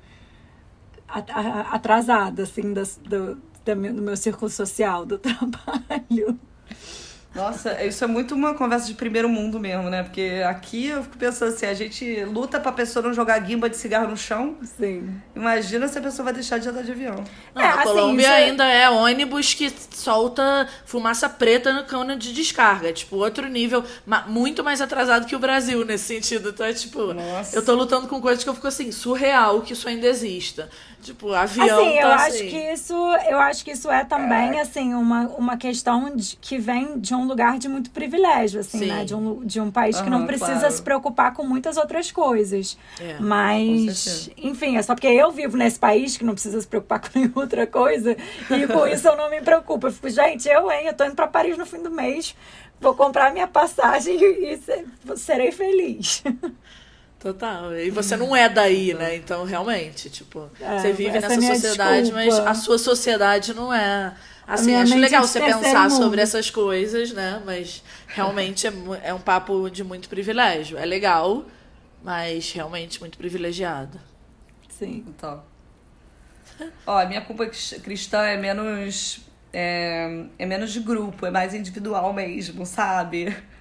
atrasada, 1.08 2.42
assim, 2.42 2.72
do, 2.72 3.38
da 3.64 3.74
meu- 3.74 3.94
do 3.94 4.02
meu 4.02 4.16
círculo 4.16 4.50
social, 4.50 5.04
do 5.06 5.18
trabalho. 5.18 6.38
Nossa, 7.34 7.82
isso 7.84 8.04
é 8.04 8.06
muito 8.06 8.34
uma 8.34 8.54
conversa 8.54 8.86
de 8.86 8.94
primeiro 8.94 9.28
mundo 9.28 9.58
mesmo, 9.58 9.90
né? 9.90 10.02
Porque 10.04 10.42
aqui 10.46 10.86
eu 10.86 11.02
fico 11.02 11.16
pensando 11.18 11.52
assim, 11.52 11.66
a 11.66 11.74
gente 11.74 12.24
luta 12.24 12.60
pra 12.60 12.70
pessoa 12.70 13.02
não 13.04 13.12
jogar 13.12 13.38
guimba 13.40 13.68
de 13.68 13.76
cigarro 13.76 14.08
no 14.08 14.16
chão. 14.16 14.56
Sim. 14.78 15.20
Imagina 15.34 15.88
se 15.88 15.98
a 15.98 16.00
pessoa 16.02 16.24
vai 16.24 16.32
deixar 16.32 16.58
de 16.58 16.68
andar 16.68 16.82
de 16.82 16.92
avião. 16.92 17.24
Não, 17.54 17.62
É, 17.62 17.66
a 17.66 17.74
assim, 17.74 17.82
Colômbia 17.82 18.26
é- 18.28 18.44
ainda 18.44 18.64
é 18.64 18.88
ônibus 18.88 19.52
que 19.52 19.72
solta 19.90 20.68
fumaça 20.84 21.28
preta 21.28 21.72
no 21.72 21.84
cano 21.84 22.16
de 22.16 22.32
descarga. 22.32 22.92
Tipo, 22.92 23.16
outro 23.16 23.48
nível, 23.48 23.82
muito 24.28 24.62
mais 24.62 24.80
atrasado 24.80 25.26
que 25.26 25.34
o 25.34 25.38
Brasil 25.38 25.84
nesse 25.84 26.04
sentido. 26.04 26.50
Então 26.50 26.64
é 26.64 26.72
tipo, 26.72 27.12
Nossa. 27.14 27.56
eu 27.56 27.64
tô 27.64 27.74
lutando 27.74 28.06
com 28.06 28.20
coisas 28.20 28.44
que 28.44 28.48
eu 28.50 28.54
fico 28.54 28.68
assim, 28.68 28.92
surreal 28.92 29.60
que 29.62 29.72
isso 29.72 29.88
ainda 29.88 30.06
exista. 30.06 30.68
Tipo, 31.04 31.32
avião 31.34 31.66
Assim, 31.66 31.98
eu 31.98 32.08
tá 32.08 32.14
acho 32.14 32.26
assim. 32.36 32.48
que 32.48 32.72
isso, 32.72 32.94
eu 33.28 33.38
acho 33.38 33.62
que 33.64 33.70
isso 33.72 33.90
é 33.90 34.04
também 34.04 34.58
assim 34.58 34.94
uma, 34.94 35.28
uma 35.36 35.56
questão 35.58 36.16
de, 36.16 36.34
que 36.40 36.56
vem 36.56 36.98
de 36.98 37.14
um 37.14 37.26
lugar 37.26 37.58
de 37.58 37.68
muito 37.68 37.90
privilégio, 37.90 38.60
assim, 38.60 38.78
Sim. 38.78 38.86
né? 38.86 39.04
De 39.04 39.14
um, 39.14 39.44
de 39.44 39.60
um 39.60 39.70
país 39.70 40.00
que 40.00 40.08
não 40.08 40.26
precisa 40.26 40.58
claro. 40.60 40.72
se 40.74 40.80
preocupar 40.82 41.34
com 41.34 41.44
muitas 41.44 41.76
outras 41.76 42.10
coisas. 42.10 42.78
É, 42.98 43.16
Mas, 43.20 44.30
enfim, 44.38 44.76
é 44.78 44.82
só 44.82 44.94
porque 44.94 45.08
eu 45.08 45.30
vivo 45.30 45.56
nesse 45.58 45.78
país 45.78 46.16
que 46.16 46.24
não 46.24 46.32
precisa 46.32 46.58
se 46.60 46.66
preocupar 46.66 47.00
com 47.06 47.18
nenhuma 47.18 47.42
outra 47.42 47.66
coisa. 47.66 48.16
E 48.50 48.66
com 48.66 48.86
isso 48.88 49.06
eu 49.06 49.16
não 49.16 49.28
me 49.28 49.42
preocupo. 49.42 49.86
Eu 49.88 49.92
fico, 49.92 50.08
gente, 50.08 50.48
eu, 50.48 50.70
hein, 50.72 50.86
eu 50.86 50.94
tô 50.94 51.04
indo 51.04 51.14
pra 51.14 51.26
Paris 51.26 51.58
no 51.58 51.66
fim 51.66 51.82
do 51.82 51.90
mês, 51.90 52.34
vou 52.80 52.94
comprar 52.94 53.30
minha 53.32 53.46
passagem 53.46 54.16
e, 54.18 54.54
e 54.54 54.56
se- 54.56 54.84
serei 55.16 55.52
feliz. 55.52 56.22
Total. 57.24 57.74
E 57.74 57.90
você 57.90 58.16
não 58.18 58.36
é 58.36 58.48
daí, 58.50 58.92
né? 58.92 59.16
Então, 59.16 59.44
realmente, 59.44 60.10
tipo, 60.10 60.50
É, 60.60 60.78
você 60.78 60.92
vive 60.92 61.16
essa 61.16 61.32
é 61.32 61.36
nessa 61.36 61.40
minha 61.40 61.54
sociedade, 61.54 62.12
mas 62.12 62.26
desculpa. 62.26 62.50
a 62.50 62.54
sua 62.54 62.78
sociedade 62.78 63.54
não 63.54 63.72
é. 63.72 64.14
Assim, 64.46 64.74
acho 64.74 64.98
legal 64.98 65.24
é 65.24 65.26
você 65.26 65.40
pensar 65.40 65.88
mundo. 65.88 66.02
sobre 66.02 66.20
essas 66.20 66.50
coisas, 66.50 67.12
né? 67.12 67.42
Mas 67.46 67.82
realmente 68.08 68.66
é, 68.66 68.72
é 69.04 69.14
um 69.14 69.20
papo 69.20 69.70
de 69.70 69.82
muito 69.82 70.06
privilégio. 70.08 70.76
É 70.76 70.84
legal, 70.84 71.46
mas 72.02 72.52
realmente 72.52 73.00
muito 73.00 73.16
privilegiado. 73.16 73.98
Sim. 74.68 75.04
Então. 75.08 75.42
Ó, 76.86 76.98
a 76.98 77.06
minha 77.06 77.20
culpa 77.22 77.46
cris- 77.46 77.80
cristã 77.82 78.22
é 78.24 78.36
menos. 78.36 79.20
É, 79.52 80.24
é 80.38 80.46
menos 80.46 80.72
de 80.72 80.80
grupo, 80.80 81.24
é 81.26 81.30
mais 81.30 81.54
individual 81.54 82.12
mesmo, 82.12 82.66
sabe? 82.66 83.34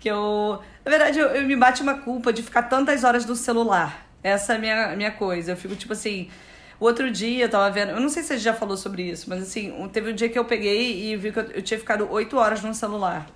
Que 0.00 0.08
eu. 0.10 0.60
Na 0.90 0.98
verdade, 0.98 1.20
eu, 1.20 1.28
eu 1.28 1.46
me 1.46 1.54
bate 1.54 1.82
uma 1.82 1.98
culpa 1.98 2.32
de 2.32 2.42
ficar 2.42 2.64
tantas 2.64 3.04
horas 3.04 3.24
no 3.24 3.36
celular. 3.36 4.08
Essa 4.24 4.54
é 4.54 4.56
a 4.56 4.58
minha, 4.58 4.96
minha 4.96 5.10
coisa. 5.12 5.52
Eu 5.52 5.56
fico 5.56 5.76
tipo 5.76 5.92
assim. 5.92 6.28
O 6.80 6.84
outro 6.84 7.12
dia 7.12 7.44
eu 7.44 7.48
tava 7.48 7.70
vendo. 7.70 7.90
Eu 7.90 8.00
não 8.00 8.08
sei 8.08 8.24
se 8.24 8.30
você 8.30 8.38
já 8.38 8.52
falou 8.52 8.76
sobre 8.76 9.08
isso, 9.08 9.30
mas 9.30 9.40
assim, 9.40 9.72
teve 9.92 10.10
um 10.10 10.14
dia 10.16 10.28
que 10.28 10.36
eu 10.36 10.44
peguei 10.44 11.12
e 11.12 11.16
vi 11.16 11.30
que 11.30 11.38
eu, 11.38 11.44
eu 11.44 11.62
tinha 11.62 11.78
ficado 11.78 12.10
oito 12.10 12.36
horas 12.36 12.60
no 12.62 12.74
celular. 12.74 13.28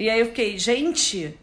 E 0.00 0.10
aí 0.10 0.18
eu 0.18 0.26
fiquei, 0.26 0.58
gente, 0.58 1.38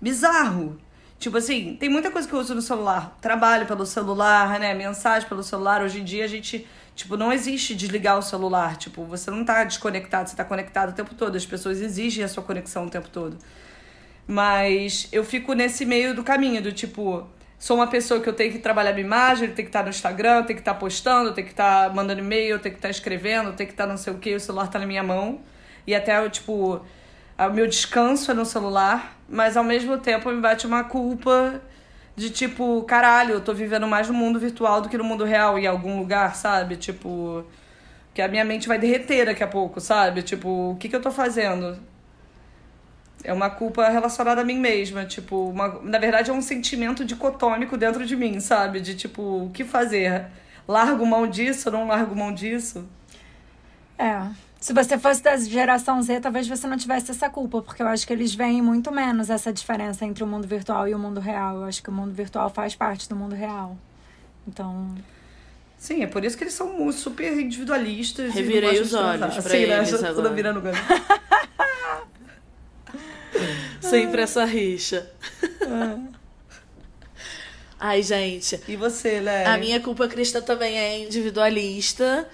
bizarro. 0.00 0.80
Tipo 1.18 1.36
assim, 1.36 1.76
tem 1.78 1.90
muita 1.90 2.10
coisa 2.10 2.26
que 2.26 2.32
eu 2.32 2.40
uso 2.40 2.54
no 2.54 2.62
celular. 2.62 3.14
Trabalho 3.20 3.66
pelo 3.66 3.84
celular, 3.84 4.58
né? 4.58 4.72
Mensagem 4.72 5.28
pelo 5.28 5.42
celular. 5.42 5.82
Hoje 5.82 6.00
em 6.00 6.04
dia 6.04 6.24
a 6.24 6.28
gente, 6.28 6.66
Tipo, 6.94 7.14
não 7.14 7.30
existe 7.30 7.74
desligar 7.74 8.18
o 8.18 8.22
celular. 8.22 8.78
Tipo, 8.78 9.04
você 9.04 9.30
não 9.30 9.44
tá 9.44 9.64
desconectado, 9.64 10.30
você 10.30 10.34
tá 10.34 10.46
conectado 10.46 10.92
o 10.92 10.92
tempo 10.94 11.14
todo. 11.14 11.36
As 11.36 11.44
pessoas 11.44 11.82
exigem 11.82 12.24
a 12.24 12.28
sua 12.28 12.42
conexão 12.42 12.86
o 12.86 12.90
tempo 12.90 13.10
todo. 13.10 13.36
Mas 14.28 15.08
eu 15.10 15.24
fico 15.24 15.54
nesse 15.54 15.86
meio 15.86 16.14
do 16.14 16.22
caminho, 16.22 16.62
do 16.62 16.70
tipo, 16.70 17.26
sou 17.58 17.78
uma 17.78 17.86
pessoa 17.86 18.20
que 18.20 18.28
eu 18.28 18.34
tenho 18.34 18.52
que 18.52 18.58
trabalhar 18.58 18.92
minha 18.92 19.06
imagem, 19.06 19.48
eu 19.48 19.54
tenho 19.54 19.66
que 19.66 19.70
estar 19.70 19.82
no 19.82 19.88
Instagram, 19.88 20.40
eu 20.40 20.44
tenho 20.44 20.56
que 20.58 20.60
estar 20.60 20.74
postando, 20.74 21.30
eu 21.30 21.34
tenho 21.34 21.46
que 21.46 21.54
estar 21.54 21.94
mandando 21.94 22.20
e-mail, 22.20 22.50
eu 22.50 22.58
tenho 22.58 22.74
que 22.74 22.78
estar 22.78 22.90
escrevendo, 22.90 23.48
eu 23.48 23.52
tenho 23.54 23.66
que 23.66 23.72
estar 23.72 23.86
não 23.86 23.96
sei 23.96 24.12
o 24.12 24.18
que, 24.18 24.34
o 24.34 24.40
celular 24.40 24.68
tá 24.68 24.78
na 24.78 24.86
minha 24.86 25.02
mão. 25.02 25.40
E 25.86 25.94
até, 25.94 26.28
tipo, 26.28 26.84
o 27.38 27.50
meu 27.50 27.66
descanso 27.66 28.30
é 28.30 28.34
no 28.34 28.44
celular, 28.44 29.18
mas 29.28 29.56
ao 29.56 29.64
mesmo 29.64 29.96
tempo 29.96 30.30
me 30.30 30.40
bate 30.42 30.66
uma 30.66 30.84
culpa 30.84 31.62
de 32.14 32.30
tipo, 32.30 32.82
caralho, 32.82 33.34
eu 33.34 33.40
tô 33.40 33.54
vivendo 33.54 33.86
mais 33.86 34.08
no 34.08 34.14
mundo 34.14 34.38
virtual 34.38 34.82
do 34.82 34.88
que 34.90 34.98
no 34.98 35.04
mundo 35.04 35.24
real 35.24 35.58
em 35.58 35.66
algum 35.66 35.98
lugar, 35.98 36.34
sabe? 36.36 36.76
Tipo, 36.76 37.46
que 38.12 38.20
a 38.20 38.28
minha 38.28 38.44
mente 38.44 38.68
vai 38.68 38.78
derreter 38.78 39.24
daqui 39.26 39.42
a 39.42 39.46
pouco, 39.46 39.80
sabe? 39.80 40.22
Tipo, 40.22 40.72
o 40.72 40.76
que 40.76 40.88
que 40.88 40.96
eu 40.96 41.00
tô 41.00 41.10
fazendo? 41.10 41.78
É 43.28 43.32
uma 43.34 43.50
culpa 43.50 43.86
relacionada 43.90 44.40
a 44.40 44.44
mim 44.44 44.58
mesma, 44.58 45.04
tipo, 45.04 45.50
uma, 45.50 45.80
na 45.82 45.98
verdade 45.98 46.30
é 46.30 46.32
um 46.32 46.40
sentimento 46.40 47.04
dicotômico 47.04 47.76
dentro 47.76 48.06
de 48.06 48.16
mim, 48.16 48.40
sabe? 48.40 48.80
De 48.80 48.94
tipo, 48.94 49.20
o 49.20 49.50
que 49.50 49.66
fazer? 49.66 50.24
Largo 50.66 51.04
mão 51.04 51.26
disso, 51.26 51.70
não 51.70 51.86
largo 51.86 52.16
mão 52.16 52.32
disso? 52.32 52.88
É. 53.98 54.22
Se 54.58 54.72
você 54.72 54.96
fosse 54.96 55.22
da 55.22 55.36
geração 55.36 56.00
Z, 56.00 56.20
talvez 56.20 56.48
você 56.48 56.66
não 56.66 56.78
tivesse 56.78 57.10
essa 57.10 57.28
culpa, 57.28 57.60
porque 57.60 57.82
eu 57.82 57.86
acho 57.88 58.06
que 58.06 58.14
eles 58.14 58.34
veem 58.34 58.62
muito 58.62 58.90
menos 58.90 59.28
essa 59.28 59.52
diferença 59.52 60.06
entre 60.06 60.24
o 60.24 60.26
mundo 60.26 60.48
virtual 60.48 60.88
e 60.88 60.94
o 60.94 60.98
mundo 60.98 61.20
real. 61.20 61.56
Eu 61.56 61.64
acho 61.64 61.82
que 61.82 61.90
o 61.90 61.92
mundo 61.92 62.14
virtual 62.14 62.48
faz 62.48 62.74
parte 62.74 63.10
do 63.10 63.14
mundo 63.14 63.34
real. 63.34 63.76
Então. 64.46 64.94
Sim, 65.76 66.02
é 66.02 66.06
por 66.06 66.24
isso 66.24 66.34
que 66.34 66.44
eles 66.44 66.54
são 66.54 66.90
super 66.92 67.38
individualistas. 67.38 68.34
e 68.34 68.38
Revirei 68.38 68.80
os 68.80 68.94
olhos 68.94 69.34
pra 69.34 69.42
Sim, 69.42 69.66
né? 69.66 69.76
eles 69.76 69.90
Já 69.90 69.98
tô 69.98 70.04
agora. 70.06 70.14
toda 70.14 70.34
virando. 70.34 70.62
Sempre 73.80 74.22
essa 74.22 74.44
rixa. 74.44 75.10
Ai, 77.80 78.02
gente. 78.02 78.60
E 78.66 78.76
você, 78.76 79.20
Léo? 79.20 79.48
A 79.48 79.56
minha 79.56 79.80
culpa 79.80 80.08
cristã 80.08 80.40
também 80.40 80.76
é 80.78 80.98
individualista. 81.04 82.28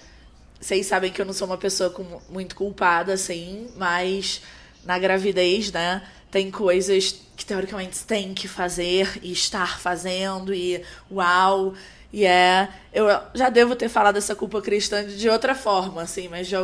Vocês 0.61 0.87
sabem 0.87 1.13
que 1.13 1.21
eu 1.21 1.27
não 1.27 1.35
sou 1.35 1.47
uma 1.47 1.59
pessoa 1.59 1.91
com- 1.91 2.21
muito 2.31 2.57
culpada, 2.57 3.13
assim, 3.13 3.69
mas 3.77 4.41
na 4.85 4.99
gravidez, 4.99 5.71
né, 5.71 6.03
tem 6.31 6.51
coisas 6.51 7.21
que 7.37 7.45
teoricamente 7.45 8.03
tem 8.05 8.33
que 8.33 8.49
fazer 8.49 9.19
e 9.23 9.33
estar 9.33 9.79
fazendo 9.79 10.55
e 10.55 10.83
uau. 11.11 11.75
E 12.15 12.25
é. 12.25 12.69
Eu 12.93 13.09
já 13.35 13.49
devo 13.49 13.75
ter 13.75 13.89
falado 13.89 14.17
essa 14.17 14.37
culpa 14.37 14.63
cristã 14.63 15.05
de 15.05 15.29
outra 15.29 15.53
forma, 15.53 16.03
assim, 16.03 16.29
mas 16.29 16.47
de, 16.47 16.55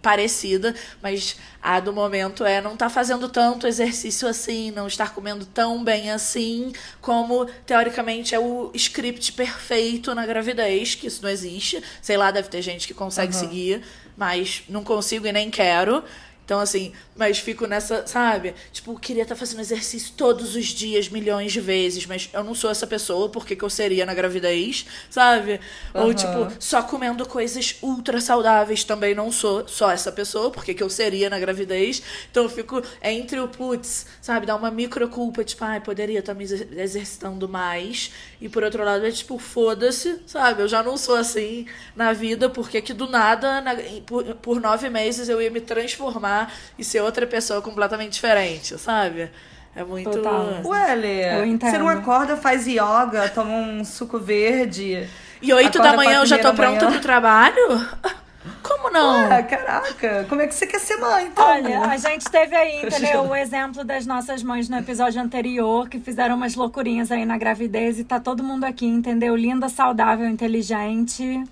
parecida. 0.00 0.72
Mas 1.02 1.36
a 1.60 1.80
do 1.80 1.92
momento 1.92 2.44
é 2.44 2.60
não 2.60 2.74
estar 2.74 2.88
fazendo 2.88 3.28
tanto 3.28 3.66
exercício 3.66 4.28
assim, 4.28 4.70
não 4.70 4.86
estar 4.86 5.12
comendo 5.12 5.44
tão 5.44 5.82
bem 5.82 6.12
assim, 6.12 6.72
como 7.00 7.44
teoricamente 7.66 8.36
é 8.36 8.38
o 8.38 8.70
script 8.72 9.32
perfeito 9.32 10.14
na 10.14 10.24
gravidez, 10.24 10.94
que 10.94 11.08
isso 11.08 11.24
não 11.24 11.28
existe. 11.28 11.82
Sei 12.00 12.16
lá, 12.16 12.30
deve 12.30 12.48
ter 12.48 12.62
gente 12.62 12.86
que 12.86 12.94
consegue 12.94 13.34
seguir, 13.34 13.82
mas 14.16 14.62
não 14.68 14.84
consigo 14.84 15.26
e 15.26 15.32
nem 15.32 15.50
quero. 15.50 16.04
Então, 16.44 16.60
assim, 16.60 16.92
mas 17.20 17.38
fico 17.38 17.66
nessa, 17.66 18.06
sabe? 18.06 18.54
Tipo, 18.72 18.98
queria 18.98 19.22
estar 19.24 19.36
fazendo 19.36 19.60
exercício 19.60 20.14
todos 20.16 20.56
os 20.56 20.66
dias, 20.66 21.08
milhões 21.10 21.52
de 21.52 21.60
vezes, 21.60 22.06
mas 22.06 22.30
eu 22.32 22.42
não 22.42 22.54
sou 22.54 22.70
essa 22.70 22.86
pessoa, 22.86 23.28
por 23.28 23.44
que 23.46 23.54
que 23.54 23.62
eu 23.62 23.70
seria 23.70 24.06
na 24.06 24.14
gravidez, 24.14 24.86
sabe? 25.10 25.60
Ou, 25.94 26.12
Aham. 26.12 26.14
tipo, 26.14 26.48
só 26.58 26.82
comendo 26.82 27.26
coisas 27.28 27.76
ultra 27.82 28.20
saudáveis, 28.20 28.84
também 28.84 29.14
não 29.14 29.30
sou 29.30 29.68
só 29.68 29.90
essa 29.90 30.10
pessoa, 30.10 30.50
por 30.50 30.64
que 30.64 30.72
que 30.74 30.82
eu 30.82 30.88
seria 30.90 31.28
na 31.28 31.38
gravidez? 31.38 32.02
Então, 32.30 32.44
eu 32.44 32.48
fico 32.50 32.82
entre 33.02 33.38
o 33.40 33.48
putz, 33.48 34.06
sabe? 34.20 34.46
Dá 34.46 34.56
uma 34.56 34.70
micro 34.70 35.08
culpa, 35.08 35.44
tipo, 35.44 35.64
ai, 35.64 35.80
poderia 35.80 36.20
estar 36.20 36.34
me 36.34 36.44
exer- 36.44 36.68
exercitando 36.76 37.48
mais. 37.48 38.10
E 38.40 38.48
por 38.48 38.62
outro 38.64 38.84
lado, 38.84 39.04
é 39.06 39.10
tipo, 39.10 39.38
foda-se, 39.38 40.20
sabe? 40.26 40.62
Eu 40.62 40.68
já 40.68 40.82
não 40.82 40.96
sou 40.96 41.16
assim 41.16 41.66
na 41.94 42.12
vida, 42.12 42.48
porque 42.48 42.80
que 42.80 42.92
do 42.94 43.06
nada, 43.08 43.60
na- 43.60 43.74
por, 44.06 44.24
por 44.36 44.60
nove 44.60 44.88
meses, 44.88 45.28
eu 45.28 45.40
ia 45.40 45.50
me 45.50 45.60
transformar 45.60 46.52
e 46.78 46.84
ser 46.84 47.00
outra 47.10 47.26
pessoa 47.26 47.60
completamente 47.60 48.12
diferente, 48.12 48.78
sabe? 48.78 49.30
É 49.74 49.84
muito. 49.84 50.10
Total. 50.10 50.60
Ué, 50.64 50.94
Lê, 50.94 51.38
Eu 51.40 51.46
entendo. 51.46 51.70
você 51.70 51.78
não 51.78 51.88
acorda, 51.88 52.36
faz 52.36 52.66
yoga, 52.66 53.28
toma 53.32 53.52
um 53.52 53.84
suco 53.84 54.18
verde. 54.18 55.08
E 55.42 55.52
oito 55.52 55.78
da 55.78 55.94
manhã 55.94 56.18
eu 56.20 56.26
já 56.26 56.38
tô 56.38 56.52
pronta 56.52 56.84
manhã. 56.86 56.90
pro 56.90 57.00
trabalho? 57.00 57.88
Como 58.62 58.90
não? 58.90 59.30
Ah, 59.30 59.42
caraca, 59.42 60.24
como 60.28 60.40
é 60.40 60.46
que 60.46 60.54
você 60.54 60.66
quer 60.66 60.78
ser 60.78 60.96
mãe, 60.96 61.26
então? 61.26 61.46
Olha, 61.46 61.80
a 61.82 61.96
gente 61.98 62.24
teve 62.30 62.56
aí, 62.56 62.80
entendeu? 62.86 63.22
O 63.24 63.36
exemplo 63.36 63.84
das 63.84 64.06
nossas 64.06 64.42
mães 64.42 64.66
no 64.68 64.78
episódio 64.78 65.20
anterior, 65.20 65.88
que 65.88 65.98
fizeram 65.98 66.36
umas 66.36 66.54
loucurinhas 66.54 67.12
aí 67.12 67.26
na 67.26 67.36
gravidez 67.36 67.98
e 67.98 68.04
tá 68.04 68.18
todo 68.18 68.42
mundo 68.42 68.64
aqui, 68.64 68.86
entendeu? 68.86 69.36
Linda, 69.36 69.68
saudável, 69.68 70.26
inteligente. 70.26 71.44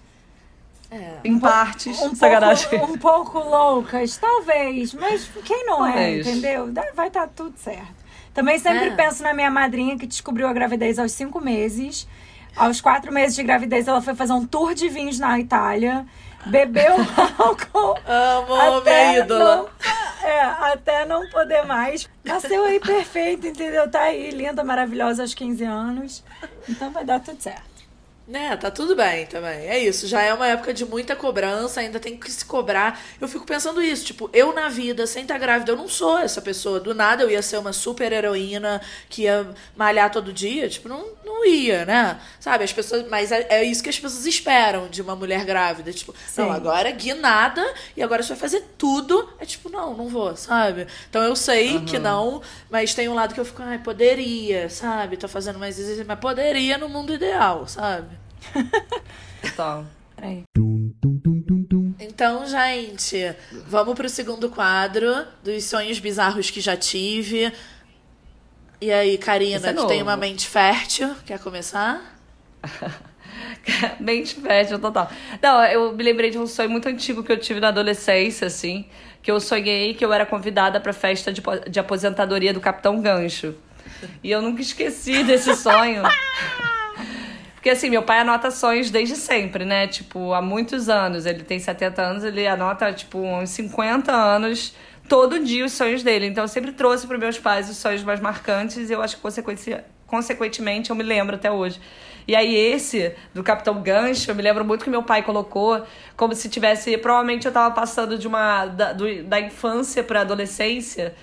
É. 0.91 1.19
em 1.23 1.39
partes, 1.39 2.01
Um 2.01 2.15
pouco, 2.17 2.77
um 2.93 2.99
pouco 2.99 3.39
loucas, 3.41 4.17
talvez, 4.17 4.95
mas 4.95 5.29
quem 5.45 5.67
não 5.67 5.85
é, 5.87 6.19
entendeu? 6.21 6.73
Vai 6.95 7.09
estar 7.09 7.27
tudo 7.29 7.55
certo. 7.59 7.99
Também 8.33 8.59
sempre 8.59 8.89
É. 8.89 8.95
penso 8.95 9.23
na 9.23 9.35
minha 9.35 9.51
madrinha 9.51 9.99
que 9.99 10.07
descobriu 10.07 10.47
a 10.49 10.53
gravidez 10.53 10.99
aos 10.99 11.13
cinco 11.13 11.41
meses. 11.41 12.09
Aos 12.57 12.81
quatro 12.81 13.13
meses 13.13 13.37
de 13.37 13.43
gravidez, 13.43 13.87
ela 13.87 14.01
foi 14.01 14.15
fazer 14.15 14.33
um 14.33 14.47
tour 14.47 14.75
de 14.75 14.89
vinhos 14.89 15.19
na 15.19 15.39
Itália, 15.39 16.07
bebeu 16.47 16.95
álcool. 17.39 17.97
Amo, 18.07 18.79
até 18.79 19.09
minha 19.11 19.19
ídola. 19.21 19.57
não- 19.57 19.69
é, 20.29 20.41
até 20.73 21.05
não 21.05 21.29
poder 21.31 21.65
mais. 21.67 22.09
Nasceu 22.25 22.65
aí 22.65 22.81
perfeito, 22.81 23.47
entendeu? 23.47 23.89
Tá 23.91 24.01
aí, 24.03 24.31
linda, 24.31 24.65
maravilhosa 24.65 25.23
aos 25.23 25.35
15 25.35 25.65
anos. 25.65 26.25
Então 26.69 26.91
vai 26.91 27.05
dar 27.05 27.21
tudo 27.21 27.41
certo. 27.41 27.68
Né, 28.29 28.55
tá 28.59 28.71
tudo 28.71 28.95
bem 28.95 29.25
também. 29.25 29.67
É 29.67 29.79
isso. 29.79 30.07
Já 30.07 30.21
é 30.21 30.35
uma 30.35 30.47
época 30.47 30.75
de 30.75 30.85
muita 30.85 31.17
cobrança, 31.17 31.81
ainda 31.81 31.99
tem 31.99 32.15
que 32.15 32.31
se 32.31 32.45
cobrar. 32.45 33.01
Eu 33.19 33.27
fico 33.27 33.47
pensando 33.47 33.81
isso, 33.81 34.05
tipo, 34.05 34.29
eu 34.35 34.53
na 34.53 34.69
vida, 34.69 35.07
sem 35.07 35.23
estar 35.23 35.39
grávida, 35.39 35.73
eu 35.73 35.77
não 35.79 35.89
sou 35.89 36.19
essa 36.19 36.43
pessoa. 36.43 36.79
Do 36.79 36.95
nada 36.95 37.23
eu 37.23 37.31
ia 37.31 37.41
ser 37.41 37.57
uma 37.57 37.73
super 37.73 38.13
heroína 38.13 38.83
que 39.09 39.23
ia 39.23 39.49
malhar 39.75 40.13
todo 40.13 40.31
dia. 40.31 40.69
Tipo, 40.69 40.91
não, 40.91 41.07
não 41.25 41.47
ia, 41.47 41.87
né? 41.87 42.21
Sabe, 42.39 42.65
as 42.65 42.73
pessoas. 42.73 43.09
Mas 43.09 43.33
é, 43.33 43.47
é 43.49 43.65
isso 43.65 43.83
que 43.83 43.89
as 43.89 43.99
pessoas 43.99 44.27
esperam 44.27 44.89
de 44.89 45.01
uma 45.01 45.17
mulher 45.17 45.47
grávida. 45.47 45.91
Tipo, 45.91 46.15
não, 46.37 46.49
Sim. 46.49 46.51
agora 46.51 46.91
guinada 46.91 47.65
e 47.97 48.03
agora 48.03 48.23
você 48.23 48.35
vai 48.35 48.39
fazer 48.39 48.63
tudo. 48.77 49.27
É 49.41 49.47
tipo, 49.47 49.71
não, 49.71 49.97
não 49.97 50.09
vou, 50.09 50.37
sabe? 50.37 50.87
Então 51.09 51.23
eu 51.23 51.35
sei 51.35 51.81
que 51.81 51.99
não, 51.99 52.43
mas 52.69 52.93
tem 52.93 53.09
um 53.09 53.15
lado 53.15 53.33
que 53.33 53.41
eu 53.41 53.45
fico, 53.47 53.63
ai, 53.63 53.79
poderia, 53.79 54.69
sabe? 54.69 55.17
Tô 55.17 55.29
fazendo 55.29 55.59
mais 55.59 55.79
exercício, 55.79 56.05
mas 56.07 56.19
poderia 56.19 56.77
no 56.77 56.91
mundo 56.91 57.15
ideal, 57.15 57.67
sabe? 57.67 58.18
Total. 59.43 59.87
Peraí. 60.17 60.43
Tum, 60.53 60.93
tum, 61.01 61.19
tum, 61.19 61.43
tum, 61.43 61.65
tum. 61.65 61.95
Então, 62.01 62.45
gente, 62.47 63.35
vamos 63.67 63.95
pro 63.95 64.09
segundo 64.09 64.51
quadro 64.51 65.25
dos 65.45 65.65
sonhos 65.65 65.99
bizarros 66.01 66.51
que 66.51 66.61
já 66.61 66.77
tive. 66.77 67.53
E 68.81 68.93
aí, 68.93 69.19
Karina, 69.19 69.71
é 69.71 69.75
que 69.75 69.87
tem 69.87 70.03
uma 70.03 70.17
mente 70.17 70.47
fértil, 70.47 71.15
quer 71.25 71.39
começar? 71.39 72.19
Mente 74.01 74.35
fértil, 74.37 74.79
total. 74.79 75.11
Não, 75.43 75.63
eu 75.65 75.93
me 75.93 76.03
lembrei 76.03 76.31
de 76.31 76.39
um 76.39 76.47
sonho 76.47 76.71
muito 76.71 76.89
antigo 76.89 77.23
que 77.23 77.31
eu 77.31 77.39
tive 77.39 77.61
na 77.61 77.69
adolescência, 77.69 78.47
assim. 78.47 78.87
Que 79.23 79.31
eu 79.31 79.41
sonhei 79.41 79.95
que 79.95 80.05
eu 80.05 80.13
era 80.13 80.25
convidada 80.25 80.81
pra 80.81 80.93
festa 80.93 81.33
de, 81.33 81.43
de 81.69 81.79
aposentadoria 81.79 82.53
do 82.53 82.61
Capitão 82.61 83.01
Gancho. 83.01 83.55
E 84.23 84.31
eu 84.31 84.41
nunca 84.41 84.63
esqueci 84.63 85.23
desse 85.25 85.55
sonho. 85.57 86.03
Porque 87.59 87.71
assim, 87.71 87.91
meu 87.91 88.03
pai 88.05 88.21
anota 88.21 88.51
sonhos 88.53 88.89
desde 88.89 89.17
sempre, 89.17 89.65
né? 89.65 89.89
Tipo, 89.89 90.33
há 90.33 90.41
muitos 90.41 90.89
anos. 90.89 91.27
Ele 91.27 91.43
tem 91.43 91.59
70 91.59 92.01
anos, 92.03 92.23
ele 92.23 92.47
anota, 92.47 92.93
tipo, 92.93 93.19
uns 93.19 93.51
50 93.51 94.13
anos, 94.13 94.75
todo 95.09 95.39
dia 95.41 95.65
os 95.65 95.73
sonhos 95.73 96.03
dele. 96.05 96.27
Então 96.27 96.45
eu 96.45 96.49
sempre 96.49 96.71
trouxe 96.73 97.07
para 97.07 97.19
meus 97.19 97.39
pais 97.39 97.69
os 97.69 97.77
sonhos 97.77 98.03
mais 98.05 98.21
marcantes 98.21 98.89
e 98.89 98.93
eu 98.93 99.03
acho 99.03 99.17
que 99.17 99.23
consequenci- 99.23 99.77
consequentemente 100.07 100.91
eu 100.91 100.97
me 100.97 101.03
lembro 101.03 101.35
até 101.37 101.51
hoje. 101.51 101.81
E 102.29 102.37
aí 102.37 102.55
esse 102.55 103.15
do 103.35 103.43
Capitão 103.43 103.83
Gancho, 103.83 104.31
eu 104.31 104.35
me 104.35 104.43
lembro 104.43 104.65
muito 104.65 104.85
que 104.85 104.91
meu 104.91 105.03
pai 105.03 105.23
colocou 105.23 105.83
como 106.17 106.35
se 106.35 106.49
tivesse, 106.49 106.97
provavelmente 106.99 107.47
eu 107.47 107.53
tava 107.53 107.75
passando 107.75 108.19
de 108.19 108.29
uma 108.29 108.67
da, 108.67 108.93
do- 108.93 109.25
da 109.25 109.41
infância 109.41 110.05
para 110.05 110.21
adolescência. 110.21 111.15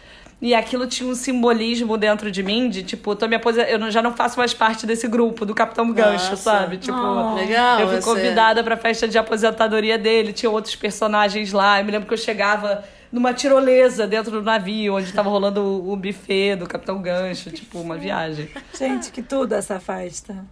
E 0.41 0.53
aquilo 0.53 0.85
tinha 0.85 1.09
um 1.09 1.15
simbolismo 1.15 1.97
dentro 1.97 2.29
de 2.29 2.43
mim, 2.43 2.69
de 2.69 2.83
tipo, 2.83 3.15
tô 3.15 3.27
me 3.27 3.35
apose- 3.37 3.61
eu 3.67 3.89
já 3.89 4.01
não 4.01 4.11
faço 4.13 4.37
mais 4.37 4.53
parte 4.53 4.85
desse 4.85 5.07
grupo 5.07 5.45
do 5.45 5.55
Capitão 5.55 5.91
Gancho, 5.93 6.31
Nossa. 6.31 6.35
sabe? 6.35 6.77
Tipo, 6.77 6.97
Oh. 6.97 7.35
Legal, 7.35 7.79
eu 7.79 7.87
fui 7.87 8.01
você. 8.01 8.09
convidada 8.09 8.63
pra 8.63 8.75
festa 8.77 9.07
de 9.07 9.17
aposentadoria 9.17 9.97
dele, 9.97 10.33
tinha 10.33 10.49
outros 10.49 10.75
personagens 10.75 11.51
lá. 11.53 11.79
Eu 11.79 11.85
me 11.85 11.91
lembro 11.91 12.07
que 12.07 12.13
eu 12.13 12.17
chegava 12.17 12.83
numa 13.11 13.33
tirolesa 13.33 14.05
dentro 14.05 14.29
do 14.31 14.41
navio, 14.41 14.95
onde 14.95 15.11
tava 15.13 15.29
rolando 15.29 15.61
o, 15.61 15.93
o 15.93 15.95
buffet 15.95 16.57
do 16.57 16.67
Capitão 16.67 17.01
Gancho, 17.01 17.49
tipo, 17.49 17.79
uma 17.79 17.95
viagem. 17.97 18.49
Gente, 18.77 19.11
que 19.11 19.23
tudo 19.23 19.53
essa 19.53 19.79
festa. 19.79 20.45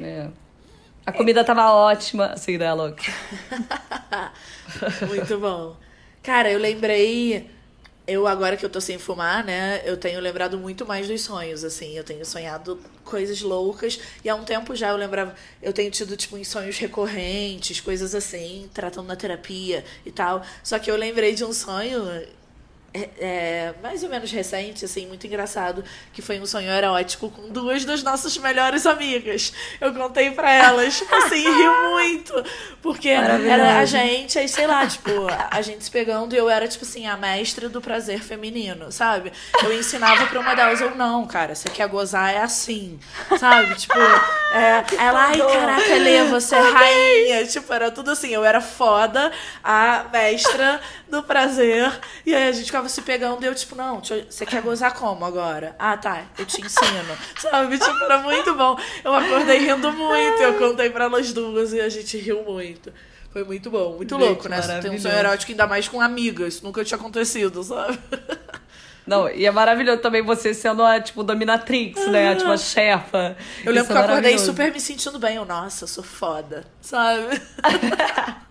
É. 0.00 0.28
A 1.04 1.12
comida 1.12 1.44
tava 1.44 1.70
ótima, 1.72 2.26
assim, 2.28 2.56
né, 2.56 2.72
louca? 2.72 3.02
Muito 5.08 5.38
bom. 5.38 5.76
Cara, 6.22 6.50
eu 6.50 6.58
lembrei. 6.58 7.50
Eu, 8.06 8.26
agora 8.26 8.56
que 8.56 8.64
eu 8.64 8.70
tô 8.70 8.80
sem 8.80 8.98
fumar, 8.98 9.44
né? 9.44 9.82
Eu 9.84 9.96
tenho 9.96 10.20
lembrado 10.20 10.58
muito 10.58 10.84
mais 10.84 11.06
dos 11.06 11.20
sonhos, 11.20 11.62
assim. 11.62 11.96
Eu 11.96 12.02
tenho 12.02 12.24
sonhado 12.26 12.80
coisas 13.04 13.40
loucas. 13.40 14.00
E 14.24 14.28
há 14.28 14.34
um 14.34 14.44
tempo 14.44 14.74
já 14.74 14.88
eu 14.88 14.96
lembrava. 14.96 15.34
Eu 15.62 15.72
tenho 15.72 15.90
tido, 15.90 16.16
tipo, 16.16 16.36
em 16.36 16.42
sonhos 16.42 16.76
recorrentes, 16.78 17.80
coisas 17.80 18.14
assim, 18.14 18.68
tratando 18.74 19.06
na 19.06 19.14
terapia 19.16 19.84
e 20.04 20.10
tal. 20.10 20.42
Só 20.62 20.78
que 20.78 20.90
eu 20.90 20.96
lembrei 20.96 21.34
de 21.34 21.44
um 21.44 21.52
sonho 21.52 22.02
é, 22.92 23.08
é, 23.18 23.74
mais 23.82 24.02
ou 24.02 24.08
menos 24.08 24.32
recente, 24.32 24.84
assim, 24.84 25.06
muito 25.06 25.24
engraçado, 25.26 25.84
que 26.12 26.20
foi 26.20 26.40
um 26.40 26.46
sonho 26.46 26.70
erótico 26.70 27.30
com 27.30 27.48
duas 27.48 27.84
das 27.84 28.02
nossas 28.02 28.36
melhores 28.36 28.84
amigas. 28.84 29.52
Eu 29.80 29.94
contei 29.94 30.32
pra 30.32 30.50
elas, 30.52 30.98
tipo 30.98 31.14
assim, 31.14 31.42
ri 31.42 31.68
muito. 31.90 32.44
Porque 32.82 33.08
era 33.08 33.78
a 33.78 33.84
gente, 33.84 34.38
aí, 34.38 34.48
sei 34.48 34.66
lá, 34.66 34.86
tipo, 34.86 35.10
a 35.50 35.62
gente 35.62 35.84
se 35.84 35.90
pegando 35.90 36.34
e 36.34 36.38
eu 36.38 36.50
era, 36.50 36.66
tipo 36.66 36.84
assim, 36.84 37.06
a 37.06 37.16
mestra 37.16 37.68
do 37.68 37.80
prazer 37.80 38.22
feminino, 38.22 38.90
sabe? 38.90 39.32
Eu 39.62 39.72
ensinava 39.78 40.26
pra 40.26 40.40
uma 40.40 40.56
delas, 40.56 40.80
ou 40.80 40.94
não, 40.96 41.26
cara, 41.26 41.54
você 41.54 41.68
quer 41.68 41.88
gozar 41.88 42.34
é 42.34 42.38
assim, 42.38 42.98
sabe? 43.38 43.74
Tipo, 43.76 43.98
é, 43.98 44.84
ela, 44.98 45.26
ai, 45.26 45.38
caraca, 45.38 45.94
Lê, 45.94 46.24
você 46.24 46.56
é 46.56 46.60
rainha. 46.70 47.46
Tipo, 47.46 47.72
era 47.72 47.90
tudo 47.90 48.10
assim, 48.10 48.30
eu 48.30 48.44
era 48.44 48.60
foda, 48.60 49.30
a 49.62 50.06
mestra 50.12 50.80
do 51.08 51.22
prazer. 51.22 51.92
E 52.24 52.34
aí 52.34 52.48
a 52.48 52.52
gente 52.52 52.66
ficava 52.66 52.79
se 52.88 53.02
pegando 53.02 53.42
e 53.42 53.46
eu, 53.46 53.54
tipo, 53.54 53.74
não, 53.74 54.00
você 54.00 54.46
quer 54.46 54.62
gozar 54.62 54.94
como 54.94 55.24
agora? 55.24 55.74
Ah, 55.78 55.96
tá, 55.96 56.24
eu 56.38 56.46
te 56.46 56.60
ensino. 56.60 57.16
Sabe? 57.38 57.78
Tipo, 57.78 58.04
era 58.04 58.18
muito 58.18 58.54
bom. 58.54 58.78
Eu 59.04 59.14
acordei 59.14 59.58
rindo 59.58 59.92
muito, 59.92 60.42
eu 60.42 60.54
contei 60.58 60.90
pra 60.90 61.04
elas 61.04 61.32
duas 61.32 61.72
e 61.72 61.80
a 61.80 61.88
gente 61.88 62.16
riu 62.18 62.42
muito. 62.44 62.92
Foi 63.32 63.44
muito 63.44 63.70
bom, 63.70 63.96
muito 63.96 64.14
gente, 64.16 64.24
louco, 64.24 64.48
né? 64.48 64.60
Tem 64.80 64.90
um 64.90 64.98
sonho 64.98 65.14
erótico 65.14 65.52
ainda 65.52 65.66
mais 65.66 65.86
com 65.88 66.00
amigas. 66.00 66.62
Nunca 66.62 66.84
tinha 66.84 66.98
acontecido, 66.98 67.62
sabe? 67.62 67.98
Não, 69.06 69.28
e 69.28 69.46
é 69.46 69.50
maravilhoso 69.50 70.00
também 70.00 70.22
você 70.22 70.52
sendo 70.52 70.84
a, 70.84 71.00
tipo, 71.00 71.22
dominatrix, 71.22 72.06
né? 72.08 72.34
Tipo, 72.34 72.50
a 72.50 72.56
chefa. 72.56 73.36
Eu 73.64 73.72
lembro 73.72 73.84
Isso 73.84 73.86
que 73.86 73.92
eu 73.92 74.02
acordei 74.02 74.38
super 74.38 74.72
me 74.72 74.80
sentindo 74.80 75.18
bem. 75.18 75.36
Eu, 75.36 75.44
nossa, 75.44 75.84
eu 75.84 75.88
sou 75.88 76.04
foda, 76.04 76.64
sabe? 76.80 77.40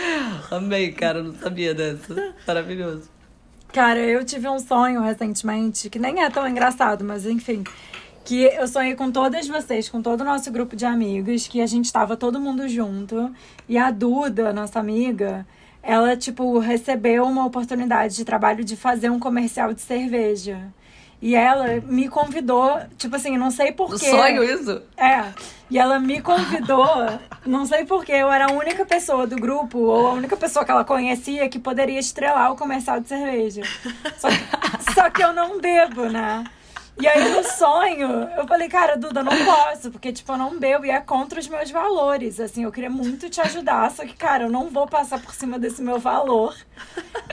Amei, 0.50 0.92
cara, 0.92 1.22
não 1.22 1.34
sabia 1.34 1.74
dessa. 1.74 2.34
Maravilhoso. 2.46 3.08
Cara, 3.72 3.98
eu 3.98 4.24
tive 4.24 4.48
um 4.48 4.58
sonho 4.58 5.00
recentemente, 5.02 5.90
que 5.90 5.98
nem 5.98 6.22
é 6.22 6.30
tão 6.30 6.46
engraçado, 6.48 7.04
mas 7.04 7.26
enfim. 7.26 7.64
Que 8.24 8.44
eu 8.44 8.66
sonhei 8.66 8.94
com 8.94 9.10
todas 9.10 9.46
vocês, 9.46 9.88
com 9.88 10.02
todo 10.02 10.22
o 10.22 10.24
nosso 10.24 10.50
grupo 10.50 10.74
de 10.74 10.84
amigos, 10.84 11.46
que 11.46 11.60
a 11.60 11.66
gente 11.66 11.84
estava 11.84 12.16
todo 12.16 12.40
mundo 12.40 12.66
junto. 12.68 13.30
E 13.68 13.78
a 13.78 13.90
Duda, 13.90 14.52
nossa 14.52 14.80
amiga, 14.80 15.46
ela, 15.82 16.16
tipo, 16.16 16.58
recebeu 16.58 17.24
uma 17.24 17.46
oportunidade 17.46 18.16
de 18.16 18.24
trabalho 18.24 18.64
de 18.64 18.76
fazer 18.76 19.10
um 19.10 19.20
comercial 19.20 19.72
de 19.72 19.80
cerveja. 19.80 20.72
E 21.20 21.34
ela 21.34 21.80
me 21.86 22.08
convidou, 22.08 22.78
tipo 22.98 23.16
assim, 23.16 23.36
não 23.38 23.50
sei 23.50 23.72
porquê. 23.72 24.10
sonho 24.10 24.44
isso? 24.44 24.82
É. 24.96 25.32
E 25.70 25.78
ela 25.78 25.98
me 25.98 26.20
convidou, 26.20 26.86
não 27.44 27.66
sei 27.66 27.84
porquê, 27.84 28.12
eu 28.12 28.30
era 28.30 28.46
a 28.46 28.52
única 28.52 28.84
pessoa 28.84 29.26
do 29.26 29.36
grupo, 29.36 29.78
ou 29.78 30.08
a 30.08 30.12
única 30.12 30.36
pessoa 30.36 30.64
que 30.64 30.70
ela 30.70 30.84
conhecia 30.84 31.48
que 31.48 31.58
poderia 31.58 31.98
estrelar 31.98 32.52
o 32.52 32.56
comercial 32.56 33.00
de 33.00 33.08
cerveja. 33.08 33.62
Só 34.18 34.28
que, 34.28 34.36
só 34.94 35.10
que 35.10 35.22
eu 35.22 35.32
não 35.32 35.60
bebo, 35.60 36.04
né? 36.06 36.44
E 36.98 37.06
aí 37.06 37.28
no 37.28 37.44
sonho, 37.44 38.08
eu 38.36 38.46
falei, 38.46 38.68
cara, 38.68 38.96
Duda, 38.96 39.22
não 39.22 39.32
posso, 39.44 39.90
porque, 39.90 40.12
tipo, 40.12 40.32
eu 40.32 40.38
não 40.38 40.58
bebo 40.58 40.86
e 40.86 40.90
é 40.90 40.98
contra 40.98 41.38
os 41.38 41.46
meus 41.46 41.70
valores. 41.70 42.40
Assim, 42.40 42.64
eu 42.64 42.72
queria 42.72 42.88
muito 42.88 43.28
te 43.28 43.38
ajudar, 43.40 43.90
só 43.90 44.04
que, 44.06 44.14
cara, 44.14 44.44
eu 44.44 44.50
não 44.50 44.70
vou 44.70 44.86
passar 44.86 45.20
por 45.20 45.34
cima 45.34 45.58
desse 45.58 45.82
meu 45.82 45.98
valor 45.98 46.56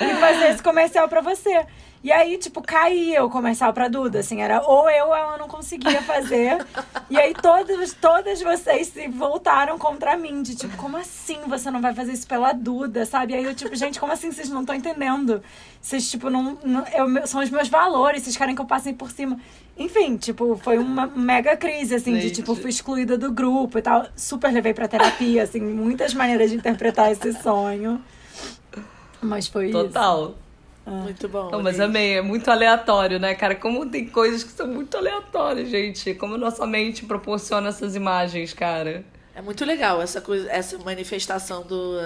e 0.02 0.16
fazer 0.16 0.50
esse 0.50 0.62
comercial 0.62 1.08
pra 1.08 1.22
você. 1.22 1.66
E 2.04 2.12
aí, 2.12 2.38
tipo, 2.38 2.62
caía 2.62 3.24
o 3.24 3.30
comercial 3.30 3.72
pra 3.72 3.88
Duda, 3.88 4.20
assim, 4.20 4.42
era 4.42 4.62
ou 4.62 4.90
eu 4.90 5.08
ou 5.08 5.16
ela 5.16 5.38
não 5.38 5.48
conseguia 5.48 6.02
fazer. 6.02 6.58
e 7.10 7.18
aí 7.18 7.34
todas, 7.34 7.94
todas 7.94 8.42
vocês 8.42 8.88
se 8.88 9.08
voltaram 9.08 9.78
contra 9.78 10.18
mim, 10.18 10.42
de 10.42 10.54
tipo, 10.54 10.76
como 10.76 10.98
assim 10.98 11.40
você 11.48 11.72
não 11.72 11.80
vai 11.80 11.94
fazer 11.94 12.12
isso 12.12 12.28
pela 12.28 12.52
Duda, 12.52 13.06
sabe? 13.06 13.32
E 13.32 13.38
aí 13.38 13.46
eu, 13.46 13.56
tipo, 13.56 13.74
gente, 13.74 14.02
como 14.02 14.12
assim 14.12 14.34
vocês 14.34 14.50
não 14.50 14.62
estão 14.62 14.76
entendendo? 14.76 15.42
Vocês, 15.80 16.12
tipo, 16.12 16.30
não. 16.30 16.58
não 16.62 16.86
eu, 16.88 17.26
são 17.26 17.42
os 17.42 17.50
meus 17.50 17.70
valores, 17.70 18.24
vocês 18.24 18.36
querem 18.36 18.54
que 18.54 18.62
eu 18.62 18.66
passe 18.66 18.92
por 18.92 19.10
cima. 19.10 19.40
Enfim, 19.78 20.18
tipo, 20.18 20.58
foi 20.58 20.78
uma 20.78 21.08
mega 21.08 21.56
crise, 21.56 21.96
assim, 21.96 22.16
gente. 22.16 22.28
de 22.28 22.32
tipo, 22.36 22.54
fui 22.54 22.70
excluída 22.70 23.18
do 23.18 23.32
grupo 23.32 23.80
e 23.80 23.82
tal. 23.82 24.06
Super 24.14 24.52
levei 24.52 24.74
pra 24.74 24.90
terapia, 24.90 25.44
assim, 25.44 25.62
muitas 25.62 26.14
maneiras 26.14 26.52
de 26.52 26.58
interpretar 26.58 27.14
esse 27.14 27.32
sonho. 27.42 28.04
Mas 29.22 29.48
foi 29.48 29.72
Total. 29.72 29.86
isso. 29.86 29.94
Total. 29.94 30.43
Ah. 30.86 30.92
Muito 30.92 31.28
bom. 31.30 31.50
Não, 31.50 31.62
mas 31.62 31.80
amei, 31.80 32.18
é 32.18 32.22
muito 32.22 32.50
aleatório, 32.52 33.20
né, 33.20 33.34
cara? 33.36 33.56
Como 33.56 33.90
tem 33.90 34.08
coisas 34.08 34.44
que 34.44 34.52
são 34.52 34.68
muito 34.68 34.98
aleatórias, 34.98 35.70
gente. 35.70 36.14
Como 36.14 36.38
nossa 36.38 36.66
mente 36.66 37.06
proporciona 37.06 37.70
essas 37.70 37.96
imagens, 37.96 38.54
cara. 38.54 39.04
É 39.36 39.42
muito 39.42 39.64
legal 39.66 40.02
essa 40.02 40.22
coisa, 40.22 40.50
essa 40.52 40.78
manifestação 40.78 41.64
do, 41.64 41.98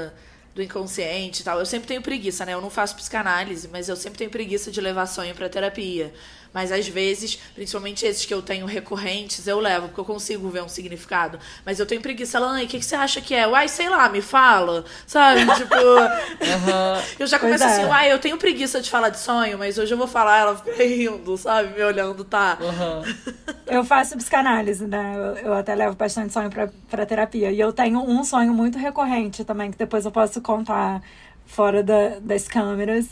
do 0.56 0.62
inconsciente 0.62 1.42
e 1.42 1.44
tal. 1.44 1.60
Eu 1.60 1.66
sempre 1.66 1.88
tenho 1.88 2.02
preguiça, 2.02 2.46
né? 2.46 2.54
Eu 2.54 2.62
não 2.62 2.70
faço 2.70 2.96
psicanálise, 2.96 3.68
mas 3.68 3.90
eu 3.90 3.96
sempre 3.96 4.20
tenho 4.20 4.30
preguiça 4.32 4.72
de 4.72 4.80
levar 4.80 5.06
sonho 5.08 5.34
pra 5.36 5.50
terapia. 5.50 6.14
Mas 6.58 6.72
às 6.72 6.88
vezes, 6.88 7.36
principalmente 7.54 8.04
esses 8.04 8.26
que 8.26 8.34
eu 8.34 8.42
tenho 8.42 8.66
recorrentes, 8.66 9.46
eu 9.46 9.60
levo, 9.60 9.90
porque 9.90 10.00
eu 10.02 10.06
consigo 10.06 10.50
ver 10.50 10.64
um 10.64 10.68
significado. 10.68 11.38
Mas 11.64 11.80
eu 11.80 11.86
tenho 11.86 12.02
preguiça. 12.02 12.40
Ela, 12.40 12.56
o 12.64 12.68
que, 12.68 12.80
que 12.80 12.84
você 12.84 12.96
acha 12.96 13.22
que 13.22 13.36
é? 13.36 13.48
Uai, 13.48 13.68
sei 13.68 13.88
lá, 13.88 14.10
me 14.10 14.24
fala. 14.24 14.84
Sabe? 15.06 15.42
tipo. 15.54 15.76
Uhum. 15.76 17.04
eu 17.20 17.28
já 17.28 17.38
começo 17.38 17.64
assim, 17.64 17.84
é. 17.84 17.86
uai, 17.86 18.12
eu 18.12 18.18
tenho 18.18 18.40
preguiça 18.40 18.82
de 18.82 18.90
falar 18.90 19.10
de 19.10 19.20
sonho, 19.20 19.56
mas 19.60 19.78
hoje 19.78 19.94
eu 19.94 20.00
vou 20.00 20.08
falar, 20.08 20.40
ela 20.40 20.56
fica 20.56 20.84
rindo, 20.84 21.38
sabe? 21.38 21.76
Me 21.78 21.84
olhando, 21.84 22.24
tá. 22.24 22.58
Uhum. 22.60 23.54
eu 23.68 23.84
faço 23.84 24.18
psicanálise, 24.18 24.88
né? 24.88 25.14
Eu, 25.16 25.50
eu, 25.50 25.54
até 25.54 25.76
levo 25.76 25.96
bastante 25.96 26.34
sonho 26.34 26.50
pra, 26.50 26.70
pra 26.90 27.06
terapia. 27.06 27.52
E 27.52 27.60
eu 27.60 27.72
tenho 27.72 28.00
um 28.00 28.24
sonho 28.24 28.52
muito 28.52 28.80
recorrente 28.80 29.46
também, 29.46 29.70
que 29.70 29.78
depois 29.78 30.06
eu 30.06 30.12
posso 30.12 30.42
contar 30.42 31.04
fora 31.46 31.84
da, 31.84 32.18
das 32.20 32.48
câmeras. 32.48 33.06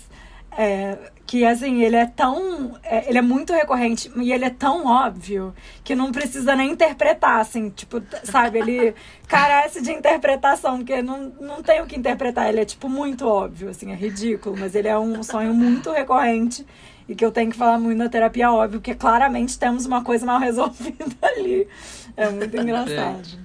É, 0.58 0.97
que 1.26 1.43
assim, 1.43 1.82
ele 1.82 1.95
é 1.95 2.06
tão. 2.06 2.78
É, 2.84 3.10
ele 3.10 3.18
é 3.18 3.22
muito 3.22 3.51
recorrente 3.51 4.12
e 4.16 4.32
ele 4.32 4.45
é 4.45 4.49
tão 4.49 4.86
óbvio 4.86 5.53
que 5.84 5.95
não 5.95 6.12
precisa 6.12 6.56
nem 6.56 6.72
interpretar, 6.72 7.39
assim, 7.39 7.70
tipo, 7.70 8.01
sabe? 8.24 8.60
Ele 8.60 8.93
carece 9.28 9.82
de 9.82 9.91
interpretação, 9.91 10.78
porque 10.78 11.01
não, 11.01 11.34
não 11.41 11.64
tem 11.64 11.82
o 11.82 11.86
que 11.86 11.97
interpretar. 11.97 12.47
Ele 12.47 12.62
é, 12.62 12.66
tipo, 12.66 12.88
muito 12.88 13.28
óbvio, 13.28 13.70
assim, 13.70 13.91
é 13.91 13.95
ridículo, 13.95 14.56
mas 14.58 14.76
ele 14.76 14.88
é 14.88 14.97
um 14.97 15.22
sonho 15.24 15.53
muito 15.53 15.91
recorrente 15.91 16.66
e 17.08 17.16
que 17.16 17.24
eu 17.24 17.32
tenho 17.32 17.51
que 17.51 17.58
falar 17.58 17.80
muito 17.80 17.97
na 17.97 18.10
terapia, 18.10 18.51
óbvio, 18.51 18.80
porque 18.80 18.95
claramente 18.95 19.58
temos 19.60 19.86
uma 19.86 20.03
coisa 20.03 20.26
mal 20.26 20.39
resolvida 20.39 21.16
ali. 21.22 21.68
É 22.16 22.30
muito 22.30 22.56
engraçado. 22.56 23.45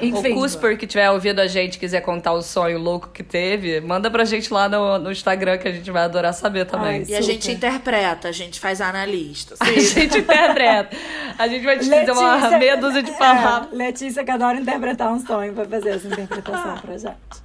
Enfim. 0.00 0.32
O 0.32 0.40
Cusper 0.40 0.76
que 0.76 0.86
tiver 0.86 1.08
ouvido 1.10 1.40
a 1.40 1.46
gente 1.46 1.78
quiser 1.78 2.00
contar 2.00 2.32
o 2.32 2.42
sonho 2.42 2.78
louco 2.78 3.08
que 3.10 3.22
teve, 3.22 3.80
manda 3.80 4.10
pra 4.10 4.24
gente 4.24 4.52
lá 4.52 4.68
no, 4.68 4.98
no 4.98 5.12
Instagram 5.12 5.58
que 5.58 5.68
a 5.68 5.72
gente 5.72 5.90
vai 5.90 6.04
adorar 6.04 6.34
saber 6.34 6.64
também. 6.64 7.02
Ai, 7.02 7.04
e 7.08 7.14
a 7.14 7.20
gente 7.20 7.50
interpreta, 7.50 8.28
a 8.28 8.32
gente 8.32 8.58
faz 8.58 8.80
analista. 8.80 9.54
A 9.60 9.72
gente 9.72 10.18
interpreta. 10.18 10.96
A 11.38 11.46
gente 11.46 11.64
vai 11.64 11.78
te 11.78 11.88
Letícia, 11.88 12.00
dizer 12.00 12.12
uma 12.12 12.58
meia 12.58 12.76
dúzia 12.76 13.02
de 13.02 13.12
palavras. 13.12 13.72
É, 13.72 13.76
Letícia 13.76 14.24
que 14.24 14.30
adora 14.30 14.58
interpretar 14.58 15.12
um 15.12 15.24
sonho, 15.24 15.54
vai 15.54 15.66
fazer 15.66 15.90
essa 15.90 16.08
interpretação 16.08 16.78
pra 16.78 16.98
gente. 16.98 17.44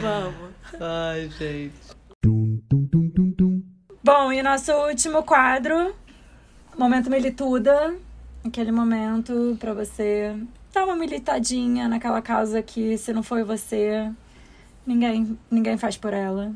Vamos. 0.00 0.50
Ai, 0.80 1.30
gente. 1.38 1.74
Bom, 4.02 4.32
e 4.32 4.42
nosso 4.42 4.72
último 4.72 5.22
quadro, 5.22 5.94
Momento 6.78 7.10
Milituda. 7.10 7.94
Aquele 8.44 8.72
momento 8.72 9.56
pra 9.60 9.74
você 9.74 10.34
dá 10.72 10.84
uma 10.84 10.96
militadinha 10.96 11.88
naquela 11.88 12.22
causa 12.22 12.62
que 12.62 12.96
se 12.96 13.12
não 13.12 13.22
foi 13.22 13.42
você, 13.42 14.10
ninguém, 14.86 15.38
ninguém 15.50 15.76
faz 15.76 15.96
por 15.96 16.12
ela. 16.12 16.52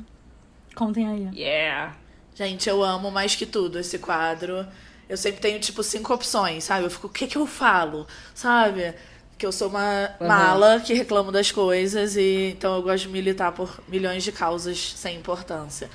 Contem 0.74 1.08
aí. 1.08 1.28
Yeah. 1.34 1.94
Gente, 2.34 2.68
eu 2.68 2.82
amo 2.82 3.10
mais 3.10 3.36
que 3.36 3.46
tudo 3.46 3.78
esse 3.78 3.98
quadro. 3.98 4.66
Eu 5.08 5.16
sempre 5.16 5.40
tenho, 5.40 5.60
tipo, 5.60 5.82
cinco 5.82 6.12
opções, 6.12 6.64
sabe? 6.64 6.84
Eu 6.84 6.90
fico, 6.90 7.06
o 7.06 7.10
que 7.10 7.26
que 7.26 7.36
eu 7.36 7.46
falo? 7.46 8.06
Sabe? 8.34 8.94
Que 9.38 9.46
eu 9.46 9.52
sou 9.52 9.68
uma 9.68 10.10
uhum. 10.20 10.26
mala 10.26 10.80
que 10.80 10.94
reclamo 10.94 11.30
das 11.30 11.52
coisas 11.52 12.16
e 12.16 12.54
então 12.56 12.74
eu 12.76 12.82
gosto 12.82 13.04
de 13.04 13.08
militar 13.10 13.52
por 13.52 13.80
milhões 13.86 14.24
de 14.24 14.32
causas 14.32 14.94
sem 14.96 15.16
importância. 15.16 15.88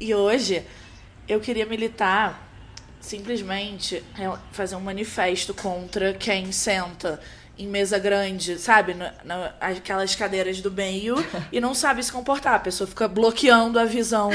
E 0.00 0.14
hoje 0.14 0.64
eu 1.28 1.40
queria 1.40 1.66
militar 1.66 2.48
simplesmente 3.00 4.02
fazer 4.52 4.76
um 4.76 4.80
manifesto 4.80 5.52
contra 5.52 6.14
quem 6.14 6.52
senta 6.52 7.20
em 7.58 7.66
mesa 7.66 7.98
grande, 7.98 8.58
sabe? 8.58 8.94
No, 8.94 9.04
no, 9.04 9.50
aquelas 9.60 10.14
cadeiras 10.14 10.60
do 10.60 10.70
meio 10.70 11.16
e 11.52 11.60
não 11.60 11.74
sabe 11.74 12.02
se 12.02 12.10
comportar. 12.10 12.54
A 12.54 12.60
pessoa 12.60 12.88
fica 12.88 13.06
bloqueando 13.06 13.78
a 13.78 13.84
visão 13.84 14.30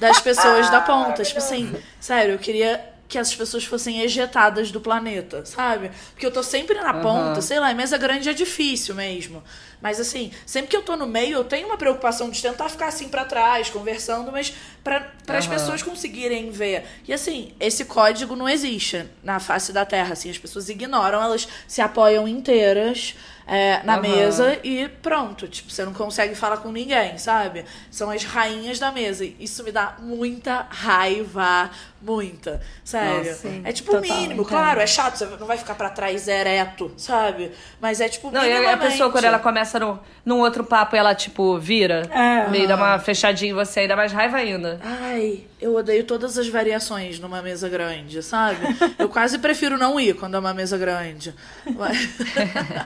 das 0.00 0.20
pessoas 0.20 0.70
da 0.70 0.80
ponta. 0.80 1.22
Tipo 1.22 1.38
assim, 1.38 1.74
sério, 2.00 2.32
eu 2.34 2.38
queria 2.38 2.93
que 3.06 3.18
as 3.18 3.34
pessoas 3.34 3.64
fossem 3.64 4.00
ejetadas 4.00 4.70
do 4.70 4.80
planeta, 4.80 5.44
sabe? 5.44 5.90
Porque 6.12 6.24
eu 6.26 6.30
tô 6.32 6.42
sempre 6.42 6.80
na 6.80 6.94
ponta, 6.94 7.40
sei 7.40 7.60
lá, 7.60 7.70
em 7.70 7.74
mesa 7.74 7.98
grande 7.98 8.28
é 8.28 8.32
difícil 8.32 8.94
mesmo. 8.94 9.42
Mas 9.80 10.00
assim, 10.00 10.30
sempre 10.46 10.70
que 10.70 10.76
eu 10.76 10.82
tô 10.82 10.96
no 10.96 11.06
meio, 11.06 11.36
eu 11.36 11.44
tenho 11.44 11.66
uma 11.66 11.76
preocupação 11.76 12.30
de 12.30 12.40
tentar 12.40 12.70
ficar 12.70 12.86
assim 12.86 13.08
pra 13.08 13.24
trás, 13.24 13.68
conversando, 13.68 14.32
mas 14.32 14.54
para 14.82 15.12
as 15.28 15.44
Aham. 15.46 15.54
pessoas 15.54 15.82
conseguirem 15.82 16.50
ver. 16.50 16.84
E 17.06 17.12
assim, 17.12 17.52
esse 17.60 17.84
código 17.84 18.34
não 18.34 18.48
existe 18.48 19.04
na 19.22 19.38
face 19.38 19.72
da 19.72 19.84
Terra, 19.84 20.14
assim, 20.14 20.30
as 20.30 20.38
pessoas 20.38 20.70
ignoram, 20.70 21.22
elas 21.22 21.46
se 21.68 21.82
apoiam 21.82 22.26
inteiras 22.26 23.14
é, 23.46 23.80
na 23.84 23.94
Aham. 23.94 24.02
mesa 24.02 24.58
e 24.64 24.88
pronto, 24.88 25.46
tipo, 25.48 25.70
você 25.70 25.84
não 25.84 25.92
consegue 25.92 26.34
falar 26.34 26.58
com 26.58 26.70
ninguém, 26.72 27.18
sabe? 27.18 27.64
São 27.90 28.10
as 28.10 28.24
rainhas 28.24 28.78
da 28.78 28.90
mesa. 28.90 29.24
E 29.24 29.36
Isso 29.40 29.62
me 29.64 29.70
dá 29.72 29.96
muita 30.00 30.66
raiva, 30.70 31.70
muita. 32.00 32.60
Sério. 32.84 33.30
Nossa, 33.30 33.48
é 33.64 33.72
tipo 33.72 33.96
o 33.96 34.00
mínimo, 34.00 34.44
claro, 34.44 34.80
é 34.80 34.86
chato, 34.86 35.16
você 35.16 35.26
não 35.26 35.46
vai 35.46 35.56
ficar 35.58 35.74
pra 35.74 35.90
trás 35.90 36.26
ereto, 36.28 36.92
sabe? 36.96 37.52
Mas 37.80 38.00
é 38.00 38.08
tipo 38.08 38.30
Não, 38.30 38.44
e 38.44 38.66
a- 38.66 38.76
pessoa, 38.76 39.10
quando 39.10 39.24
ela 39.24 39.38
começa 39.38 39.78
no, 39.78 39.98
num 40.24 40.40
outro 40.40 40.64
papo, 40.64 40.96
ela, 40.96 41.14
tipo, 41.14 41.58
vira. 41.58 42.02
É. 42.10 42.48
meio 42.48 42.66
dá 42.68 42.76
uma 42.76 42.98
fechadinha 42.98 43.50
em 43.50 43.54
você, 43.54 43.80
ainda 43.80 43.96
mais 43.96 44.12
raiva 44.12 44.36
ainda. 44.38 44.80
Ai, 44.82 45.44
eu 45.64 45.74
odeio 45.74 46.04
todas 46.04 46.36
as 46.38 46.46
variações 46.48 47.18
numa 47.18 47.40
mesa 47.40 47.68
grande, 47.68 48.22
sabe? 48.22 48.58
Eu 48.98 49.08
quase 49.08 49.38
prefiro 49.38 49.78
não 49.78 49.98
ir 49.98 50.14
quando 50.14 50.34
é 50.36 50.38
uma 50.38 50.52
mesa 50.54 50.76
grande. 50.76 51.34
Mas- 51.76 52.08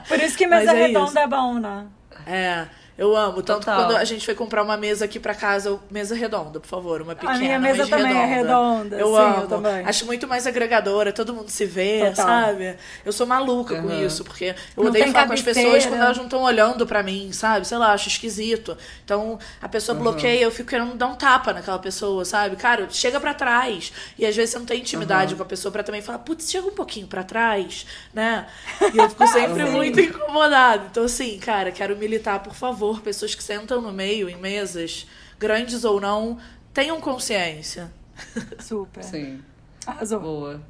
Por 0.07 0.19
isso 0.19 0.37
que 0.37 0.47
mesa 0.47 0.71
é 0.71 0.87
redonda 0.87 1.09
isso. 1.09 1.19
é 1.19 1.27
bom, 1.27 1.59
né? 1.59 1.85
É, 2.25 2.65
eu 2.99 3.15
amo. 3.15 3.41
Tanto 3.41 3.59
que 3.61 3.65
Total. 3.65 3.85
quando 3.85 3.97
a 3.97 4.03
gente 4.03 4.25
foi 4.25 4.35
comprar 4.35 4.61
uma 4.61 4.77
mesa 4.77 5.05
aqui 5.05 5.19
pra 5.19 5.33
casa, 5.33 5.79
mesa 5.89 6.13
redonda, 6.13 6.59
por 6.59 6.67
favor, 6.67 7.01
uma 7.01 7.15
pequena. 7.15 7.39
minha 7.39 7.57
mesa 7.57 7.79
mas 7.79 7.89
também 7.89 8.11
é 8.17 8.25
redonda. 8.25 8.95
redonda, 8.95 8.95
Eu 8.97 9.07
sim, 9.07 9.17
amo. 9.17 9.41
eu 9.43 9.47
também. 9.47 9.85
Acho 9.85 10.05
muito 10.05 10.27
mais 10.27 10.45
agregadora, 10.45 11.11
todo 11.13 11.33
mundo 11.33 11.49
se 11.49 11.65
vê, 11.65 12.09
Total. 12.09 12.25
sabe? 12.25 12.75
Eu 13.05 13.11
sou 13.11 13.25
maluca 13.25 13.81
com 13.81 13.87
Uhum. 13.87 14.05
isso, 14.05 14.23
porque 14.23 14.53
eu 14.75 14.83
Não 14.83 14.89
odeio 14.89 15.11
falar 15.11 15.27
com 15.27 15.33
as 15.33 15.39
cabeceira. 15.41 15.69
pessoas 15.71 15.85
quando 15.87 16.01
elas 16.01 16.17
não 16.17 16.25
estão 16.25 16.41
olhando 16.43 16.85
pra 16.85 17.01
mim, 17.01 17.31
sabe? 17.31 17.65
Sei 17.65 17.77
lá, 17.77 17.93
acho 17.93 18.09
esquisito. 18.09 18.77
Então, 19.05 19.39
a 19.61 19.69
pessoa 19.69 19.97
bloqueia, 19.97 20.43
eu 20.43 20.51
fico 20.51 20.69
querendo 20.69 20.93
dar 20.95 21.07
um 21.07 21.15
tapa 21.15 21.53
naquela 21.53 21.79
pessoa, 21.79 22.25
sabe? 22.25 22.55
Cara, 22.57 22.87
chega 22.89 23.19
pra 23.19 23.33
trás. 23.33 23.93
E 24.17 24.25
às 24.25 24.35
vezes 24.35 24.51
você 24.51 24.59
não 24.59 24.65
tem 24.65 24.79
intimidade 24.79 25.35
com 25.35 25.43
a 25.43 25.45
pessoa 25.45 25.71
pra 25.71 25.83
também 25.83 26.01
falar, 26.01 26.19
putz, 26.19 26.49
chega 26.49 26.67
um 26.67 26.71
pouquinho 26.71 27.07
pra 27.07 27.23
trás, 27.23 27.85
né? 28.13 28.45
E 28.93 28.97
eu 28.97 29.09
fico 29.09 29.25
sempre 29.27 29.65
muito 29.65 29.99
incomodada. 29.99 30.83
Então, 30.91 31.03
assim, 31.05 31.37
cara, 31.39 31.71
quero 31.71 31.95
militar, 31.95 32.39
por 32.39 32.53
favor, 32.53 32.88
pessoas 32.97 33.35
que 33.35 33.43
sentam 33.43 33.81
no 33.81 33.91
meio, 33.91 34.27
em 34.27 34.37
mesas, 34.37 35.05
grandes 35.37 35.83
ou 35.83 36.01
não, 36.01 36.39
tenham 36.73 36.99
consciência. 36.99 37.91
Super. 38.59 39.03
Sim, 39.03 39.41
Arrasou. 39.85 40.19
boa. 40.19 40.61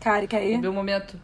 Kari, 0.00 0.28
quer 0.28 0.44
ir? 0.46 0.58
Meu 0.58 0.72
momento. 0.72 1.20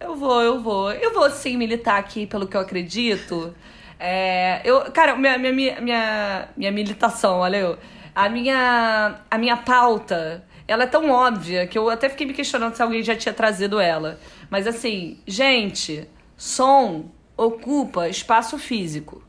Eu 0.00 0.14
vou, 0.16 0.40
eu 0.40 0.62
vou. 0.62 0.92
Eu 0.92 1.12
vou 1.12 1.28
sim 1.30 1.56
militar 1.56 1.98
aqui 1.98 2.26
pelo 2.26 2.46
que 2.46 2.56
eu 2.56 2.60
acredito. 2.60 3.54
É, 3.98 4.62
eu, 4.64 4.90
cara, 4.92 5.16
minha, 5.16 5.36
minha, 5.36 5.52
minha, 5.52 5.80
minha, 5.80 6.48
minha 6.56 6.72
militação, 6.72 7.38
olha 7.38 7.56
eu. 7.56 7.78
A 8.14 8.28
minha, 8.28 9.20
a 9.30 9.38
minha 9.38 9.56
pauta, 9.56 10.44
ela 10.66 10.84
é 10.84 10.86
tão 10.86 11.10
óbvia 11.10 11.66
que 11.66 11.76
eu 11.76 11.90
até 11.90 12.08
fiquei 12.08 12.26
me 12.26 12.32
questionando 12.32 12.74
se 12.74 12.82
alguém 12.82 13.02
já 13.02 13.16
tinha 13.16 13.32
trazido 13.32 13.80
ela. 13.80 14.18
Mas 14.48 14.66
assim, 14.66 15.18
gente, 15.26 16.08
som 16.36 17.10
ocupa 17.38 18.08
espaço 18.08 18.58
físico. 18.58 19.22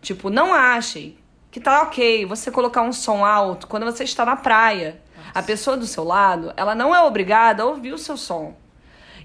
Tipo, 0.00 0.30
não 0.30 0.54
achem 0.54 1.16
que 1.50 1.60
tá 1.60 1.82
ok 1.82 2.24
você 2.24 2.50
colocar 2.50 2.80
um 2.80 2.92
som 2.92 3.24
alto 3.24 3.66
quando 3.66 3.84
você 3.84 4.02
está 4.02 4.24
na 4.24 4.34
praia. 4.34 5.00
A 5.34 5.42
pessoa 5.42 5.76
do 5.76 5.86
seu 5.86 6.02
lado, 6.02 6.52
ela 6.56 6.74
não 6.74 6.94
é 6.94 7.02
obrigada 7.02 7.62
a 7.62 7.66
ouvir 7.66 7.92
o 7.92 7.98
seu 7.98 8.16
som. 8.16 8.56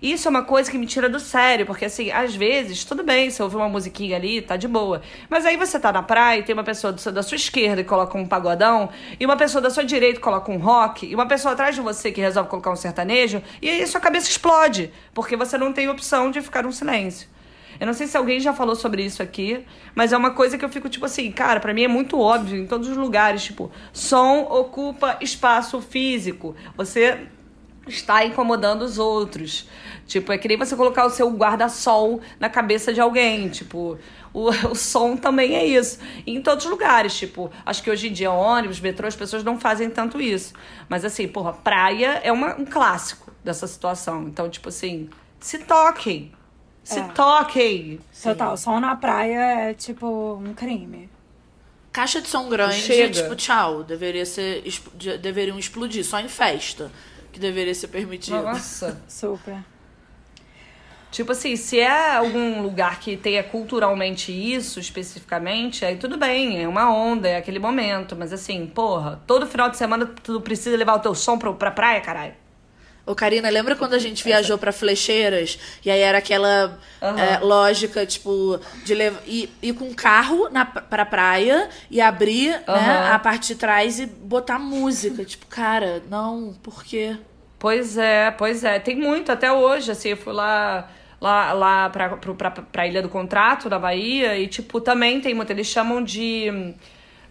Isso 0.01 0.27
é 0.27 0.29
uma 0.29 0.43
coisa 0.43 0.69
que 0.69 0.77
me 0.77 0.85
tira 0.85 1.07
do 1.07 1.19
sério, 1.19 1.65
porque 1.65 1.85
assim, 1.85 2.11
às 2.11 2.35
vezes, 2.35 2.83
tudo 2.83 3.03
bem, 3.03 3.29
você 3.29 3.41
ouvir 3.41 3.55
uma 3.55 3.69
musiquinha 3.69 4.17
ali, 4.17 4.41
tá 4.41 4.57
de 4.57 4.67
boa. 4.67 5.01
Mas 5.29 5.45
aí 5.45 5.55
você 5.55 5.79
tá 5.79 5.91
na 5.93 6.03
praia 6.03 6.39
e 6.39 6.43
tem 6.43 6.53
uma 6.53 6.65
pessoa 6.65 6.91
do 6.91 7.11
da 7.11 7.23
sua 7.23 7.37
esquerda 7.37 7.81
que 7.81 7.87
coloca 7.87 8.17
um 8.17 8.27
pagodão, 8.27 8.89
e 9.17 9.25
uma 9.25 9.37
pessoa 9.37 9.61
da 9.61 9.69
sua 9.69 9.85
direita 9.85 10.17
que 10.17 10.23
coloca 10.23 10.51
um 10.51 10.57
rock, 10.57 11.05
e 11.05 11.15
uma 11.15 11.25
pessoa 11.25 11.53
atrás 11.53 11.73
de 11.73 11.81
você 11.81 12.11
que 12.11 12.19
resolve 12.19 12.49
colocar 12.49 12.71
um 12.71 12.75
sertanejo, 12.75 13.41
e 13.61 13.69
aí 13.69 13.87
sua 13.87 14.01
cabeça 14.01 14.29
explode, 14.29 14.91
porque 15.13 15.37
você 15.37 15.57
não 15.57 15.71
tem 15.71 15.87
opção 15.87 16.29
de 16.29 16.41
ficar 16.41 16.63
num 16.63 16.73
silêncio. 16.73 17.34
Eu 17.79 17.85
não 17.87 17.93
sei 17.93 18.07
se 18.07 18.15
alguém 18.17 18.39
já 18.39 18.53
falou 18.53 18.75
sobre 18.75 19.03
isso 19.03 19.21
aqui, 19.21 19.65
mas 19.93 20.13
é 20.13 20.17
uma 20.17 20.31
coisa 20.31 20.57
que 20.57 20.63
eu 20.65 20.69
fico 20.69 20.89
tipo 20.89 21.05
assim, 21.05 21.31
cara, 21.31 21.59
pra 21.59 21.73
mim 21.73 21.83
é 21.83 21.87
muito 21.87 22.19
óbvio 22.19 22.61
em 22.61 22.67
todos 22.67 22.87
os 22.89 22.97
lugares, 22.97 23.43
tipo, 23.43 23.71
som 23.91 24.41
ocupa 24.49 25.17
espaço 25.21 25.81
físico. 25.81 26.55
Você 26.77 27.27
está 27.87 28.25
incomodando 28.25 28.81
os 28.81 28.97
outros. 28.97 29.67
Tipo, 30.07 30.31
é 30.31 30.37
que 30.37 30.47
nem 30.47 30.57
você 30.57 30.75
colocar 30.75 31.05
o 31.05 31.09
seu 31.09 31.29
guarda-sol 31.31 32.19
na 32.39 32.49
cabeça 32.49 32.93
de 32.93 32.99
alguém. 33.01 33.49
Tipo, 33.49 33.97
o, 34.33 34.49
o 34.71 34.75
som 34.75 35.15
também 35.17 35.55
é 35.55 35.65
isso. 35.65 35.99
E 36.25 36.35
em 36.35 36.41
todos 36.41 36.65
os 36.65 36.71
lugares, 36.71 37.15
tipo, 37.17 37.51
acho 37.65 37.83
que 37.83 37.89
hoje 37.91 38.07
em 38.09 38.13
dia, 38.13 38.31
ônibus, 38.31 38.79
metrô, 38.79 39.07
as 39.07 39.15
pessoas 39.15 39.43
não 39.43 39.59
fazem 39.59 39.89
tanto 39.89 40.19
isso. 40.21 40.53
Mas 40.89 41.05
assim, 41.05 41.27
porra, 41.27 41.53
praia 41.53 42.21
é 42.23 42.31
uma- 42.31 42.55
um 42.59 42.65
clássico 42.65 43.31
dessa 43.43 43.67
situação. 43.67 44.23
Então, 44.27 44.49
tipo 44.49 44.69
assim, 44.69 45.09
se 45.39 45.59
toquem. 45.59 46.31
Se 46.85 46.99
É. 46.99 47.03
toquem. 47.09 47.99
Total, 48.23 48.55
som 48.55 48.79
na 48.79 48.95
praia 48.95 49.69
é 49.69 49.73
tipo 49.73 50.35
um 50.35 50.53
crime. 50.53 51.09
Caixa 51.91 52.21
de 52.21 52.27
som 52.29 52.47
grande, 52.47 52.75
Chega. 52.75 53.11
tipo, 53.23 53.35
tchau. 53.35 53.83
Deveria 53.83 54.25
ser, 54.25 54.63
deveriam 55.19 55.57
explodir, 55.57 56.05
só 56.05 56.19
em 56.19 56.27
festa. 56.29 56.91
Que 57.33 57.39
deveria 57.39 57.73
ser 57.73 57.87
permitido. 57.87 58.41
Nossa. 58.41 59.01
Super. 59.09 59.57
Tipo 61.11 61.31
assim, 61.31 61.55
se 61.55 61.79
é 61.79 62.15
algum 62.17 62.61
lugar 62.61 62.99
que 62.99 63.15
tenha 63.17 63.41
culturalmente 63.41 64.31
isso 64.31 64.79
especificamente, 64.79 65.85
aí 65.85 65.95
tudo 65.95 66.17
bem, 66.17 66.61
é 66.61 66.67
uma 66.67 66.93
onda, 66.93 67.27
é 67.29 67.37
aquele 67.37 67.57
momento. 67.57 68.15
Mas 68.15 68.31
assim, 68.33 68.67
porra, 68.67 69.21
todo 69.25 69.47
final 69.47 69.69
de 69.69 69.77
semana 69.77 70.05
tu 70.05 70.39
precisa 70.41 70.75
levar 70.77 70.95
o 70.95 70.99
teu 70.99 71.15
som 71.15 71.37
pra, 71.37 71.51
pra 71.53 71.71
praia, 71.71 72.01
caralho. 72.01 72.33
Ô, 73.05 73.13
Karina, 73.13 73.49
lembra 73.49 73.75
quando 73.75 73.93
a 73.93 73.99
gente 73.99 74.23
viajou 74.23 74.57
pra 74.57 74.71
Flecheiras? 74.71 75.59
E 75.85 75.91
aí 75.91 75.99
era 75.99 76.17
aquela 76.17 76.79
Aham. 77.01 77.19
é, 77.19 77.37
lógica, 77.39 78.03
tipo, 78.05 78.59
de 78.83 78.95
levar, 78.95 79.21
ir, 79.27 79.47
ir 79.61 79.73
com 79.73 79.85
um 79.85 79.93
carro 79.93 80.49
na, 80.49 80.65
pra 80.65 81.05
praia 81.05 81.69
e 81.91 82.01
abrir 82.01 82.49
né, 82.49 82.63
Aham. 82.67 83.13
a 83.13 83.19
parte 83.19 83.49
de 83.49 83.55
trás 83.55 83.99
e 83.99 84.07
botar 84.07 84.57
música. 84.57 85.23
Tipo, 85.23 85.45
cara, 85.45 86.01
não, 86.09 86.55
por 86.63 86.83
quê? 86.83 87.15
Pois 87.59 87.95
é, 87.97 88.31
pois 88.31 88.63
é. 88.63 88.79
Tem 88.79 88.95
muito 88.95 89.31
até 89.31 89.51
hoje, 89.51 89.91
assim, 89.91 90.09
eu 90.09 90.17
fui 90.17 90.33
lá, 90.33 90.89
lá, 91.21 91.53
lá 91.53 91.89
pra, 91.91 92.09
pro- 92.17 92.33
pra, 92.35 92.49
pra 92.49 92.87
Ilha 92.87 93.03
do 93.03 93.09
Contrato, 93.09 93.69
na 93.69 93.77
Bahia, 93.77 94.35
e, 94.37 94.47
tipo, 94.47 94.81
também 94.81 95.21
tem 95.21 95.33
muito. 95.35 95.51
Eles 95.51 95.67
chamam 95.67 96.03
de. 96.03 96.73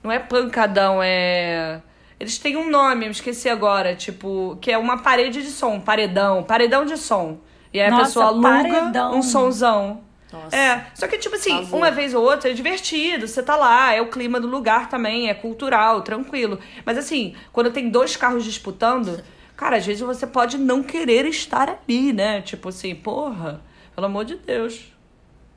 Não 0.04 0.12
é 0.12 0.18
pancadão, 0.20 1.00
é. 1.02 1.80
Eles 2.18 2.38
têm 2.38 2.56
um 2.56 2.70
nome, 2.70 3.06
eu 3.06 3.10
esqueci 3.10 3.48
agora, 3.48 3.94
tipo, 3.94 4.56
que 4.60 4.70
é 4.70 4.78
uma 4.78 4.98
parede 4.98 5.42
de 5.42 5.50
som, 5.50 5.80
paredão, 5.80 6.42
paredão 6.42 6.84
de 6.84 6.96
som. 6.96 7.38
E 7.72 7.80
aí 7.80 7.88
a 7.88 7.90
Nossa, 7.90 8.04
pessoa 8.04 8.26
aluga 8.26 8.48
paredão. 8.48 9.16
um 9.16 9.22
sonzão. 9.22 10.00
Nossa. 10.32 10.56
É, 10.56 10.86
só 10.94 11.06
que, 11.06 11.18
tipo 11.18 11.34
assim, 11.34 11.68
uma 11.72 11.90
vez 11.90 12.14
ou 12.14 12.22
outra 12.24 12.50
é 12.50 12.52
divertido, 12.52 13.26
você 13.28 13.42
tá 13.42 13.56
lá, 13.56 13.92
é 13.92 14.00
o 14.00 14.08
clima 14.10 14.40
do 14.40 14.48
lugar 14.48 14.88
também, 14.88 15.28
é 15.28 15.34
cultural, 15.34 16.02
tranquilo. 16.02 16.58
Mas 16.84 16.98
assim, 16.98 17.34
quando 17.52 17.70
tem 17.70 17.88
dois 17.88 18.16
carros 18.16 18.44
disputando, 18.44 19.22
cara, 19.56 19.76
às 19.76 19.86
vezes 19.86 20.02
você 20.02 20.26
pode 20.26 20.56
não 20.58 20.82
querer 20.82 21.26
estar 21.26 21.68
ali, 21.68 22.12
né? 22.12 22.40
Tipo 22.42 22.68
assim, 22.68 22.94
porra, 22.94 23.60
pelo 23.94 24.06
amor 24.06 24.24
de 24.24 24.36
Deus. 24.36 24.92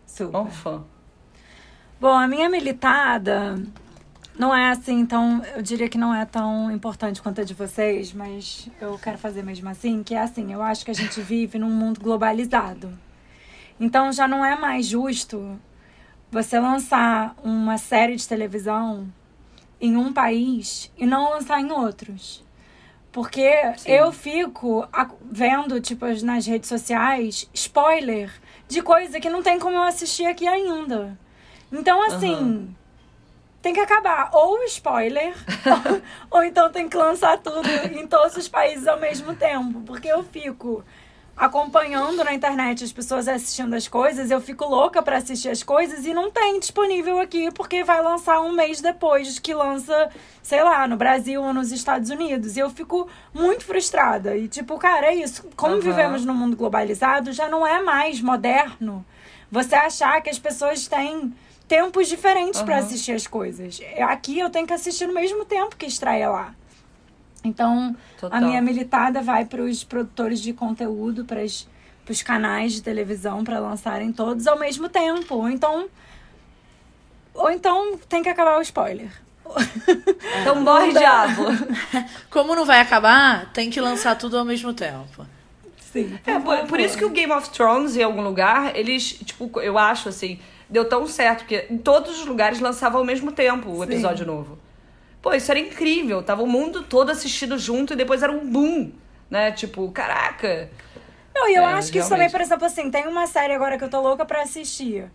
Super. 0.05 0.37
Um 0.37 0.47
fã. 0.47 0.83
Bom, 1.99 2.13
a 2.13 2.27
minha 2.27 2.47
militada 2.49 3.55
não 4.37 4.55
é 4.55 4.69
assim 4.69 5.05
tão. 5.05 5.43
Eu 5.55 5.61
diria 5.61 5.89
que 5.89 5.97
não 5.97 6.13
é 6.13 6.25
tão 6.25 6.71
importante 6.71 7.21
quanto 7.21 7.41
a 7.41 7.43
de 7.43 7.53
vocês, 7.53 8.13
mas 8.13 8.69
eu 8.79 8.97
quero 8.99 9.17
fazer 9.17 9.43
mesmo 9.43 9.67
assim, 9.69 10.03
que 10.03 10.13
é 10.13 10.21
assim, 10.21 10.53
eu 10.53 10.61
acho 10.61 10.85
que 10.85 10.91
a 10.91 10.95
gente 10.95 11.19
vive 11.21 11.57
num 11.57 11.69
mundo 11.69 11.99
globalizado. 11.99 12.91
Então 13.79 14.11
já 14.11 14.27
não 14.27 14.43
é 14.43 14.57
mais 14.57 14.85
justo 14.85 15.59
você 16.31 16.59
lançar 16.59 17.35
uma 17.43 17.77
série 17.77 18.15
de 18.15 18.27
televisão 18.27 19.07
em 19.79 19.95
um 19.95 20.11
país 20.11 20.91
e 20.97 21.05
não 21.05 21.29
lançar 21.31 21.61
em 21.61 21.71
outros. 21.71 22.43
Porque 23.11 23.49
eu 23.85 24.11
fico 24.11 24.87
vendo, 25.31 25.79
tipo, 25.81 26.05
nas 26.23 26.45
redes 26.45 26.69
sociais, 26.69 27.49
spoiler 27.53 28.31
de 28.67 28.81
coisa 28.81 29.19
que 29.19 29.29
não 29.29 29.41
tem 29.41 29.57
como 29.57 29.75
eu 29.75 29.83
assistir 29.83 30.25
aqui 30.25 30.47
ainda. 30.47 31.17
Então, 31.71 32.05
assim, 32.05 32.35
Aham. 32.35 32.67
Tem 33.67 33.73
que 33.73 33.79
acabar. 33.81 34.29
Ou 34.31 34.63
spoiler, 34.63 35.33
ou, 35.65 36.01
ou 36.39 36.43
então 36.43 36.71
tem 36.71 36.87
que 36.87 36.95
lançar 36.95 37.37
tudo 37.37 37.67
em 37.93 38.07
todos 38.07 38.37
os 38.37 38.47
países 38.47 38.87
ao 38.87 38.99
mesmo 38.99 39.35
tempo. 39.35 39.81
Porque 39.81 40.07
eu 40.07 40.23
fico. 40.23 40.83
acompanhando 41.35 42.23
na 42.23 42.33
internet 42.33 42.83
as 42.83 42.91
pessoas 42.91 43.27
assistindo 43.27 43.75
as 43.75 43.87
coisas, 43.87 44.31
eu 44.31 44.41
fico 44.41 44.65
louca 44.65 45.03
pra 45.03 45.17
assistir 45.17 45.49
as 45.49 45.61
coisas 45.61 46.03
e 46.05 46.11
não 46.13 46.31
tem 46.31 46.59
disponível 46.59 47.19
aqui 47.19 47.51
porque 47.51 47.83
vai 47.83 48.01
lançar 48.01 48.39
um 48.39 48.53
mês 48.53 48.81
depois 48.81 49.37
que 49.37 49.53
lança, 49.53 50.09
sei 50.41 50.63
lá, 50.63 50.87
no 50.87 50.95
Brasil 50.95 51.43
ou 51.43 51.53
nos 51.53 51.71
Estados 51.71 52.09
Unidos. 52.09 52.55
E 52.55 52.59
eu 52.61 52.69
fico 52.69 53.07
muito 53.33 53.65
frustrada. 53.65 54.35
E 54.35 54.47
tipo, 54.47 54.77
cara, 54.79 55.07
é 55.07 55.15
isso. 55.15 55.43
Como 55.57 55.73
Aham. 55.73 55.81
vivemos 55.81 56.25
num 56.25 56.33
mundo 56.33 56.55
globalizado, 56.55 57.33
já 57.33 57.49
não 57.49 57.67
é 57.67 57.81
mais 57.83 58.21
moderno 58.21 59.05
você 59.51 59.75
achar 59.75 60.21
que 60.21 60.29
as 60.29 60.39
pessoas 60.39 60.87
têm 60.87 61.33
tempos 61.67 62.07
diferentes 62.07 62.61
pra 62.61 62.77
Aham. 62.77 62.85
assistir 62.85 63.11
as 63.11 63.27
coisas. 63.27 63.79
Aqui 64.07 64.39
eu 64.39 64.49
tenho 64.49 64.65
que 64.65 64.73
assistir 64.73 65.07
no 65.07 65.13
mesmo 65.13 65.45
tempo 65.45 65.75
que 65.75 65.85
estreia 65.85 66.29
lá. 66.29 66.53
Então, 67.43 67.95
Total. 68.19 68.37
a 68.37 68.41
minha 68.41 68.61
militada 68.61 69.21
vai 69.21 69.45
para 69.45 69.61
os 69.61 69.83
produtores 69.83 70.41
de 70.41 70.53
conteúdo, 70.53 71.23
para 71.25 71.43
os 71.43 72.21
canais 72.23 72.73
de 72.73 72.81
televisão, 72.81 73.43
para 73.43 73.59
lançarem 73.59 74.11
todos 74.11 74.47
ao 74.47 74.57
mesmo 74.57 74.89
tempo. 74.89 75.35
Ou 75.35 75.49
então, 75.49 75.87
ou 77.33 77.51
então 77.51 77.97
tem 78.09 78.23
que 78.23 78.29
acabar 78.29 78.57
o 78.57 78.61
spoiler. 78.61 79.09
Então 80.41 80.61
morre 80.61 80.91
diabo. 80.91 81.45
Como 82.29 82.53
não 82.55 82.65
vai 82.65 82.81
acabar, 82.81 83.51
tem 83.53 83.69
que 83.69 83.79
lançar 83.79 84.17
tudo 84.17 84.37
ao 84.37 84.43
mesmo 84.43 84.73
tempo. 84.73 85.25
Sim. 85.91 86.19
É, 86.25 86.37
por, 86.39 86.57
por 86.67 86.79
isso 86.79 86.97
que 86.97 87.05
o 87.05 87.09
Game 87.09 87.31
of 87.31 87.49
Thrones, 87.49 87.95
em 87.95 88.03
algum 88.03 88.21
lugar, 88.21 88.75
eles, 88.75 89.13
tipo, 89.13 89.59
eu 89.61 89.77
acho 89.77 90.09
assim, 90.09 90.37
deu 90.69 90.85
tão 90.85 91.07
certo, 91.07 91.39
porque 91.39 91.67
em 91.69 91.77
todos 91.77 92.19
os 92.19 92.25
lugares 92.25 92.59
lançava 92.59 92.97
ao 92.97 93.03
mesmo 93.03 93.31
tempo 93.31 93.69
o 93.69 93.77
Sim. 93.77 93.83
episódio 93.83 94.25
novo. 94.25 94.57
Pô, 95.21 95.33
isso 95.33 95.49
era 95.51 95.59
incrível. 95.59 96.21
Tava 96.23 96.43
o 96.43 96.47
mundo 96.47 96.83
todo 96.83 97.09
assistindo 97.09 97.57
junto 97.57 97.93
e 97.93 97.95
depois 97.95 98.21
era 98.23 98.31
um 98.31 98.45
boom, 98.49 98.91
né? 99.29 99.51
Tipo, 99.51 99.89
caraca. 99.91 100.69
Não, 101.33 101.49
e 101.49 101.55
eu 101.55 101.63
É, 101.63 101.73
acho 101.73 101.91
que 101.91 101.99
isso 101.99 102.09
também, 102.09 102.27
realmente. 102.27 102.31
por 102.31 102.41
exemplo, 102.41 102.65
assim, 102.65 102.89
tem 102.89 103.07
uma 103.07 103.27
série 103.27 103.53
agora 103.53 103.77
que 103.77 103.83
eu 103.83 103.89
tô 103.89 104.01
louca 104.01 104.25
pra 104.25 104.41
assistir. 104.41 105.05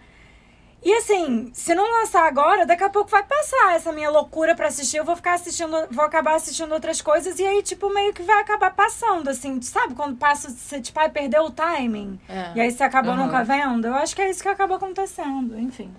E 0.84 0.92
assim, 0.94 1.50
se 1.54 1.74
não 1.74 1.88
lançar 2.00 2.26
agora, 2.26 2.66
daqui 2.66 2.82
a 2.82 2.88
pouco 2.88 3.09
vai 3.09 3.22
passar 3.22 3.76
essa 3.76 3.92
minha 3.92 4.10
loucura 4.10 4.54
pra 4.54 4.66
assistir. 4.66 4.96
Eu 4.96 5.04
vou 5.04 5.14
ficar 5.14 5.34
assistindo, 5.34 5.70
vou 5.90 6.04
acabar 6.04 6.34
assistindo 6.34 6.72
outras 6.72 7.00
coisas 7.00 7.38
e 7.38 7.46
aí, 7.46 7.62
tipo, 7.62 7.88
meio 7.92 8.12
que 8.12 8.22
vai 8.22 8.40
acabar 8.40 8.74
passando, 8.74 9.28
assim, 9.28 9.62
sabe? 9.62 9.94
Quando 9.94 10.16
passa, 10.16 10.50
você, 10.50 10.80
tipo, 10.80 10.98
ai, 10.98 11.09
perdeu 11.09 11.44
o 11.44 11.50
timing. 11.50 12.18
É. 12.28 12.52
E 12.56 12.60
aí 12.60 12.70
você 12.72 12.82
acabou 12.82 13.12
Aham. 13.12 13.26
nunca 13.26 13.44
vendo. 13.44 13.86
Eu 13.86 13.94
acho 13.94 14.14
que 14.16 14.22
é 14.22 14.28
isso 14.28 14.42
que 14.42 14.48
acaba 14.48 14.74
acontecendo, 14.74 15.56
enfim. 15.59 15.94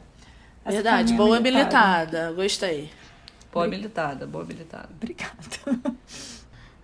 Essa 0.65 0.75
Verdade, 0.75 1.13
boa 1.13 1.39
militada. 1.39 2.33
Gostei. 2.33 2.91
Boa 3.51 3.65
habilitada, 3.65 4.25
boa 4.25 4.43
habilitada. 4.43 4.89
Obrigada. 4.95 5.33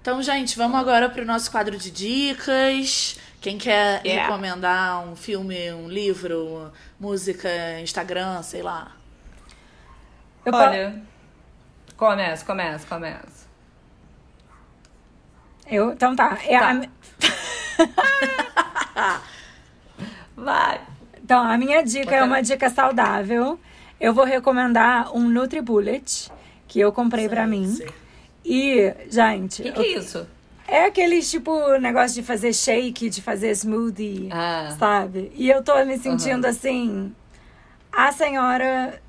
Então, 0.01 0.21
gente, 0.21 0.57
vamos 0.57 0.80
agora 0.80 1.09
pro 1.09 1.26
nosso 1.26 1.51
quadro 1.51 1.77
de 1.77 1.91
dicas. 1.91 3.17
Quem 3.41 3.57
quer 3.57 4.02
Yeah. 4.06 4.28
recomendar 4.28 5.07
um 5.07 5.16
filme, 5.16 5.72
um 5.72 5.88
livro, 5.88 6.72
música, 6.99 7.49
Instagram, 7.82 8.41
sei 8.44 8.61
lá. 8.61 8.91
Eu 10.45 10.53
Olha, 10.53 11.02
começa, 11.95 12.45
começa, 12.45 12.86
começa. 12.88 13.48
Eu, 15.68 15.94
então 15.94 16.16
tá. 16.16 16.38
É 16.45 16.60
Tá. 16.60 16.72
a 16.72 16.82
Vai. 20.36 20.82
Então, 21.24 21.44
a 21.44 21.57
minha 21.57 21.84
dica 21.84 22.16
é 22.16 22.24
uma 22.24 22.41
dica 22.41 22.70
saudável. 22.70 23.60
Eu 23.99 24.14
vou 24.14 24.26
recomendar 24.26 25.16
um 25.16 25.28
NutriBullet, 25.30 26.32
que 26.68 26.80
eu 26.80 26.91
comprei 26.91 27.30
pra 27.30 27.45
mim. 27.45 27.78
E, 28.44 28.94
gente, 29.10 29.61
O 29.61 29.66
que, 29.66 29.72
que 29.74 29.82
é 29.82 29.98
isso? 29.99 30.28
É 30.71 30.85
aquele 30.85 31.21
tipo 31.21 31.77
negócio 31.79 32.21
de 32.21 32.27
fazer 32.27 32.53
shake, 32.53 33.09
de 33.09 33.21
fazer 33.21 33.51
smoothie, 33.51 34.29
Ah. 34.31 34.75
sabe? 34.79 35.31
E 35.35 35.49
eu 35.49 35.63
tô 35.63 35.73
me 35.85 35.97
sentindo 35.97 36.45
assim, 36.45 37.13
a 37.91 38.11
senhora 38.11 39.01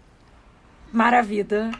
maravilha. 0.92 1.70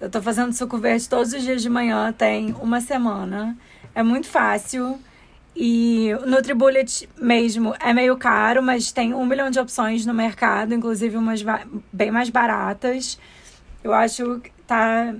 Eu 0.00 0.08
tô 0.10 0.20
fazendo 0.22 0.52
suco 0.52 0.78
verde 0.78 1.08
todos 1.08 1.32
os 1.32 1.42
dias 1.42 1.62
de 1.62 1.68
manhã, 1.68 2.12
tem 2.12 2.54
uma 2.60 2.80
semana. 2.80 3.56
É 3.94 4.02
muito 4.02 4.26
fácil. 4.28 4.98
E 5.54 6.10
o 6.22 6.26
NutriBullet 6.26 7.08
mesmo 7.20 7.74
é 7.80 7.92
meio 7.92 8.16
caro, 8.16 8.62
mas 8.62 8.92
tem 8.92 9.12
um 9.12 9.26
milhão 9.26 9.50
de 9.50 9.58
opções 9.58 10.06
no 10.06 10.14
mercado, 10.14 10.72
inclusive 10.72 11.16
umas 11.16 11.44
bem 11.92 12.10
mais 12.10 12.30
baratas. 12.30 13.18
Eu 13.82 13.92
acho 13.92 14.40
que 14.40 14.50
tá 14.66 15.14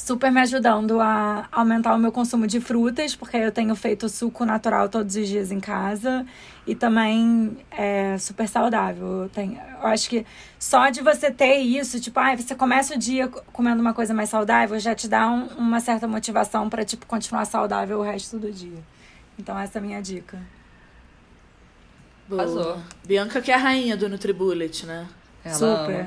super 0.00 0.30
me 0.32 0.40
ajudando 0.40 1.00
a 1.00 1.46
aumentar 1.52 1.94
o 1.94 1.98
meu 1.98 2.10
consumo 2.10 2.46
de 2.46 2.60
frutas, 2.60 3.14
porque 3.14 3.36
eu 3.36 3.52
tenho 3.52 3.74
feito 3.76 4.08
suco 4.08 4.44
natural 4.44 4.88
todos 4.88 5.14
os 5.16 5.28
dias 5.28 5.50
em 5.52 5.60
casa. 5.60 6.26
E 6.66 6.74
também 6.74 7.56
é 7.70 8.16
super 8.18 8.48
saudável. 8.48 9.22
Eu, 9.24 9.28
tenho, 9.28 9.58
eu 9.80 9.86
acho 9.88 10.08
que 10.08 10.24
só 10.58 10.88
de 10.90 11.00
você 11.02 11.30
ter 11.30 11.56
isso, 11.58 11.98
tipo, 12.00 12.18
ah, 12.20 12.36
você 12.36 12.54
começa 12.54 12.94
o 12.94 12.98
dia 12.98 13.28
co- 13.28 13.42
comendo 13.52 13.80
uma 13.80 13.94
coisa 13.94 14.12
mais 14.14 14.28
saudável, 14.30 14.78
já 14.78 14.94
te 14.94 15.08
dá 15.08 15.28
um- 15.28 15.46
uma 15.56 15.80
certa 15.80 16.06
motivação 16.06 16.68
pra, 16.68 16.84
tipo, 16.84 17.06
continuar 17.06 17.44
saudável 17.44 17.98
o 17.98 18.02
resto 18.02 18.38
do 18.38 18.50
dia. 18.52 18.78
Então 19.38 19.58
essa 19.58 19.78
é 19.78 19.80
a 19.80 19.82
minha 19.82 20.00
dica. 20.02 20.38
Boa. 22.28 22.42
Bianca 23.04 23.40
que 23.40 23.50
é 23.50 23.54
a 23.54 23.58
rainha 23.58 23.96
do 23.96 24.08
Nutribullet, 24.08 24.86
né? 24.86 25.06
Ela 25.44 25.54
super. 25.54 26.06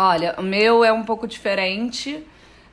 Olha, 0.00 0.36
o 0.38 0.42
meu 0.42 0.84
é 0.84 0.92
um 0.92 1.02
pouco 1.02 1.26
diferente. 1.26 2.24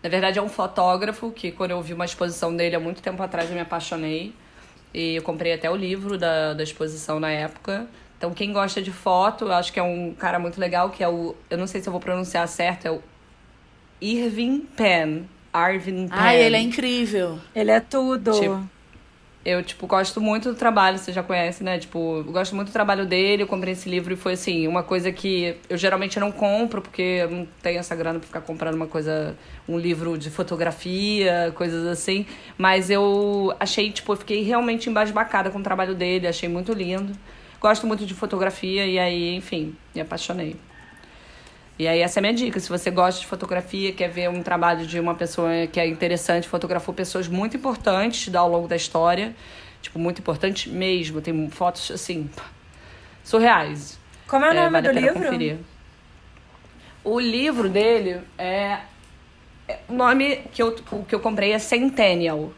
Na 0.03 0.07
verdade, 0.07 0.37
é 0.37 0.41
um 0.43 0.47
fotógrafo 0.47 1.31
que, 1.31 1.51
quando 1.51 1.71
eu 1.71 1.81
vi 1.81 1.91
uma 1.91 2.05
exposição 2.05 2.55
dele 2.55 2.75
há 2.75 2.79
muito 2.79 3.01
tempo 3.01 3.23
atrás, 3.23 3.49
eu 3.49 3.55
me 3.55 3.61
apaixonei. 3.61 4.31
E 4.93 5.15
eu 5.15 5.23
comprei 5.23 5.51
até 5.53 5.67
o 5.67 5.75
livro 5.75 6.19
da, 6.19 6.53
da 6.53 6.61
exposição 6.61 7.19
na 7.19 7.31
época. 7.31 7.87
Então, 8.15 8.31
quem 8.31 8.53
gosta 8.53 8.79
de 8.79 8.91
foto, 8.91 9.45
eu 9.45 9.53
acho 9.53 9.73
que 9.73 9.79
é 9.79 9.83
um 9.83 10.13
cara 10.13 10.37
muito 10.37 10.59
legal, 10.59 10.91
que 10.91 11.03
é 11.03 11.09
o. 11.09 11.35
Eu 11.49 11.57
não 11.57 11.65
sei 11.65 11.81
se 11.81 11.89
eu 11.89 11.91
vou 11.91 11.99
pronunciar 11.99 12.47
certo, 12.47 12.85
é 12.85 12.91
o 12.91 13.01
Irving 13.99 14.59
Penn. 14.77 15.23
Arvin 15.51 16.07
Penn. 16.07 16.09
Ai, 16.11 16.43
ele 16.43 16.57
é 16.57 16.61
incrível. 16.61 17.39
Ele 17.55 17.71
é 17.71 17.79
tudo. 17.79 18.39
Tipo, 18.39 18.69
Eu, 19.45 19.61
tipo, 19.61 19.85
gosto 19.85 20.19
muito 20.19 20.49
do 20.51 20.55
trabalho, 20.55 20.97
você 20.97 21.13
já 21.13 21.21
conhece, 21.21 21.63
né? 21.63 21.77
Tipo, 21.77 22.23
gosto 22.23 22.55
muito 22.55 22.69
do 22.69 22.73
trabalho 22.73 23.05
dele, 23.05 23.43
eu 23.43 23.47
comprei 23.47 23.73
esse 23.73 23.87
livro 23.87 24.11
e 24.11 24.17
foi, 24.17 24.33
assim, 24.33 24.67
uma 24.67 24.81
coisa 24.81 25.11
que 25.11 25.55
eu 25.69 25.77
geralmente 25.77 26.19
não 26.19 26.31
compro, 26.31 26.81
porque 26.81 27.19
eu 27.21 27.29
não 27.29 27.47
tenho 27.61 27.77
essa 27.77 27.95
grana 27.95 28.17
pra 28.17 28.25
ficar 28.25 28.41
comprando 28.41 28.73
uma 28.73 28.87
coisa, 28.87 29.37
um 29.69 29.77
livro 29.77 30.17
de 30.17 30.31
fotografia, 30.31 31.53
coisas 31.55 31.85
assim. 31.85 32.25
Mas 32.57 32.89
eu 32.89 33.55
achei, 33.59 33.91
tipo, 33.91 34.13
eu 34.13 34.17
fiquei 34.17 34.41
realmente 34.41 34.89
embasbacada 34.89 35.51
com 35.51 35.59
o 35.59 35.63
trabalho 35.63 35.93
dele, 35.93 36.27
achei 36.27 36.49
muito 36.49 36.73
lindo. 36.73 37.13
Gosto 37.61 37.85
muito 37.85 38.03
de 38.03 38.15
fotografia 38.15 38.87
e 38.87 38.97
aí, 38.97 39.35
enfim, 39.35 39.75
me 39.93 40.01
apaixonei. 40.01 40.55
E 41.77 41.87
aí 41.87 41.99
essa 41.99 42.19
é 42.19 42.21
a 42.21 42.23
minha 42.23 42.33
dica. 42.33 42.59
Se 42.59 42.69
você 42.69 42.89
gosta 42.89 43.19
de 43.19 43.27
fotografia, 43.27 43.91
quer 43.91 44.07
ver 44.09 44.29
um 44.29 44.41
trabalho 44.41 44.85
de 44.85 44.99
uma 44.99 45.13
pessoa 45.13 45.67
que 45.71 45.79
é 45.79 45.85
interessante, 45.87 46.47
fotografou 46.47 46.93
pessoas 46.93 47.27
muito 47.27 47.57
importantes 47.57 48.33
ao 48.33 48.49
longo 48.49 48.67
da 48.67 48.75
história. 48.75 49.35
Tipo, 49.81 49.99
muito 49.99 50.19
importante 50.19 50.69
mesmo. 50.69 51.21
Tem 51.21 51.49
fotos, 51.49 51.91
assim, 51.91 52.29
surreais. 53.23 53.99
Como 54.27 54.45
é 54.45 54.51
o 54.51 54.53
nome 54.53 54.69
vale 54.69 54.87
do 54.87 54.93
livro? 54.93 55.13
conferir. 55.15 55.57
O 57.03 57.19
livro 57.19 57.69
dele 57.69 58.21
é... 58.37 58.79
é- 59.67 59.79
O 59.87 59.93
nome 59.93 60.37
que 60.53 60.61
eu, 60.63 60.73
que 61.07 61.13
eu 61.13 61.19
comprei 61.19 61.51
é 61.51 61.59
Centennial. 61.59 62.51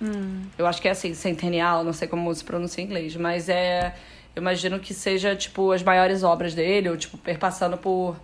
Hum. 0.00 0.44
Eu 0.56 0.66
acho 0.66 0.80
que 0.80 0.88
é 0.88 0.92
assim, 0.92 1.14
Centennial, 1.14 1.84
não 1.84 1.92
sei 1.92 2.08
como 2.08 2.32
se 2.34 2.42
pronuncia 2.44 2.82
em 2.82 2.86
inglês, 2.86 3.16
mas 3.16 3.48
é. 3.48 3.94
Eu 4.34 4.40
imagino 4.40 4.80
que 4.80 4.94
seja, 4.94 5.36
tipo, 5.36 5.72
as 5.72 5.82
maiores 5.82 6.22
obras 6.22 6.54
dele, 6.54 6.88
ou, 6.88 6.96
tipo, 6.96 7.18
perpassando 7.18 7.76
por 7.76 8.16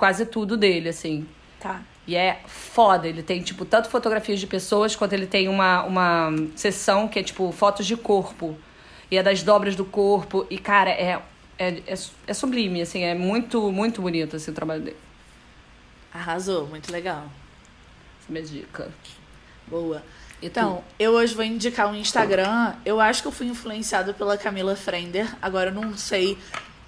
quase 0.00 0.24
tudo 0.24 0.56
dele, 0.56 0.88
assim. 0.88 1.26
Tá. 1.60 1.82
E 2.06 2.16
é 2.16 2.40
foda. 2.46 3.06
Ele 3.06 3.22
tem, 3.22 3.42
tipo, 3.42 3.66
tanto 3.66 3.90
fotografias 3.90 4.40
de 4.40 4.46
pessoas, 4.46 4.96
quanto 4.96 5.12
ele 5.12 5.26
tem 5.26 5.46
uma, 5.46 5.84
uma 5.84 6.30
sessão 6.56 7.06
que 7.06 7.18
é, 7.18 7.22
tipo, 7.22 7.52
fotos 7.52 7.86
de 7.86 7.96
corpo. 7.98 8.58
E 9.10 9.18
é 9.18 9.22
das 9.22 9.42
dobras 9.42 9.76
do 9.76 9.84
corpo. 9.84 10.46
E, 10.48 10.56
cara, 10.56 10.90
é, 10.90 11.20
é, 11.58 11.68
é, 11.86 11.94
é 12.26 12.34
sublime, 12.34 12.80
assim. 12.80 13.02
É 13.02 13.14
muito, 13.14 13.70
muito 13.70 14.00
bonito, 14.00 14.36
assim, 14.36 14.50
o 14.50 14.54
trabalho 14.54 14.80
dele. 14.80 14.96
Arrasou, 16.12 16.66
muito 16.66 16.90
legal. 16.90 17.24
Essa 18.18 18.26
é 18.26 18.30
a 18.30 18.32
minha 18.32 18.44
dica. 18.44 18.90
Boa. 19.68 20.02
Então, 20.42 20.82
eu 20.98 21.12
hoje 21.12 21.34
vou 21.34 21.44
indicar 21.44 21.86
um 21.88 21.94
Instagram. 21.94 22.74
Eu 22.86 22.98
acho 22.98 23.20
que 23.20 23.28
eu 23.28 23.32
fui 23.32 23.46
influenciado 23.46 24.14
pela 24.14 24.38
Camila 24.38 24.74
Frender. 24.74 25.36
Agora 25.42 25.68
eu 25.68 25.74
não 25.74 25.94
sei 25.94 26.38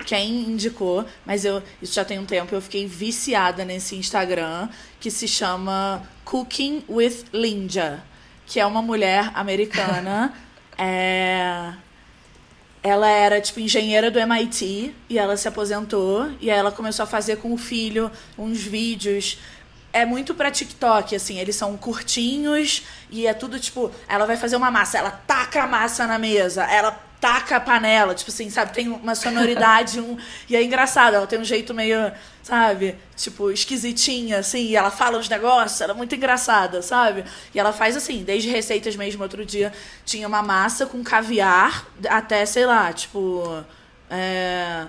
quem 0.05 0.51
indicou, 0.51 1.05
mas 1.25 1.45
eu 1.45 1.63
isso 1.81 1.95
já 1.95 2.05
tem 2.05 2.19
um 2.19 2.27
tempo. 2.27 2.55
Eu 2.55 2.61
fiquei 2.61 2.87
viciada 2.87 3.65
nesse 3.65 3.97
Instagram 3.97 4.69
que 5.01 5.11
se 5.11 5.27
chama 5.27 6.03
Cooking 6.25 6.85
with 6.89 7.25
Linda, 7.33 8.03
que 8.47 8.61
é 8.61 8.67
uma 8.67 8.83
mulher 8.83 9.31
americana. 9.35 10.33
é... 10.79 11.73
Ela 12.85 13.09
era, 13.09 13.41
tipo, 13.41 13.61
engenheira 13.61 14.11
do 14.11 14.19
MIT 14.19 14.93
e 15.09 15.17
ela 15.17 15.37
se 15.37 15.47
aposentou. 15.47 16.29
E 16.41 16.51
aí 16.51 16.59
ela 16.59 16.73
começou 16.73 17.05
a 17.05 17.07
fazer 17.07 17.37
com 17.37 17.53
o 17.53 17.57
filho 17.57 18.11
uns 18.37 18.61
vídeos 18.61 19.39
é 19.93 20.07
muito 20.07 20.35
pra 20.35 20.51
TikTok, 20.51 21.15
assim, 21.15 21.39
eles 21.39 21.55
são 21.55 21.77
curtinhos 21.77 22.83
e 23.11 23.27
é 23.27 23.35
tudo 23.35 23.61
tipo, 23.61 23.91
ela 24.09 24.25
vai 24.25 24.37
fazer 24.37 24.57
uma 24.57 24.71
massa, 24.71 24.99
ela 24.99 25.11
taca 25.11 25.65
a 25.65 25.67
massa 25.67 26.07
na 26.07 26.19
mesa, 26.19 26.65
ela 26.65 26.99
taca 27.23 27.55
a 27.57 27.61
panela, 27.61 28.17
tipo 28.17 28.33
assim, 28.33 28.51
sabe? 28.51 28.73
Tem 28.75 28.89
uma 28.89 29.15
sonoridade, 29.15 30.01
um. 30.01 30.19
E 30.49 30.57
é 30.57 30.63
engraçado, 30.63 31.15
ela 31.15 31.27
tem 31.27 31.39
um 31.39 31.45
jeito 31.45 31.73
meio, 31.73 32.11
sabe? 32.43 32.97
Tipo, 33.17 33.53
esquisitinha, 33.53 34.39
assim, 34.41 34.67
e 34.71 34.75
ela 34.77 34.91
fala 34.91 35.19
uns 35.19 35.29
negócios, 35.29 35.81
ela 35.81 35.93
é 35.93 35.97
muito 35.97 36.13
engraçada, 36.17 36.83
sabe? 36.83 37.25
E 37.55 37.61
ela 37.61 37.73
faz 37.73 37.97
assim, 37.97 38.25
desde 38.25 38.49
receitas 38.51 38.97
mesmo, 38.97 39.23
outro 39.23 39.47
dia 39.47 39.73
tinha 40.05 40.27
uma 40.27 40.43
massa 40.43 40.85
com 40.85 41.01
caviar, 41.05 41.87
até, 42.11 42.45
sei 42.45 42.67
lá, 42.67 42.93
tipo. 42.93 43.65
É 44.11 44.87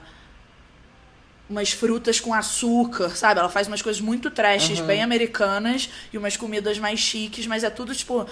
umas 1.49 1.71
frutas 1.71 2.19
com 2.19 2.33
açúcar, 2.33 3.15
sabe? 3.15 3.39
Ela 3.39 3.49
faz 3.49 3.67
umas 3.67 3.81
coisas 3.81 4.01
muito 4.01 4.31
trashes, 4.31 4.79
Uhum. 4.79 4.87
bem 4.87 5.03
americanas, 5.03 5.89
e 6.11 6.17
umas 6.17 6.35
comidas 6.35 6.79
mais 6.79 6.99
chiques, 6.99 7.45
mas 7.45 7.63
é 7.63 7.69
tudo, 7.69 7.93
tipo. 7.93 8.25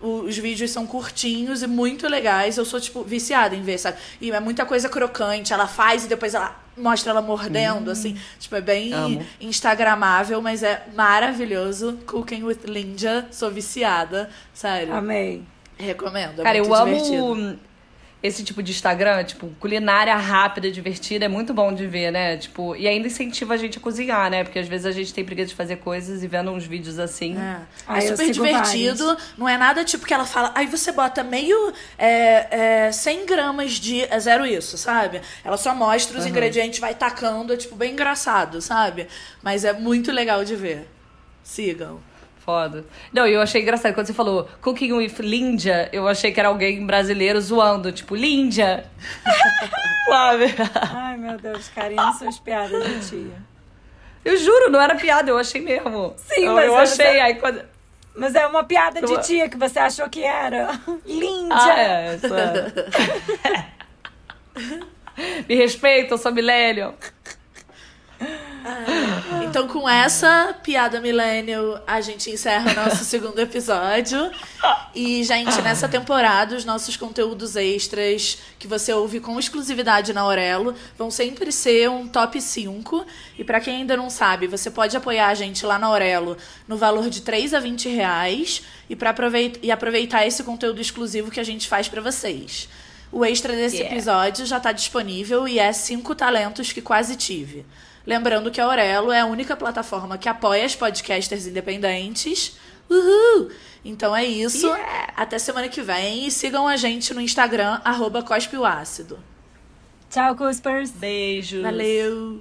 Os 0.00 0.38
vídeos 0.38 0.70
são 0.70 0.86
curtinhos 0.86 1.62
e 1.62 1.66
muito 1.66 2.06
legais. 2.06 2.56
Eu 2.56 2.64
sou, 2.64 2.80
tipo, 2.80 3.02
viciada 3.02 3.56
em 3.56 3.62
ver, 3.62 3.78
sabe? 3.78 3.98
E 4.20 4.30
é 4.30 4.38
muita 4.38 4.64
coisa 4.64 4.88
crocante. 4.88 5.52
Ela 5.52 5.66
faz 5.66 6.04
e 6.04 6.08
depois 6.08 6.34
ela 6.34 6.56
mostra 6.76 7.10
ela 7.10 7.20
mordendo, 7.20 7.90
assim. 7.90 8.16
Tipo, 8.38 8.54
é 8.56 8.60
bem 8.60 8.92
Amo. 8.92 9.26
instagramável, 9.40 10.40
mas 10.40 10.62
é 10.62 10.84
maravilhoso. 10.94 11.98
Cooking 12.06 12.44
with 12.44 12.60
Linja. 12.64 13.26
Sou 13.32 13.50
viciada, 13.50 14.30
sério. 14.54 14.94
Amei. 14.94 15.42
Recomendo. 15.76 16.40
É 16.40 16.44
Cara, 16.44 16.58
muito 16.58 16.72
eu 16.74 16.84
divertido. 16.84 17.24
amo 17.24 17.58
esse 18.20 18.42
tipo 18.42 18.62
de 18.62 18.72
Instagram, 18.72 19.22
tipo, 19.22 19.48
culinária 19.60 20.14
rápida, 20.16 20.70
divertida, 20.72 21.26
é 21.26 21.28
muito 21.28 21.54
bom 21.54 21.72
de 21.72 21.86
ver, 21.86 22.10
né? 22.10 22.36
Tipo, 22.36 22.74
e 22.74 22.88
ainda 22.88 23.06
incentiva 23.06 23.54
a 23.54 23.56
gente 23.56 23.78
a 23.78 23.80
cozinhar, 23.80 24.28
né? 24.28 24.42
Porque 24.42 24.58
às 24.58 24.66
vezes 24.66 24.86
a 24.86 24.90
gente 24.90 25.14
tem 25.14 25.24
preguiça 25.24 25.50
de 25.50 25.54
fazer 25.54 25.76
coisas 25.76 26.24
e 26.24 26.26
vendo 26.26 26.50
uns 26.50 26.66
vídeos 26.66 26.98
assim. 26.98 27.38
É, 27.38 27.60
Ah, 27.86 27.98
é 27.98 28.00
super 28.00 28.30
divertido. 28.30 29.16
Não 29.36 29.48
é 29.48 29.56
nada 29.56 29.84
tipo 29.84 30.04
que 30.04 30.12
ela 30.12 30.24
fala. 30.24 30.50
Aí 30.56 30.66
você 30.66 30.90
bota 30.90 31.22
meio. 31.22 31.72
É, 31.96 32.86
é, 32.86 32.92
100 32.92 33.24
gramas 33.26 33.72
de. 33.72 34.02
É 34.02 34.18
zero 34.18 34.44
isso, 34.44 34.76
sabe? 34.76 35.20
Ela 35.44 35.56
só 35.56 35.72
mostra 35.72 36.18
os 36.18 36.26
ingredientes, 36.26 36.80
vai 36.80 36.94
tacando. 36.96 37.52
É 37.52 37.56
tipo 37.56 37.76
bem 37.76 37.92
engraçado, 37.92 38.60
sabe? 38.60 39.06
Mas 39.42 39.64
é 39.64 39.72
muito 39.72 40.10
legal 40.10 40.44
de 40.44 40.56
ver. 40.56 40.88
Sigam. 41.44 42.00
Foda. 42.48 42.82
Não, 43.12 43.26
eu 43.26 43.42
achei 43.42 43.60
engraçado. 43.60 43.92
Quando 43.92 44.06
você 44.06 44.14
falou 44.14 44.48
Cooking 44.62 44.94
with 44.94 45.16
Lindia, 45.18 45.90
eu 45.92 46.08
achei 46.08 46.32
que 46.32 46.40
era 46.40 46.48
alguém 46.48 46.86
brasileiro 46.86 47.38
zoando, 47.42 47.92
tipo, 47.92 48.16
Lindia. 48.16 48.86
Sabe? 50.08 50.46
Ai, 50.90 51.18
meu 51.18 51.36
Deus, 51.36 51.68
Karina, 51.68 52.10
suas 52.14 52.38
piadas 52.38 52.82
de 52.82 53.06
tia. 53.06 53.34
Eu 54.24 54.34
juro, 54.38 54.70
não 54.70 54.80
era 54.80 54.94
piada, 54.94 55.28
eu 55.30 55.36
achei 55.36 55.60
mesmo. 55.60 56.14
Sim, 56.16 56.44
eu, 56.46 56.54
mas 56.54 56.64
eu 56.64 56.72
eu- 56.72 56.78
achei. 56.78 57.20
Aí 57.20 57.34
quando. 57.34 57.60
Mas 58.16 58.34
é 58.34 58.46
uma 58.46 58.64
piada 58.64 59.02
de 59.02 59.12
Eu- 59.12 59.20
tia 59.20 59.50
que 59.50 59.58
você 59.58 59.78
achou 59.78 60.08
que 60.08 60.24
era. 60.24 60.70
Linda! 61.04 61.54
Ah, 61.54 61.78
é, 61.78 62.14
isso 62.14 62.34
é. 62.34 63.66
Me 65.46 65.54
respeita, 65.54 66.14
eu 66.14 66.18
sou 66.18 66.32
milênio. 66.32 66.94
Então, 69.48 69.66
com 69.66 69.88
essa 69.88 70.54
piada 70.62 71.00
millennial, 71.00 71.82
a 71.86 72.02
gente 72.02 72.30
encerra 72.30 72.70
o 72.70 72.74
nosso 72.74 73.02
segundo 73.06 73.38
episódio. 73.38 74.30
E, 74.94 75.24
gente, 75.24 75.62
nessa 75.62 75.88
temporada, 75.88 76.54
os 76.54 76.66
nossos 76.66 76.98
conteúdos 76.98 77.56
extras 77.56 78.38
que 78.58 78.66
você 78.66 78.92
ouve 78.92 79.20
com 79.20 79.38
exclusividade 79.38 80.12
na 80.12 80.20
Aurelo 80.20 80.74
vão 80.98 81.10
sempre 81.10 81.50
ser 81.50 81.88
um 81.88 82.06
top 82.06 82.40
5. 82.40 83.06
E 83.38 83.44
para 83.44 83.58
quem 83.58 83.76
ainda 83.76 83.96
não 83.96 84.10
sabe, 84.10 84.46
você 84.46 84.70
pode 84.70 84.94
apoiar 84.94 85.28
a 85.28 85.34
gente 85.34 85.64
lá 85.64 85.78
na 85.78 85.86
Aurelo 85.86 86.36
no 86.66 86.76
valor 86.76 87.08
de 87.08 87.22
3 87.22 87.54
a 87.54 87.60
20 87.60 87.88
reais 87.88 88.62
e, 88.88 88.94
pra 88.94 89.10
aproveit 89.10 89.58
e 89.62 89.70
aproveitar 89.70 90.26
esse 90.26 90.42
conteúdo 90.44 90.78
exclusivo 90.80 91.30
que 91.30 91.40
a 91.40 91.44
gente 91.44 91.66
faz 91.66 91.88
para 91.88 92.02
vocês. 92.02 92.68
O 93.10 93.24
extra 93.24 93.54
desse 93.56 93.76
Yeah. 93.76 93.94
episódio 93.96 94.44
já 94.44 94.58
está 94.58 94.72
disponível 94.72 95.48
e 95.48 95.58
é 95.58 95.72
cinco 95.72 96.14
talentos 96.14 96.70
que 96.70 96.82
quase 96.82 97.16
tive. 97.16 97.64
Lembrando 98.08 98.50
que 98.50 98.58
a 98.58 98.64
Aurelo 98.64 99.12
é 99.12 99.20
a 99.20 99.26
única 99.26 99.54
plataforma 99.54 100.16
que 100.16 100.30
apoia 100.30 100.64
as 100.64 100.74
podcasters 100.74 101.46
independentes. 101.46 102.56
Uhul! 102.88 103.50
Então 103.84 104.16
é 104.16 104.24
isso. 104.24 104.66
Até 105.14 105.38
semana 105.38 105.68
que 105.68 105.82
vem. 105.82 106.26
E 106.26 106.30
sigam 106.30 106.66
a 106.66 106.74
gente 106.74 107.12
no 107.12 107.20
Instagram, 107.20 107.82
arroba 107.84 108.22
Cospe 108.22 108.56
o 108.56 108.64
Ácido. 108.64 109.18
Tchau, 110.08 110.34
Cuspers. 110.36 110.90
Beijos. 110.90 111.60
Valeu! 111.62 112.40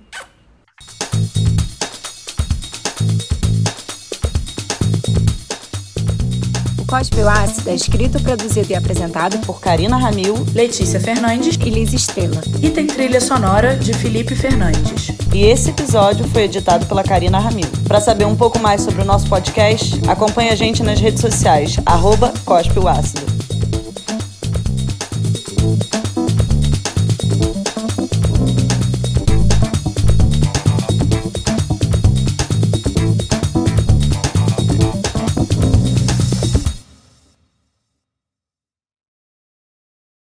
O 6.80 6.85
Cospe 6.88 7.18
o 7.18 7.27
Ácido 7.27 7.69
é 7.69 7.76
escrito, 7.76 8.23
produzido 8.23 8.72
e 8.72 8.76
apresentado 8.76 9.38
por 9.45 9.60
Karina 9.60 9.98
Ramil 9.98 10.34
Letícia 10.56 11.02
Fernandes. 11.02 11.57
e 11.57 11.69
Liz 11.69 11.91
Estrela. 11.91 12.41
E 12.64 12.69
tem 12.69 12.88
trilha 12.88 13.19
sonora 13.19 13.76
de 13.76 13.94
Felipe 13.94 14.34
Fernandes. 14.34 15.16
E 15.34 15.45
esse 15.45 15.70
episódio 15.70 16.28
foi 16.30 16.44
editado 16.44 16.86
pela 16.86 17.04
Karina 17.04 17.40
Ramil. 17.40 17.68
Para 17.88 17.99
saber 17.99 18.26
um 18.26 18.36
pouco 18.36 18.60
mais 18.60 18.82
sobre 18.82 19.02
o 19.02 19.06
nosso 19.06 19.28
podcast, 19.28 19.99
acompanhe 20.08 20.49
a 20.49 20.56
gente 20.56 20.84
nas 20.84 20.99
redes 20.99 21.22
sociais, 21.22 21.78
arroba 21.86 22.34
Cospe 22.45 22.80
o 22.80 22.88
Ácido. 22.88 23.22